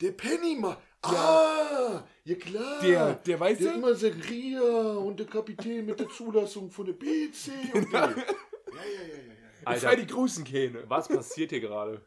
Der 0.00 0.12
Pennymark. 0.12 0.78
Ah, 1.02 2.02
ja 2.24 2.34
klar. 2.34 2.80
Der, 2.82 3.14
der 3.14 3.40
weißt 3.40 3.60
Der 3.60 3.72
du? 3.72 3.78
immer 3.78 3.94
Segria 3.94 4.92
und 4.96 5.18
der 5.20 5.26
Kapitän 5.26 5.86
mit 5.86 5.98
der 6.00 6.08
Zulassung 6.08 6.70
von 6.70 6.86
der 6.86 6.92
BC 6.94 7.74
und 7.74 7.92
der. 7.92 8.14
Ja, 8.70 8.84
ja, 8.84 9.00
ja, 9.00 9.14
ja, 9.14 9.14
ja. 9.16 9.48
Alter, 9.64 9.88
Alter. 9.88 10.00
die 10.02 10.06
großen 10.06 10.44
Kähne. 10.44 10.84
was 10.88 11.08
passiert 11.08 11.50
hier 11.50 11.60
gerade? 11.60 12.04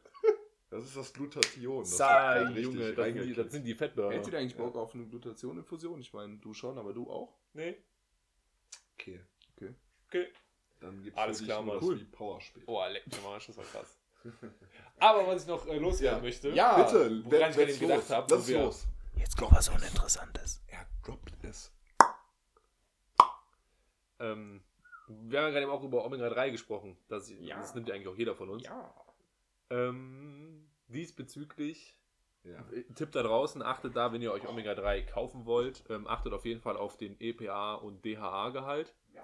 Das 0.71 0.83
ist 0.85 0.95
das 0.95 1.11
Glutathion. 1.13 1.81
Das 1.83 1.97
Sei, 1.97 2.43
Junge, 2.61 2.93
das 2.93 3.05
sind, 3.05 3.21
die, 3.23 3.33
das 3.33 3.51
sind 3.51 3.63
die 3.65 3.75
Fettburger. 3.75 4.15
Hättet 4.15 4.33
ihr 4.33 4.39
eigentlich 4.39 4.55
Bock 4.55 4.75
auf 4.77 4.95
eine 4.95 5.05
Glutation-Infusion? 5.05 5.99
Ich 5.99 6.13
meine, 6.13 6.37
du 6.37 6.53
schon, 6.53 6.77
aber 6.77 6.93
du 6.93 7.09
auch? 7.11 7.37
Nee. 7.53 7.77
Okay, 8.97 9.23
Okay. 10.07 10.27
dann 10.79 11.03
gibt's 11.03 11.19
Alles 11.19 11.37
für 11.39 11.43
dich 11.43 11.49
klar, 11.53 11.61
Mann. 11.61 11.75
das 11.75 11.83
Cool. 11.85 11.99
wie 11.99 12.03
Powerspiel. 12.05 12.63
Oh, 12.67 12.81
leck 12.89 13.05
mir 13.07 13.21
mal, 13.21 13.37
das 13.45 13.55
war 13.57 13.65
krass. 13.65 13.99
Aber 14.99 15.27
was 15.27 15.41
ich 15.43 15.47
noch 15.47 15.65
äh, 15.67 15.77
loswerden 15.77 16.19
Ja. 16.19 16.23
möchte, 16.23 16.49
Ja, 16.51 16.83
Bitte, 16.83 17.21
woran 17.25 17.49
ich 17.49 17.55
gerade 17.57 17.73
gedacht 17.77 17.97
los. 17.99 18.09
habe, 18.09 18.33
Lass 18.35 18.43
wo 18.43 18.47
wir- 18.47 18.59
los. 18.61 18.87
Jetzt 19.17 19.37
kommt 19.37 19.51
was 19.51 19.67
Uninteressantes. 19.69 20.61
Er 20.67 20.87
droppt 21.03 21.33
es. 21.43 21.71
ähm, 24.19 24.61
wir 25.07 25.39
haben 25.39 25.45
ja 25.47 25.49
gerade 25.51 25.63
eben 25.63 25.71
auch 25.71 25.83
über 25.83 26.05
Omega-3 26.05 26.51
gesprochen. 26.51 26.97
Das, 27.09 27.29
Ja. 27.29 27.57
das 27.57 27.75
nimmt 27.75 27.89
ja 27.89 27.95
eigentlich 27.95 28.07
auch 28.07 28.15
jeder 28.17 28.35
von 28.35 28.49
uns. 28.49 28.63
Ja. 28.63 28.93
Ähm, 29.71 30.69
diesbezüglich, 30.87 31.97
Ja. 32.43 32.59
äh, 32.71 32.83
Tipp 32.95 33.11
da 33.11 33.23
draußen, 33.23 33.61
achtet 33.61 33.95
da, 33.95 34.11
wenn 34.11 34.21
ihr 34.21 34.31
euch 34.33 34.47
Omega-3 34.47 35.03
kaufen 35.03 35.45
wollt, 35.45 35.83
ähm, 35.89 36.07
achtet 36.07 36.33
auf 36.33 36.45
jeden 36.45 36.61
Fall 36.61 36.77
auf 36.77 36.97
den 36.97 37.15
EPA 37.19 37.75
und 37.75 38.03
DHA-Gehalt. 38.05 38.93
Ja. 39.13 39.23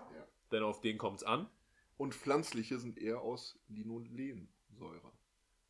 Denn 0.52 0.64
auf 0.64 0.80
den 0.82 0.98
kommt 0.98 1.18
es 1.18 1.24
an. 1.24 1.50
Und 1.98 2.14
pflanzliche 2.16 2.78
sind 2.80 2.98
eher 2.98 3.22
aus 3.22 3.60
Linolensäure. 3.68 5.12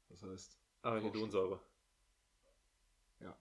Das 0.10 0.22
heißt, 0.24 0.60
Arachidonsäure. 0.82 1.60
Ja. 3.22 3.36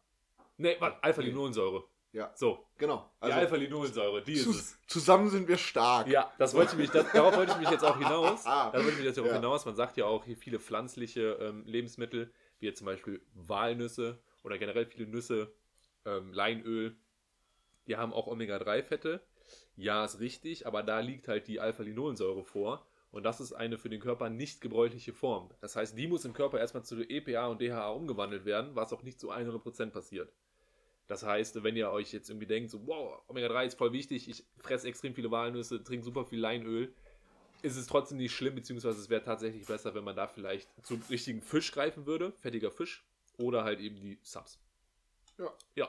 Nee, 0.56 0.76
warte, 0.80 1.02
Alpha-Linolensäure. 1.02 1.84
Ja. 2.16 2.32
So, 2.34 2.66
genau. 2.78 3.10
die 3.22 3.30
Alpha-Linolensäure, 3.30 4.22
die 4.22 4.32
ist 4.32 4.44
zu, 4.44 4.50
es. 4.50 4.78
zusammen 4.86 5.28
sind 5.28 5.48
wir 5.48 5.58
stark. 5.58 6.08
Ja, 6.08 6.32
das 6.38 6.54
wollte 6.54 6.72
ich 6.72 6.78
mich, 6.78 6.90
das, 6.90 7.12
darauf 7.12 7.36
wollte 7.36 7.52
ich 7.52 7.58
mich 7.58 7.68
jetzt 7.68 7.84
auch 7.84 7.98
hinaus. 7.98 8.42
Ah. 8.46 8.70
Da 8.70 8.78
wollte 8.78 8.92
ich 8.92 8.96
mich 8.96 9.04
jetzt 9.04 9.18
auch 9.18 9.26
Ja. 9.26 9.34
hinaus. 9.34 9.66
Man 9.66 9.76
sagt 9.76 9.98
ja 9.98 10.06
auch 10.06 10.24
hier 10.24 10.36
viele 10.38 10.58
pflanzliche 10.58 11.32
ähm, 11.42 11.64
Lebensmittel, 11.66 12.32
wie 12.58 12.66
jetzt 12.66 12.78
zum 12.78 12.86
Beispiel 12.86 13.20
Walnüsse 13.34 14.18
oder 14.44 14.56
generell 14.56 14.86
viele 14.86 15.06
Nüsse, 15.06 15.52
ähm, 16.06 16.32
Leinöl, 16.32 16.96
die 17.86 17.96
haben 17.98 18.14
auch 18.14 18.26
Omega-3-Fette. 18.28 19.20
Ja, 19.76 20.02
ist 20.04 20.18
richtig, 20.18 20.66
aber 20.66 20.82
da 20.82 21.00
liegt 21.00 21.28
halt 21.28 21.48
die 21.48 21.60
Alpha-Linolensäure 21.60 22.44
vor. 22.44 22.86
Und 23.10 23.24
das 23.24 23.40
ist 23.42 23.52
eine 23.52 23.76
für 23.76 23.90
den 23.90 24.00
Körper 24.00 24.30
nicht 24.30 24.62
gebräuchliche 24.62 25.12
Form. 25.12 25.50
Das 25.60 25.76
heißt, 25.76 25.98
die 25.98 26.06
muss 26.06 26.24
im 26.24 26.32
Körper 26.32 26.58
erstmal 26.58 26.84
zu 26.84 27.02
EPA 27.02 27.46
und 27.48 27.60
DHA 27.60 27.90
umgewandelt 27.90 28.46
werden, 28.46 28.74
was 28.74 28.92
auch 28.94 29.02
nicht 29.02 29.20
zu 29.20 29.30
100% 29.30 29.90
passiert. 29.90 30.32
Das 31.08 31.22
heißt, 31.22 31.62
wenn 31.62 31.76
ihr 31.76 31.90
euch 31.90 32.12
jetzt 32.12 32.28
irgendwie 32.30 32.46
denkt, 32.46 32.70
so, 32.70 32.84
wow, 32.86 33.20
Omega-3 33.28 33.66
ist 33.66 33.78
voll 33.78 33.92
wichtig, 33.92 34.28
ich 34.28 34.44
fresse 34.58 34.88
extrem 34.88 35.14
viele 35.14 35.30
Walnüsse, 35.30 35.82
trinke 35.84 36.04
super 36.04 36.24
viel 36.24 36.40
Leinöl, 36.40 36.92
ist 37.62 37.76
es 37.76 37.86
trotzdem 37.86 38.18
nicht 38.18 38.34
schlimm, 38.34 38.54
beziehungsweise 38.56 39.00
es 39.00 39.08
wäre 39.08 39.22
tatsächlich 39.22 39.64
besser, 39.66 39.94
wenn 39.94 40.04
man 40.04 40.16
da 40.16 40.26
vielleicht 40.26 40.68
zum 40.84 41.00
richtigen 41.08 41.42
Fisch 41.42 41.70
greifen 41.72 42.06
würde, 42.06 42.32
fettiger 42.40 42.70
Fisch, 42.70 43.04
oder 43.38 43.62
halt 43.64 43.80
eben 43.80 44.00
die 44.00 44.18
Subs. 44.22 44.58
Ja. 45.38 45.52
Ja, 45.76 45.88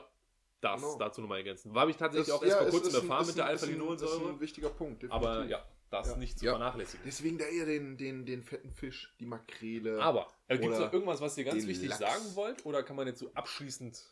das 0.60 0.80
Genau. 0.80 0.98
dazu 0.98 1.20
nochmal 1.20 1.38
ergänzen. 1.38 1.74
War 1.74 1.88
ich 1.88 1.96
tatsächlich 1.96 2.28
Das- 2.28 2.36
auch 2.36 2.42
erst 2.44 2.56
ja, 2.56 2.62
vor 2.62 2.70
kurzem 2.80 2.94
erfahren 3.02 3.26
mit 3.26 3.36
der 3.36 3.44
ist 3.44 3.48
ein- 3.50 3.54
ist 3.54 3.62
Alpha-Linolensäure, 3.62 4.28
ein 4.30 4.40
wichtiger 4.40 4.70
Punkt. 4.70 5.02
definitiv. 5.02 5.26
aber 5.28 5.44
ja, 5.46 5.64
das 5.90 6.08
Ja. 6.10 6.16
nicht 6.16 6.38
zu 6.38 6.44
Ja. 6.44 6.52
vernachlässigen. 6.52 7.02
Deswegen 7.06 7.38
da 7.38 7.44
eher 7.46 7.64
den, 7.66 7.96
den, 7.96 8.24
den 8.26 8.42
fetten 8.42 8.70
Fisch, 8.72 9.14
die 9.20 9.26
Makrele. 9.26 10.00
Aber, 10.02 10.28
äh, 10.48 10.58
gibt 10.58 10.72
es 10.74 10.78
noch 10.80 10.92
irgendwas, 10.92 11.20
was 11.20 11.36
ihr 11.38 11.44
ganz 11.44 11.66
wichtig 11.66 11.88
Lachs. 11.88 12.00
sagen 12.00 12.34
wollt, 12.36 12.64
oder 12.66 12.82
kann 12.82 12.94
man 12.96 13.06
jetzt 13.06 13.20
so 13.20 13.30
abschließend, 13.34 14.04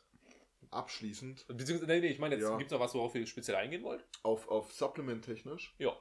abschließend 0.70 1.46
beziehungsweise, 1.48 1.90
nee, 1.92 2.00
nee, 2.00 2.06
ich 2.08 2.18
meine 2.18 2.34
jetzt, 2.36 2.44
Ja. 2.44 2.56
gibt 2.56 2.70
es 2.70 2.72
noch 2.72 2.80
was, 2.80 2.94
worauf 2.94 3.14
ihr 3.14 3.26
speziell 3.26 3.56
eingehen 3.56 3.82
wollt? 3.82 4.04
auf, 4.22 4.48
auf 4.48 4.72
Supplement-technisch. 4.72 5.74
Ja. 5.78 5.96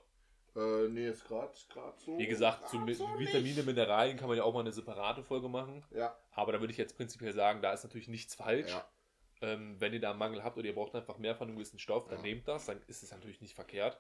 Äh, 0.56 0.88
nee, 0.88 1.10
ist 1.10 1.28
gerade 1.28 1.52
so. 1.98 2.18
Wie 2.18 2.28
gesagt, 2.28 2.70
zu 2.70 2.78
Mi- 2.78 2.98
Vitamine, 3.20 3.64
Mineralien 3.64 4.18
kann 4.18 4.30
man 4.30 4.38
ja 4.38 4.44
auch 4.44 4.54
mal 4.54 4.62
eine 4.62 4.72
separate 4.72 5.22
Folge 5.24 5.50
machen. 5.50 5.84
Ja, 5.92 6.18
Aber 6.32 6.54
da 6.54 6.60
würde 6.62 6.72
ich 6.72 6.78
jetzt 6.78 6.96
prinzipiell 6.96 7.34
sagen, 7.34 7.62
da 7.62 7.74
ist 7.74 7.84
natürlich 7.84 8.08
nichts 8.08 8.36
falsch. 8.36 8.72
ja. 8.72 8.88
Ähm, 9.42 9.76
wenn 9.82 9.92
ihr 9.92 10.00
da 10.00 10.12
einen 10.12 10.20
Mangel 10.20 10.46
habt 10.46 10.58
oder 10.58 10.66
ihr 10.66 10.74
braucht 10.74 10.96
einfach 10.96 11.18
mehr 11.18 11.36
von 11.36 11.50
einem 11.50 11.58
gewissen 11.58 11.78
Stoff, 11.78 12.08
dann 12.08 12.20
Ja. 12.20 12.24
nehmt 12.24 12.48
das, 12.48 12.68
dann 12.68 12.82
ist 12.88 13.04
es 13.04 13.12
natürlich 13.12 13.42
nicht 13.42 13.54
verkehrt. 13.54 14.00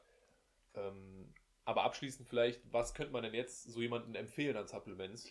Ähm, 0.75 1.33
aber 1.65 1.83
abschließend 1.83 2.27
vielleicht, 2.29 2.61
was 2.71 2.93
könnte 2.93 3.11
man 3.11 3.23
denn 3.23 3.33
jetzt 3.33 3.63
so 3.63 3.81
jemandem 3.81 4.15
empfehlen 4.15 4.55
an 4.55 4.67
Supplements? 4.67 5.29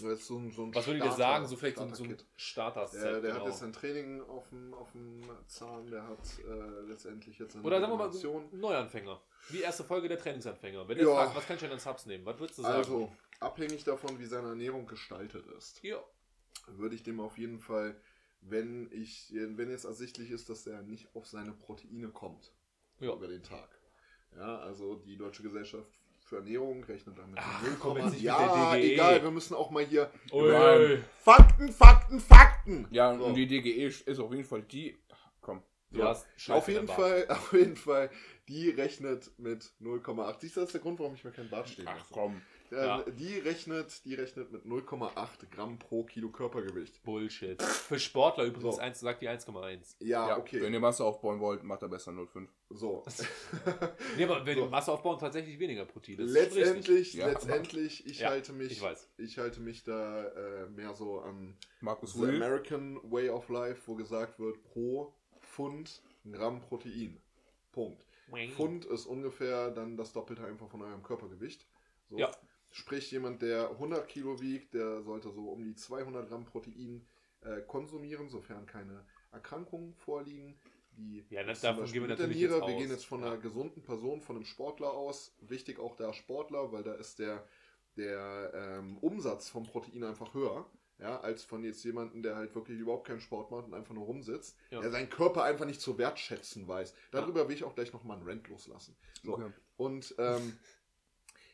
So 0.00 0.38
ein, 0.38 0.50
so 0.50 0.64
ein 0.64 0.74
Was 0.74 0.86
würdet 0.86 1.02
ihr 1.02 1.06
Starter- 1.10 1.16
sagen, 1.16 1.46
so 1.46 1.56
vielleicht 1.56 1.76
so 1.76 1.82
ein- 1.84 1.94
so 1.94 2.04
ein. 2.04 2.16
Starter-Set? 2.36 3.02
Der, 3.02 3.12
der 3.12 3.20
genau. 3.20 3.34
hat 3.44 3.46
jetzt 3.46 3.62
ein 3.62 3.72
Training 3.72 4.20
auf 4.22 4.48
dem, 4.48 4.74
auf 4.74 4.90
dem 4.92 5.22
Zahn, 5.46 5.86
der 5.90 6.06
hat 6.08 6.18
äh, 6.46 6.80
letztendlich 6.88 7.38
jetzt 7.38 7.54
eine 7.56 7.64
Oder 7.64 7.80
sagen 7.80 7.92
wir 7.92 7.96
mal 7.98 8.12
so 8.12 8.44
Neuanfänger. 8.52 9.20
Die 9.50 9.60
erste 9.60 9.84
Folge 9.84 10.08
der 10.08 10.18
Trainingsanfänger. 10.18 10.86
Wenn 10.88 10.98
ihr 10.98 11.04
Ja. 11.04 11.14
fragt, 11.14 11.36
was 11.36 11.46
kann 11.46 11.56
ich 11.56 11.62
denn 11.62 11.72
an 11.72 11.78
Subs 11.78 12.06
nehmen? 12.06 12.24
Was 12.26 12.38
würdest 12.38 12.58
du 12.58 12.62
sagen? 12.62 12.76
Also, 12.76 13.12
abhängig 13.40 13.84
davon, 13.84 14.18
wie 14.18 14.26
seine 14.26 14.48
Ernährung 14.48 14.86
gestaltet 14.86 15.46
ist, 15.56 15.82
ja. 15.82 16.02
würde 16.68 16.94
ich 16.94 17.02
dem 17.02 17.20
auf 17.20 17.36
jeden 17.38 17.58
Fall, 17.58 18.00
wenn 18.42 18.90
ich, 18.92 19.32
wenn 19.32 19.70
jetzt 19.70 19.84
ersichtlich 19.84 20.30
ist, 20.30 20.48
dass 20.48 20.66
er 20.66 20.82
nicht 20.82 21.14
auf 21.14 21.26
seine 21.26 21.52
Proteine 21.52 22.08
kommt 22.08 22.52
Ja. 23.00 23.12
über 23.12 23.28
den 23.28 23.42
Tag. 23.42 23.68
Ja, 24.36 24.58
also 24.60 24.94
die 24.96 25.16
Deutsche 25.16 25.42
Gesellschaft 25.42 25.99
für 26.30 26.36
Ernährung 26.36 26.82
rechnet 26.84 27.18
damit. 27.18 27.36
Ach, 27.38 27.62
so 27.64 27.70
komm 27.80 27.96
jetzt 27.98 28.04
nicht 28.12 28.14
mit 28.14 28.22
ja, 28.22 28.70
der 28.72 28.80
DGE. 28.80 28.92
egal, 28.94 29.22
wir 29.22 29.30
müssen 29.32 29.54
auch 29.54 29.70
mal 29.70 29.84
hier 29.84 30.10
Ui, 30.32 30.48
Nein. 30.50 30.80
ui. 30.80 30.98
Fakten, 31.18 31.72
Fakten, 31.72 32.20
Fakten. 32.20 32.86
Ja, 32.92 33.14
So. 33.18 33.24
und 33.24 33.34
die 33.34 33.46
DGE 33.48 33.86
ist 33.86 34.18
auf 34.20 34.30
jeden 34.30 34.44
Fall 34.44 34.62
die. 34.62 34.96
Ach, 35.12 35.30
komm. 35.40 35.62
Du 35.90 35.98
Ja. 35.98 36.06
hast 36.10 36.28
Scheiße 36.36 36.56
Auf 36.56 36.68
jeden 36.68 36.86
Fall, 36.86 37.26
auf 37.28 37.52
jeden 37.52 37.74
Fall, 37.76 38.10
die 38.48 38.70
rechnet 38.70 39.30
mit 39.38 39.72
0,8. 39.82 40.36
Siehst 40.40 40.56
du, 40.56 40.60
das 40.60 40.68
ist 40.68 40.72
der 40.74 40.80
Grund, 40.80 41.00
warum 41.00 41.14
ich 41.14 41.24
mir 41.24 41.32
kein 41.32 41.50
Bart 41.50 41.68
stehen 41.68 41.86
Ach 41.88 41.98
lasse. 41.98 42.12
komm. 42.14 42.40
Ja. 42.70 43.02
Die 43.02 43.38
rechnet, 43.38 44.04
die 44.04 44.14
rechnet 44.14 44.52
mit 44.52 44.64
0,8 44.64 45.48
Gramm 45.50 45.78
pro 45.78 46.04
Kilo 46.04 46.28
Körpergewicht. 46.30 47.02
Bullshit. 47.02 47.60
Für 47.62 47.98
Sportler 47.98 48.44
übrigens 48.44 48.76
So. 48.76 48.80
1, 48.80 49.00
sagt 49.00 49.22
die 49.22 49.28
1,1. 49.28 49.96
Ja, 50.00 50.28
Ja, 50.28 50.38
okay. 50.38 50.60
Wenn 50.62 50.72
ihr 50.72 50.78
Masse 50.80 51.04
aufbauen 51.04 51.40
wollt, 51.40 51.64
macht 51.64 51.82
er 51.82 51.88
besser 51.88 52.12
0,5. 52.12 52.46
So. 52.70 53.04
Nee, 54.16 54.24
aber 54.24 54.46
wenn 54.46 54.58
So. 54.58 54.66
Masse 54.66 54.92
aufbauen, 54.92 55.18
tatsächlich 55.18 55.58
weniger 55.58 55.84
Protein. 55.84 56.18
Das 56.18 56.30
letztendlich, 56.30 57.14
Ja. 57.14 57.26
letztendlich, 57.28 58.06
ich 58.06 58.20
Ja, 58.20 58.30
halte 58.30 58.52
mich, 58.52 58.72
ich 58.72 58.82
weiß. 58.82 59.08
ich 59.18 59.38
halte 59.38 59.60
mich 59.60 59.82
da 59.82 60.24
äh, 60.28 60.66
mehr 60.68 60.94
so 60.94 61.20
an 61.20 61.56
Markus 61.80 62.12
the 62.14 62.20
Will. 62.20 62.36
American 62.36 63.00
Way 63.10 63.30
of 63.30 63.48
Life, 63.48 63.82
wo 63.86 63.94
gesagt 63.96 64.38
wird, 64.38 64.62
pro 64.62 65.12
Pfund 65.40 66.02
Gramm 66.30 66.60
Protein. 66.60 67.20
Punkt. 67.72 68.06
Pfund 68.54 68.84
ist 68.84 69.06
ungefähr 69.06 69.70
dann 69.72 69.96
das 69.96 70.12
Doppelte 70.12 70.44
einfach 70.44 70.68
von 70.68 70.82
eurem 70.82 71.02
Körpergewicht. 71.02 71.66
So. 72.08 72.18
Ja. 72.18 72.30
Sprich, 72.72 73.10
jemand, 73.10 73.42
der 73.42 73.70
100 73.70 74.06
Kilo 74.08 74.40
wiegt, 74.40 74.74
der 74.74 75.02
sollte 75.02 75.30
so 75.32 75.48
um 75.50 75.64
die 75.64 75.74
200 75.74 76.28
Gramm 76.28 76.44
Protein 76.44 77.06
äh, 77.42 77.60
konsumieren, 77.62 78.28
sofern 78.28 78.66
keine 78.66 79.04
Erkrankungen 79.32 79.94
vorliegen. 79.94 80.58
die 80.92 81.24
Ja, 81.30 81.42
das- 81.44 81.60
davon 81.62 81.84
gehen 81.86 82.02
wir 82.02 82.08
natürlich 82.08 82.36
Niere, 82.36 82.52
jetzt 82.54 82.60
wir 82.60 82.74
aus. 82.74 82.80
gehen 82.80 82.90
jetzt 82.90 83.06
von 83.06 83.20
Ja. 83.20 83.26
einer 83.28 83.38
gesunden 83.38 83.82
Person, 83.82 84.20
von 84.20 84.36
einem 84.36 84.44
Sportler 84.44 84.92
aus. 84.92 85.34
Wichtig 85.40 85.78
auch 85.78 85.96
der 85.96 86.12
Sportler, 86.12 86.72
weil 86.72 86.82
da 86.82 86.92
ist 86.94 87.18
der, 87.18 87.46
der 87.96 88.52
ähm, 88.54 88.98
Umsatz 88.98 89.48
vom 89.48 89.64
Protein 89.66 90.04
einfach 90.04 90.34
höher. 90.34 90.68
Ja, 90.98 91.18
als 91.20 91.44
von 91.44 91.64
jetzt 91.64 91.82
jemandem, 91.84 92.22
der 92.22 92.36
halt 92.36 92.54
wirklich 92.54 92.78
überhaupt 92.78 93.06
keinen 93.06 93.20
Sport 93.22 93.50
macht 93.50 93.64
und 93.64 93.72
einfach 93.74 93.94
nur 93.94 94.04
rumsitzt, 94.04 94.58
Ja. 94.70 94.80
der 94.82 94.90
seinen 94.90 95.08
Körper 95.08 95.44
einfach 95.44 95.64
nicht 95.64 95.80
zu 95.80 95.96
wertschätzen 95.96 96.68
weiß. 96.68 96.94
Darüber 97.10 97.48
will 97.48 97.54
ich 97.56 97.64
auch 97.64 97.74
gleich 97.74 97.92
nochmal 97.94 98.18
einen 98.18 98.28
Rant 98.28 98.48
loslassen. 98.48 98.94
So. 99.22 99.32
Okay. 99.34 99.50
Und 99.78 100.14
ähm, 100.18 100.58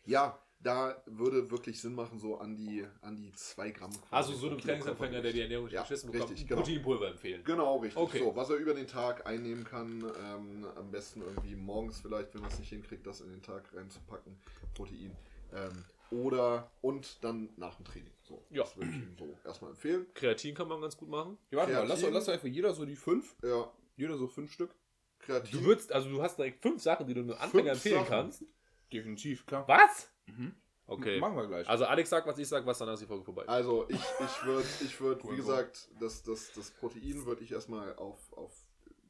ja, 0.05 0.43
da 0.67 1.01
würde 1.07 1.51
wirklich 1.51 1.81
Sinn 1.81 1.95
machen, 1.95 2.19
so 2.19 2.39
an 2.39 2.57
die, 2.57 2.85
an 3.01 3.17
die 3.17 3.33
2 3.33 3.71
Gramm. 3.71 3.91
Also 4.11 4.33
so 4.35 4.49
einem 4.49 4.57
Kilo 4.59 4.73
Trainingsanfänger, 4.75 5.23
der 5.23 5.33
die. 5.33 5.41
Ernährung 5.43 5.67
nicht 5.67 5.75
Ja, 5.75 5.83
beschissen 5.83 6.11
bekommt, 6.11 6.31
richtig, 6.33 6.49
genau. 6.49 6.61
Proteinpulver 6.62 7.09
empfehlen. 7.09 7.43
Genau, 7.45 7.77
richtig. 7.79 8.03
Okay. 8.03 8.19
So, 8.19 8.35
was 8.37 8.51
er 8.51 8.57
über 8.57 8.75
den 8.75 8.87
Tag 8.87 9.27
einnehmen 9.27 9.64
kann, 9.64 10.03
ähm, 10.23 10.67
am 10.77 10.91
besten 10.91 11.23
irgendwie 11.23 11.55
morgens 11.57 12.01
vielleicht, 12.01 12.35
wenn 12.35 12.43
er 12.43 12.49
es 12.49 12.59
nicht 12.59 12.69
hinkriegt, 12.71 13.07
das 13.07 13.21
in 13.21 13.31
den 13.31 13.43
Tag 13.43 13.64
reinzupacken, 13.75 14.37
Protein. 14.75 15.17
Ähm, 15.55 15.85
oder 16.11 16.71
und 16.83 17.23
dann 17.25 17.49
nach 17.57 17.75
dem 17.77 17.85
Training. 17.85 18.12
So, 18.23 18.45
Ja. 18.51 18.62
Das 18.64 18.77
würde 18.77 18.91
ich 18.91 18.97
ihm 18.97 19.17
so 19.19 19.39
erstmal 19.45 19.71
empfehlen. 19.71 20.07
Kreatin 20.14 20.55
kann 20.55 20.69
man 20.69 20.81
ganz 20.81 20.97
gut 20.97 21.09
machen. 21.09 21.39
Ja, 21.51 21.59
warte 21.59 21.73
mal, 21.73 21.79
lass, 21.81 21.89
Kreatin. 22.01 22.07
doch- 22.07 22.14
lass 22.14 22.27
doch 22.27 22.33
einfach 22.33 22.49
jeder 22.49 22.75
so 22.75 22.85
die 22.85 22.97
fünf. 22.97 23.35
Ja, 23.43 23.71
Jeder 23.97 24.17
so 24.19 24.27
fünf 24.29 24.53
Stück. 24.53 24.75
Kreatin. 25.21 25.59
Du 25.61 25.64
würdest, 25.64 25.91
also 25.93 26.11
du 26.11 26.21
hast 26.23 26.37
direkt 26.39 26.61
fünf 26.61 26.83
Sachen, 26.83 27.07
die 27.07 27.14
du 27.14 27.21
einem 27.21 27.31
Anfänger 27.33 27.51
Fünf 27.51 27.69
empfehlen 27.77 27.95
Sachen? 28.01 28.09
kannst. 28.11 28.45
Definitiv, 28.93 29.47
klar. 29.47 29.67
Was? 29.67 30.11
Mhm. 30.27 30.55
Okay. 30.89 31.18
Machen 31.18 31.37
wir 31.37 31.47
gleich. 31.49 31.68
Also 31.68 31.85
Alex 31.85 32.11
sagt, 32.11 32.27
was 32.29 32.39
ich 32.39 32.47
sag, 32.47 32.64
was 32.64 32.79
dann 32.79 32.89
ist 32.91 33.01
die 33.01 33.07
Folge 33.07 33.24
vorbei. 33.24 33.43
Also 33.49 33.87
ich, 33.89 33.97
ich 33.97 34.45
würde, 34.45 34.68
ich 34.85 35.01
würd, 35.01 35.29
wie 35.29 35.37
gesagt, 35.37 35.89
das, 35.99 36.22
das, 36.22 36.53
das 36.53 36.70
Protein 36.70 37.27
würde 37.27 37.43
ich 37.43 37.51
erstmal 37.51 37.97
auf, 37.97 38.33
auf, 38.35 38.53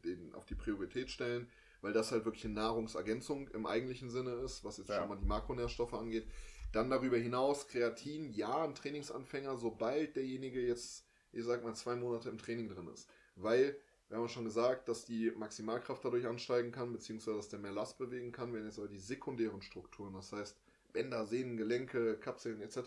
den, 0.05 0.35
auf 0.35 0.47
die 0.47 0.55
Priorität 0.55 1.11
stellen, 1.11 1.51
weil 1.83 1.93
das 1.93 2.12
halt 2.12 2.25
wirklich 2.25 2.47
eine 2.47 2.55
Nahrungsergänzung 2.55 3.49
im 3.49 3.67
eigentlichen 3.67 4.09
Sinne 4.09 4.33
ist, 4.37 4.64
was 4.64 4.79
jetzt 4.79 4.89
Ja. 4.89 5.01
schon 5.01 5.09
mal 5.09 5.19
die 5.19 5.27
Makronährstoffe 5.27 5.93
angeht. 5.93 6.27
Dann 6.73 6.89
darüber 6.89 7.19
hinaus 7.19 7.69
Kreatin, 7.69 8.33
ja, 8.33 8.64
ein 8.64 8.75
Trainingsanfänger, 8.75 9.59
sobald 9.59 10.17
derjenige 10.17 10.67
jetzt, 10.67 11.07
ich 11.33 11.45
sag 11.45 11.62
mal, 11.62 11.75
zwei 11.75 11.95
Monate 11.97 12.31
im 12.31 12.39
Training 12.39 12.69
drin 12.71 12.89
ist. 12.89 13.07
Weil, 13.35 13.79
wir 14.09 14.17
haben 14.17 14.25
ja 14.25 14.29
schon 14.31 14.45
gesagt, 14.45 14.89
dass 14.89 15.05
die 15.05 15.31
Maximalkraft 15.31 16.03
dadurch 16.05 16.27
ansteigen 16.27 16.73
kann, 16.73 16.93
beziehungsweise 16.95 17.37
dass 17.37 17.49
der 17.51 17.59
mehr 17.59 17.73
Last 17.73 17.99
bewegen 17.99 18.33
kann, 18.33 18.55
wenn 18.55 18.64
jetzt 18.64 18.79
aber 18.79 18.89
die 18.89 18.99
sekundären 18.99 19.61
Strukturen, 19.61 20.14
das 20.14 20.33
heißt 20.33 20.59
Bänder, 20.97 21.26
Sehnen, 21.26 21.59
Gelenke, 21.59 22.16
Kapseln 22.18 22.62
etc. 22.62 22.78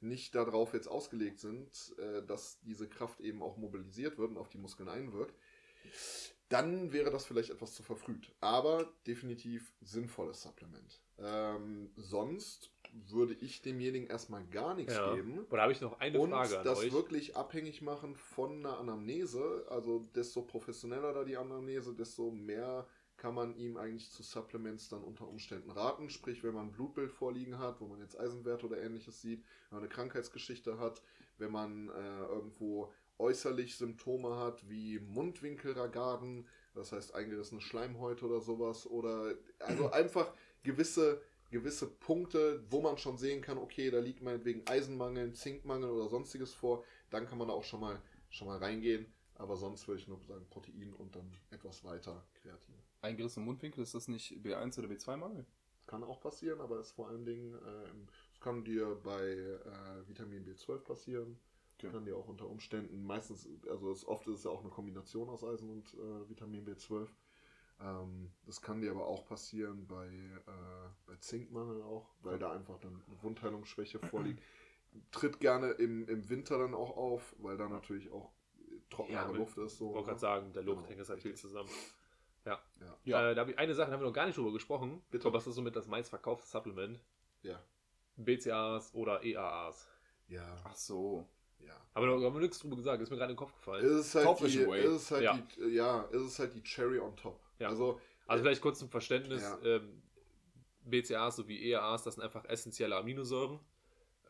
nicht 0.00 0.34
darauf 0.34 0.74
jetzt 0.74 0.88
ausgelegt 0.88 1.38
sind, 1.38 1.94
äh, 1.98 2.20
dass 2.26 2.58
diese 2.62 2.88
Kraft 2.88 3.20
eben 3.20 3.42
auch 3.42 3.56
mobilisiert 3.56 4.18
wird 4.18 4.30
und 4.30 4.38
auf 4.38 4.48
die 4.48 4.58
Muskeln 4.58 4.88
einwirkt, 4.88 5.36
dann 6.48 6.92
wäre 6.92 7.10
das 7.12 7.24
vielleicht 7.26 7.50
etwas 7.50 7.74
zu 7.74 7.82
verfrüht. 7.84 8.32
Aber 8.40 8.92
definitiv 9.06 9.72
sinnvolles 9.80 10.42
Supplement. 10.42 11.00
Ähm, 11.18 11.90
sonst 11.96 12.70
würde 13.08 13.34
ich 13.34 13.62
demjenigen 13.62 14.06
erstmal 14.08 14.44
gar 14.46 14.74
nichts 14.74 14.94
Ja. 14.94 15.14
geben. 15.14 15.46
Da 15.50 15.62
habe 15.62 15.72
ich 15.72 15.80
noch 15.80 15.98
eine 16.00 16.18
Und 16.18 16.30
Frage 16.30 16.58
an 16.58 16.64
das 16.64 16.80
euch. 16.80 16.92
wirklich 16.92 17.36
abhängig 17.36 17.82
machen 17.82 18.14
von 18.16 18.58
einer 18.66 18.78
Anamnese. 18.78 19.64
Also 19.68 20.08
desto 20.14 20.42
professioneller 20.42 21.12
da 21.12 21.24
die 21.24 21.36
Anamnese, 21.36 21.94
desto 21.94 22.30
mehr 22.30 22.86
kann 23.24 23.34
man 23.34 23.56
ihm 23.56 23.78
eigentlich 23.78 24.10
zu 24.10 24.22
Supplements 24.22 24.90
dann 24.90 25.02
unter 25.02 25.26
Umständen 25.26 25.70
raten. 25.70 26.10
Sprich, 26.10 26.44
wenn 26.44 26.52
man 26.52 26.66
ein 26.66 26.72
Blutbild 26.72 27.10
vorliegen 27.10 27.58
hat, 27.58 27.80
wo 27.80 27.86
man 27.86 27.98
jetzt 28.00 28.20
Eisenwerte 28.20 28.66
oder 28.66 28.82
ähnliches 28.82 29.22
sieht, 29.22 29.42
wenn 29.70 29.78
man 29.78 29.84
eine 29.84 29.88
Krankheitsgeschichte 29.88 30.78
hat, 30.78 31.00
wenn 31.38 31.50
man 31.50 31.88
äh, 31.88 32.24
irgendwo 32.26 32.92
äußerlich 33.16 33.76
Symptome 33.76 34.36
hat 34.36 34.68
wie 34.68 34.98
Mundwinkelragaden, 34.98 36.46
das 36.74 36.92
heißt 36.92 37.14
eingerissene 37.14 37.62
Schleimhäute 37.62 38.26
oder 38.26 38.42
sowas, 38.42 38.86
oder 38.86 39.34
also 39.58 39.90
einfach 39.92 40.30
gewisse 40.62 41.22
gewisse 41.50 41.86
Punkte, 41.86 42.62
wo 42.68 42.82
man 42.82 42.98
schon 42.98 43.16
sehen 43.16 43.40
kann, 43.40 43.56
okay, 43.56 43.90
da 43.90 44.00
liegt 44.00 44.20
meinetwegen 44.20 44.66
Eisenmangel, 44.66 45.32
Zinkmangel 45.32 45.88
oder 45.88 46.10
sonstiges 46.10 46.52
vor, 46.52 46.84
dann 47.08 47.26
kann 47.26 47.38
man 47.38 47.48
da 47.48 47.54
auch 47.54 47.64
schon 47.64 47.80
mal, 47.80 48.02
schon 48.28 48.48
mal 48.48 48.58
reingehen. 48.58 49.06
Aber 49.36 49.56
sonst 49.56 49.88
würde 49.88 50.02
ich 50.02 50.08
nur 50.08 50.20
sagen 50.26 50.46
Protein 50.50 50.92
und 50.92 51.16
dann 51.16 51.32
etwas 51.50 51.84
weiter 51.84 52.22
Kreatin. 52.34 52.83
Eingerissene 53.04 53.44
Mundwinkel, 53.46 53.82
ist 53.82 53.94
das 53.94 54.08
nicht 54.08 54.32
B1 54.42 54.78
oder 54.78 54.88
B2-Mangel? 54.88 55.46
Kann 55.86 56.02
auch 56.02 56.20
passieren, 56.20 56.60
aber 56.62 56.80
ist 56.80 56.92
vor 56.92 57.08
allen 57.08 57.26
Dingen, 57.26 57.54
ähm, 57.66 58.08
es 58.32 58.40
kann 58.40 58.64
dir 58.64 58.98
bei 59.02 59.22
äh, 59.22 60.08
Vitamin 60.08 60.44
B12 60.44 60.78
passieren. 60.78 61.38
Okay. 61.78 61.90
Kann 61.90 62.06
dir 62.06 62.16
auch 62.16 62.28
unter 62.28 62.48
Umständen, 62.48 63.04
meistens, 63.04 63.46
also 63.68 63.90
es, 63.92 64.06
oft 64.06 64.26
ist 64.28 64.36
es 64.38 64.44
ja 64.44 64.50
auch 64.50 64.60
eine 64.60 64.70
Kombination 64.70 65.28
aus 65.28 65.44
Eisen 65.44 65.68
und 65.68 65.92
äh, 65.94 66.28
Vitamin 66.30 66.64
B12. 66.64 67.08
Ähm, 67.80 68.30
das 68.46 68.62
kann 68.62 68.80
dir 68.80 68.92
aber 68.92 69.06
auch 69.06 69.26
passieren 69.26 69.86
bei, 69.86 70.06
äh, 70.06 70.88
bei 71.06 71.16
Zinkmangel 71.16 71.82
auch, 71.82 72.08
weil 72.22 72.38
da 72.38 72.52
einfach 72.52 72.78
dann 72.78 73.02
eine 73.06 73.22
Wundheilungsschwäche 73.22 73.98
vorliegt. 74.00 74.42
Tritt 75.12 75.40
gerne 75.40 75.72
im, 75.72 76.08
im 76.08 76.28
Winter 76.30 76.58
dann 76.58 76.74
auch 76.74 76.96
auf, 76.96 77.34
weil 77.38 77.56
da 77.58 77.68
natürlich 77.68 78.10
auch 78.12 78.32
trockenere 78.90 79.32
Ja, 79.32 79.38
Luft 79.38 79.58
ist. 79.58 79.78
So, 79.78 79.88
Ich 79.88 79.94
wollte 79.94 80.00
ne? 80.00 80.06
gerade 80.06 80.20
sagen, 80.20 80.52
der 80.52 80.62
Luft 80.62 80.80
Genau, 80.80 80.88
hängt 80.88 81.00
das 81.00 81.08
halt 81.10 81.20
viel 81.22 81.34
zusammen. 81.34 81.70
Ja. 82.44 82.60
Ja. 82.80 82.96
Ja. 83.04 83.30
Äh, 83.30 83.34
da 83.34 83.40
habe 83.42 83.52
ich 83.52 83.58
eine 83.58 83.74
Sache, 83.74 83.88
da 83.88 83.94
haben 83.94 84.02
wir 84.02 84.06
noch 84.08 84.12
gar 84.14 84.26
nicht 84.26 84.36
drüber 84.36 84.52
gesprochen. 84.52 85.02
Bitte. 85.10 85.26
Aber 85.28 85.36
was 85.38 85.46
ist 85.46 85.54
somit 85.54 85.74
das 85.76 85.86
meistverkaufte 85.86 86.46
Supplement? 86.46 87.00
Ja. 87.42 87.60
BCAAs 88.16 88.94
oder 88.94 89.22
EAAs. 89.24 89.88
Ja, 90.28 90.56
Ach 90.64 90.74
so. 90.76 91.28
ja. 91.60 91.74
Aber 91.94 92.06
da 92.06 92.12
haben 92.12 92.34
wir 92.34 92.40
nichts 92.40 92.58
drüber 92.58 92.76
gesagt, 92.76 93.02
ist 93.02 93.10
mir 93.10 93.16
gerade 93.16 93.32
in 93.32 93.36
den 93.36 93.38
Kopf 93.40 93.54
gefallen. 93.54 93.84
Es 93.84 93.92
ist 94.06 94.14
halt, 94.14 94.24
Kauft 94.26 94.40
die, 94.40 94.44
euch 94.46 94.58
einen 94.58 94.70
Whey. 94.70 94.80
es 94.86 95.02
ist 95.02 95.10
halt 95.10 95.22
Ja. 95.22 95.38
die, 95.56 95.64
ja, 95.74 96.08
es 96.12 96.22
ist 96.22 96.38
halt 96.38 96.54
die 96.54 96.62
Cherry 96.62 96.98
on 96.98 97.16
top. 97.16 97.40
Ja. 97.58 97.68
Also, 97.68 98.00
Also 98.26 98.42
vielleicht 98.44 98.62
kurz 98.62 98.78
zum 98.78 98.88
Verständnis, 98.88 99.42
Ja. 99.42 99.58
ähm, 99.62 100.02
BCAAs 100.84 101.36
sowie 101.36 101.70
EAAs, 101.70 102.02
das 102.04 102.14
sind 102.14 102.22
einfach 102.24 102.44
essentielle 102.46 102.96
Aminosäuren. 102.96 103.58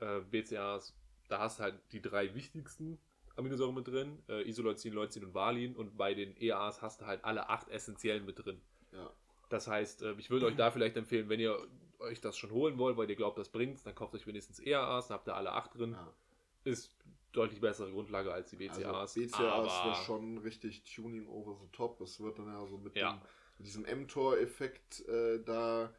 Äh, 0.00 0.20
BCAAs, 0.20 0.94
da 1.28 1.38
hast 1.40 1.58
du 1.58 1.64
halt 1.64 1.80
die 1.92 2.00
drei 2.02 2.34
wichtigsten 2.34 2.98
Aminosäuren 3.36 3.74
mit 3.74 3.88
drin, 3.88 4.22
äh, 4.28 4.48
Isoleucin, 4.48 4.92
Leucin 4.92 5.24
und 5.24 5.34
Valin 5.34 5.74
und 5.76 5.96
bei 5.96 6.14
den 6.14 6.36
EAAs 6.40 6.82
hast 6.82 7.00
du 7.00 7.06
halt 7.06 7.24
alle 7.24 7.48
acht 7.48 7.68
essentiellen 7.68 8.24
mit 8.24 8.44
drin. 8.44 8.60
ja. 8.92 9.10
Das 9.50 9.68
heißt, 9.68 10.02
äh, 10.02 10.12
ich 10.18 10.30
würde 10.30 10.46
euch 10.46 10.56
da 10.56 10.70
vielleicht 10.70 10.96
empfehlen, 10.96 11.28
wenn 11.28 11.38
ihr 11.38 11.56
euch 11.98 12.20
das 12.20 12.36
schon 12.36 12.50
holen 12.50 12.78
wollt, 12.78 12.96
weil 12.96 13.08
ihr 13.10 13.14
glaubt, 13.16 13.38
das 13.38 13.50
bringt's, 13.50 13.82
dann 13.82 13.94
kauft 13.94 14.14
euch 14.14 14.26
wenigstens 14.26 14.58
EAAs, 14.58 15.08
dann 15.08 15.16
habt 15.18 15.28
ihr 15.28 15.36
alle 15.36 15.52
acht 15.52 15.76
drin. 15.78 15.92
ja. 15.92 16.12
Ist 16.64 16.96
deutlich 17.32 17.60
bessere 17.60 17.90
Grundlage 17.90 18.32
als 18.32 18.48
die 18.50 18.56
BCAAs. 18.56 18.84
Also 19.16 19.20
BCAAs 19.20 19.34
aber- 19.72 19.84
wäre 19.92 20.04
schon 20.04 20.38
richtig 20.38 20.82
Tuning 20.84 21.26
over 21.28 21.56
the 21.60 21.68
top. 21.72 22.00
Es 22.00 22.20
wird 22.20 22.38
dann 22.38 22.46
ja 22.46 22.66
so 22.66 22.78
mit, 22.78 22.96
Ja. 22.96 23.12
dem, 23.12 23.20
mit 23.58 23.66
diesem 23.66 23.82
mTOR-Effekt 24.04 25.06
äh, 25.08 25.42
da 25.44 25.92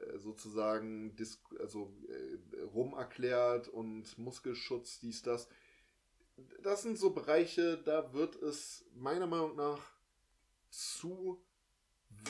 äh, 0.00 0.18
sozusagen 0.18 1.14
also, 1.60 1.92
äh, 2.08 2.60
rum 2.74 2.94
erklärt 2.94 3.68
und 3.68 4.18
Muskelschutz, 4.18 4.98
dies, 4.98 5.22
das. 5.22 5.48
Das 6.62 6.82
sind 6.82 6.98
so 6.98 7.10
Bereiche, 7.10 7.78
da 7.78 8.12
wird 8.12 8.36
es 8.36 8.84
meiner 8.94 9.26
Meinung 9.26 9.56
nach 9.56 9.80
zu 10.70 11.42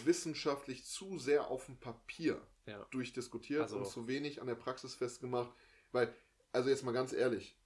wissenschaftlich, 0.05 0.85
zu 0.87 1.19
sehr 1.19 1.49
auf 1.49 1.67
dem 1.67 1.79
Papier 1.79 2.41
Ja. 2.67 2.85
durchdiskutiert 2.91 3.63
Also- 3.63 3.79
und 3.79 3.87
zu 3.87 4.07
wenig 4.07 4.41
an 4.41 4.47
der 4.47 4.55
Praxis 4.55 4.95
festgemacht. 4.95 5.53
Weil, 5.93 6.15
also 6.53 6.69
jetzt 6.71 6.85
mal 6.85 6.93
ganz 6.93 7.13
ehrlich, 7.13 7.57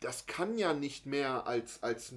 das 0.00 0.26
kann 0.26 0.58
ja 0.58 0.74
nicht 0.74 1.06
mehr 1.06 1.46
als, 1.46 1.82
als 1.82 2.14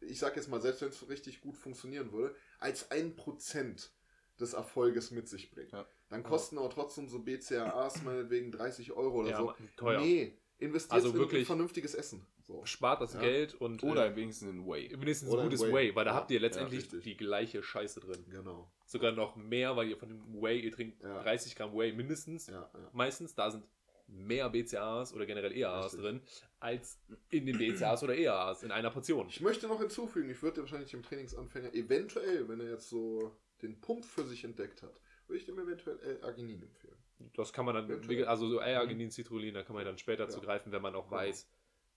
ich 0.00 0.18
sag 0.18 0.36
jetzt 0.36 0.48
mal, 0.48 0.60
selbst 0.60 0.82
wenn 0.82 0.88
es 0.90 1.08
richtig 1.08 1.40
gut 1.40 1.56
funktionieren 1.56 2.12
würde, 2.12 2.34
als 2.58 2.90
ein 2.90 3.16
Prozent 3.16 3.92
des 4.40 4.52
Erfolges 4.52 5.10
mit 5.12 5.28
sich 5.28 5.50
bringt. 5.50 5.72
Ja. 5.72 5.86
Dann 6.08 6.22
kosten 6.24 6.58
aber 6.58 6.68
trotzdem 6.68 7.08
so 7.08 7.20
BCAAs 7.20 8.02
meinetwegen 8.02 8.52
30 8.52 8.92
Euro 8.92 9.20
oder 9.20 9.30
Ja, 9.30 9.38
so. 9.38 9.54
Teuer. 9.76 10.00
Nee, 10.00 10.36
investiert 10.62 10.92
Also 10.94 11.08
in 11.10 11.14
wirklich- 11.16 11.46
vernünftiges 11.46 11.94
Essen. 11.94 12.24
So. 12.42 12.64
Spart 12.64 13.00
das 13.02 13.14
Ja. 13.14 13.20
Geld 13.20 13.54
und 13.54 13.82
Oder 13.82 14.06
äh, 14.06 14.16
wenigstens 14.16 14.48
ein 14.50 14.66
Whey. 14.66 14.90
wenigstens 14.98 15.28
Oder 15.30 15.42
ein 15.42 15.48
gutes 15.50 15.62
Whey. 15.62 15.72
Whey, 15.72 15.94
weil 15.94 16.04
da 16.04 16.12
Ja. 16.12 16.16
habt 16.16 16.30
ihr 16.30 16.36
Ja, 16.36 16.42
letztendlich 16.42 16.80
richtig. 16.80 17.02
die 17.04 17.16
gleiche 17.16 17.62
Scheiße 17.62 18.00
drin. 18.00 18.24
Genau. 18.30 18.70
Sogar 18.86 19.12
noch 19.12 19.36
mehr, 19.36 19.76
weil 19.76 19.88
ihr 19.88 19.96
von 19.96 20.08
dem 20.08 20.42
Whey, 20.42 20.60
ihr 20.60 20.72
trinkt 20.72 21.02
Ja. 21.02 21.22
30 21.22 21.54
Gramm 21.56 21.74
Whey 21.74 21.92
mindestens. 21.92 22.46
Ja, 22.46 22.70
ja. 22.72 22.90
Meistens, 22.92 23.34
da 23.34 23.50
sind 23.50 23.64
mehr 24.08 24.50
BCAAs 24.50 25.14
oder 25.14 25.24
generell 25.24 25.52
EAAs 25.52 25.84
Richtig. 25.94 26.00
drin, 26.02 26.20
als 26.60 26.98
in 27.30 27.46
den 27.46 27.56
BCAAs 27.56 28.02
oder 28.02 28.14
EAAs 28.14 28.62
in 28.62 28.70
einer 28.70 28.90
Portion. 28.90 29.26
Ich 29.28 29.40
möchte 29.40 29.66
noch 29.68 29.80
hinzufügen, 29.80 30.28
ich 30.28 30.42
würde 30.42 30.60
wahrscheinlich 30.60 30.90
dem 30.90 31.02
Trainingsanfänger 31.02 31.72
eventuell, 31.74 32.46
wenn 32.48 32.60
er 32.60 32.68
jetzt 32.70 32.88
so 32.90 33.34
den 33.62 33.80
Pump 33.80 34.04
für 34.04 34.24
sich 34.24 34.44
entdeckt 34.44 34.82
hat, 34.82 35.00
würde 35.28 35.38
ich 35.38 35.46
dem 35.46 35.58
eventuell 35.58 35.98
L-Arginin 36.00 36.62
empfehlen. 36.62 36.96
Das 37.34 37.52
kann 37.52 37.64
man 37.64 37.74
dann, 37.74 38.26
also 38.26 38.48
so 38.48 38.58
L-Arginin, 38.60 39.10
Citrullin, 39.10 39.54
da 39.54 39.62
kann 39.62 39.74
man 39.76 39.84
dann 39.84 39.98
später 39.98 40.24
Ja. 40.24 40.28
zugreifen, 40.28 40.72
wenn 40.72 40.82
man 40.82 40.94
auch 40.94 41.08
Genau. 41.08 41.16
weiß, 41.20 41.48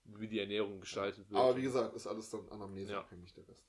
wie 0.04 0.28
die 0.28 0.38
Ernährung 0.38 0.80
gestaltet 0.80 1.28
wird. 1.30 1.40
Aber 1.40 1.56
wie 1.56 1.62
gesagt, 1.62 1.94
ist 1.94 2.06
alles 2.06 2.30
dann 2.30 2.48
anamneseabhängig, 2.48 3.32
der 3.34 3.48
Rest. 3.48 3.64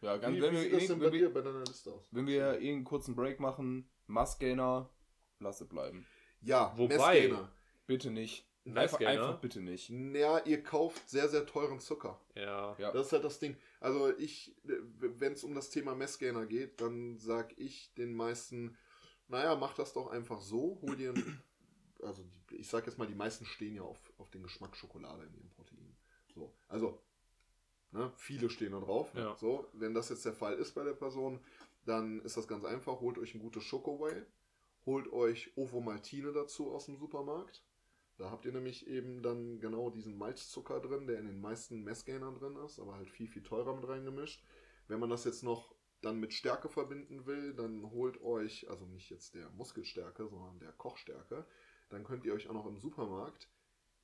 Ja, 0.00 0.16
ganz, 0.16 0.36
Wie, 0.36 0.42
wenn, 0.42 0.52
wie 0.52 0.70
wir, 0.70 0.88
wenn, 0.88 1.00
wir, 1.00 1.10
dir 1.10 1.32
bei 1.32 1.40
deiner 1.40 1.64
Liste 1.64 1.92
aus? 1.92 2.06
wenn 2.12 2.26
wir 2.26 2.52
irgendeinen 2.54 2.84
kurzen 2.84 3.16
Break 3.16 3.40
machen, 3.40 3.88
Musgainer, 4.06 4.88
lasse 5.40 5.64
bleiben. 5.66 6.06
Ja, 6.40 6.72
Wobei- 6.76 6.96
Messgainer. 6.96 7.52
Bitte 7.86 8.10
nicht. 8.10 8.44
Einfach, 8.74 9.00
einfach 9.00 9.40
bitte 9.40 9.62
nicht. 9.62 9.88
Ja, 9.88 10.38
ihr 10.44 10.62
kauft 10.62 11.08
sehr, 11.08 11.26
sehr 11.28 11.46
teuren 11.46 11.80
Zucker. 11.80 12.20
Ja. 12.34 12.76
Ja. 12.78 12.92
Das 12.92 13.06
ist 13.06 13.12
halt 13.12 13.24
das 13.24 13.38
Ding. 13.38 13.56
Also 13.80 14.14
ich, 14.18 14.54
wenn 14.62 15.32
es 15.32 15.42
um 15.42 15.54
das 15.54 15.70
Thema 15.70 15.94
Messgainer 15.94 16.44
geht, 16.44 16.80
dann 16.82 17.16
sag 17.18 17.58
ich 17.58 17.94
den 17.94 18.14
meisten, 18.14 18.76
naja, 19.28 19.54
mach 19.56 19.74
das 19.74 19.92
doch 19.92 20.08
einfach 20.08 20.40
so, 20.40 20.78
hol 20.82 20.96
dir, 20.96 21.12
ein, 21.12 21.42
also 22.02 22.24
die, 22.24 22.56
ich 22.56 22.68
sag 22.68 22.86
jetzt 22.86 22.98
mal, 22.98 23.06
die 23.06 23.14
meisten 23.14 23.44
stehen 23.44 23.74
ja 23.74 23.82
auf, 23.82 24.12
auf 24.18 24.30
den 24.30 24.42
Geschmack 24.42 24.76
Schokolade 24.76 25.24
in 25.24 25.34
ihrem 25.34 25.50
Protein. 25.50 25.96
So, 26.34 26.54
also, 26.68 27.02
ne, 27.92 28.12
viele 28.16 28.50
stehen 28.50 28.72
da 28.72 28.80
drauf. 28.80 29.12
Ja. 29.14 29.36
So, 29.36 29.68
wenn 29.74 29.94
das 29.94 30.08
jetzt 30.08 30.24
der 30.24 30.34
Fall 30.34 30.54
ist 30.54 30.74
bei 30.74 30.84
der 30.84 30.94
Person, 30.94 31.40
dann 31.84 32.20
ist 32.22 32.36
das 32.36 32.48
ganz 32.48 32.64
einfach, 32.64 33.00
holt 33.00 33.18
euch 33.18 33.34
ein 33.34 33.40
gutes 33.40 33.64
Schokoway, 33.64 34.22
holt 34.86 35.12
euch 35.12 35.56
Ovomaltine 35.56 36.32
dazu 36.32 36.72
aus 36.72 36.86
dem 36.86 36.96
Supermarkt. 36.96 37.64
Da 38.16 38.30
habt 38.30 38.44
ihr 38.44 38.52
nämlich 38.52 38.88
eben 38.88 39.22
dann 39.22 39.60
genau 39.60 39.90
diesen 39.90 40.18
Malzzucker 40.18 40.80
drin, 40.80 41.06
der 41.06 41.20
in 41.20 41.26
den 41.26 41.40
meisten 41.40 41.84
Messgainern 41.84 42.34
drin 42.34 42.56
ist, 42.56 42.80
aber 42.80 42.94
halt 42.94 43.10
viel, 43.10 43.28
viel 43.28 43.44
teurer 43.44 43.76
mit 43.76 43.88
reingemischt. 43.88 44.44
Wenn 44.88 44.98
man 44.98 45.10
das 45.10 45.24
jetzt 45.24 45.44
noch 45.44 45.74
dann 46.00 46.18
mit 46.20 46.32
Stärke 46.32 46.68
verbinden 46.68 47.26
will, 47.26 47.54
dann 47.54 47.90
holt 47.90 48.20
euch, 48.22 48.68
also 48.70 48.84
nicht 48.86 49.10
jetzt 49.10 49.34
der 49.34 49.50
Muskelstärke, 49.50 50.28
sondern 50.28 50.58
der 50.60 50.72
Kochstärke, 50.72 51.44
dann 51.88 52.04
könnt 52.04 52.24
ihr 52.24 52.34
euch 52.34 52.48
auch 52.48 52.54
noch 52.54 52.66
im 52.66 52.78
Supermarkt 52.78 53.48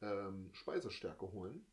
ähm, 0.03 0.51
Speisestärke 0.53 1.30
holen. 1.32 1.64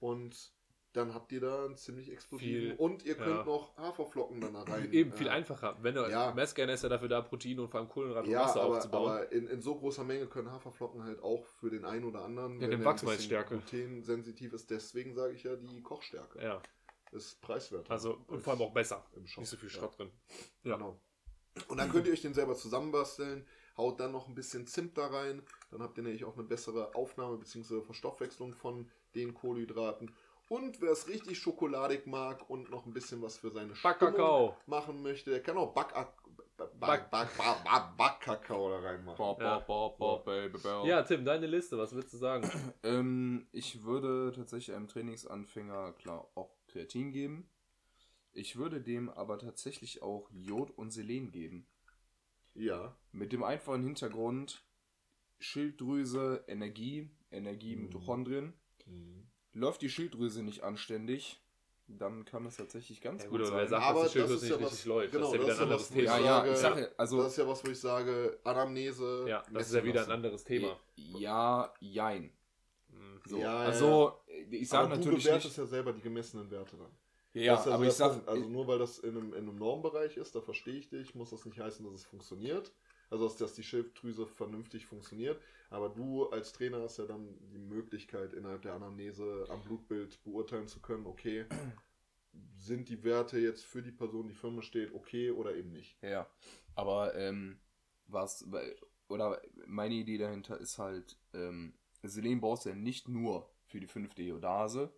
Und 0.00 0.52
dann 0.92 1.12
habt 1.12 1.32
ihr 1.32 1.40
da 1.40 1.64
einen 1.64 1.76
ziemlich 1.76 2.10
explosiven. 2.10 2.70
Viel, 2.70 2.76
und 2.76 3.04
ihr 3.04 3.14
könnt 3.14 3.38
ja. 3.38 3.44
noch 3.44 3.76
Haferflocken 3.76 4.40
dann 4.40 4.54
da 4.54 4.62
rein. 4.62 4.90
Eben 4.92 5.12
viel 5.12 5.26
äh, 5.26 5.30
einfacher. 5.30 5.76
Wenn 5.82 5.94
du 5.94 6.08
ja. 6.08 6.32
Messgainer 6.32 6.72
ist 6.72 6.82
ja 6.82 6.88
dafür 6.88 7.08
da, 7.08 7.20
Protein 7.20 7.58
und 7.60 7.68
vor 7.68 7.80
allem 7.80 7.88
Kohlenhydrate 7.88 8.26
und 8.26 8.32
Ja, 8.32 8.44
Wasser 8.44 8.62
aber, 8.62 8.76
aufzubauen. 8.76 9.10
aber 9.10 9.32
in, 9.32 9.46
in 9.48 9.60
so 9.60 9.76
großer 9.76 10.04
Menge 10.04 10.26
können 10.26 10.50
Haferflocken 10.50 11.04
halt 11.04 11.22
auch 11.22 11.44
für 11.44 11.70
den 11.70 11.84
einen 11.84 12.04
oder 12.04 12.24
anderen, 12.24 12.54
Ja, 12.54 12.62
wenn 12.62 12.70
der 12.70 12.78
ein 12.78 12.78
bisschen 12.78 12.86
Wachsmalzstärke. 12.86 13.58
glutensensitiv 13.58 14.52
ist, 14.54 14.70
deswegen 14.70 15.14
sage 15.14 15.34
ich 15.34 15.42
ja 15.42 15.56
die 15.56 15.82
Kochstärke. 15.82 16.42
ja, 16.42 16.62
Ist 17.12 17.40
preiswerter. 17.40 17.90
also 17.90 18.18
und 18.26 18.40
vor 18.42 18.52
allem 18.52 18.62
auch 18.62 18.72
besser. 18.72 19.04
im 19.14 19.26
Shop. 19.26 19.40
Nicht 19.40 19.50
so 19.50 19.56
viel 19.56 19.68
Ja. 19.68 19.74
Schrott 19.78 19.98
drin. 19.98 20.10
Ja. 20.62 20.76
Genau. 20.76 21.00
Und 21.68 21.78
dann 21.78 21.90
könnt 21.90 22.06
ihr 22.06 22.12
euch 22.12 22.22
den 22.22 22.34
selber 22.34 22.54
zusammenbasteln, 22.54 23.46
haut 23.76 23.98
dann 23.98 24.12
noch 24.12 24.28
ein 24.28 24.34
bisschen 24.34 24.66
Zimt 24.66 24.96
da 24.98 25.06
rein, 25.08 25.42
dann 25.70 25.82
habt 25.82 25.96
ihr 25.98 26.04
nämlich 26.04 26.24
auch 26.24 26.34
eine 26.34 26.44
bessere 26.44 26.94
Aufnahme 26.94 27.36
bzw. 27.38 27.80
Verstoffwechslung 27.82 28.52
von 28.54 28.88
den 29.14 29.34
Kohlenhydraten. 29.34 30.14
Und 30.48 30.80
wer 30.80 30.92
es 30.92 31.08
richtig 31.08 31.38
schokoladig 31.38 32.06
mag 32.06 32.48
und 32.48 32.70
noch 32.70 32.86
ein 32.86 32.94
bisschen 32.94 33.20
was 33.22 33.36
für 33.36 33.50
seine 33.50 33.74
Backkakao. 33.82 34.56
machen 34.66 35.02
möchte, 35.02 35.30
der 35.30 35.42
kann 35.42 35.58
auch 35.58 35.74
Back 35.74 35.92
Back 35.94 36.12
Back- 36.56 36.80
Back 36.80 37.10
Back 37.10 37.36
Back 37.36 37.96
Backkakao 37.96 38.70
da 38.70 38.78
reinmachen. 38.80 39.16
Ja. 39.40 39.56
Ja, 40.86 41.02
Tim, 41.02 41.24
deine 41.24 41.46
Liste, 41.46 41.76
was 41.76 41.92
würdest 41.92 42.14
du 42.14 42.18
sagen? 42.18 42.50
Ähm, 42.82 43.46
ich 43.52 43.82
würde 43.84 44.32
tatsächlich 44.34 44.74
einem 44.74 44.88
Trainingsanfänger 44.88 45.92
klar 45.94 46.28
auch 46.34 46.56
Kreatin 46.68 47.10
geben. 47.12 47.48
Ich 48.32 48.56
würde 48.56 48.80
dem 48.80 49.08
aber 49.10 49.38
tatsächlich 49.38 50.02
auch 50.02 50.30
Jod 50.32 50.70
und 50.76 50.90
Selen 50.92 51.30
geben. 51.32 51.66
Ja. 52.54 52.94
Mit 53.12 53.32
dem 53.32 53.42
einfachen 53.42 53.82
Hintergrund 53.82 54.62
Schilddrüse, 55.40 56.44
Energie, 56.48 57.08
Energie, 57.30 57.76
Mhm. 57.76 57.82
Mitochondrien. 57.84 58.52
Läuft 59.52 59.82
die 59.82 59.88
Schilddrüse 59.90 60.42
nicht 60.42 60.62
anständig, 60.62 61.40
dann 61.88 62.24
kann 62.24 62.44
es 62.46 62.56
tatsächlich 62.56 63.00
ganz 63.00 63.24
Ja, 63.24 63.28
gut, 63.30 63.40
gut, 63.40 63.48
sein. 63.48 63.68
sagt, 63.68 63.82
Aber 63.84 64.02
dass 64.02 64.12
die 64.12 64.18
das 64.18 64.28
Schilddrüse 64.30 64.34
ist 64.34 64.42
nicht 64.42 64.50
ja 64.50 64.56
richtig 64.66 64.78
was- 64.78 64.84
läuft? 64.86 65.12
genau, 65.12 65.24
das 65.24 65.32
ist 65.34 65.40
ja 65.40 65.44
wieder 65.46 65.54
ein 65.56 65.62
anderes 65.62 65.90
ich 65.90 65.96
ja, 65.96 66.16
Thema. 66.16 66.26
ja, 66.26 66.36
sage- 66.36 66.50
ich 66.52 66.56
sage, 66.58 66.92
also 66.98 67.16
das 67.22 67.32
ist 67.32 67.38
ja 67.38 67.48
was, 67.48 67.64
wo 67.66 67.70
ich 67.70 67.78
sage, 67.80 68.40
Anamnese. 68.44 69.24
Ja, 69.28 69.44
das 69.52 69.68
ist 69.68 69.74
ja 69.74 69.84
wieder 69.84 70.04
ein 70.04 70.10
anderes 70.10 70.44
Thema. 70.44 70.78
ja, 70.96 71.72
jein. 71.80 72.32
Mhm. 72.88 73.20
So, 73.26 73.38
Ja, 73.38 73.42
ja, 73.42 73.58
also 73.60 74.20
ich 74.50 74.68
sage 74.68 74.86
Aber 74.86 74.94
du 74.94 75.00
natürlich 75.00 75.24
bewertest 75.24 75.58
nicht. 75.58 75.58
ja 75.58 75.66
selber 75.66 75.92
die 75.92 76.00
gemessenen 76.00 76.50
Werte 76.50 76.76
dann. 76.76 76.90
Ja, 77.34 77.56
also 77.56 77.72
aber 77.72 77.86
ich 77.86 77.92
sage. 77.92 78.26
Also 78.26 78.48
nur 78.48 78.66
weil 78.66 78.78
das 78.78 78.98
in 78.98 79.16
einem, 79.16 79.32
in 79.34 79.48
einem 79.48 79.56
Normbereich 79.56 80.16
ist, 80.16 80.34
da 80.34 80.40
verstehe 80.40 80.74
ich 80.74 80.88
dich, 80.88 81.14
muss 81.14 81.30
das 81.30 81.44
nicht 81.44 81.58
heißen, 81.58 81.84
dass 81.84 81.94
es 81.94 82.04
funktioniert. 82.04 82.72
Also 83.10 83.24
dass, 83.24 83.36
dass 83.36 83.54
die 83.54 83.62
Schilddrüse 83.62 84.26
vernünftig 84.26 84.86
funktioniert. 84.86 85.40
Aber 85.70 85.88
du 85.88 86.28
als 86.28 86.52
Trainer 86.52 86.82
hast 86.82 86.98
ja 86.98 87.04
dann 87.06 87.38
die 87.52 87.58
Möglichkeit, 87.58 88.32
innerhalb 88.32 88.62
der 88.62 88.74
Anamnese 88.74 89.46
am 89.48 89.62
Blutbild 89.62 90.22
beurteilen 90.24 90.68
zu 90.68 90.80
können, 90.80 91.06
okay, 91.06 91.46
sind 92.56 92.88
die 92.88 93.02
Werte 93.04 93.38
jetzt 93.38 93.64
für 93.64 93.82
die 93.82 93.92
Person, 93.92 94.28
die 94.28 94.34
Firma 94.34 94.62
steht, 94.62 94.92
okay 94.94 95.30
oder 95.30 95.54
eben 95.54 95.72
nicht. 95.72 95.96
Ja, 96.02 96.28
aber 96.74 97.14
ähm, 97.14 97.58
was, 98.06 98.46
oder 99.08 99.40
meine 99.66 99.94
Idee 99.94 100.18
dahinter 100.18 100.58
ist 100.58 100.78
halt, 100.78 101.16
ähm, 101.34 101.74
Selen 102.02 102.40
brauchst 102.40 102.64
du 102.64 102.70
ja 102.70 102.74
nicht 102.74 103.08
nur 103.08 103.50
für 103.68 103.80
die 103.80 103.86
fünfte 103.86 104.22
Iodase 104.22 104.92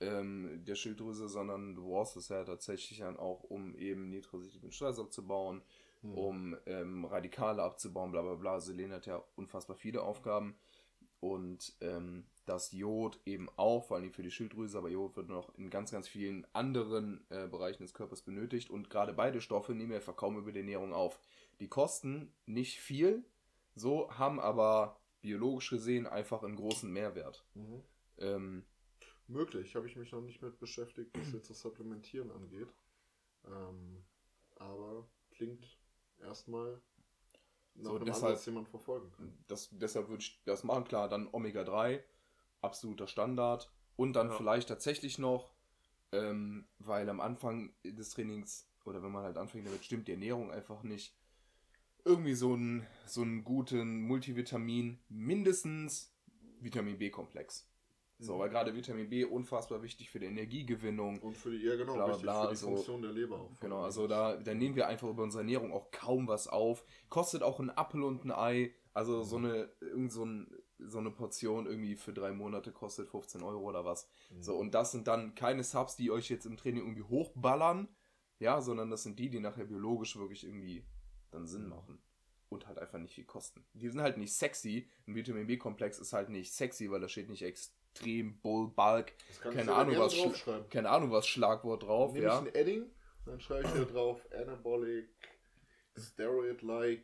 ähm, 0.00 0.62
der 0.64 0.74
Schilddrüse, 0.74 1.28
sondern 1.28 1.74
du 1.74 1.88
brauchst 1.88 2.16
es 2.16 2.28
ja 2.28 2.44
tatsächlich 2.44 3.00
dann 3.00 3.16
auch, 3.16 3.42
um 3.42 3.74
eben 3.74 4.08
nitrositiven 4.08 4.70
Stress 4.70 4.98
abzubauen, 4.98 5.62
Hm. 6.02 6.14
um 6.14 6.56
ähm, 6.66 7.04
Radikale 7.04 7.62
abzubauen, 7.62 8.12
bla 8.12 8.22
bla 8.22 8.34
bla. 8.34 8.60
Selen 8.60 8.92
hat 8.92 9.06
ja 9.06 9.22
unfassbar 9.34 9.76
viele 9.76 10.02
Aufgaben. 10.02 10.56
Und 11.20 11.74
ähm, 11.80 12.26
das 12.44 12.72
Jod 12.72 13.18
eben 13.24 13.48
auch, 13.56 13.84
vor 13.84 13.96
allem 13.96 14.12
für 14.12 14.22
die 14.22 14.30
Schilddrüse, 14.30 14.78
aber 14.78 14.90
Jod 14.90 15.16
wird 15.16 15.28
noch 15.28 15.52
in 15.56 15.70
ganz, 15.70 15.90
ganz 15.90 16.06
vielen 16.06 16.46
anderen 16.52 17.24
äh, 17.30 17.48
Bereichen 17.48 17.82
des 17.82 17.94
Körpers 17.94 18.22
benötigt. 18.22 18.70
Und 18.70 18.90
gerade 18.90 19.12
beide 19.12 19.40
Stoffe 19.40 19.74
nehmen 19.74 19.90
wir 19.90 19.96
einfach 19.96 20.16
kaum 20.16 20.36
über 20.36 20.52
die 20.52 20.60
Ernährung 20.60 20.92
auf. 20.92 21.18
Die 21.58 21.68
kosten 21.68 22.32
nicht 22.44 22.78
viel, 22.80 23.24
so 23.74 24.10
haben 24.12 24.38
aber 24.38 25.00
biologisch 25.26 25.70
gesehen 25.70 26.06
einfach 26.06 26.42
einen 26.44 26.54
großen 26.56 26.90
Mehrwert. 26.92 27.44
Mhm. 27.54 27.82
Ähm, 28.18 28.64
Möglich, 29.28 29.74
habe 29.74 29.88
ich 29.88 29.96
mich 29.96 30.12
noch 30.12 30.20
nicht 30.20 30.40
mit 30.40 30.58
beschäftigt, 30.60 31.10
was 31.18 31.32
jetzt 31.32 31.50
das 31.50 31.60
Supplementieren 31.60 32.30
angeht. 32.30 32.72
Ähm, 33.44 34.04
aber 34.54 35.08
klingt 35.32 35.66
erstmal 36.20 36.80
nach 37.74 37.90
So, 37.90 37.96
einem 37.96 38.04
deshalb- 38.06 38.24
Ansatz, 38.30 38.44
den 38.44 38.54
man 38.54 38.66
verfolgen 38.66 39.10
kann. 39.10 39.36
das, 39.48 39.68
deshalb 39.72 40.08
würde 40.08 40.22
ich 40.22 40.40
das 40.44 40.62
machen. 40.62 40.84
Klar, 40.84 41.08
dann 41.08 41.28
Omega-3, 41.32 42.02
absoluter 42.60 43.08
Standard. 43.08 43.68
Und 43.96 44.12
dann 44.12 44.28
Ja. 44.28 44.36
vielleicht 44.36 44.68
tatsächlich 44.68 45.18
noch, 45.18 45.52
ähm, 46.12 46.68
weil 46.78 47.08
am 47.08 47.20
Anfang 47.20 47.74
des 47.82 48.10
Trainings, 48.10 48.70
oder 48.84 49.02
wenn 49.02 49.10
man 49.10 49.24
halt 49.24 49.38
anfängt 49.38 49.66
damit, 49.66 49.84
stimmt 49.84 50.06
die 50.06 50.12
Ernährung 50.12 50.52
einfach 50.52 50.84
nicht. 50.84 51.16
Irgendwie 52.06 52.34
so 52.34 52.52
einen, 52.52 52.86
so 53.04 53.22
einen 53.22 53.42
guten 53.42 54.02
Multivitamin, 54.02 55.00
mindestens 55.08 56.14
Vitamin 56.60 56.98
B-Komplex. 56.98 57.68
So, 58.18 58.36
Mhm. 58.36 58.38
weil 58.38 58.48
gerade 58.48 58.74
Vitamin 58.76 59.08
B 59.10 59.24
unfassbar 59.24 59.82
wichtig 59.82 60.08
für 60.08 60.20
die 60.20 60.26
Energiegewinnung. 60.26 61.18
Und 61.20 61.36
für 61.36 61.50
die, 61.50 61.58
ja 61.66 61.74
genau, 61.74 61.94
Bla, 61.94 62.06
bla, 62.06 62.16
bla, 62.16 62.42
für 62.44 62.50
die 62.50 62.56
so- 62.56 62.66
Funktion 62.68 63.02
der 63.02 63.10
Leber 63.12 63.40
auch. 63.40 63.58
Genau, 63.60 63.82
also 63.82 64.06
da, 64.06 64.36
da 64.36 64.54
nehmen 64.54 64.76
wir 64.76 64.86
einfach 64.86 65.08
über 65.08 65.24
unsere 65.24 65.42
Ernährung 65.42 65.72
auch 65.72 65.90
kaum 65.90 66.28
was 66.28 66.46
auf. 66.48 66.84
Kostet 67.10 67.42
auch 67.42 67.58
ein 67.60 67.70
Apfel 67.76 68.04
und 68.04 68.24
ein 68.24 68.30
Ei. 68.32 68.72
Also 68.94 69.22
so 69.24 69.36
eine, 69.36 69.68
irgend 69.80 70.12
so, 70.12 70.24
ein, 70.24 70.48
so 70.78 70.98
eine 70.98 71.10
Portion 71.10 71.66
irgendwie 71.66 71.96
für 71.96 72.14
drei 72.14 72.30
Monate 72.32 72.70
kostet 72.72 73.08
15 73.08 73.42
Euro 73.42 73.64
oder 73.68 73.84
was. 73.84 74.08
Mhm. 74.30 74.42
So, 74.42 74.56
und 74.56 74.74
das 74.74 74.92
sind 74.92 75.08
dann 75.08 75.34
keine 75.34 75.64
Subs, 75.64 75.96
die 75.96 76.10
euch 76.12 76.30
jetzt 76.30 76.46
im 76.46 76.56
Training 76.56 76.82
irgendwie 76.84 77.02
hochballern, 77.02 77.88
ja, 78.38 78.62
sondern 78.62 78.88
das 78.90 79.02
sind 79.02 79.18
die, 79.18 79.28
die 79.28 79.40
nachher 79.40 79.64
biologisch 79.66 80.16
wirklich 80.16 80.44
irgendwie 80.44 80.86
dann 81.36 81.46
Sinn 81.46 81.68
machen. 81.68 81.98
Und 82.48 82.66
halt 82.68 82.78
einfach 82.78 82.98
nicht 82.98 83.14
viel 83.14 83.24
kosten. 83.24 83.64
Die 83.74 83.88
sind 83.88 84.00
halt 84.00 84.18
nicht 84.18 84.32
sexy. 84.32 84.88
Ein 85.06 85.14
Vitamin 85.16 85.46
B-Komplex 85.46 85.98
ist 85.98 86.12
halt 86.12 86.28
nicht 86.28 86.52
sexy, 86.52 86.90
weil 86.90 87.00
da 87.00 87.08
steht 87.08 87.28
nicht 87.28 87.42
extrem 87.42 88.38
Bull 88.40 88.68
Bulk, 88.68 89.12
keine 89.42 89.64
da 89.66 89.76
Ahnung, 89.78 89.98
was. 89.98 90.14
Schla- 90.14 90.62
keine 90.68 90.88
Ahnung 90.90 91.10
was 91.10 91.26
Schlagwort 91.26 91.82
drauf, 91.82 92.12
Nehme 92.12 92.26
ja. 92.26 92.34
ich 92.40 92.46
ein 92.48 92.54
Edding, 92.54 92.84
dann 93.24 93.40
schreibe 93.40 93.66
ich 93.66 93.72
hier 93.74 93.84
drauf 93.86 94.20
Anabolic, 94.32 95.08
Steroid-like, 95.98 97.02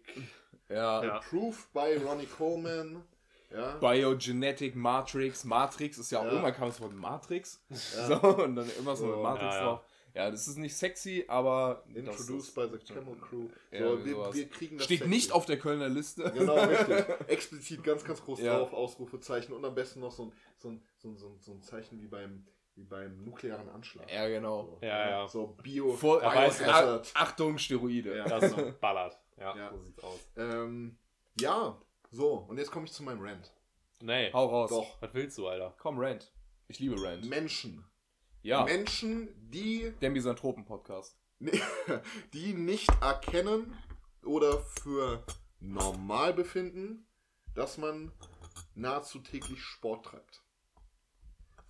Ja, 0.68 1.04
Ja. 1.04 1.16
approved 1.16 1.72
by 1.72 1.96
Ronnie 2.04 2.26
Coleman. 2.26 3.02
Ja, 3.50 3.76
Biogenetic 3.78 4.74
Matrix. 4.74 5.44
Matrix 5.44 5.98
ist 5.98 6.10
ja 6.10 6.20
auch 6.20 6.24
Ja. 6.24 6.38
immer 6.38 6.52
kam 6.52 6.68
es 6.68 6.78
von 6.78 6.96
Matrix. 6.96 7.62
Ja. 7.68 7.76
So, 8.22 8.44
und 8.44 8.56
dann 8.56 8.70
immer 8.78 8.96
so, 8.96 9.06
mit 9.06 9.16
Matrix 9.22 9.54
ja, 9.54 9.58
ja. 9.60 9.64
drauf. 9.64 9.84
Ja, 10.14 10.30
das 10.30 10.46
ist 10.46 10.58
nicht 10.58 10.76
sexy, 10.76 11.24
aber. 11.26 11.84
introduced 11.94 12.54
by 12.54 12.68
the 12.70 12.92
Camel 12.92 13.16
Crew. 13.16 13.48
Ja, 13.70 13.78
So, 13.78 13.84
irgendwie 13.86 14.10
wir, 14.14 14.34
wir 14.34 14.48
kriegen 14.48 14.76
das 14.76 14.84
Steht 14.84 14.98
sexy. 14.98 15.10
nicht 15.10 15.32
auf 15.32 15.46
der 15.46 15.58
Kölner 15.58 15.88
Liste. 15.88 16.30
Genau, 16.34 16.54
richtig. 16.64 17.04
Explizit 17.28 17.82
ganz, 17.82 18.04
ganz 18.04 18.22
groß 18.22 18.40
Ja. 18.40 18.58
drauf, 18.58 18.72
Ausrufezeichen 18.74 19.54
und 19.54 19.64
am 19.64 19.74
besten 19.74 20.00
noch 20.00 20.12
so 20.12 20.24
ein, 20.26 20.32
so 20.58 20.68
ein, 20.68 20.82
so 20.98 21.08
ein, 21.08 21.16
so 21.16 21.28
ein, 21.28 21.40
so 21.40 21.52
ein 21.52 21.62
Zeichen 21.62 22.00
wie 22.02 22.08
beim, 22.08 22.44
wie 22.74 22.84
beim 22.84 23.24
nuklearen 23.24 23.68
Anschlag. 23.70 24.10
Ja, 24.12 24.28
genau. 24.28 24.64
So, 24.66 24.78
Ja, 24.86 25.08
ja. 25.10 25.28
So 25.28 25.56
Bio. 25.62 25.94
Ich, 25.94 26.04
Ach- 26.04 27.02
Achtung, 27.14 27.56
Steroide. 27.58 28.16
Ja. 28.18 28.24
Das 28.28 28.52
ist 28.52 28.80
ballert. 28.80 29.18
Ja, 29.38 29.56
Ja. 29.56 29.70
so 29.72 29.82
sieht's 29.82 30.02
aus. 30.04 30.20
Ähm, 30.36 30.96
ja, 31.40 31.80
so, 32.10 32.34
und 32.48 32.58
jetzt 32.58 32.70
komme 32.70 32.84
ich 32.84 32.92
zu 32.92 33.02
meinem 33.02 33.20
Rant. 33.22 33.50
Nee. 34.02 34.30
Hau 34.32 34.44
raus. 34.46 34.68
Doch. 34.70 35.00
Was 35.00 35.14
willst 35.14 35.38
du, 35.38 35.48
Alter? 35.48 35.74
Komm, 35.78 35.98
Rant. 35.98 36.30
Ich 36.68 36.78
liebe 36.80 37.02
Rant. 37.02 37.24
Menschen. 37.28 37.84
Ja, 38.42 38.64
Menschen, 38.64 39.28
die, 39.50 39.92
der 40.00 40.10
Misanthropen-Podcast. 40.10 41.16
die 42.32 42.54
nicht 42.54 42.88
erkennen 43.00 43.76
oder 44.24 44.60
für 44.60 45.24
normal 45.60 46.34
befinden, 46.34 47.06
dass 47.54 47.78
man 47.78 48.12
nahezu 48.74 49.20
täglich 49.20 49.60
Sport 49.62 50.06
treibt. 50.06 50.42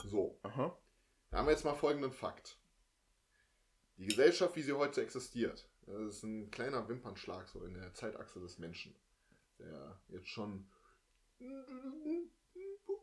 So, 0.05 0.39
Aha. 0.43 0.77
da 1.31 1.39
haben 1.39 1.47
wir 1.47 1.53
jetzt 1.53 1.65
mal 1.65 1.75
folgenden 1.75 2.13
Fakt. 2.13 2.59
Die 3.97 4.07
Gesellschaft, 4.07 4.57
wie 4.57 4.63
sie 4.63 4.73
heute 4.73 5.03
existiert, 5.03 5.69
das 5.87 6.01
ist 6.17 6.23
ein 6.23 6.51
kleiner 6.51 6.89
Wimpernschlag 6.89 7.49
so 7.49 7.65
in 7.65 7.75
der 7.75 7.93
Zeitachse 7.95 8.41
des 8.41 8.59
Menschen, 8.59 8.95
der 9.59 10.01
jetzt 10.09 10.29
schon 10.29 10.69
ein 11.41 12.31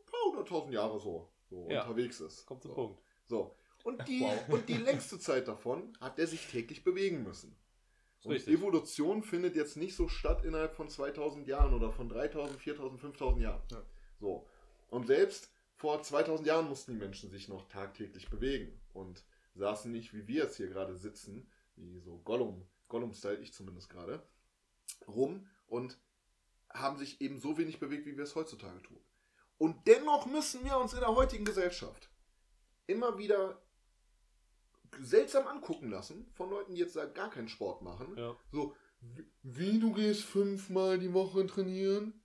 paar 0.06 0.20
hunderttausend 0.28 0.74
Jahre 0.74 0.98
so, 0.98 1.32
so 1.48 1.68
Ja. 1.70 1.82
unterwegs 1.82 2.20
ist. 2.20 2.46
Kommt 2.46 2.62
zum 2.62 2.70
so. 2.72 2.74
Punkt. 2.74 3.02
So. 3.30 3.56
Und 3.84 3.96
die, 4.08 4.20
Wow. 4.20 4.48
und 4.48 4.68
die 4.68 4.74
längste 4.74 5.18
Zeit 5.18 5.48
davon 5.48 5.96
hat 6.00 6.18
er 6.18 6.26
sich 6.26 6.46
täglich 6.48 6.84
bewegen 6.84 7.22
müssen. 7.22 7.56
Und 8.24 8.32
richtig. 8.32 8.58
Evolution 8.58 9.22
findet 9.22 9.56
jetzt 9.56 9.78
nicht 9.78 9.96
so 9.96 10.08
statt 10.08 10.44
innerhalb 10.44 10.74
von 10.74 10.90
2000 10.90 11.46
Jahren 11.46 11.72
oder 11.72 11.90
von 11.90 12.10
3000, 12.10 12.60
4000, 12.60 13.00
5000 13.00 13.42
Jahren. 13.42 13.62
Ja. 13.70 13.82
So. 14.18 14.46
Und 14.90 15.06
selbst 15.06 15.50
vor 15.76 16.02
2000 16.02 16.46
Jahren 16.46 16.68
mussten 16.68 16.92
die 16.92 16.98
Menschen 16.98 17.30
sich 17.30 17.48
noch 17.48 17.66
tagtäglich 17.68 18.28
bewegen 18.28 18.78
und 18.92 19.24
saßen 19.54 19.90
nicht, 19.90 20.12
wie 20.12 20.26
wir 20.26 20.44
jetzt 20.44 20.56
hier 20.56 20.68
gerade 20.68 20.94
sitzen, 20.96 21.50
wie 21.76 21.98
so 22.00 22.18
Gollum, 22.18 22.66
Gollum-Style, 22.88 23.38
ich 23.38 23.54
zumindest 23.54 23.88
gerade, 23.88 24.22
rum 25.08 25.48
und 25.66 25.98
haben 26.68 26.98
sich 26.98 27.20
eben 27.22 27.38
so 27.38 27.56
wenig 27.56 27.78
bewegt, 27.80 28.04
wie 28.04 28.16
wir 28.16 28.24
es 28.24 28.34
heutzutage 28.34 28.82
tun. 28.82 29.00
Und 29.56 29.86
dennoch 29.86 30.26
müssen 30.26 30.62
wir 30.64 30.76
uns 30.78 30.92
in 30.92 31.00
der 31.00 31.14
heutigen 31.14 31.44
Gesellschaft 31.46 32.09
immer 32.90 33.18
wieder 33.18 33.60
seltsam 35.00 35.46
angucken 35.46 35.90
lassen 35.90 36.26
von 36.34 36.50
Leuten, 36.50 36.74
die 36.74 36.80
jetzt 36.80 36.96
da 36.96 37.06
gar 37.06 37.30
keinen 37.30 37.48
Sport 37.48 37.82
machen. 37.82 38.14
Ja. 38.16 38.36
So, 38.50 38.74
wie, 39.42 39.78
du 39.78 39.92
gehst 39.92 40.24
fünfmal 40.24 40.98
die 40.98 41.12
Woche 41.12 41.46
trainieren? 41.46 42.20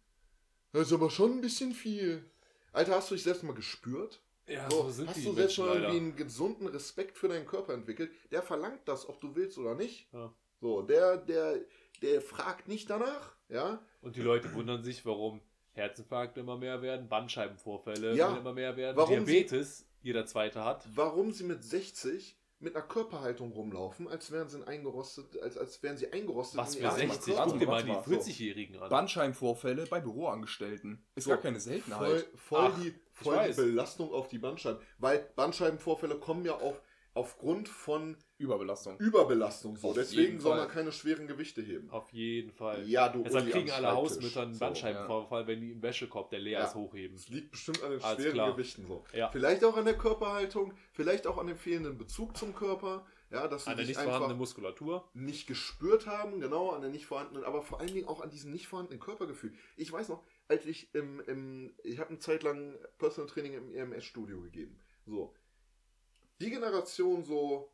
Das 0.71 0.87
ist 0.87 0.93
aber 0.93 1.09
schon 1.09 1.33
ein 1.33 1.41
bisschen 1.41 1.73
viel. 1.73 2.29
Alter, 2.73 2.95
hast 2.95 3.09
du 3.11 3.15
dich 3.15 3.23
selbst 3.23 3.43
mal 3.43 3.53
gespürt? 3.53 4.21
Ja, 4.47 4.69
So, 4.69 4.83
so 4.83 4.89
sind 4.89 5.07
hast 5.09 5.17
die 5.17 5.23
du 5.23 5.33
selbst 5.33 5.57
Menschen 5.57 5.65
mal 5.65 5.75
irgendwie 5.77 5.97
einen 5.97 6.15
gesunden 6.15 6.67
Respekt 6.67 7.17
für 7.17 7.27
deinen 7.29 7.45
Körper 7.45 7.73
entwickelt? 7.73 8.11
Der 8.31 8.41
verlangt 8.41 8.81
das, 8.85 9.07
ob 9.07 9.21
du 9.21 9.35
willst 9.35 9.57
oder 9.57 9.75
nicht. 9.75 10.11
Ja. 10.11 10.33
So, 10.59 10.81
der, 10.81 11.17
der, 11.17 11.59
der 12.01 12.21
fragt 12.21 12.67
nicht 12.67 12.89
danach, 12.89 13.35
ja. 13.49 13.81
Und 14.01 14.15
die 14.17 14.21
Leute 14.21 14.53
wundern 14.53 14.83
sich, 14.83 15.05
warum 15.05 15.41
Herzinfarkte 15.73 16.41
immer 16.41 16.57
mehr 16.57 16.81
werden, 16.81 17.07
Bandscheibenvorfälle 17.07 18.15
Ja. 18.15 18.35
immer 18.37 18.53
mehr 18.53 18.75
werden, 18.75 18.97
Warum 18.97 19.25
Diabetes 19.25 19.84
jeder 20.05 20.25
zweite 20.25 20.63
hat. 20.63 20.87
Warum 20.93 21.31
sie 21.31 21.43
mit 21.43 21.63
60 21.63 22.37
mit 22.59 22.75
einer 22.75 22.85
Körperhaltung 22.85 23.51
rumlaufen, 23.51 24.07
als 24.07 24.31
wären 24.31 24.47
sie 24.49 24.65
eingerostet, 24.65 25.39
als, 25.41 25.57
als 25.57 25.83
wären 25.83 25.97
sie 25.97 26.11
eingerostet. 26.11 26.59
Was 26.59 26.75
in 26.75 26.81
für 26.81 26.83
ihr 26.83 26.89
warte 26.89 27.07
mal, 27.07 27.13
60? 27.13 27.35
warte 27.35 27.49
Guck 27.51 27.59
dir 27.59 27.67
mal, 27.67 27.83
die 27.83 27.89
warte 27.89 28.09
mal. 28.09 28.17
40-Jährigen 28.17 28.79
an. 28.79 28.89
Bandscheibenvorfälle 28.89 29.85
bei 29.87 29.99
Büroangestellten. 29.99 31.05
Ist 31.15 31.25
So, 31.25 31.31
gar 31.31 31.39
keine 31.39 31.59
Seltenheit. 31.59 31.99
Voll, 31.99 32.25
voll 32.35 32.71
Ach, 32.71 32.79
die, 32.81 32.95
voll 33.11 33.47
die. 33.49 33.53
Belastung 33.55 34.11
auf 34.11 34.29
die 34.29 34.39
Bandscheiben. 34.39 34.81
Weil 34.97 35.29
Bandscheibenvorfälle 35.35 36.17
kommen 36.17 36.45
ja 36.45 36.55
auf, 36.55 36.81
aufgrund 37.15 37.67
von 37.67 38.15
Überbelastung. 38.37 38.97
Überbelastung 38.99 39.77
so. 39.77 39.87
Auf 39.89 39.95
Deswegen 39.95 40.39
soll 40.39 40.57
man 40.57 40.67
keine 40.67 40.91
schweren 40.91 41.25
Gewichte 41.25 41.61
heben. 41.61 41.89
Auf 41.89 42.11
jeden 42.11 42.51
Fall. 42.51 42.87
Ja, 42.87 43.09
du 43.09 43.23
Deshalb 43.23 43.49
kriegen 43.49 43.71
alle. 43.71 43.91
Hausmütter 43.93 44.41
einen 44.43 44.53
So, 44.53 44.59
Bandscheibenvorfall, 44.59 45.47
wenn 45.47 45.61
die 45.61 45.71
im 45.71 45.81
Wäschekorb, 45.81 46.29
der 46.29 46.39
leer 46.39 46.59
Ja. 46.59 46.65
ist, 46.67 46.75
hochheben. 46.75 47.15
Es 47.15 47.29
liegt 47.29 47.51
bestimmt 47.51 47.81
an 47.81 47.91
den 47.91 48.01
Alles 48.03 48.21
schweren 48.21 48.33
klar. 48.33 48.51
Gewichten 48.51 48.85
so. 48.85 49.03
Ja. 49.13 49.29
Vielleicht 49.29 49.63
auch 49.63 49.77
an 49.77 49.85
der 49.85 49.97
Körperhaltung, 49.97 50.73
vielleicht 50.91 51.25
auch 51.25 51.37
an 51.37 51.47
dem 51.47 51.57
fehlenden 51.57 51.97
Bezug 51.97 52.37
zum 52.37 52.53
Körper. 52.53 53.05
Ja, 53.31 53.47
dass 53.47 53.63
sie 53.65 53.71
An 53.71 53.77
der 53.77 53.87
nicht 53.87 53.99
vorhandenen 53.99 54.37
Muskulatur. 54.37 55.09
nicht 55.13 55.47
gespürt 55.47 56.05
haben, 56.05 56.39
genau, 56.41 56.69
an 56.69 56.81
der 56.81 56.91
nicht 56.91 57.07
vorhandenen, 57.07 57.43
aber 57.43 57.63
vor 57.63 57.79
allen 57.79 57.91
Dingen 57.91 58.07
auch 58.07 58.21
an 58.21 58.29
diesem 58.29 58.51
nicht 58.51 58.67
vorhandenen 58.67 58.99
Körpergefühl. 58.99 59.51
Ich 59.77 59.91
weiß 59.91 60.09
noch, 60.09 60.23
als 60.47 60.65
ich 60.67 60.93
im, 60.93 61.19
im 61.21 61.73
ich 61.83 61.97
habe 61.99 62.09
eine 62.11 62.19
Zeit 62.19 62.43
lang 62.43 62.77
Personal 62.99 63.27
Training 63.29 63.53
im 63.55 63.73
EMS-Studio 63.73 64.41
gegeben. 64.41 64.79
So. 65.07 65.33
Die 66.41 66.49
Generation 66.49 67.23
so, 67.23 67.73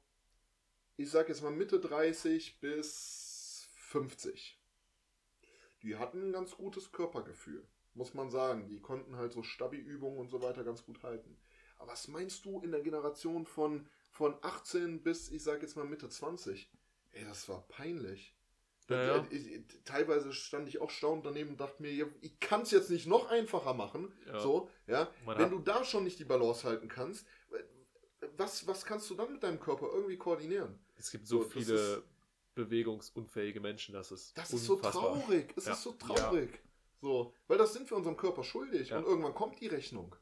ich 0.98 1.10
sag 1.10 1.30
jetzt 1.30 1.42
mal 1.42 1.52
Mitte 1.52 1.80
30 1.80 2.60
bis 2.60 3.70
50. 3.76 4.60
Die 5.82 5.96
hatten 5.98 6.30
ein 6.30 6.32
ganz 6.32 6.56
gutes 6.56 6.92
Körpergefühl, 6.92 7.68
muss 7.94 8.14
man 8.14 8.30
sagen. 8.30 8.68
Die 8.68 8.80
konnten 8.80 9.16
halt 9.16 9.34
so 9.34 9.42
Stabi-Übungen 9.42 10.20
und 10.20 10.30
so 10.30 10.42
weiter 10.42 10.64
ganz 10.64 10.86
gut 10.86 11.02
halten. 11.02 11.40
Aber 11.78 11.94
was 11.94 12.08
meinst 12.08 12.46
du 12.46 12.60
in 12.62 12.72
der 12.72 12.82
Generation 12.82 13.48
von, 13.48 13.90
von 14.12 14.38
18 14.42 15.02
bis, 15.02 15.32
ich 15.32 15.44
sag 15.44 15.64
jetzt 15.64 15.76
mal 15.76 15.86
Mitte 15.86 16.10
20? 16.10 16.72
Ey, 17.14 17.26
das 17.26 17.50
war 17.50 17.68
peinlich. 17.68 18.36
Ja, 18.90 19.18
ja. 19.18 19.28
Ich, 19.30 19.64
teilweise 19.86 20.34
stand 20.34 20.68
ich 20.68 20.80
auch 20.80 20.90
staunend 20.90 21.26
daneben 21.26 21.52
und 21.52 21.62
dachte 21.62 21.82
mir, 21.82 22.12
ich 22.22 22.40
kann 22.40 22.62
es 22.62 22.72
jetzt 22.72 22.90
nicht 22.90 23.08
noch 23.08 23.30
einfacher 23.30 23.74
machen. 23.74 24.14
Ja. 24.28 24.40
So, 24.40 24.70
ja. 24.86 25.10
Man 25.26 25.40
Wenn 25.40 25.50
du 25.50 25.60
da 25.60 25.84
schon 25.84 26.04
nicht 26.04 26.20
die 26.20 26.26
Balance 26.26 26.68
halten 26.68 26.88
kannst, 26.88 27.26
was, 28.38 28.66
was 28.68 28.86
kannst 28.86 29.10
du 29.10 29.16
dann 29.16 29.32
mit 29.34 29.44
deinem 29.44 29.60
Körper 29.60 29.88
irgendwie 29.94 30.18
koordinieren? 30.18 30.80
Es 30.98 31.12
gibt 31.12 31.28
so, 31.28 31.44
So, 31.44 31.50
viele 31.50 31.74
ist- 31.76 32.04
bewegungsunfähige 32.56 33.60
Menschen, 33.60 33.94
das 33.94 34.12
ist 34.12 34.38
Das 34.38 34.52
ist 34.54 34.66
so 34.66 34.76
unfassbar. 34.76 35.04
traurig. 35.22 35.54
Es 35.56 35.66
Ja. 35.66 35.74
ist 35.74 35.84
so 35.84 35.92
traurig. 35.94 36.50
So, 37.02 37.34
weil 37.48 37.58
das 37.58 37.74
sind 37.74 37.90
wir 37.90 37.98
unserem 37.98 38.18
Körper 38.18 38.44
schuldig 38.44 38.90
Ja. 38.90 38.98
und 39.00 39.06
irgendwann 39.06 39.34
kommt 39.34 39.60
die 39.60 39.68
Rechnung. 39.68 40.16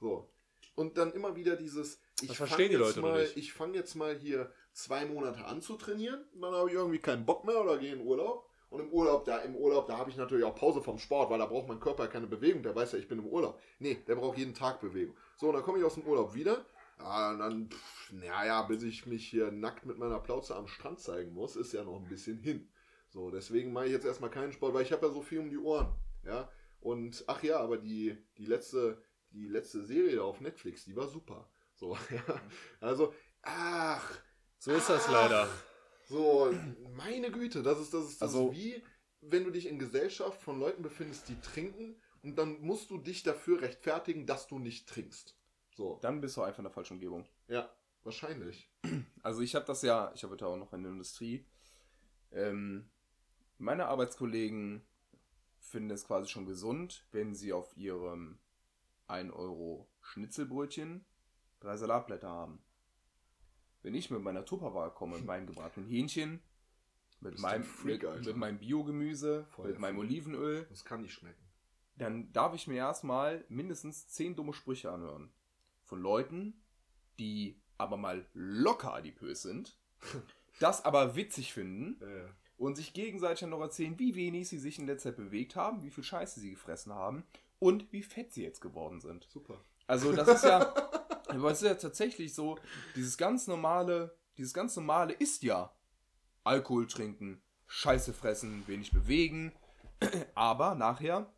So. 0.00 0.30
Und 0.74 0.96
dann 0.98 1.12
immer 1.12 1.34
wieder 1.36 1.56
dieses, 1.56 2.00
ich 2.22 2.36
fang 2.36 2.48
die 2.58 2.64
jetzt 2.64 2.96
mal, 2.96 3.22
nicht. 3.22 3.36
ich 3.36 3.52
fange 3.52 3.76
jetzt 3.76 3.94
mal 3.94 4.16
hier 4.16 4.52
zwei 4.72 5.06
Monate 5.06 5.44
an 5.44 5.60
zu 5.62 5.76
trainieren, 5.76 6.24
dann 6.34 6.52
habe 6.54 6.68
ich 6.68 6.74
irgendwie 6.74 6.98
keinen 6.98 7.24
Bock 7.26 7.44
mehr 7.44 7.60
oder 7.60 7.78
gehe 7.78 7.92
in 7.94 8.00
Urlaub. 8.02 8.48
Und 8.68 8.80
im 8.80 8.90
Urlaub, 8.92 9.24
da 9.24 9.38
im 9.38 9.54
Urlaub, 9.54 9.86
da 9.86 9.96
habe 9.96 10.10
ich 10.10 10.16
natürlich 10.16 10.44
auch 10.44 10.54
Pause 10.54 10.82
vom 10.82 10.98
Sport, 10.98 11.30
weil 11.30 11.38
da 11.38 11.46
braucht 11.46 11.68
mein 11.68 11.78
Körper 11.78 12.04
ja 12.04 12.10
keine 12.10 12.26
Bewegung, 12.26 12.62
der 12.64 12.74
weiß 12.74 12.92
ja, 12.92 12.98
ich 12.98 13.06
bin 13.06 13.20
im 13.20 13.26
Urlaub. 13.26 13.60
Nee, 13.78 14.02
der 14.08 14.16
braucht 14.16 14.36
jeden 14.38 14.54
Tag 14.54 14.80
Bewegung. 14.80 15.16
So, 15.36 15.48
und 15.48 15.54
dann 15.54 15.62
komme 15.62 15.78
ich 15.78 15.84
aus 15.84 15.94
dem 15.94 16.02
Urlaub 16.02 16.34
wieder. 16.34 16.66
Ja, 16.98 17.30
und 17.32 17.38
dann, 17.38 17.70
pff, 17.70 18.12
naja, 18.12 18.62
bis 18.62 18.82
ich 18.82 19.06
mich 19.06 19.26
hier 19.28 19.50
nackt 19.52 19.84
mit 19.86 19.98
meiner 19.98 20.18
Plauze 20.18 20.56
am 20.56 20.66
Strand 20.66 20.98
zeigen 21.00 21.32
muss, 21.34 21.56
ist 21.56 21.72
ja 21.72 21.84
noch 21.84 21.96
ein 22.00 22.08
bisschen 22.08 22.38
hin. 22.38 22.68
So, 23.08 23.30
deswegen 23.30 23.72
mache 23.72 23.86
ich 23.86 23.92
jetzt 23.92 24.06
erstmal 24.06 24.30
keinen 24.30 24.52
Sport, 24.52 24.74
weil 24.74 24.82
ich 24.82 24.92
habe 24.92 25.06
ja 25.06 25.12
so 25.12 25.22
viel 25.22 25.38
um 25.40 25.50
die 25.50 25.58
Ohren. 25.58 25.94
Ja. 26.24 26.50
Und 26.80 27.24
ach 27.26 27.42
ja, 27.42 27.60
aber 27.60 27.78
die, 27.78 28.16
die 28.38 28.46
letzte, 28.46 29.02
die 29.30 29.46
letzte 29.46 29.84
Serie 29.84 30.16
da 30.16 30.22
auf 30.22 30.40
Netflix, 30.40 30.84
die 30.84 30.96
war 30.96 31.08
super. 31.08 31.48
So, 31.74 31.96
ja. 32.10 32.40
Also, 32.80 33.12
ach, 33.42 34.10
So 34.58 34.72
ist 34.72 34.88
das 34.88 35.06
Ach. 35.08 35.12
leider. 35.12 35.48
so, 36.08 36.52
meine 36.96 37.30
Güte, 37.30 37.62
das 37.62 37.78
ist, 37.78 37.92
das 37.94 38.04
ist, 38.04 38.22
das 38.22 38.34
Also- 38.34 38.50
ist 38.50 38.56
wie, 38.56 38.82
wenn 39.20 39.44
du 39.44 39.50
dich 39.50 39.66
in 39.66 39.78
Gesellschaft 39.78 40.40
von 40.40 40.58
Leuten 40.60 40.82
befindest, 40.82 41.28
die 41.28 41.38
trinken 41.40 42.00
und 42.22 42.36
dann 42.38 42.60
musst 42.60 42.90
du 42.90 42.98
dich 42.98 43.22
dafür 43.22 43.60
rechtfertigen, 43.60 44.24
dass 44.26 44.46
du 44.46 44.58
nicht 44.58 44.88
trinkst. 44.88 45.36
So, 45.76 45.98
Dann 46.00 46.20
bist 46.22 46.36
du 46.36 46.42
einfach 46.42 46.58
in 46.60 46.64
der 46.64 46.72
falschen 46.72 46.94
Umgebung. 46.94 47.26
ja, 47.48 47.70
wahrscheinlich. 48.02 48.70
Also 49.22 49.40
ich 49.42 49.56
habe 49.56 49.64
das 49.66 49.82
ja, 49.82 50.12
ich 50.14 50.24
arbeite 50.24 50.46
auch 50.46 50.56
noch 50.56 50.72
in 50.72 50.84
der 50.84 50.92
Industrie. 50.92 51.44
Ähm, 52.30 52.88
meine 53.58 53.86
Arbeitskollegen 53.86 54.86
finden 55.58 55.90
es 55.90 56.06
quasi 56.06 56.28
schon 56.28 56.46
gesund, 56.46 57.04
wenn 57.10 57.34
sie 57.34 57.52
auf 57.52 57.76
ihrem 57.76 58.38
1 59.08 59.32
Euro 59.32 59.88
Schnitzelbrötchen 60.00 61.04
drei 61.58 61.76
Salatblätter 61.76 62.28
haben. 62.28 62.62
Wenn 63.82 63.94
ich 63.94 64.10
mit 64.12 64.22
meiner 64.22 64.44
Tupperware 64.44 64.92
komme, 64.94 65.16
mit 65.16 65.26
meinem 65.26 65.46
gebratenen 65.48 65.88
Hähnchen, 65.88 66.40
mit 67.20 67.38
meinem, 67.40 67.62
ein 67.62 67.64
Freak, 67.64 68.04
mit, 68.04 68.26
mit 68.26 68.36
meinem 68.36 68.58
Biogemüse, 68.60 69.46
Voll 69.50 69.68
mit 69.70 69.80
meinem 69.80 69.96
Freak. 69.96 70.08
Olivenöl, 70.08 70.66
Das 70.70 70.84
kann 70.84 71.02
nicht 71.02 71.14
schmecken. 71.14 71.44
dann 71.96 72.32
darf 72.32 72.54
ich 72.54 72.68
mir 72.68 72.76
erstmal 72.76 73.44
mindestens 73.48 74.06
zehn 74.08 74.36
dumme 74.36 74.52
Sprüche 74.52 74.92
anhören. 74.92 75.32
Von 75.86 76.00
Leuten, 76.02 76.62
die 77.18 77.58
aber 77.78 77.96
mal 77.96 78.26
locker 78.34 78.92
adipös 78.92 79.42
sind, 79.42 79.78
das 80.60 80.84
aber 80.84 81.16
witzig 81.16 81.52
finden 81.52 81.98
Ja, 82.00 82.28
und 82.58 82.76
sich 82.76 82.92
gegenseitig 82.92 83.40
dann 83.40 83.50
noch 83.50 83.60
erzählen, 83.60 83.98
wie 83.98 84.14
wenig 84.14 84.48
sie 84.48 84.58
sich 84.58 84.78
in 84.78 84.86
der 84.86 84.98
Zeit 84.98 85.16
bewegt 85.16 85.56
haben, 85.56 85.82
wie 85.82 85.90
viel 85.90 86.04
Scheiße 86.04 86.40
sie 86.40 86.50
gefressen 86.50 86.92
haben 86.92 87.24
und 87.58 87.92
wie 87.92 88.02
fett 88.02 88.32
sie 88.32 88.42
jetzt 88.42 88.60
geworden 88.60 89.00
sind. 89.00 89.26
Super. 89.30 89.60
Also 89.86 90.12
das 90.12 90.28
ist 90.28 90.44
ja, 90.44 90.60
aber 91.28 91.50
es 91.50 91.62
ist 91.62 91.68
ja 91.68 91.74
tatsächlich 91.74 92.34
so, 92.34 92.58
dieses 92.94 93.16
ganz 93.16 93.46
normale, 93.46 94.16
dieses 94.36 94.54
ganz 94.54 94.74
normale 94.76 95.12
ist 95.12 95.42
ja 95.42 95.72
Alkohol 96.44 96.86
trinken, 96.86 97.42
Scheiße 97.66 98.12
fressen, 98.12 98.66
wenig 98.66 98.90
bewegen, 98.90 99.52
aber 100.34 100.74
nachher 100.74 101.32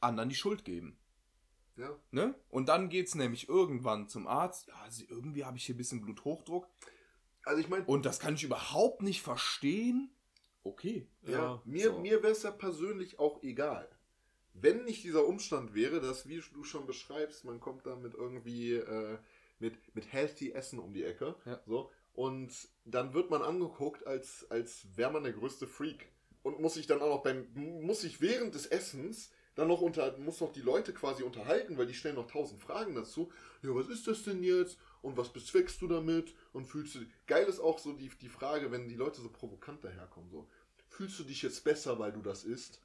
anderen 0.00 0.28
die 0.28 0.34
Schuld 0.34 0.64
geben. 0.64 0.98
Ja. 1.76 1.96
Ne? 2.10 2.34
Und 2.48 2.68
dann 2.68 2.88
geht's 2.88 3.14
nämlich 3.14 3.48
irgendwann 3.48 4.08
zum 4.08 4.26
Arzt. 4.26 4.68
Ja, 4.68 4.74
also 4.82 5.04
irgendwie 5.08 5.44
habe 5.44 5.56
ich 5.56 5.66
hier 5.66 5.74
ein 5.74 5.78
bisschen 5.78 6.00
Bluthochdruck. 6.00 6.68
Also 7.44 7.60
ich 7.60 7.68
meine, 7.68 7.84
Und 7.84 8.06
das 8.06 8.18
kann 8.18 8.34
ich 8.34 8.44
überhaupt 8.44 9.02
nicht 9.02 9.22
verstehen. 9.22 10.10
Okay. 10.64 11.06
ja, 11.22 11.32
Ja, 11.32 11.62
mir, 11.64 11.90
so. 11.90 12.00
mir 12.00 12.22
wäre 12.22 12.32
es 12.32 12.42
ja 12.42 12.50
persönlich 12.50 13.18
auch 13.18 13.42
egal. 13.42 13.88
Wenn 14.52 14.84
nicht 14.84 15.04
dieser 15.04 15.26
Umstand 15.26 15.74
wäre, 15.74 16.00
dass, 16.00 16.28
wie 16.28 16.42
du 16.52 16.64
schon 16.64 16.86
beschreibst, 16.86 17.44
man 17.44 17.60
kommt 17.60 17.86
da 17.86 17.94
mit 17.94 18.14
irgendwie 18.14 18.72
äh, 18.72 19.18
mit, 19.58 19.94
mit 19.94 20.12
healthy 20.12 20.52
Essen 20.52 20.78
um 20.78 20.92
die 20.92 21.04
Ecke. 21.04 21.34
Ja. 21.44 21.60
So, 21.66 21.90
und 22.12 22.52
dann 22.84 23.14
wird 23.14 23.30
man 23.30 23.42
angeguckt, 23.42 24.06
als, 24.06 24.46
als 24.50 24.86
wäre 24.96 25.12
man 25.12 25.24
der 25.24 25.32
größte 25.32 25.66
Freak. 25.66 26.08
Und 26.42 26.60
muss 26.60 26.74
sich 26.74 26.86
dann 26.86 27.02
auch 27.02 27.08
noch 27.08 27.22
beim, 27.22 27.46
muss 27.54 28.02
sich 28.02 28.20
während 28.20 28.54
des 28.54 28.66
Essens 28.66 29.32
dann 29.56 29.68
noch 29.68 29.80
unter, 29.80 30.16
musst 30.18 30.40
noch 30.40 30.52
die 30.52 30.60
Leute 30.60 30.92
quasi 30.94 31.22
unterhalten, 31.24 31.76
weil 31.76 31.86
die 31.86 31.94
stellen 31.94 32.14
noch 32.14 32.30
tausend 32.30 32.60
Fragen 32.60 32.94
dazu. 32.94 33.32
Ja, 33.62 33.74
was 33.74 33.88
ist 33.88 34.06
das 34.06 34.22
denn 34.22 34.42
jetzt? 34.44 34.78
Und 35.02 35.16
was 35.16 35.32
bezweckst 35.32 35.80
du 35.82 35.88
damit? 35.88 36.34
Und 36.52 36.66
fühlst 36.66 36.94
du. 36.94 37.00
Geil 37.26 37.46
ist 37.46 37.58
auch 37.60 37.78
so 37.78 37.92
die, 37.94 38.10
die 38.20 38.28
Frage, 38.28 38.70
wenn 38.70 38.88
die 38.88 38.94
Leute 38.96 39.20
so 39.20 39.28
provokant 39.30 39.82
daherkommen, 39.82 40.30
so. 40.30 40.46
Fühlst 40.88 41.18
du 41.18 41.24
dich 41.24 41.42
jetzt 41.42 41.64
besser, 41.64 41.98
weil 41.98 42.12
du 42.12 42.22
das 42.22 42.44
isst? 42.44 42.80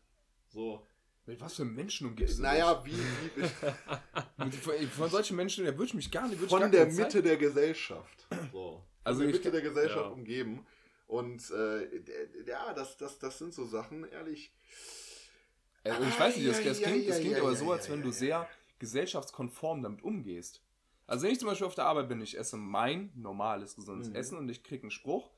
So. 0.48 0.86
Mit 1.28 1.40
was 1.40 1.54
für 1.56 1.66
Menschen 1.66 2.08
umgibst 2.08 2.40
du 2.40 2.42
Naja, 2.42 2.84
wie, 2.84 2.92
wie 3.36 4.52
Von, 4.52 4.74
von 4.90 5.10
solchen 5.10 5.36
Menschen, 5.36 5.64
der 5.66 5.74
würde 5.76 5.86
ich 5.86 5.94
mich 5.94 6.10
gar 6.12 6.28
nicht. 6.28 6.42
ich 6.42 6.50
von 6.50 6.72
der 6.72 6.90
Zeit- 6.90 6.98
Mitte 6.98 7.22
der 7.22 7.38
Gesellschaft. 7.38 8.28
So. 8.52 8.84
Also 9.04 9.22
Also 9.22 9.22
der 9.22 9.32
Mitte 9.32 9.52
der 9.52 9.62
Gesellschaft 9.62 10.06
ja. 10.06 10.12
umgeben. 10.12 10.66
Und 11.08 11.50
äh, 11.52 12.02
ja, 12.48 12.74
das, 12.74 12.98
das, 12.98 13.20
das 13.20 13.38
sind 13.38 13.54
so 13.54 13.66
Sachen, 13.66 14.08
ehrlich. 14.10 14.52
Also 15.84 16.08
ich 16.08 16.20
weiß 16.20 16.36
nicht, 16.38 16.48
das, 16.48 16.62
das 16.64 16.80
ja, 16.80 16.88
klingt, 16.88 17.10
das 17.10 17.16
ja, 17.18 17.22
klingt 17.22 17.36
ja, 17.38 17.42
aber 17.42 17.52
ja, 17.52 17.58
so, 17.58 17.66
ja, 17.66 17.72
als 17.72 17.90
wenn 17.90 18.00
ja, 18.00 18.04
du 18.04 18.10
ja, 18.10 18.14
sehr 18.14 18.28
ja. 18.30 18.50
gesellschaftskonform 18.80 19.82
damit 19.82 20.02
umgehst. 20.04 20.62
Also 21.08 21.26
wenn 21.26 21.32
ich 21.34 21.40
zum 21.40 21.50
Beispiel 21.50 21.68
auf 21.68 21.76
der 21.76 21.86
Arbeit 21.86 22.08
bin, 22.08 22.22
ich 22.22 22.38
esse 22.38 22.56
mein 22.58 23.12
normales, 23.16 23.76
gesundes 23.76 24.10
Mhm. 24.10 24.16
Essen 24.16 24.38
und 24.38 24.50
ich 24.50 24.64
kriege 24.64 24.84
einen 24.84 24.92
Spruch 24.92 25.30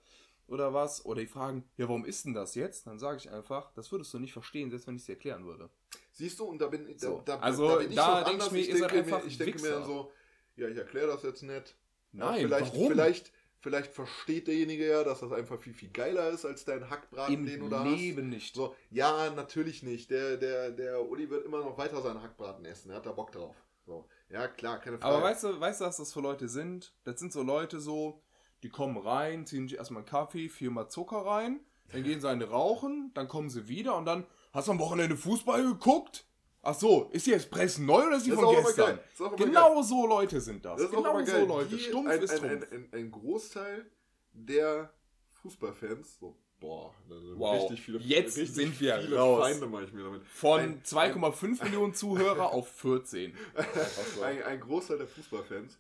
oder 0.48 0.74
was, 0.74 1.06
oder 1.06 1.22
die 1.22 1.28
fragen, 1.28 1.64
ja, 1.78 1.88
warum 1.88 2.06
isst 2.06 2.26
denn 2.26 2.34
das 2.34 2.56
jetzt? 2.56 2.86
Dann 2.86 3.00
sage 3.00 3.18
ich 3.18 3.30
einfach, 3.32 3.72
das 3.74 3.92
würdest 3.92 4.14
du 4.14 4.20
nicht 4.20 4.34
verstehen, 4.34 4.70
selbst 4.70 4.86
wenn 4.88 4.96
ich 4.96 5.02
es 5.02 5.06
dir 5.08 5.14
erklären 5.14 5.46
würde. 5.46 5.70
Siehst 6.12 6.40
du, 6.40 6.46
und 6.46 6.60
da 6.60 6.68
bin, 6.68 6.86
da, 6.86 6.94
So, 6.98 7.22
da, 7.26 7.40
also 7.40 7.68
da 7.68 7.76
bin 7.78 7.90
ich 7.90 7.96
da 7.96 8.08
noch 8.08 8.16
denk 8.26 8.28
ich 8.28 8.34
anders. 8.34 8.52
mir, 8.52 8.64
seid 8.66 8.92
denke 8.92 8.96
einfach 9.00 9.22
mir, 9.24 9.28
ich 9.28 9.38
denke 9.38 9.62
mir 9.62 9.70
dann 9.72 9.86
so, 9.86 10.12
ja, 10.58 10.68
ich 10.68 10.78
erkläre 10.78 11.08
das 11.08 11.24
jetzt 11.24 11.42
nicht. 11.42 11.76
Ja, 12.12 12.26
Nein, 12.26 12.42
vielleicht, 12.42 12.74
warum? 12.74 12.88
Vielleicht, 12.92 13.32
vielleicht 13.64 13.94
versteht 13.94 14.48
derjenige 14.48 14.86
ja, 14.86 15.04
dass 15.04 15.22
das 15.22 15.32
einfach 15.32 15.58
viel, 15.58 15.74
viel 15.74 15.90
geiler 15.90 16.30
ist 16.30 16.46
als 16.46 16.66
dein 16.66 16.90
Hackbraten, 16.90 17.34
Im 17.34 17.46
den 17.46 17.62
du 17.62 17.70
da 17.70 17.84
Leben 17.84 18.30
nicht. 18.30 18.50
hast. 18.50 18.56
So, 18.56 18.76
ja, 18.92 19.30
natürlich 19.32 19.82
nicht. 19.84 20.12
Der, 20.12 20.36
der, 20.38 20.72
der 20.72 21.02
Uli 21.10 21.30
wird 21.30 21.46
immer 21.46 21.60
noch 21.60 21.78
weiter 21.78 22.02
seinen 22.02 22.22
Hackbraten 22.22 22.66
essen. 22.66 22.92
Er 22.92 22.98
hat 22.98 23.06
da 23.06 23.14
Bock 23.14 23.32
drauf. 23.32 23.56
So. 23.86 24.06
Ja, 24.30 24.48
klar, 24.50 24.80
keine 24.80 25.00
Frage. 25.00 25.16
Aber 25.16 25.24
weißt 25.24 25.44
du, 25.46 25.60
weißt 25.60 25.82
du, 25.82 25.86
was 25.86 25.98
das 25.98 26.14
für 26.14 26.20
Leute 26.20 26.50
sind? 26.50 26.94
Das 27.06 27.20
sind 27.20 27.32
so 27.32 27.42
Leute 27.42 27.80
so, 27.80 28.22
die 28.64 28.70
kommen 28.70 28.98
rein, 28.98 29.46
ziehen 29.46 29.68
sich 29.68 29.78
erstmal 29.78 30.02
einen 30.02 30.10
Kaffee, 30.10 30.50
viermal 30.50 30.90
Zucker 30.90 31.26
rein, 31.26 31.62
dann 31.92 32.04
gehen 32.04 32.20
sie 32.20 32.30
eine 32.30 32.50
rauchen, 32.50 33.12
dann 33.14 33.28
kommen 33.28 33.50
sie 33.50 33.68
wieder 33.68 33.96
und 33.96 34.06
dann, 34.06 34.26
hast 34.52 34.68
du 34.68 34.72
am 34.74 34.80
Wochenende 34.80 35.16
Fußball 35.16 35.64
geguckt? 35.64 36.26
Ach 36.66 36.74
so, 36.74 37.10
ist 37.12 37.26
die 37.28 37.32
jetzt 37.32 37.52
Pressen 37.52 37.86
neu 37.86 38.08
oder 38.08 38.16
ist 38.16 38.26
die 38.26 38.30
Das 38.32 38.40
von 38.40 38.46
ist 38.50 38.56
auch 38.56 38.60
immer 38.60 38.98
gestern? 39.18 39.36
geil. 39.38 39.48
Genau 39.48 39.82
so 39.82 40.08
Leute 40.08 40.40
sind 40.40 40.64
das. 40.64 40.82
Das 40.82 40.90
genau 40.92 41.20
so 41.20 41.26
geil. 41.32 41.46
Leute. 41.46 41.76
Die- 41.76 41.80
Stumpf 41.80 42.10
ein, 42.10 42.22
ist 42.22 42.32
ein, 42.32 42.40
Trumpf. 42.40 42.72
ein, 42.72 42.90
ein, 42.94 43.12
Großteil 43.12 43.86
der 44.32 44.94
Fußballfans, 45.42 46.20
so, 46.20 46.38
boah, 46.62 46.94
da 47.10 47.20
sind 47.20 47.38
Wow. 47.38 47.64
richtig 47.64 47.82
viele, 47.86 48.00
Jetzt 48.00 48.38
richtig 48.38 48.56
sind 48.56 48.80
wir 48.80 48.98
viele 49.02 49.18
raus. 49.18 49.42
Feinde 49.44 49.68
mache 49.68 49.84
ich 49.84 49.92
mir 49.94 50.04
damit. 50.04 50.24
Von 50.26 50.60
ein- 50.62 50.82
2,5 50.84 51.64
Millionen 51.66 51.94
Zuhörer 51.94 52.54
auf 52.54 52.70
14. 52.72 53.36
Ein, 54.24 54.44
ein 54.44 54.60
Großteil 54.62 54.98
der 55.00 55.08
Fußballfans, 55.08 55.78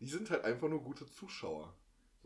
die 0.00 0.06
sind 0.06 0.28
halt 0.30 0.44
einfach 0.44 0.68
nur 0.68 0.82
gute 0.82 1.06
Zuschauer. 1.06 1.72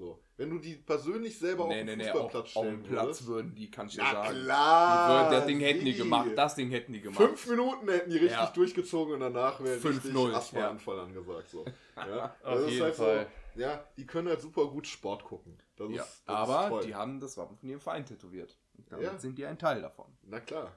So, 0.01 0.19
wenn 0.39 0.49
du 0.49 0.59
die 0.59 0.77
persönlich 0.77 1.39
selber 1.39 1.67
Nee, 1.69 1.81
auf 1.81 1.85
nee, 1.85 1.85
den 1.85 1.99
nee, 1.99 2.05
auf, 2.11 2.13
Fußballplatz 2.33 2.45
auf 2.57 2.63
stellen 2.65 2.83
dem 2.83 2.91
Platz 2.91 3.27
würden 3.27 3.55
die, 3.55 3.71
kann 3.71 3.87
ich 3.87 3.97
dir 3.97 4.03
na 4.03 4.13
sagen. 4.13 4.35
Die 4.39 4.45
klar, 4.45 5.07
würden, 5.09 5.31
das 5.31 5.47
Ding 5.47 5.61
hätten 5.61 5.85
die 5.85 5.95
gemacht, 5.95 6.31
das 6.35 6.55
Ding 6.55 6.71
hätten 6.71 6.93
die 6.95 7.01
gemacht. 7.03 7.23
Fünf 7.23 7.47
Minuten 7.49 7.87
hätten 7.87 8.09
die 8.11 8.17
richtig 8.17 8.39
Ja. 8.39 8.47
durchgezogen 8.47 9.15
und 9.15 9.21
danach 9.21 9.61
wäre 9.63 9.75
richtig 9.75 10.13
5-0, 10.15 10.33
Asthmaanfall 10.35 11.01
angesagt. 11.01 11.51
So. 11.51 11.67
Ja, 11.97 12.25
Auf 12.43 12.55
das 12.55 12.63
ist 12.63 12.71
jeden 12.71 12.83
halt 12.85 12.95
Fall. 12.95 13.27
So, 13.55 13.61
ja, 13.61 13.85
die 13.99 14.07
können 14.07 14.29
halt 14.29 14.41
super 14.41 14.67
gut 14.69 14.87
Sport 14.87 15.23
gucken. 15.23 15.59
Das 15.77 15.91
Ja, 15.91 16.03
ist, 16.03 16.23
aber 16.25 16.81
die 16.81 16.95
haben 16.95 17.21
das 17.21 17.37
Wappen 17.37 17.59
von 17.59 17.69
ihrem 17.69 17.81
Verein 17.81 18.07
tätowiert. 18.07 18.57
Und 18.79 18.91
damit 18.91 19.05
Ja. 19.05 19.19
sind 19.19 19.37
die 19.37 19.45
ein 19.45 19.59
Teil 19.59 19.83
davon. 19.83 20.07
Na 20.23 20.41
klar. 20.41 20.73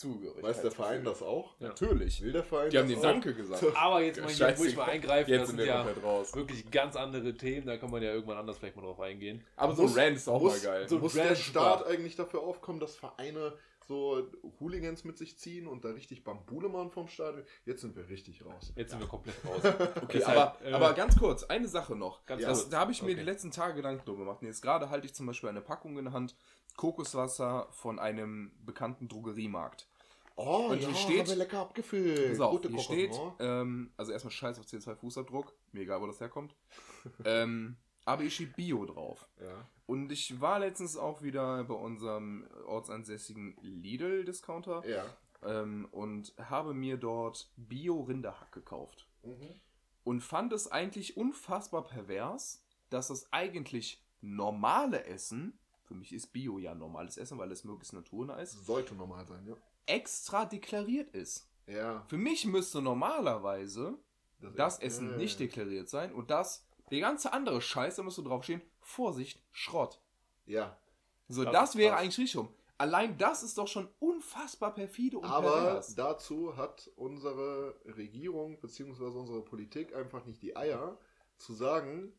Zugehörigkeit. 0.00 0.42
Weiß 0.42 0.62
der 0.62 0.70
Verein 0.70 1.04
das 1.04 1.22
auch? 1.22 1.54
Natürlich. 1.60 2.22
Will 2.22 2.32
der 2.32 2.42
Verein 2.44 2.70
Die 2.70 2.78
haben 2.78 2.88
den? 2.88 3.00
Danke 3.00 3.34
gesagt. 3.34 3.62
Aber 3.76 4.00
jetzt 4.02 4.20
mal 4.20 4.28
hier, 4.30 4.46
muss 4.48 4.58
ich 4.58 4.64
Scheißegal. 4.64 4.86
mal 4.86 4.90
eingreifen, 4.92 5.30
Jetzt 5.30 5.40
das 5.42 5.48
sind 5.50 5.60
ja 5.60 5.82
komplett 5.82 6.04
raus. 6.04 6.34
wirklich 6.34 6.70
ganz 6.70 6.96
andere 6.96 7.34
Themen, 7.34 7.66
da 7.66 7.76
kann 7.76 7.90
man 7.90 8.02
ja 8.02 8.12
irgendwann 8.12 8.38
anders 8.38 8.58
vielleicht 8.58 8.76
mal 8.76 8.82
drauf 8.82 9.00
eingehen. 9.00 9.44
Aber 9.56 9.74
so 9.74 9.82
ein 9.82 9.88
Rant 9.92 10.16
ist 10.16 10.28
auch 10.28 10.40
muss- 10.40 10.62
mal 10.64 10.70
geil. 10.72 10.88
so- 10.88 10.98
Muss 10.98 11.12
der. 11.12 11.36
Staat 11.36 11.86
eigentlich 11.86 12.16
dafür 12.16 12.40
aufkommen, 12.42 12.80
dass 12.80 12.96
Vereine 12.96 13.52
so 13.90 14.30
Hooligans 14.60 15.02
mit 15.02 15.18
sich 15.18 15.36
ziehen 15.36 15.66
und 15.66 15.84
da 15.84 15.88
richtig 15.90 16.22
Bambule 16.22 16.68
machen 16.68 16.92
vom 16.92 17.08
Stadion? 17.08 17.44
Jetzt 17.64 17.80
sind 17.80 17.96
wir 17.96 18.08
richtig 18.08 18.44
raus. 18.44 18.72
Jetzt 18.76 18.90
sind 18.92 19.00
wir 19.00 19.08
komplett 19.08 19.34
raus. 19.44 19.62
Okay, 20.02 20.18
Deshalb, 20.18 20.38
aber, 20.38 20.64
äh, 20.64 20.72
aber 20.72 20.92
ganz 20.94 21.18
kurz, 21.18 21.42
eine 21.44 21.66
Sache 21.66 21.96
noch. 21.96 22.24
Ganz 22.24 22.42
das, 22.42 22.58
kurz. 22.60 22.70
Da 22.70 22.80
habe 22.80 22.92
ich 22.92 23.02
mir 23.02 23.10
Okay. 23.10 23.18
die 23.20 23.24
letzten 23.26 23.50
Tage 23.50 23.74
Gedanken 23.74 24.04
drüber 24.04 24.20
gemacht. 24.24 24.40
Und 24.42 24.46
jetzt 24.46 24.62
gerade 24.62 24.90
halte 24.90 25.06
ich 25.06 25.14
zum 25.14 25.26
Beispiel 25.26 25.48
eine 25.48 25.60
Packung 25.60 25.98
in 25.98 26.04
der 26.04 26.14
Hand, 26.14 26.36
Kokoswasser 26.76 27.66
von 27.72 27.98
einem 27.98 28.52
bekannten 28.64 29.08
Drogeriemarkt. 29.08 29.88
Oh, 30.36 30.68
Und 30.70 30.78
hier 30.78 30.94
steht- 30.94 31.20
haben 31.20 31.28
wir 31.28 31.36
lecker 31.36 31.58
abgefüllt. 31.58 32.30
Pass 32.30 32.40
auf, 32.40 32.52
Gute 32.52 32.68
hier 32.68 32.76
Kochen, 32.78 32.94
steht, 32.94 33.12
oh. 33.12 33.32
ähm, 33.40 33.92
also 33.96 34.12
erstmal 34.12 34.30
scheiß 34.30 34.58
auf 34.58 34.64
CO2-Fußabdruck, 34.66 35.52
mir 35.72 35.80
egal, 35.82 36.00
wo 36.00 36.06
das 36.06 36.20
herkommt. 36.20 36.54
ähm, 37.24 37.76
aber 38.06 38.22
hier 38.22 38.30
steht 38.30 38.56
Bio 38.56 38.86
drauf. 38.86 39.28
Ja. 39.40 39.68
Und 39.90 40.12
ich 40.12 40.40
war 40.40 40.60
letztens 40.60 40.96
auch 40.96 41.20
wieder 41.20 41.64
bei 41.64 41.74
unserem 41.74 42.46
ortsansässigen 42.64 43.56
Lidl-Discounter 43.60 44.86
Ja. 44.86 45.04
ähm, 45.42 45.88
und 45.90 46.32
habe 46.38 46.74
mir 46.74 46.96
dort 46.96 47.50
Bio-Rinderhack 47.56 48.52
gekauft. 48.52 49.08
Mhm. 49.24 49.60
Und 50.04 50.20
fand 50.20 50.52
es 50.52 50.70
eigentlich 50.70 51.16
unfassbar 51.16 51.88
pervers, 51.88 52.62
dass 52.88 53.08
das 53.08 53.32
eigentlich 53.32 54.00
normale 54.20 55.06
Essen, 55.06 55.58
für 55.82 55.94
mich 55.94 56.12
ist 56.12 56.28
Bio 56.28 56.60
ja 56.60 56.72
normales 56.72 57.16
Essen, 57.16 57.36
weil 57.38 57.50
es 57.50 57.64
möglichst 57.64 57.92
naturnah 57.92 58.38
ist, 58.38 58.64
Sollte 58.64 58.94
normal 58.94 59.26
sein, 59.26 59.44
ja. 59.44 59.56
extra 59.86 60.44
deklariert 60.44 61.10
ist. 61.16 61.50
Ja. 61.66 62.04
Für 62.06 62.16
mich 62.16 62.46
müsste 62.46 62.80
normalerweise 62.80 63.98
das 64.54 64.78
Essen 64.78 65.10
ja, 65.10 65.16
nicht 65.16 65.40
ja. 65.40 65.46
deklariert 65.46 65.88
sein 65.88 66.14
und 66.14 66.30
das, 66.30 66.64
der 66.92 67.00
ganze 67.00 67.32
andere 67.32 67.60
Scheiß, 67.60 67.96
da 67.96 68.04
müsste 68.04 68.22
draufstehen, 68.22 68.62
Vorsicht, 68.90 69.42
Schrott. 69.52 70.00
Ja. 70.46 70.76
So, 71.28 71.44
Das 71.44 71.52
das, 71.52 71.76
wäre 71.76 71.96
eigentlich 71.96 72.18
richtig 72.18 72.36
rum. 72.36 72.52
Allein 72.76 73.16
das 73.18 73.42
ist 73.42 73.58
doch 73.58 73.68
schon 73.68 73.88
unfassbar 73.98 74.74
perfide 74.74 75.18
und 75.18 75.26
Aber 75.26 75.52
pervers. 75.52 75.94
dazu 75.94 76.56
hat 76.56 76.90
unsere 76.96 77.78
Regierung 77.84 78.58
bzw. 78.58 79.04
unsere 79.04 79.42
Politik 79.42 79.94
einfach 79.94 80.24
nicht 80.24 80.42
die 80.42 80.56
Eier 80.56 80.98
zu 81.36 81.52
sagen, 81.52 82.12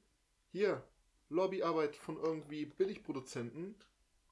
hier, 0.52 0.84
Lobbyarbeit 1.30 1.96
von 1.96 2.18
irgendwie 2.18 2.66
Billigproduzenten, 2.66 3.76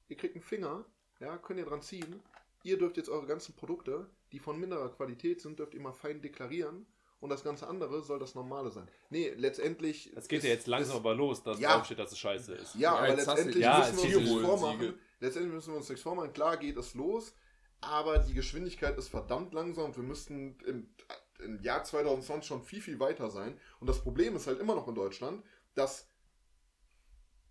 ihr 0.08 0.16
kriegt 0.16 0.34
einen 0.34 0.42
Finger, 0.44 0.84
ja, 1.18 1.36
könnt 1.38 1.58
ihr 1.58 1.66
dran 1.66 1.82
ziehen, 1.82 2.22
ihr 2.62 2.78
dürft 2.78 2.96
jetzt 2.96 3.08
eure 3.08 3.26
ganzen 3.26 3.54
Produkte, 3.56 4.08
die 4.32 4.38
von 4.38 4.58
minderer 4.58 4.90
Qualität 4.90 5.40
sind, 5.40 5.58
dürft 5.58 5.74
ihr 5.74 5.80
mal 5.80 5.92
fein 5.92 6.22
deklarieren 6.22 6.86
und 7.20 7.28
das 7.30 7.44
ganze 7.44 7.66
andere 7.68 8.02
soll 8.02 8.18
das 8.18 8.34
Normale 8.34 8.70
sein. 8.70 8.88
Nee, 9.10 9.30
letztendlich... 9.36 10.10
Das 10.14 10.26
geht 10.28 10.38
ist- 10.38 10.44
ja 10.44 10.50
jetzt 10.50 10.66
langsam 10.66 10.96
ist- 10.96 11.00
aber 11.00 11.14
los, 11.14 11.42
dass 11.42 11.60
Ja. 11.60 11.74
draufsteht, 11.76 11.98
dass 11.98 12.12
es 12.12 12.18
scheiße 12.18 12.54
ist. 12.54 12.74
Ja, 12.74 12.80
Ja, 12.94 12.98
aber 12.98 13.14
letztendlich 13.14 13.56
Ja, 13.62 13.78
müssen 13.78 13.96
wir 14.10 14.16
uns 14.18 14.26
nichts 14.30 14.40
vormachen. 14.46 14.98
Letztendlich 15.20 15.54
müssen 15.54 15.72
wir 15.72 15.76
uns 15.76 15.88
nichts 15.88 16.02
vormachen. 16.02 16.32
Klar 16.32 16.56
geht 16.56 16.76
es 16.78 16.94
los, 16.94 17.34
aber 17.82 18.18
die 18.18 18.34
Geschwindigkeit 18.34 18.96
ist 18.98 19.08
verdammt 19.08 19.52
langsam 19.52 19.86
und 19.86 19.96
wir 19.96 20.02
müssten 20.02 20.58
im, 20.66 20.88
im 21.44 21.62
Jahr 21.62 21.84
2020 21.84 22.46
schon 22.48 22.62
viel, 22.62 22.80
viel 22.80 22.98
weiter 23.00 23.30
sein. 23.30 23.58
Und 23.80 23.86
das 23.88 24.00
Problem 24.00 24.34
ist 24.36 24.46
halt 24.46 24.58
immer 24.60 24.74
noch 24.74 24.88
in 24.88 24.94
Deutschland, 24.94 25.44
dass 25.74 26.06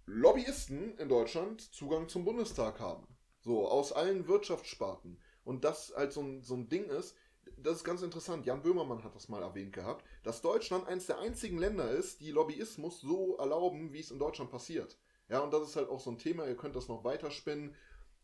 Lobbyisten 0.05 0.97
in 0.97 1.09
Deutschland 1.09 1.61
Zugang 1.73 2.09
zum 2.09 2.25
Bundestag 2.25 2.79
haben. 2.79 3.07
So, 3.41 3.67
aus 3.67 3.91
allen 3.93 4.27
Wirtschaftssparten. 4.27 5.19
Und 5.43 5.63
das 5.63 5.93
halt 5.95 6.11
so 6.11 6.21
ein, 6.21 6.41
so 6.43 6.55
ein 6.55 6.67
Ding 6.69 6.85
ist, 6.89 7.15
das 7.63 7.77
ist 7.77 7.83
ganz 7.83 8.01
interessant. 8.01 8.45
Jan 8.45 8.61
Böhmermann 8.61 9.03
hat 9.03 9.15
das 9.15 9.29
mal 9.29 9.41
erwähnt 9.41 9.73
gehabt, 9.73 10.05
dass 10.23 10.41
Deutschland 10.41 10.87
eines 10.87 11.07
der 11.07 11.19
einzigen 11.19 11.57
Länder 11.57 11.89
ist, 11.91 12.21
die 12.21 12.31
Lobbyismus 12.31 13.01
so 13.01 13.37
erlauben, 13.37 13.93
wie 13.93 13.99
es 13.99 14.11
in 14.11 14.19
Deutschland 14.19 14.51
passiert. 14.51 14.97
Ja, 15.29 15.39
und 15.39 15.53
das 15.53 15.69
ist 15.69 15.75
halt 15.75 15.89
auch 15.89 15.99
so 15.99 16.11
ein 16.11 16.17
Thema, 16.17 16.47
ihr 16.47 16.57
könnt 16.57 16.75
das 16.75 16.87
noch 16.87 17.03
weiterspinnen. 17.03 17.75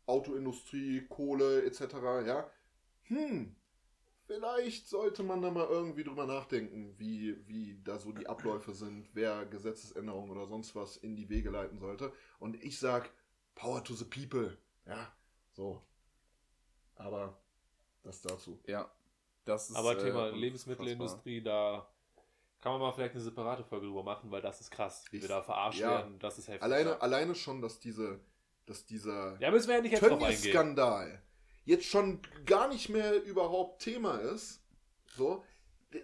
Autoindustrie, 0.07 1.05
Kohle 1.07 1.63
etc. 1.63 1.81
Ja. 2.25 2.49
Hm, 3.03 3.55
vielleicht 4.25 4.87
sollte 4.87 5.23
man 5.23 5.41
da 5.41 5.51
mal 5.51 5.67
irgendwie 5.67 6.03
drüber 6.03 6.25
nachdenken, 6.25 6.93
wie, 6.97 7.35
wie 7.47 7.79
da 7.83 7.99
so 7.99 8.11
die 8.11 8.27
Abläufe 8.27 8.73
sind, 8.73 9.09
wer 9.13 9.45
Gesetzesänderungen 9.45 10.31
oder 10.31 10.47
sonst 10.47 10.75
was 10.75 10.97
in 10.97 11.15
die 11.15 11.29
Wege 11.29 11.49
leiten 11.49 11.79
sollte. 11.79 12.11
Und 12.39 12.61
ich 12.63 12.79
sag, 12.79 13.11
Power 13.55 13.83
to 13.83 13.93
the 13.93 14.05
people. 14.05 14.57
Ja, 14.85 15.11
so. 15.53 15.81
Aber 16.95 17.37
das 18.03 18.21
dazu. 18.21 18.59
Ja. 18.67 18.91
Das 19.45 19.69
ist, 19.69 19.76
Aber 19.76 19.93
äh, 19.93 19.97
Thema 19.97 20.17
unfassbar. 20.19 20.39
Lebensmittelindustrie, 20.39 21.41
da 21.41 21.88
kann 22.61 22.72
man 22.73 22.81
mal 22.81 22.91
vielleicht 22.93 23.13
eine 23.13 23.23
separate 23.23 23.63
Folge 23.63 23.85
drüber 23.85 24.03
machen, 24.03 24.31
weil 24.31 24.41
das 24.41 24.59
ist 24.61 24.72
krass, 24.72 25.05
wie 25.11 25.17
Ich- 25.17 25.22
wir 25.23 25.30
da 25.30 25.41
verarscht 25.43 25.80
ja. 25.80 25.89
werden. 25.91 26.17
Das 26.19 26.38
ist 26.38 26.47
heftig. 26.47 26.63
Alleine, 26.63 26.89
ja. 26.91 26.97
alleine 26.97 27.35
schon, 27.35 27.61
dass 27.61 27.80
diese, 27.80 28.19
dass 28.65 28.85
dieser 28.85 29.39
ja, 29.39 29.51
müssen 29.51 29.67
wir 29.67 29.76
ja 29.76 29.81
nicht 29.81 29.91
jetzt 29.91 30.01
drauf 30.01 30.11
eingehen. 30.13 30.27
Tönnies-Skandal 30.30 31.22
jetzt 31.65 31.85
schon 31.85 32.19
gar 32.45 32.67
nicht 32.67 32.89
mehr 32.89 33.22
überhaupt 33.23 33.81
Thema 33.84 34.17
ist, 34.17 34.61
so, 35.15 35.43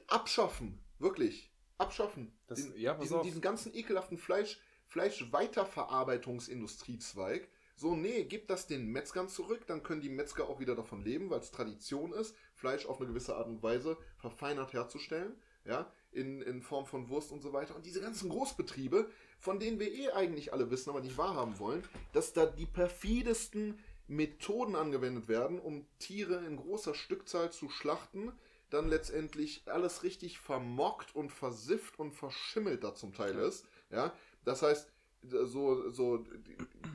abschaffen, 0.07 0.79
wirklich, 0.99 1.51
abschaffen. 1.79 2.31
Das- 2.47 2.57
diesen, 2.57 2.77
ja, 2.79 2.93
diesen, 2.95 3.21
diesen 3.23 3.41
ganzen 3.41 3.73
ekelhaften 3.75 4.17
Fleisch, 4.19 4.59
Fleischweiterverarbeitungsindustriezweig, 4.85 7.49
So, 7.81 7.95
nee, 7.95 8.25
gib 8.25 8.47
das 8.47 8.67
den 8.67 8.91
Metzgern 8.91 9.27
zurück, 9.27 9.65
dann 9.65 9.81
können 9.81 10.01
die 10.01 10.09
Metzger 10.09 10.47
auch 10.47 10.59
wieder 10.59 10.75
davon 10.75 11.03
leben, 11.03 11.31
weil 11.31 11.39
es 11.39 11.49
Tradition 11.49 12.13
ist, 12.13 12.35
Fleisch 12.53 12.85
auf 12.85 12.99
eine 12.99 13.07
gewisse 13.07 13.35
Art 13.35 13.47
und 13.47 13.63
Weise 13.63 13.97
verfeinert 14.17 14.73
herzustellen, 14.73 15.35
ja, 15.65 15.91
in, 16.11 16.43
in 16.43 16.61
Form 16.61 16.85
von 16.85 17.09
Wurst 17.09 17.31
und 17.31 17.41
so 17.41 17.53
weiter. 17.53 17.75
Und 17.75 17.87
diese 17.87 17.99
ganzen 17.99 18.29
Großbetriebe, 18.29 19.09
von 19.39 19.59
denen 19.59 19.79
wir 19.79 19.91
eh 19.91 20.11
eigentlich 20.11 20.53
alle 20.53 20.69
wissen, 20.69 20.91
aber 20.91 21.01
nicht 21.01 21.17
wahrhaben 21.17 21.57
wollen, 21.57 21.83
dass 22.13 22.33
da 22.33 22.45
die 22.45 22.67
perfidesten 22.67 23.79
Methoden 24.05 24.75
angewendet 24.75 25.27
werden, 25.27 25.59
um 25.59 25.87
Tiere 25.97 26.45
in 26.45 26.57
großer 26.57 26.93
Stückzahl 26.93 27.51
zu 27.51 27.67
schlachten, 27.67 28.31
dann 28.69 28.89
letztendlich 28.89 29.63
alles 29.65 30.03
richtig 30.03 30.37
vermockt 30.37 31.15
und 31.15 31.31
versifft 31.31 31.97
und 31.97 32.11
verschimmelt 32.11 32.83
da 32.83 32.93
zum 32.93 33.15
Teil 33.15 33.39
ist. 33.39 33.65
Ja, 33.89 34.13
das 34.45 34.61
heißt, 34.61 34.87
so, 35.23 35.89
so 35.91 36.25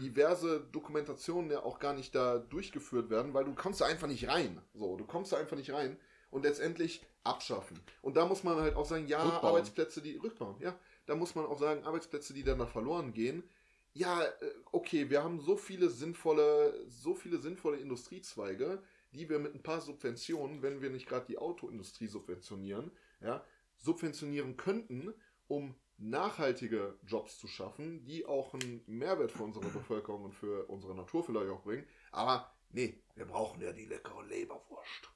diverse 0.01 0.61
Dokumentationen 0.73 1.51
ja 1.51 1.62
auch 1.62 1.78
gar 1.78 1.94
nicht 1.94 2.15
da 2.15 2.39
durchgeführt 2.39 3.11
werden, 3.11 3.35
weil 3.35 3.44
du 3.44 3.55
kommst 3.55 3.81
da 3.81 3.86
einfach 3.86 4.09
nicht 4.09 4.28
rein. 4.28 4.61
So, 4.74 4.97
du 4.97 5.05
kommst 5.05 5.32
da 5.32 5.36
einfach 5.36 5.57
nicht 5.57 5.73
rein 5.73 5.97
und 6.31 6.43
letztendlich 6.43 7.05
abschaffen. 7.24 7.78
Und 8.03 8.16
da 8.16 8.27
muss 8.27 8.44
man 8.44 8.57
halt 8.57 8.77
auch 8.77 8.85
sagen, 8.85 9.07
ja, 9.07 9.23
Rückbauen. 9.23 9.44
Arbeitsplätze, 9.44 10.03
die 10.03 10.16
rückbauen, 10.16 10.57
ja. 10.61 10.78
Da 11.07 11.15
muss 11.15 11.35
man 11.35 11.47
auch 11.47 11.59
sagen, 11.59 11.85
Arbeitsplätze, 11.85 12.35
die 12.35 12.43
dann 12.43 12.59
da 12.59 12.66
verloren 12.66 13.12
gehen. 13.12 13.44
Ja, 13.93 14.23
äh, 14.23 14.31
okay, 14.73 15.09
wir 15.09 15.23
haben 15.23 15.40
so 15.40 15.57
viele 15.57 15.89
sinnvolle, 15.89 16.85
so 16.89 17.15
viele 17.15 17.39
sinnvolle 17.39 17.78
Industriezweige, 17.78 18.82
die 19.12 19.28
wir 19.28 19.39
mit 19.39 19.55
ein 19.55 19.62
paar 19.62 19.81
Subventionen, 19.81 20.62
wenn 20.62 20.82
wir 20.82 20.90
nicht 20.90 21.09
gerade 21.09 21.27
die 21.27 21.39
Autoindustrie 21.39 22.07
subventionieren, 22.07 22.90
ja, 23.20 23.43
subventionieren 23.78 24.57
könnten, 24.57 25.15
um 25.48 25.74
nachhaltige 25.98 26.98
Jobs 27.06 27.39
zu 27.39 27.48
schaffen, 27.48 28.05
die 28.05 28.27
auch 28.27 28.55
einen 28.55 28.82
Mehrwert 28.86 29.32
für 29.32 29.44
unsere 29.44 29.68
Bevölkerung 29.68 30.24
und 30.24 30.35
für 30.35 30.66
unsere 30.66 30.94
Natur 30.94 31.24
vielleicht 31.24 31.51
auch 31.51 31.62
bringen. 31.62 31.86
Aber 32.12 32.52
nee, 32.70 33.02
wir 33.14 33.27
brauchen 33.27 33.60
ja 33.62 33.73
die 33.73 33.86
leckere 33.86 34.23
Leberwurst. 34.24 35.10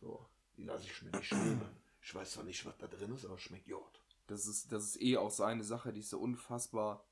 So, 0.00 0.26
die 0.56 0.64
lasse 0.64 0.84
ich 0.84 1.02
mir 1.02 1.16
nicht 1.16 1.32
nehmen. 1.32 1.68
Ich 2.02 2.14
weiß 2.14 2.32
zwar 2.32 2.44
nicht, 2.44 2.66
was 2.66 2.76
da 2.78 2.86
drin 2.86 3.14
ist, 3.14 3.24
aber 3.24 3.38
schmeckt 3.38 3.66
Jod. 3.66 4.02
Das 4.26 4.46
ist, 4.46 4.72
das 4.72 4.84
ist 4.84 5.02
eh 5.02 5.16
auch 5.16 5.30
so 5.30 5.44
eine 5.44 5.64
Sache, 5.64 5.92
die 5.92 6.00
ich 6.00 6.08
so 6.08 6.18
unfassbar 6.18 7.04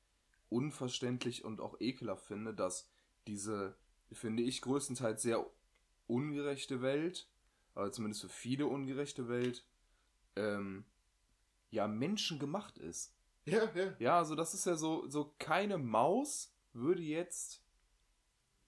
unverständlich 0.49 1.43
und 1.43 1.59
auch 1.59 1.79
ekelhaft 1.81 2.25
finde, 2.25 2.53
dass 2.53 2.87
diese, 3.27 3.75
finde 4.11 4.43
ich, 4.43 4.61
größtenteils 4.61 5.21
sehr 5.21 5.45
ungerechte 6.07 6.81
Welt, 6.81 7.27
aber 7.73 7.91
zumindest 7.91 8.21
für 8.21 8.29
viele 8.29 8.67
ungerechte 8.67 9.27
Welt, 9.27 9.65
ähm, 10.35 10.85
ja, 11.71 11.87
menschengemacht 11.87 12.77
ist. 12.77 13.12
Ja, 13.45 13.63
ja. 13.75 13.93
Ja, 13.99 14.17
also 14.19 14.35
das 14.35 14.53
ist 14.53 14.65
ja 14.65 14.75
so, 14.75 15.07
so 15.09 15.33
keine 15.37 15.77
Maus 15.77 16.53
würde 16.73 17.01
jetzt 17.01 17.61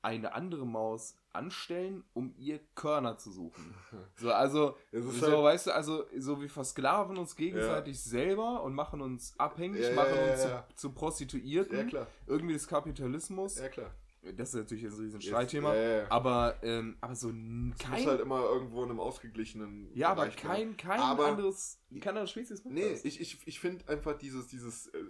eine 0.02 0.34
andere 0.34 0.68
Maus 0.68 1.18
anstellen, 1.34 2.04
um 2.14 2.34
ihr 2.38 2.60
Körner 2.76 3.18
zu 3.18 3.32
suchen. 3.32 3.74
So, 4.18 4.32
also, 4.32 4.78
so, 4.92 5.22
halt- 5.28 5.44
weißt 5.44 5.68
du, 5.68 5.72
also, 5.74 6.06
so 6.18 6.42
wir 6.42 6.50
versklaven 6.50 7.18
uns 7.18 7.36
gegenseitig 7.36 8.02
selber 8.02 8.64
und 8.64 8.74
machen 8.74 9.02
uns 9.02 9.38
abhängig, 9.40 9.82
Ja, 9.82 9.90
ja, 9.90 9.96
machen 9.96 10.16
ja, 10.16 10.32
uns 10.32 10.44
ja. 10.44 10.68
Zu, 10.70 10.76
zu 10.76 10.94
Prostituierten. 10.94 11.78
Ja, 11.78 11.84
klar. 11.86 12.08
Irgendwie 12.28 12.54
des 12.54 12.68
Kapitalismus. 12.68 13.58
Ja, 13.58 13.68
klar. 13.70 13.92
Das 14.38 14.50
ist 14.50 14.56
natürlich 14.56 14.84
jetzt 14.84 14.98
ein 14.98 15.06
riesen 15.06 15.22
Streitthema. 15.22 15.74
ja, 15.76 15.82
ja, 15.82 15.98
ja. 16.04 16.12
Aber, 16.12 16.56
ähm, 16.64 16.98
aber 17.02 17.16
so 17.16 17.30
Es 17.30 17.34
kein. 17.80 17.92
muss 18.02 18.06
halt 18.08 18.22
immer 18.22 18.44
irgendwo 18.44 18.84
in 18.84 18.90
einem 18.90 19.00
ausgeglichenen 19.00 19.90
ja, 19.94 20.10
aber 20.10 20.24
Bereich 20.24 20.36
bleiben. 20.42 20.78
kein, 20.78 20.90
kein 20.92 21.00
Aber- 21.00 21.28
anderes. 21.28 21.80
Kein 22.00 22.10
anderes 22.10 22.32
Spezies 22.32 22.64
macht 22.64 22.74
Nee, 22.74 22.92
das. 22.92 23.06
ich, 23.06 23.22
ich, 23.22 23.38
ich 23.46 23.60
finde 23.60 23.88
einfach 23.88 24.18
dieses, 24.18 24.48
dieses, 24.48 24.88
äh, 24.88 25.04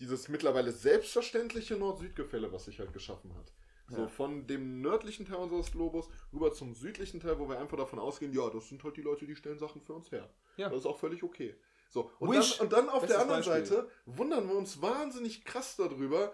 dieses 0.00 0.28
mittlerweile 0.28 0.72
selbstverständliche 0.72 1.76
Nord-Süd-Gefälle, 1.76 2.52
was 2.52 2.64
sich 2.66 2.78
halt 2.78 2.92
geschaffen 2.92 3.34
hat. 3.36 3.52
So 3.88 4.02
Ja. 4.02 4.08
von 4.08 4.46
dem 4.48 4.80
nördlichen 4.80 5.26
Teil 5.26 5.36
unseres 5.36 5.70
Globus 5.70 6.08
rüber 6.32 6.52
zum 6.52 6.74
südlichen 6.74 7.20
Teil, 7.20 7.38
wo 7.38 7.48
wir 7.48 7.58
einfach 7.60 7.76
davon 7.76 8.00
ausgehen, 8.00 8.32
ja, 8.32 8.50
das 8.50 8.68
sind 8.68 8.82
halt 8.82 8.96
die 8.96 9.02
Leute, 9.02 9.26
die 9.26 9.36
stellen 9.36 9.58
Sachen 9.60 9.80
für 9.80 9.92
uns 9.94 10.10
her. 10.10 10.28
Ja. 10.56 10.68
Das 10.68 10.80
ist 10.80 10.86
auch 10.86 10.98
völlig 10.98 11.22
okay. 11.22 11.54
So, 11.88 12.10
und, 12.18 12.30
Wish. 12.32 12.58
dann, 12.58 12.66
und 12.66 12.72
dann 12.72 12.88
auf 12.88 13.00
Bestes 13.02 13.10
der 13.10 13.20
anderen 13.20 13.44
Beispiel. 13.44 13.64
Seite 13.64 13.88
wundern 14.06 14.48
wir 14.48 14.56
uns 14.56 14.82
wahnsinnig 14.82 15.44
krass 15.44 15.76
darüber, 15.76 16.32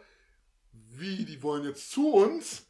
wie, 0.72 1.24
die 1.24 1.42
wollen 1.42 1.64
jetzt 1.64 1.90
zu 1.90 2.12
uns? 2.12 2.66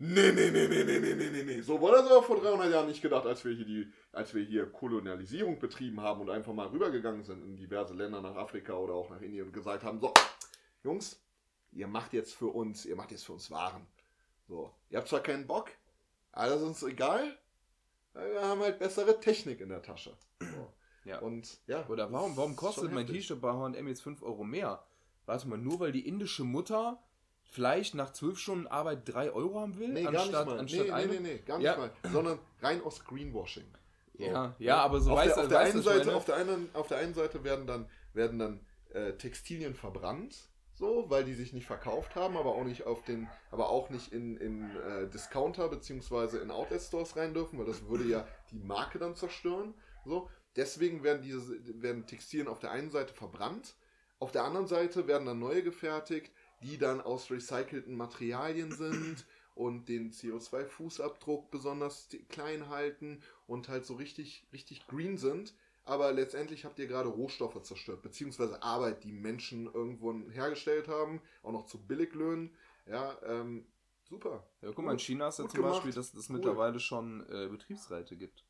Nee, 0.00 0.30
nee, 0.32 0.50
nee, 0.50 0.68
nee, 0.68 0.84
nee, 0.84 0.98
nee, 0.98 1.14
nee, 1.14 1.42
nee. 1.42 1.60
So 1.60 1.80
war 1.82 1.92
das 1.92 2.06
aber 2.06 2.22
vor 2.22 2.40
300 2.40 2.70
Jahren 2.70 2.86
nicht 2.86 3.02
gedacht, 3.02 3.26
als 3.26 3.44
wir 3.44 3.52
hier 3.52 3.64
die, 3.64 3.92
als 4.12 4.32
wir 4.32 4.44
hier 4.44 4.66
Kolonialisierung 4.66 5.58
betrieben 5.58 6.00
haben 6.00 6.20
und 6.20 6.30
einfach 6.30 6.52
mal 6.52 6.68
rübergegangen 6.68 7.24
sind 7.24 7.42
in 7.42 7.56
diverse 7.56 7.94
Länder 7.94 8.20
nach 8.20 8.36
Afrika 8.36 8.74
oder 8.74 8.94
auch 8.94 9.10
nach 9.10 9.20
Indien 9.20 9.46
und 9.46 9.52
gesagt 9.52 9.82
haben, 9.82 9.98
so, 9.98 10.12
Jungs, 10.84 11.20
ihr 11.72 11.88
macht 11.88 12.12
jetzt 12.12 12.34
für 12.34 12.46
uns, 12.46 12.86
ihr 12.86 12.94
macht 12.94 13.10
jetzt 13.10 13.26
für 13.26 13.32
uns 13.32 13.50
Waren. 13.50 13.86
So, 14.46 14.72
ihr 14.88 14.98
habt 14.98 15.08
zwar 15.08 15.20
keinen 15.20 15.48
Bock, 15.48 15.70
aber 16.30 16.50
das 16.50 16.60
ist 16.60 16.66
uns 16.66 16.82
egal, 16.84 17.36
wir 18.14 18.42
haben 18.42 18.60
halt 18.60 18.78
bessere 18.78 19.18
Technik 19.20 19.60
in 19.60 19.68
der 19.68 19.82
Tasche. 19.82 20.16
So. 20.40 20.72
Ja. 21.04 21.18
Und, 21.20 21.58
ja. 21.66 21.86
Oder 21.88 22.12
warum, 22.12 22.36
warum 22.36 22.54
kostet 22.54 22.92
mein 22.92 23.06
T-Shirt 23.06 23.40
bei 23.40 23.52
H&M 23.52 23.88
jetzt 23.88 24.02
5 24.02 24.22
Euro 24.22 24.44
mehr? 24.44 24.84
Warte 25.26 25.48
mal, 25.48 25.58
nur 25.58 25.80
weil 25.80 25.92
die 25.92 26.06
indische 26.06 26.44
Mutter 26.44 27.02
vielleicht 27.50 27.94
nach 27.94 28.12
12 28.12 28.38
Stunden 28.38 28.66
Arbeit 28.66 29.02
3 29.06 29.32
Euro 29.32 29.60
haben 29.60 29.78
will? 29.78 29.88
Nee, 29.88 30.02
gar 30.04 30.12
nicht 30.12 30.32
mal. 30.32 30.58
anstatt 30.58 30.86
Nee, 30.86 30.90
nee, 30.90 31.06
nee, 31.06 31.20
nee, 31.20 31.38
gar 31.38 31.58
nicht 31.58 31.66
Ja. 31.66 31.76
mal. 31.76 31.90
Sondern 32.12 32.38
rein 32.60 32.82
aus 32.82 33.04
Greenwashing. 33.04 33.66
So. 34.14 34.24
Ja, 34.24 34.54
ja, 34.58 34.76
aber 34.78 35.00
so 35.00 35.12
auf 35.12 35.18
weißt 35.18 35.36
der, 35.36 35.36
du, 35.36 35.42
auf 35.42 35.48
der 35.48 35.58
einen 35.60 35.82
Seite, 35.82 36.04
meine? 36.06 36.16
auf 36.16 36.24
der 36.24 36.36
einen, 36.36 36.70
auf 36.74 36.88
der 36.88 36.98
einen 36.98 37.14
Seite 37.14 37.44
werden 37.44 37.66
dann, 37.66 37.88
werden 38.14 38.38
dann 38.38 38.60
äh, 38.92 39.12
Textilien 39.12 39.74
verbrannt, 39.74 40.36
so, 40.74 41.06
weil 41.08 41.24
die 41.24 41.34
sich 41.34 41.52
nicht 41.52 41.66
verkauft 41.66 42.16
haben, 42.16 42.36
aber 42.36 42.54
auch 42.54 42.64
nicht 42.64 42.84
auf 42.84 43.02
den, 43.02 43.28
aber 43.50 43.68
auch 43.68 43.90
nicht 43.90 44.12
in, 44.12 44.36
in 44.36 44.76
äh, 44.76 45.08
Discounter 45.08 45.68
beziehungsweise 45.68 46.38
in 46.38 46.50
Outlet 46.50 46.82
Stores 46.82 47.16
rein 47.16 47.32
dürfen, 47.32 47.58
weil 47.58 47.66
das 47.66 47.86
würde 47.88 48.04
ja 48.04 48.26
die 48.50 48.58
Marke 48.58 48.98
dann 48.98 49.14
zerstören. 49.14 49.74
So, 50.04 50.28
deswegen 50.56 51.04
werden 51.04 51.22
diese 51.22 51.56
werden 51.80 52.06
Textilien 52.06 52.48
auf 52.48 52.58
der 52.58 52.72
einen 52.72 52.90
Seite 52.90 53.14
verbrannt, 53.14 53.76
auf 54.18 54.32
der 54.32 54.44
anderen 54.44 54.66
Seite 54.66 55.06
werden 55.06 55.26
dann 55.26 55.38
neue 55.38 55.62
gefertigt, 55.62 56.32
die 56.62 56.78
dann 56.78 57.00
aus 57.00 57.30
recycelten 57.30 57.96
Materialien 57.96 58.72
sind 58.72 59.26
und 59.54 59.88
den 59.88 60.12
CO2-Fußabdruck 60.12 61.50
besonders 61.50 62.08
klein 62.28 62.68
halten 62.68 63.22
und 63.46 63.68
halt 63.68 63.86
so 63.86 63.94
richtig, 63.94 64.46
richtig 64.52 64.86
green 64.86 65.18
sind. 65.18 65.54
Aber 65.84 66.12
letztendlich 66.12 66.64
habt 66.64 66.78
ihr 66.78 66.86
gerade 66.86 67.08
Rohstoffe 67.08 67.62
zerstört, 67.62 68.02
beziehungsweise 68.02 68.62
Arbeit, 68.62 69.04
die 69.04 69.12
Menschen 69.12 69.72
irgendwo 69.72 70.12
hergestellt 70.30 70.86
haben, 70.86 71.22
auch 71.42 71.52
noch 71.52 71.66
zu 71.66 71.78
Billiglöhnen. 71.86 72.54
Ja, 72.86 73.16
ähm, 73.22 73.66
super. 74.04 74.46
Ja, 74.60 74.70
guck 74.72 74.84
mal, 74.84 74.92
in 74.92 74.98
China 74.98 75.28
ist 75.28 75.38
ja 75.38 75.48
zum 75.48 75.56
gemacht. 75.56 75.76
Beispiel, 75.76 75.92
dass 75.92 76.12
es 76.12 76.28
Cool. 76.28 76.36
mittlerweile 76.36 76.78
schon 76.78 77.26
äh, 77.30 77.48
Betriebsräte 77.48 78.16
gibt. 78.16 78.44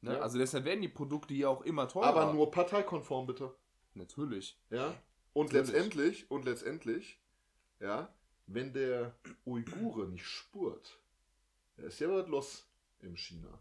Ne? 0.00 0.14
Ja. 0.14 0.20
Also 0.20 0.38
deshalb 0.38 0.64
werden 0.64 0.80
die 0.80 0.88
Produkte 0.88 1.34
ja 1.34 1.48
auch 1.48 1.62
immer 1.62 1.88
teurer. 1.88 2.06
Aber 2.06 2.32
nur 2.32 2.50
parteikonform 2.50 3.26
bitte. 3.26 3.54
Natürlich. 3.94 4.58
Ja. 4.70 4.94
Und 5.34 5.52
Natürlich. 5.52 5.72
letztendlich, 5.74 6.30
und 6.30 6.44
letztendlich, 6.46 7.20
ja, 7.80 8.12
wenn 8.46 8.72
der 8.72 9.14
Uigure 9.46 10.08
nicht 10.08 10.26
spurt, 10.26 10.98
da 11.76 11.84
ist 11.84 12.00
ja 12.00 12.08
was 12.10 12.26
los 12.28 12.66
im 13.00 13.16
China. 13.16 13.58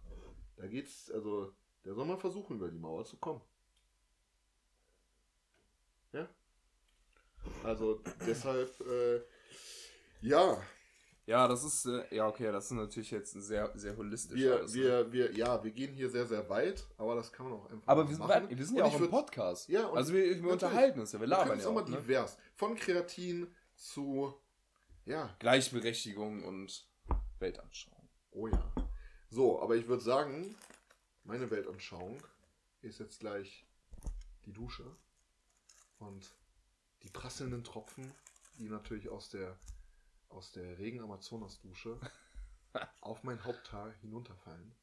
Da 0.56 0.68
geht's, 0.68 1.12
also, 1.12 1.54
der 1.86 1.94
soll 1.94 2.06
mal 2.06 2.18
versuchen, 2.18 2.58
über 2.58 2.70
die 2.70 2.80
Mauer 2.80 3.06
zu 3.06 3.18
kommen. 3.18 3.42
Ja. 6.14 6.28
Also 7.64 8.02
deshalb, 8.26 8.80
äh, 8.82 9.22
ja, 10.22 10.62
Ja, 11.26 11.46
das 11.48 11.64
ist, 11.64 11.86
äh, 11.86 12.16
ja 12.16 12.28
okay, 12.28 12.52
das 12.54 12.66
ist 12.66 12.72
natürlich 12.72 13.12
jetzt 13.12 13.36
ein 13.36 13.42
sehr, 13.42 13.70
sehr 13.76 13.96
holistisch. 13.98 14.38
wir, 14.38 14.56
alles, 14.60 14.74
ne? 14.74 14.82
wir, 14.82 15.12
wir, 15.12 15.32
ja, 15.36 15.62
wir 15.64 15.72
gehen 15.72 15.94
hier 15.94 16.10
sehr, 16.10 16.26
sehr 16.26 16.50
weit, 16.50 16.88
aber 16.98 17.16
das 17.16 17.32
kann 17.34 17.50
man 17.50 17.60
auch 17.60 17.70
einfach 17.70 17.88
Aber 17.88 18.04
mal 18.04 18.10
wir 18.10 18.16
sind, 18.16 18.28
machen. 18.28 18.50
wir 18.50 18.66
sind 18.66 18.76
Und 18.76 18.80
ja 18.80 18.86
auch 18.86 19.00
im 19.00 19.10
Podcast. 19.10 19.68
Ja, 19.70 19.88
und 19.88 19.98
also 19.98 20.14
wir, 20.14 20.42
wir 20.42 20.52
unterhalten 20.52 21.00
uns 21.02 21.12
ja, 21.12 21.20
wir 21.20 21.28
Wir 21.28 21.28
labern 21.28 21.58
es 21.58 21.64
ja 21.66 21.70
auch 21.70 21.74
mal 21.76 21.84
auch, 21.84 21.88
ne? 21.90 21.98
divers. 22.02 22.38
Von 22.56 22.76
Kreatin 22.76 23.54
zu, 23.78 24.34
ja, 25.06 25.36
Gleichberechtigung 25.40 26.44
und 26.44 26.88
Weltanschauung. 27.40 28.10
Oh 28.32 28.48
ja. 28.48 28.74
So, 29.30 29.62
aber 29.62 29.76
ich 29.76 29.88
würde 29.88 30.04
sagen, 30.04 30.56
meine 31.24 31.50
Weltanschauung 31.50 32.22
ist 32.82 33.00
jetzt 33.00 33.20
gleich 33.20 33.66
die 34.46 34.54
Dusche 34.54 34.96
und 36.00 36.30
die 37.04 37.10
prasselnden 37.10 37.64
Tropfen, 37.64 38.12
die 38.58 38.70
natürlich 38.70 39.10
aus 39.10 39.30
der 39.30 39.58
aus 40.30 40.52
der 40.52 40.78
regen 40.78 41.00
Amazonas-Dusche 41.00 42.00
auf 43.02 43.24
mein 43.24 43.42
Haupthaar 43.46 43.94
hinunterfallen, 44.02 44.76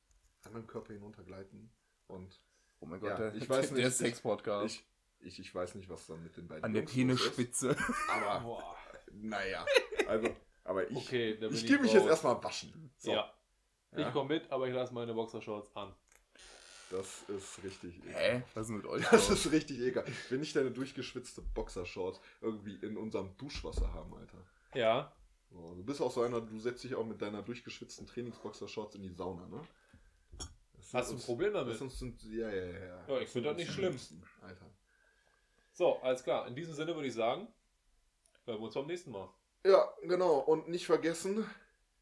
an 0.44 0.52
meinem 0.54 0.66
Körper 0.66 0.94
hinuntergleiten 0.94 1.70
und 2.06 2.40
Oh 2.80 2.86
mein 2.86 3.02
Ja, 3.02 3.10
Gott, 3.10 3.18
der, 3.18 3.34
ich 3.34 3.48
weiß 3.48 3.68
der 3.72 3.86
nicht, 3.86 3.96
Sex-Podcast. 3.96 4.74
ich, 4.74 4.84
ich, 5.20 5.38
ich 5.38 5.54
weiß 5.54 5.74
nicht, 5.74 5.88
was 5.88 6.06
dann 6.06 6.22
mit 6.22 6.36
den 6.36 6.48
beiden 6.48 6.64
An 6.64 6.72
der 6.72 6.82
Jungs 6.82 6.92
ist, 6.92 6.96
Penisspitze. 6.96 7.76
aber 8.10 8.40
Boah 8.44 8.76
naja. 9.22 9.64
Also, 10.06 10.28
aber 10.64 10.90
ich, 10.90 10.96
okay, 10.96 11.38
ich, 11.50 11.66
gehe 11.66 11.78
mich 11.78 11.92
jetzt 11.92 12.06
erstmal 12.06 12.42
waschen. 12.42 12.92
So. 12.98 13.12
Ja. 13.12 13.32
ja. 13.92 14.06
Ich 14.06 14.12
komme 14.12 14.34
mit, 14.34 14.50
aber 14.50 14.68
ich 14.68 14.74
lasse 14.74 14.94
meine 14.94 15.14
Boxershorts 15.14 15.74
an. 15.76 15.94
Das 16.90 17.22
ist 17.28 17.62
richtig 17.64 17.96
egal. 18.04 18.14
Hä? 18.14 18.42
Was 18.54 18.66
ist 18.66 18.72
mit 18.72 18.86
euch? 18.86 19.04
Das 19.10 19.28
ist 19.30 19.50
richtig 19.50 19.80
egal. 19.80 20.04
Wenn 20.30 20.42
ich 20.42 20.52
deine 20.52 20.70
durchgeschwitzte 20.70 21.42
Boxershorts 21.42 22.20
irgendwie 22.40 22.76
in 22.76 22.96
unserem 22.96 23.36
Duschwasser 23.36 23.92
haben, 23.92 24.14
Alter. 24.14 24.38
Ja. 24.74 25.12
So, 25.50 25.74
du 25.74 25.84
bist 25.84 26.00
auch 26.00 26.10
so 26.10 26.22
einer, 26.22 26.40
du 26.40 26.58
setzt 26.58 26.84
dich 26.84 26.94
auch 26.94 27.04
mit 27.04 27.20
deiner 27.22 27.42
durchgeschwitzten 27.42 28.06
Trainingsboxershorts 28.06 28.96
in 28.96 29.02
die 29.02 29.12
Sauna, 29.12 29.46
ne? 29.46 29.60
Hast 30.92 31.10
du 31.10 31.16
ein 31.16 31.20
Problem 31.20 31.52
damit? 31.52 31.76
Sind, 31.76 32.22
ja, 32.24 32.48
ja, 32.48 32.64
ja, 32.64 33.08
ja. 33.08 33.18
ich 33.18 33.28
finde 33.28 33.48
das 33.48 33.58
nicht 33.58 33.72
schlimm. 33.72 33.96
Alter. 34.42 34.70
So, 35.72 36.00
alles 36.00 36.22
klar. 36.22 36.46
In 36.46 36.54
diesem 36.54 36.74
Sinne 36.74 36.94
würde 36.94 37.08
ich 37.08 37.14
sagen. 37.14 37.48
Äh, 38.46 38.50
Hören 38.50 38.60
wir 38.60 38.66
uns 38.66 38.74
beim 38.74 38.86
nächsten 38.86 39.10
Mal. 39.10 39.28
Ja, 39.64 39.88
genau. 40.02 40.38
Und 40.40 40.68
nicht 40.68 40.86
vergessen, 40.86 41.48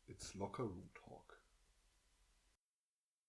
it's 0.09 0.35
locker 0.35 0.65
root. 0.65 1.02